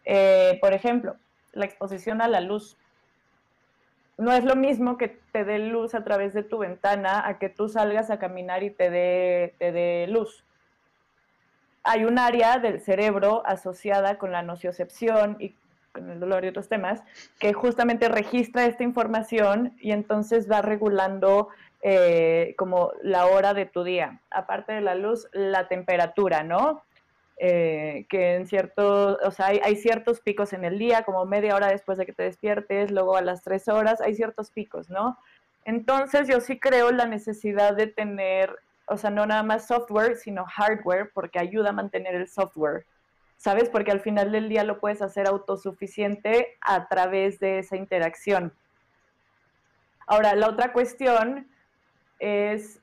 Eh, 0.05 0.57
por 0.61 0.73
ejemplo, 0.73 1.15
la 1.53 1.65
exposición 1.65 2.21
a 2.21 2.27
la 2.27 2.41
luz. 2.41 2.77
no 4.17 4.31
es 4.33 4.43
lo 4.43 4.55
mismo 4.55 4.97
que 4.97 5.07
te 5.31 5.43
dé 5.43 5.57
luz 5.59 5.95
a 5.95 6.03
través 6.03 6.33
de 6.33 6.43
tu 6.43 6.59
ventana 6.59 7.27
a 7.27 7.39
que 7.39 7.49
tú 7.49 7.69
salgas 7.69 8.11
a 8.11 8.19
caminar 8.19 8.61
y 8.63 8.69
te 8.69 8.89
dé, 8.89 9.55
te 9.57 9.71
dé 9.71 10.07
luz. 10.07 10.45
Hay 11.83 12.05
un 12.05 12.19
área 12.19 12.59
del 12.59 12.79
cerebro 12.81 13.41
asociada 13.45 14.19
con 14.19 14.31
la 14.31 14.43
nociocepción 14.43 15.37
y 15.39 15.55
con 15.91 16.09
el 16.09 16.19
dolor 16.19 16.45
y 16.45 16.49
otros 16.49 16.69
temas, 16.69 17.03
que 17.39 17.53
justamente 17.53 18.07
registra 18.09 18.65
esta 18.65 18.83
información 18.83 19.75
y 19.79 19.91
entonces 19.91 20.49
va 20.49 20.61
regulando 20.61 21.49
eh, 21.81 22.53
como 22.57 22.91
la 23.01 23.25
hora 23.25 23.53
de 23.53 23.65
tu 23.65 23.83
día. 23.83 24.21
Aparte 24.29 24.73
de 24.73 24.81
la 24.81 24.95
luz, 24.95 25.27
la 25.33 25.67
temperatura, 25.67 26.43
¿no? 26.43 26.83
Eh, 27.43 28.05
que 28.07 28.35
en 28.35 28.45
cierto, 28.45 29.17
o 29.23 29.31
sea, 29.31 29.47
hay, 29.47 29.75
ciertos 29.75 30.21
picos 30.21 30.53
en 30.53 30.63
el 30.63 30.77
día, 30.77 31.01
como 31.01 31.25
media 31.25 31.55
hora 31.55 31.69
después 31.69 31.97
de 31.97 32.05
que 32.05 32.13
te 32.13 32.21
despiertes, 32.21 32.91
luego 32.91 33.17
a 33.17 33.23
las 33.23 33.41
tres 33.41 33.67
horas, 33.67 33.99
hay 33.99 34.13
ciertos 34.13 34.51
picos, 34.51 34.91
¿no? 34.91 35.17
Entonces 35.65 36.27
yo 36.27 36.39
sí 36.39 36.59
creo 36.59 36.91
la 36.91 37.07
necesidad 37.07 37.75
de 37.75 37.87
tener, 37.87 38.55
o 38.85 38.95
sea, 38.95 39.09
no 39.09 39.25
nada 39.25 39.41
más 39.41 39.65
software, 39.65 40.17
sino 40.17 40.45
hardware, 40.45 41.09
porque 41.15 41.39
ayuda 41.39 41.69
a 41.69 41.73
mantener 41.73 42.13
el 42.13 42.27
software, 42.27 42.85
¿sabes? 43.37 43.69
Porque 43.69 43.89
al 43.89 44.01
final 44.01 44.31
del 44.31 44.47
día 44.47 44.63
lo 44.63 44.79
puedes 44.79 45.01
hacer 45.01 45.25
autosuficiente 45.25 46.59
a 46.61 46.87
través 46.89 47.39
de 47.39 47.57
esa 47.57 47.75
interacción. 47.75 48.53
Ahora, 50.05 50.35
la 50.35 50.47
otra 50.47 50.73
cuestión 50.73 51.47
es 52.19 52.80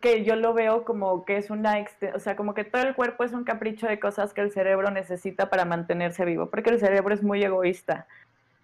que 0.00 0.24
yo 0.24 0.36
lo 0.36 0.54
veo 0.54 0.84
como 0.84 1.24
que 1.24 1.36
es 1.36 1.50
una, 1.50 1.84
o 2.14 2.18
sea, 2.18 2.36
como 2.36 2.54
que 2.54 2.64
todo 2.64 2.82
el 2.82 2.94
cuerpo 2.94 3.24
es 3.24 3.32
un 3.32 3.44
capricho 3.44 3.86
de 3.86 4.00
cosas 4.00 4.32
que 4.32 4.40
el 4.40 4.50
cerebro 4.50 4.90
necesita 4.90 5.50
para 5.50 5.64
mantenerse 5.64 6.24
vivo, 6.24 6.50
porque 6.50 6.70
el 6.70 6.80
cerebro 6.80 7.14
es 7.14 7.22
muy 7.22 7.44
egoísta, 7.44 8.06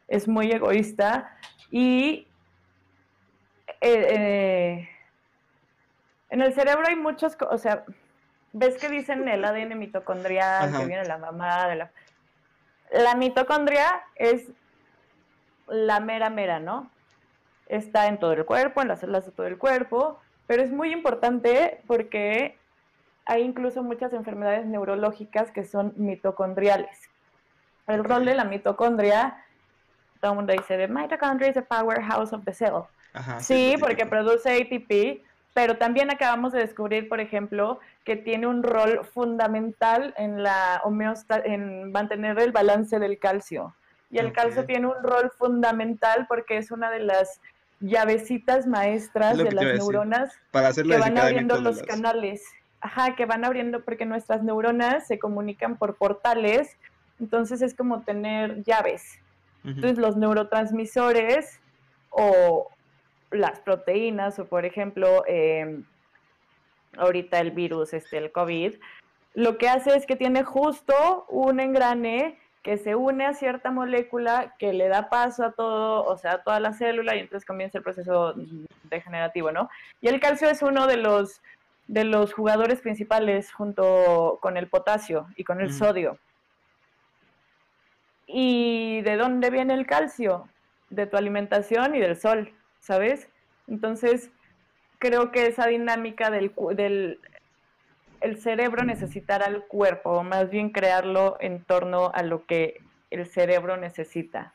es 0.08 0.28
muy 0.28 0.50
egoísta 0.50 1.36
y 1.70 2.26
eh, 3.80 4.06
eh, 4.10 4.88
en 6.30 6.40
el 6.40 6.54
cerebro 6.54 6.86
hay 6.88 6.96
muchos, 6.96 7.36
o 7.50 7.58
sea, 7.58 7.84
ves 8.52 8.78
que 8.78 8.88
dicen 8.88 9.28
el 9.28 9.44
ADN 9.44 9.78
mitocondrial, 9.78 10.76
que 10.76 10.86
viene 10.86 11.04
la 11.04 11.18
mamá 11.18 11.68
de 11.68 11.76
la... 11.76 11.90
La 12.92 13.14
mitocondria 13.14 14.02
es 14.16 14.48
la 15.68 16.00
mera 16.00 16.28
mera, 16.28 16.58
¿no? 16.58 16.90
Está 17.66 18.08
en 18.08 18.18
todo 18.18 18.32
el 18.32 18.44
cuerpo, 18.44 18.82
en 18.82 18.88
las 18.88 18.98
células 18.98 19.26
de 19.26 19.30
todo 19.30 19.46
el 19.46 19.58
cuerpo, 19.58 20.20
pero 20.50 20.64
es 20.64 20.72
muy 20.72 20.92
importante 20.92 21.80
porque 21.86 22.58
hay 23.24 23.42
incluso 23.42 23.84
muchas 23.84 24.12
enfermedades 24.12 24.66
neurológicas 24.66 25.52
que 25.52 25.64
son 25.64 25.92
mitocondriales. 25.94 27.08
El 27.86 28.02
rol 28.02 28.24
de 28.24 28.34
la 28.34 28.42
mitocondria, 28.42 29.44
todo 30.20 30.32
el 30.32 30.38
mundo 30.38 30.52
dice, 30.52 30.76
the 30.76 30.88
mitochondria 30.88 31.50
is 31.50 31.54
the 31.54 31.62
powerhouse 31.62 32.32
of 32.32 32.44
the 32.44 32.52
cell. 32.52 32.82
sí, 33.38 33.76
porque 33.78 34.06
produce 34.06 34.50
ATP, 34.50 35.22
pero 35.54 35.76
también 35.76 36.10
acabamos 36.10 36.52
de 36.52 36.58
descubrir, 36.58 37.08
por 37.08 37.20
ejemplo, 37.20 37.78
que 38.04 38.16
tiene 38.16 38.48
un 38.48 38.64
rol 38.64 39.04
fundamental 39.04 40.14
en 40.16 40.42
la 40.42 40.82
en 41.44 41.92
mantener 41.92 42.40
el 42.40 42.50
balance 42.50 42.98
del 42.98 43.20
calcio. 43.20 43.76
Y 44.10 44.18
el 44.18 44.32
calcio 44.32 44.66
tiene 44.66 44.88
un 44.88 45.00
rol 45.00 45.30
fundamental 45.30 46.26
porque 46.28 46.56
es 46.56 46.72
una 46.72 46.90
de 46.90 46.98
las 46.98 47.40
llavecitas 47.80 48.66
maestras 48.66 49.36
de 49.38 49.50
las 49.50 49.64
neuronas 49.64 50.38
Para 50.50 50.72
que 50.72 50.82
van 50.82 51.18
abriendo 51.18 51.60
los 51.60 51.82
canales. 51.82 52.44
Ajá, 52.82 53.14
que 53.14 53.26
van 53.26 53.44
abriendo 53.44 53.84
porque 53.84 54.06
nuestras 54.06 54.42
neuronas 54.42 55.06
se 55.06 55.18
comunican 55.18 55.76
por 55.76 55.96
portales, 55.96 56.78
entonces 57.18 57.60
es 57.60 57.74
como 57.74 58.02
tener 58.02 58.62
llaves. 58.62 59.18
Entonces 59.64 59.98
los 59.98 60.16
neurotransmisores 60.16 61.60
o 62.08 62.70
las 63.30 63.60
proteínas 63.60 64.38
o 64.38 64.46
por 64.46 64.64
ejemplo 64.64 65.24
em, 65.26 65.84
ahorita 66.96 67.38
el 67.40 67.50
virus, 67.50 67.92
este, 67.92 68.16
el 68.16 68.32
COVID, 68.32 68.74
lo 69.34 69.58
que 69.58 69.68
hace 69.68 69.94
es 69.94 70.06
que 70.06 70.16
tiene 70.16 70.42
justo 70.42 71.26
un 71.28 71.60
engrane 71.60 72.38
que 72.62 72.76
se 72.76 72.94
une 72.94 73.24
a 73.24 73.34
cierta 73.34 73.70
molécula 73.70 74.54
que 74.58 74.72
le 74.72 74.88
da 74.88 75.08
paso 75.08 75.44
a 75.44 75.52
todo, 75.52 76.04
o 76.04 76.16
sea, 76.18 76.32
a 76.32 76.42
toda 76.42 76.60
la 76.60 76.72
célula 76.72 77.16
y 77.16 77.20
entonces 77.20 77.46
comienza 77.46 77.78
el 77.78 77.84
proceso 77.84 78.34
degenerativo, 78.84 79.50
¿no? 79.50 79.70
Y 80.00 80.08
el 80.08 80.20
calcio 80.20 80.48
es 80.50 80.60
uno 80.62 80.86
de 80.86 80.98
los, 80.98 81.40
de 81.86 82.04
los 82.04 82.34
jugadores 82.34 82.80
principales 82.80 83.52
junto 83.52 84.38
con 84.42 84.56
el 84.56 84.68
potasio 84.68 85.26
y 85.36 85.44
con 85.44 85.60
el 85.60 85.72
sodio. 85.72 86.18
¿Y 88.26 89.00
de 89.02 89.16
dónde 89.16 89.50
viene 89.50 89.74
el 89.74 89.86
calcio? 89.86 90.48
De 90.90 91.06
tu 91.06 91.16
alimentación 91.16 91.94
y 91.94 92.00
del 92.00 92.16
sol, 92.16 92.52
¿sabes? 92.78 93.28
Entonces, 93.68 94.30
creo 94.98 95.32
que 95.32 95.46
esa 95.46 95.66
dinámica 95.66 96.30
del, 96.30 96.52
del 96.74 97.20
el 98.20 98.40
cerebro 98.40 98.84
necesitará 98.84 99.46
al 99.46 99.66
cuerpo, 99.66 100.10
o 100.10 100.22
más 100.22 100.50
bien 100.50 100.70
crearlo 100.70 101.36
en 101.40 101.64
torno 101.64 102.10
a 102.14 102.22
lo 102.22 102.46
que 102.46 102.80
el 103.10 103.26
cerebro 103.26 103.76
necesita. 103.76 104.52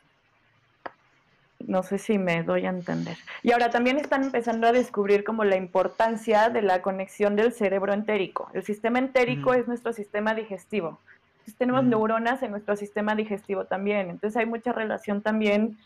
No 1.59 1.81
sé 1.81 1.97
si 1.97 2.17
me 2.17 2.43
doy 2.43 2.65
a 2.65 2.69
entender. 2.69 3.17
Y 3.41 3.51
ahora 3.51 3.69
también 3.69 3.97
están 3.97 4.23
empezando 4.23 4.67
a 4.67 4.71
descubrir 4.71 5.23
como 5.23 5.43
la 5.43 5.55
importancia 5.55 6.49
de 6.49 6.61
la 6.61 6.81
conexión 6.81 7.35
del 7.35 7.53
cerebro 7.53 7.93
entérico. 7.93 8.49
El 8.53 8.63
sistema 8.63 8.99
entérico 8.99 9.53
es 9.53 9.67
nuestro 9.67 9.91
sistema 9.91 10.35
digestivo. 10.35 10.99
Entonces 11.33 11.55
tenemos 11.55 11.83
neuronas 11.83 12.43
en 12.43 12.51
nuestro 12.51 12.75
sistema 12.75 13.15
digestivo 13.15 13.65
también. 13.65 14.09
Entonces 14.09 14.37
hay 14.37 14.45
mucha 14.45 14.73
relación 14.73 15.21
también 15.21 15.77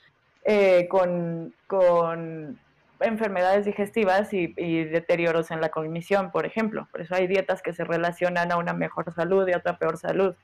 eh, 0.43 0.87
con, 0.89 1.53
con 1.67 2.59
enfermedades 3.01 3.65
digestivas 3.65 4.33
y, 4.33 4.47
deterioros 4.85 5.51
en 5.51 5.61
la 5.61 5.69
cognición, 5.69 6.31
por 6.31 6.45
ejemplo. 6.45 6.87
Por 6.91 7.01
eso 7.01 7.15
hay 7.15 7.27
dietas 7.27 7.61
que 7.61 7.73
se 7.73 7.83
relacionan 7.83 8.51
a 8.51 8.57
una 8.57 8.73
mejor 8.73 9.13
salud 9.13 9.47
y 9.47 9.53
a 9.53 9.57
otra 9.57 9.77
peor 9.77 9.97
salud. 9.97 10.35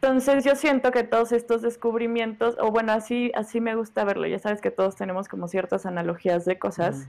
Entonces 0.00 0.44
yo 0.44 0.54
siento 0.54 0.90
que 0.90 1.02
todos 1.02 1.32
estos 1.32 1.62
descubrimientos, 1.62 2.56
o 2.60 2.70
bueno, 2.70 2.92
así, 2.92 3.32
así 3.34 3.60
me 3.60 3.74
gusta 3.74 4.04
verlo, 4.04 4.26
ya 4.26 4.38
sabes 4.38 4.60
que 4.60 4.70
todos 4.70 4.96
tenemos 4.96 5.28
como 5.28 5.48
ciertas 5.48 5.86
analogías 5.86 6.44
de 6.44 6.58
cosas. 6.58 7.08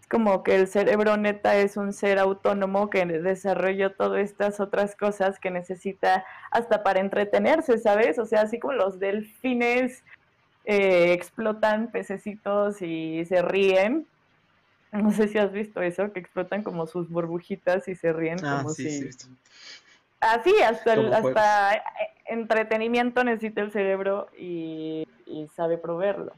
Es 0.00 0.08
como 0.08 0.42
que 0.42 0.56
el 0.56 0.66
cerebro 0.66 1.16
neta 1.16 1.56
es 1.56 1.76
un 1.76 1.92
ser 1.92 2.18
autónomo 2.18 2.88
que 2.88 3.04
desarrolló 3.04 3.92
todas 3.92 4.20
estas 4.20 4.58
otras 4.58 4.96
cosas 4.96 5.38
que 5.38 5.50
necesita 5.50 6.24
hasta 6.50 6.82
para 6.82 7.00
entretenerse, 7.00 7.78
¿sabes? 7.78 8.18
O 8.18 8.24
sea, 8.24 8.42
así 8.42 8.58
como 8.58 8.72
los 8.72 8.98
delfines 8.98 10.02
eh, 10.64 11.12
explotan 11.12 11.90
pececitos 11.90 12.80
y 12.82 13.24
se 13.26 13.42
ríen. 13.42 14.06
No 14.92 15.10
sé 15.10 15.26
si 15.26 15.38
has 15.38 15.50
visto 15.50 15.82
eso, 15.82 16.12
que 16.12 16.20
explotan 16.20 16.62
como 16.62 16.86
sus 16.86 17.10
burbujitas 17.10 17.88
y 17.88 17.96
se 17.96 18.12
ríen 18.12 18.38
ah, 18.44 18.58
como 18.58 18.70
si... 18.70 19.10
Así, 20.20 20.54
hasta, 20.62 20.92
hasta 20.92 21.82
entretenimiento 22.26 23.24
necesita 23.24 23.60
el 23.60 23.72
cerebro 23.72 24.28
y, 24.38 25.06
y 25.26 25.48
sabe 25.48 25.78
proveerlo. 25.78 26.32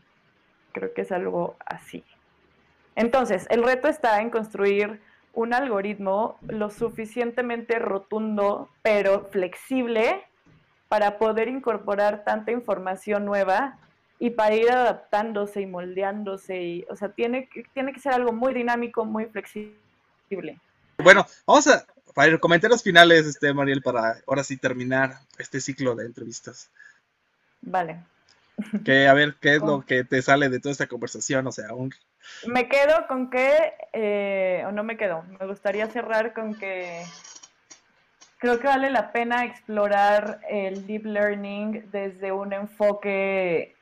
Creo 0.73 0.93
que 0.95 1.03
es 1.03 1.13
algo 1.13 1.57
así. 1.67 2.03
Entonces, 2.97 3.47
el 3.51 3.63
reto 3.63 3.89
está 3.89 4.21
en 4.23 4.31
construir 4.31 5.01
un 5.35 5.53
algoritmo 5.53 6.39
lo 6.49 6.71
suficientemente 6.71 7.79
rotundo, 7.79 8.71
pero 8.83 9.29
flexible, 9.31 10.25
para 10.89 11.19
poder 11.19 11.49
incorporar 11.49 12.25
tanta 12.25 12.53
información 12.53 13.27
nueva 13.27 13.79
y 14.19 14.31
para 14.31 14.55
ir 14.55 14.71
adaptándose 14.71 15.61
y 15.61 15.67
moldeándose. 15.67 16.63
Y, 16.63 16.87
o 16.89 16.97
sea, 16.97 17.11
tiene, 17.11 17.49
tiene 17.75 17.93
que 17.93 18.01
ser 18.01 18.13
algo 18.13 18.33
muy 18.33 18.55
dinámico, 18.55 19.05
muy 19.05 19.27
flexible. 19.27 20.59
Bueno, 20.99 21.27
vamos 21.47 21.67
a, 21.67 21.87
para 22.15 22.39
comentarios 22.39 22.83
finales, 22.83 23.27
este, 23.27 23.53
Mariel, 23.53 23.83
para 23.83 24.17
ahora 24.27 24.43
sí 24.43 24.57
terminar 24.57 25.19
este 25.39 25.61
ciclo 25.61 25.95
de 25.95 26.07
entrevistas. 26.07 26.71
Vale. 27.61 28.01
Que, 28.85 29.07
a 29.07 29.13
ver, 29.13 29.37
¿qué 29.39 29.57
es 29.57 29.63
lo 29.63 29.85
que 29.85 30.03
te 30.05 30.23
sale 30.23 30.49
de 30.49 30.61
toda 30.61 30.73
esta 30.73 30.87
conversación? 30.87 31.47
O 31.47 31.53
sea, 31.53 31.69
aún... 31.69 31.93
Me 32.47 32.69
quedo 32.69 33.07
con 33.07 33.29
que, 33.29 33.75
eh, 33.93 34.65
o 34.67 34.73
no 34.73 34.83
me 34.83 34.97
quedo, 34.97 35.25
me 35.39 35.47
gustaría 35.47 35.87
cerrar 35.89 36.33
con 36.33 36.55
que 36.55 37.05
creo 38.39 38.59
que 38.59 38.67
vale 38.67 38.91
la 38.91 39.13
pena 39.13 39.45
explorar 39.45 40.41
el 40.49 40.87
deep 40.87 41.05
learning 41.05 41.91
desde 41.93 42.33
un 42.33 42.55
enfoque 42.55 43.76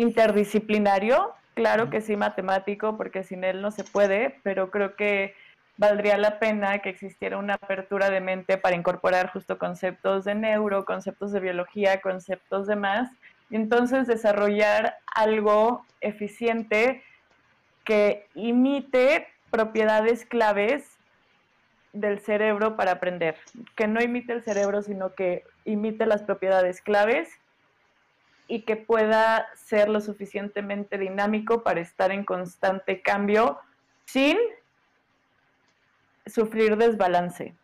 interdisciplinario, 0.00 1.32
claro 1.54 1.90
que 1.90 2.00
sí 2.00 2.16
matemático, 2.16 2.96
porque 2.96 3.22
sin 3.22 3.44
él 3.44 3.60
no 3.60 3.70
se 3.70 3.84
puede, 3.84 4.36
pero 4.42 4.70
creo 4.70 4.96
que 4.96 5.34
valdría 5.76 6.18
la 6.18 6.38
pena 6.38 6.80
que 6.80 6.90
existiera 6.90 7.38
una 7.38 7.54
apertura 7.54 8.10
de 8.10 8.20
mente 8.20 8.58
para 8.58 8.76
incorporar 8.76 9.30
justo 9.32 9.58
conceptos 9.58 10.24
de 10.24 10.34
neuro, 10.34 10.84
conceptos 10.84 11.32
de 11.32 11.40
biología, 11.40 12.00
conceptos 12.00 12.66
de 12.66 12.76
más, 12.76 13.10
y 13.48 13.56
entonces 13.56 14.06
desarrollar 14.06 14.96
algo 15.14 15.84
eficiente 16.00 17.02
que 17.84 18.26
imite 18.34 19.26
propiedades 19.50 20.24
claves 20.24 20.84
del 21.92 22.20
cerebro 22.20 22.76
para 22.76 22.92
aprender, 22.92 23.36
que 23.74 23.88
no 23.88 24.00
imite 24.00 24.32
el 24.32 24.42
cerebro, 24.42 24.82
sino 24.82 25.14
que 25.14 25.44
imite 25.64 26.06
las 26.06 26.22
propiedades 26.22 26.80
claves 26.80 27.39
y 28.50 28.62
que 28.62 28.74
pueda 28.74 29.46
ser 29.54 29.88
lo 29.88 30.00
suficientemente 30.00 30.98
dinámico 30.98 31.62
para 31.62 31.80
estar 31.80 32.10
en 32.10 32.24
constante 32.24 33.00
cambio 33.00 33.60
sin 34.06 34.36
sufrir 36.26 36.76
desbalance, 36.76 37.54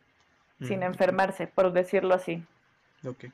sin 0.63 0.85
enfermarse, 0.85 1.49
por 1.49 1.73
decirlo 1.73 2.15
así. 2.15 2.45
Ok. 3.05 3.25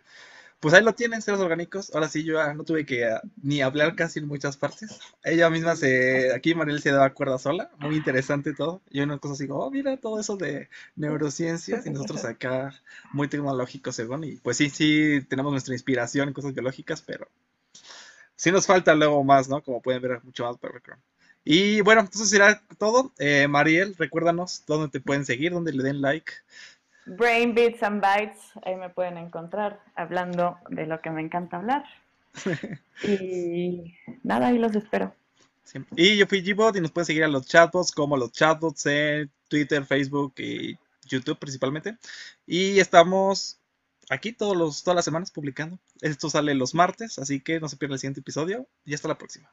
Pues 0.62 0.74
ahí 0.74 0.84
lo 0.84 0.94
tienen, 0.94 1.20
seres 1.22 1.40
orgánicos. 1.40 1.92
Ahora 1.92 2.06
sí, 2.06 2.22
yo 2.22 2.54
no 2.54 2.62
tuve 2.62 2.86
que 2.86 3.04
ah, 3.04 3.20
ni 3.42 3.62
hablar 3.62 3.96
casi 3.96 4.20
en 4.20 4.28
muchas 4.28 4.56
partes. 4.56 5.00
Ella 5.24 5.50
misma 5.50 5.74
se. 5.74 6.32
Aquí 6.32 6.54
Mariel 6.54 6.80
se 6.80 6.92
daba 6.92 7.12
cuerda 7.14 7.36
sola. 7.40 7.72
Muy 7.80 7.96
interesante 7.96 8.54
todo. 8.54 8.80
Yo 8.88 9.02
una 9.02 9.18
cosa 9.18 9.34
así, 9.34 9.48
oh, 9.50 9.72
mira 9.72 9.96
todo 9.96 10.20
eso 10.20 10.36
de 10.36 10.68
neurociencias. 10.94 11.84
Y 11.84 11.90
nosotros 11.90 12.24
acá, 12.24 12.80
muy 13.12 13.26
tecnológicos, 13.26 13.96
según. 13.96 14.22
Y 14.22 14.36
pues 14.36 14.56
sí, 14.56 14.70
sí, 14.70 15.26
tenemos 15.28 15.50
nuestra 15.50 15.74
inspiración 15.74 16.28
en 16.28 16.34
cosas 16.34 16.54
biológicas, 16.54 17.02
pero 17.02 17.26
sí 18.36 18.52
nos 18.52 18.64
falta 18.64 18.94
luego 18.94 19.24
más, 19.24 19.48
¿no? 19.48 19.64
Como 19.64 19.82
pueden 19.82 20.00
ver, 20.00 20.22
mucho 20.22 20.44
más 20.44 20.60
background. 20.60 21.02
Y 21.42 21.80
bueno, 21.80 22.02
entonces 22.02 22.30
será 22.30 22.62
todo. 22.78 23.12
Eh, 23.18 23.48
Mariel, 23.48 23.96
recuérdanos 23.98 24.62
dónde 24.68 24.90
te 24.90 25.00
pueden 25.00 25.24
seguir, 25.26 25.50
dónde 25.50 25.72
le 25.72 25.82
den 25.82 26.00
like. 26.00 26.32
Brain 27.06 27.54
Bits 27.54 27.82
and 27.82 28.00
Bytes, 28.00 28.38
ahí 28.64 28.76
me 28.76 28.90
pueden 28.90 29.18
encontrar 29.18 29.80
hablando 29.94 30.58
de 30.68 30.86
lo 30.86 31.00
que 31.00 31.10
me 31.10 31.20
encanta 31.20 31.56
hablar. 31.56 31.84
y 33.02 33.94
nada, 34.22 34.48
ahí 34.48 34.58
los 34.58 34.74
espero. 34.74 35.14
Y 35.96 36.16
yo 36.16 36.26
fui 36.26 36.42
Gbot 36.42 36.76
y 36.76 36.80
nos 36.80 36.90
pueden 36.90 37.06
seguir 37.06 37.24
a 37.24 37.28
los 37.28 37.46
chatbots 37.46 37.92
como 37.92 38.16
los 38.16 38.32
chatbots 38.32 38.86
en 38.86 39.30
Twitter, 39.48 39.84
Facebook 39.84 40.34
y 40.38 40.76
YouTube 41.06 41.38
principalmente. 41.38 41.96
Y 42.46 42.78
estamos 42.78 43.58
aquí 44.10 44.32
todos 44.32 44.56
los, 44.56 44.82
todas 44.82 44.96
las 44.96 45.04
semanas 45.04 45.30
publicando. 45.30 45.78
Esto 46.00 46.28
sale 46.28 46.54
los 46.54 46.74
martes, 46.74 47.18
así 47.18 47.40
que 47.40 47.60
no 47.60 47.68
se 47.68 47.76
pierda 47.76 47.94
el 47.94 48.00
siguiente 48.00 48.20
episodio 48.20 48.66
y 48.84 48.94
hasta 48.94 49.08
la 49.08 49.18
próxima. 49.18 49.50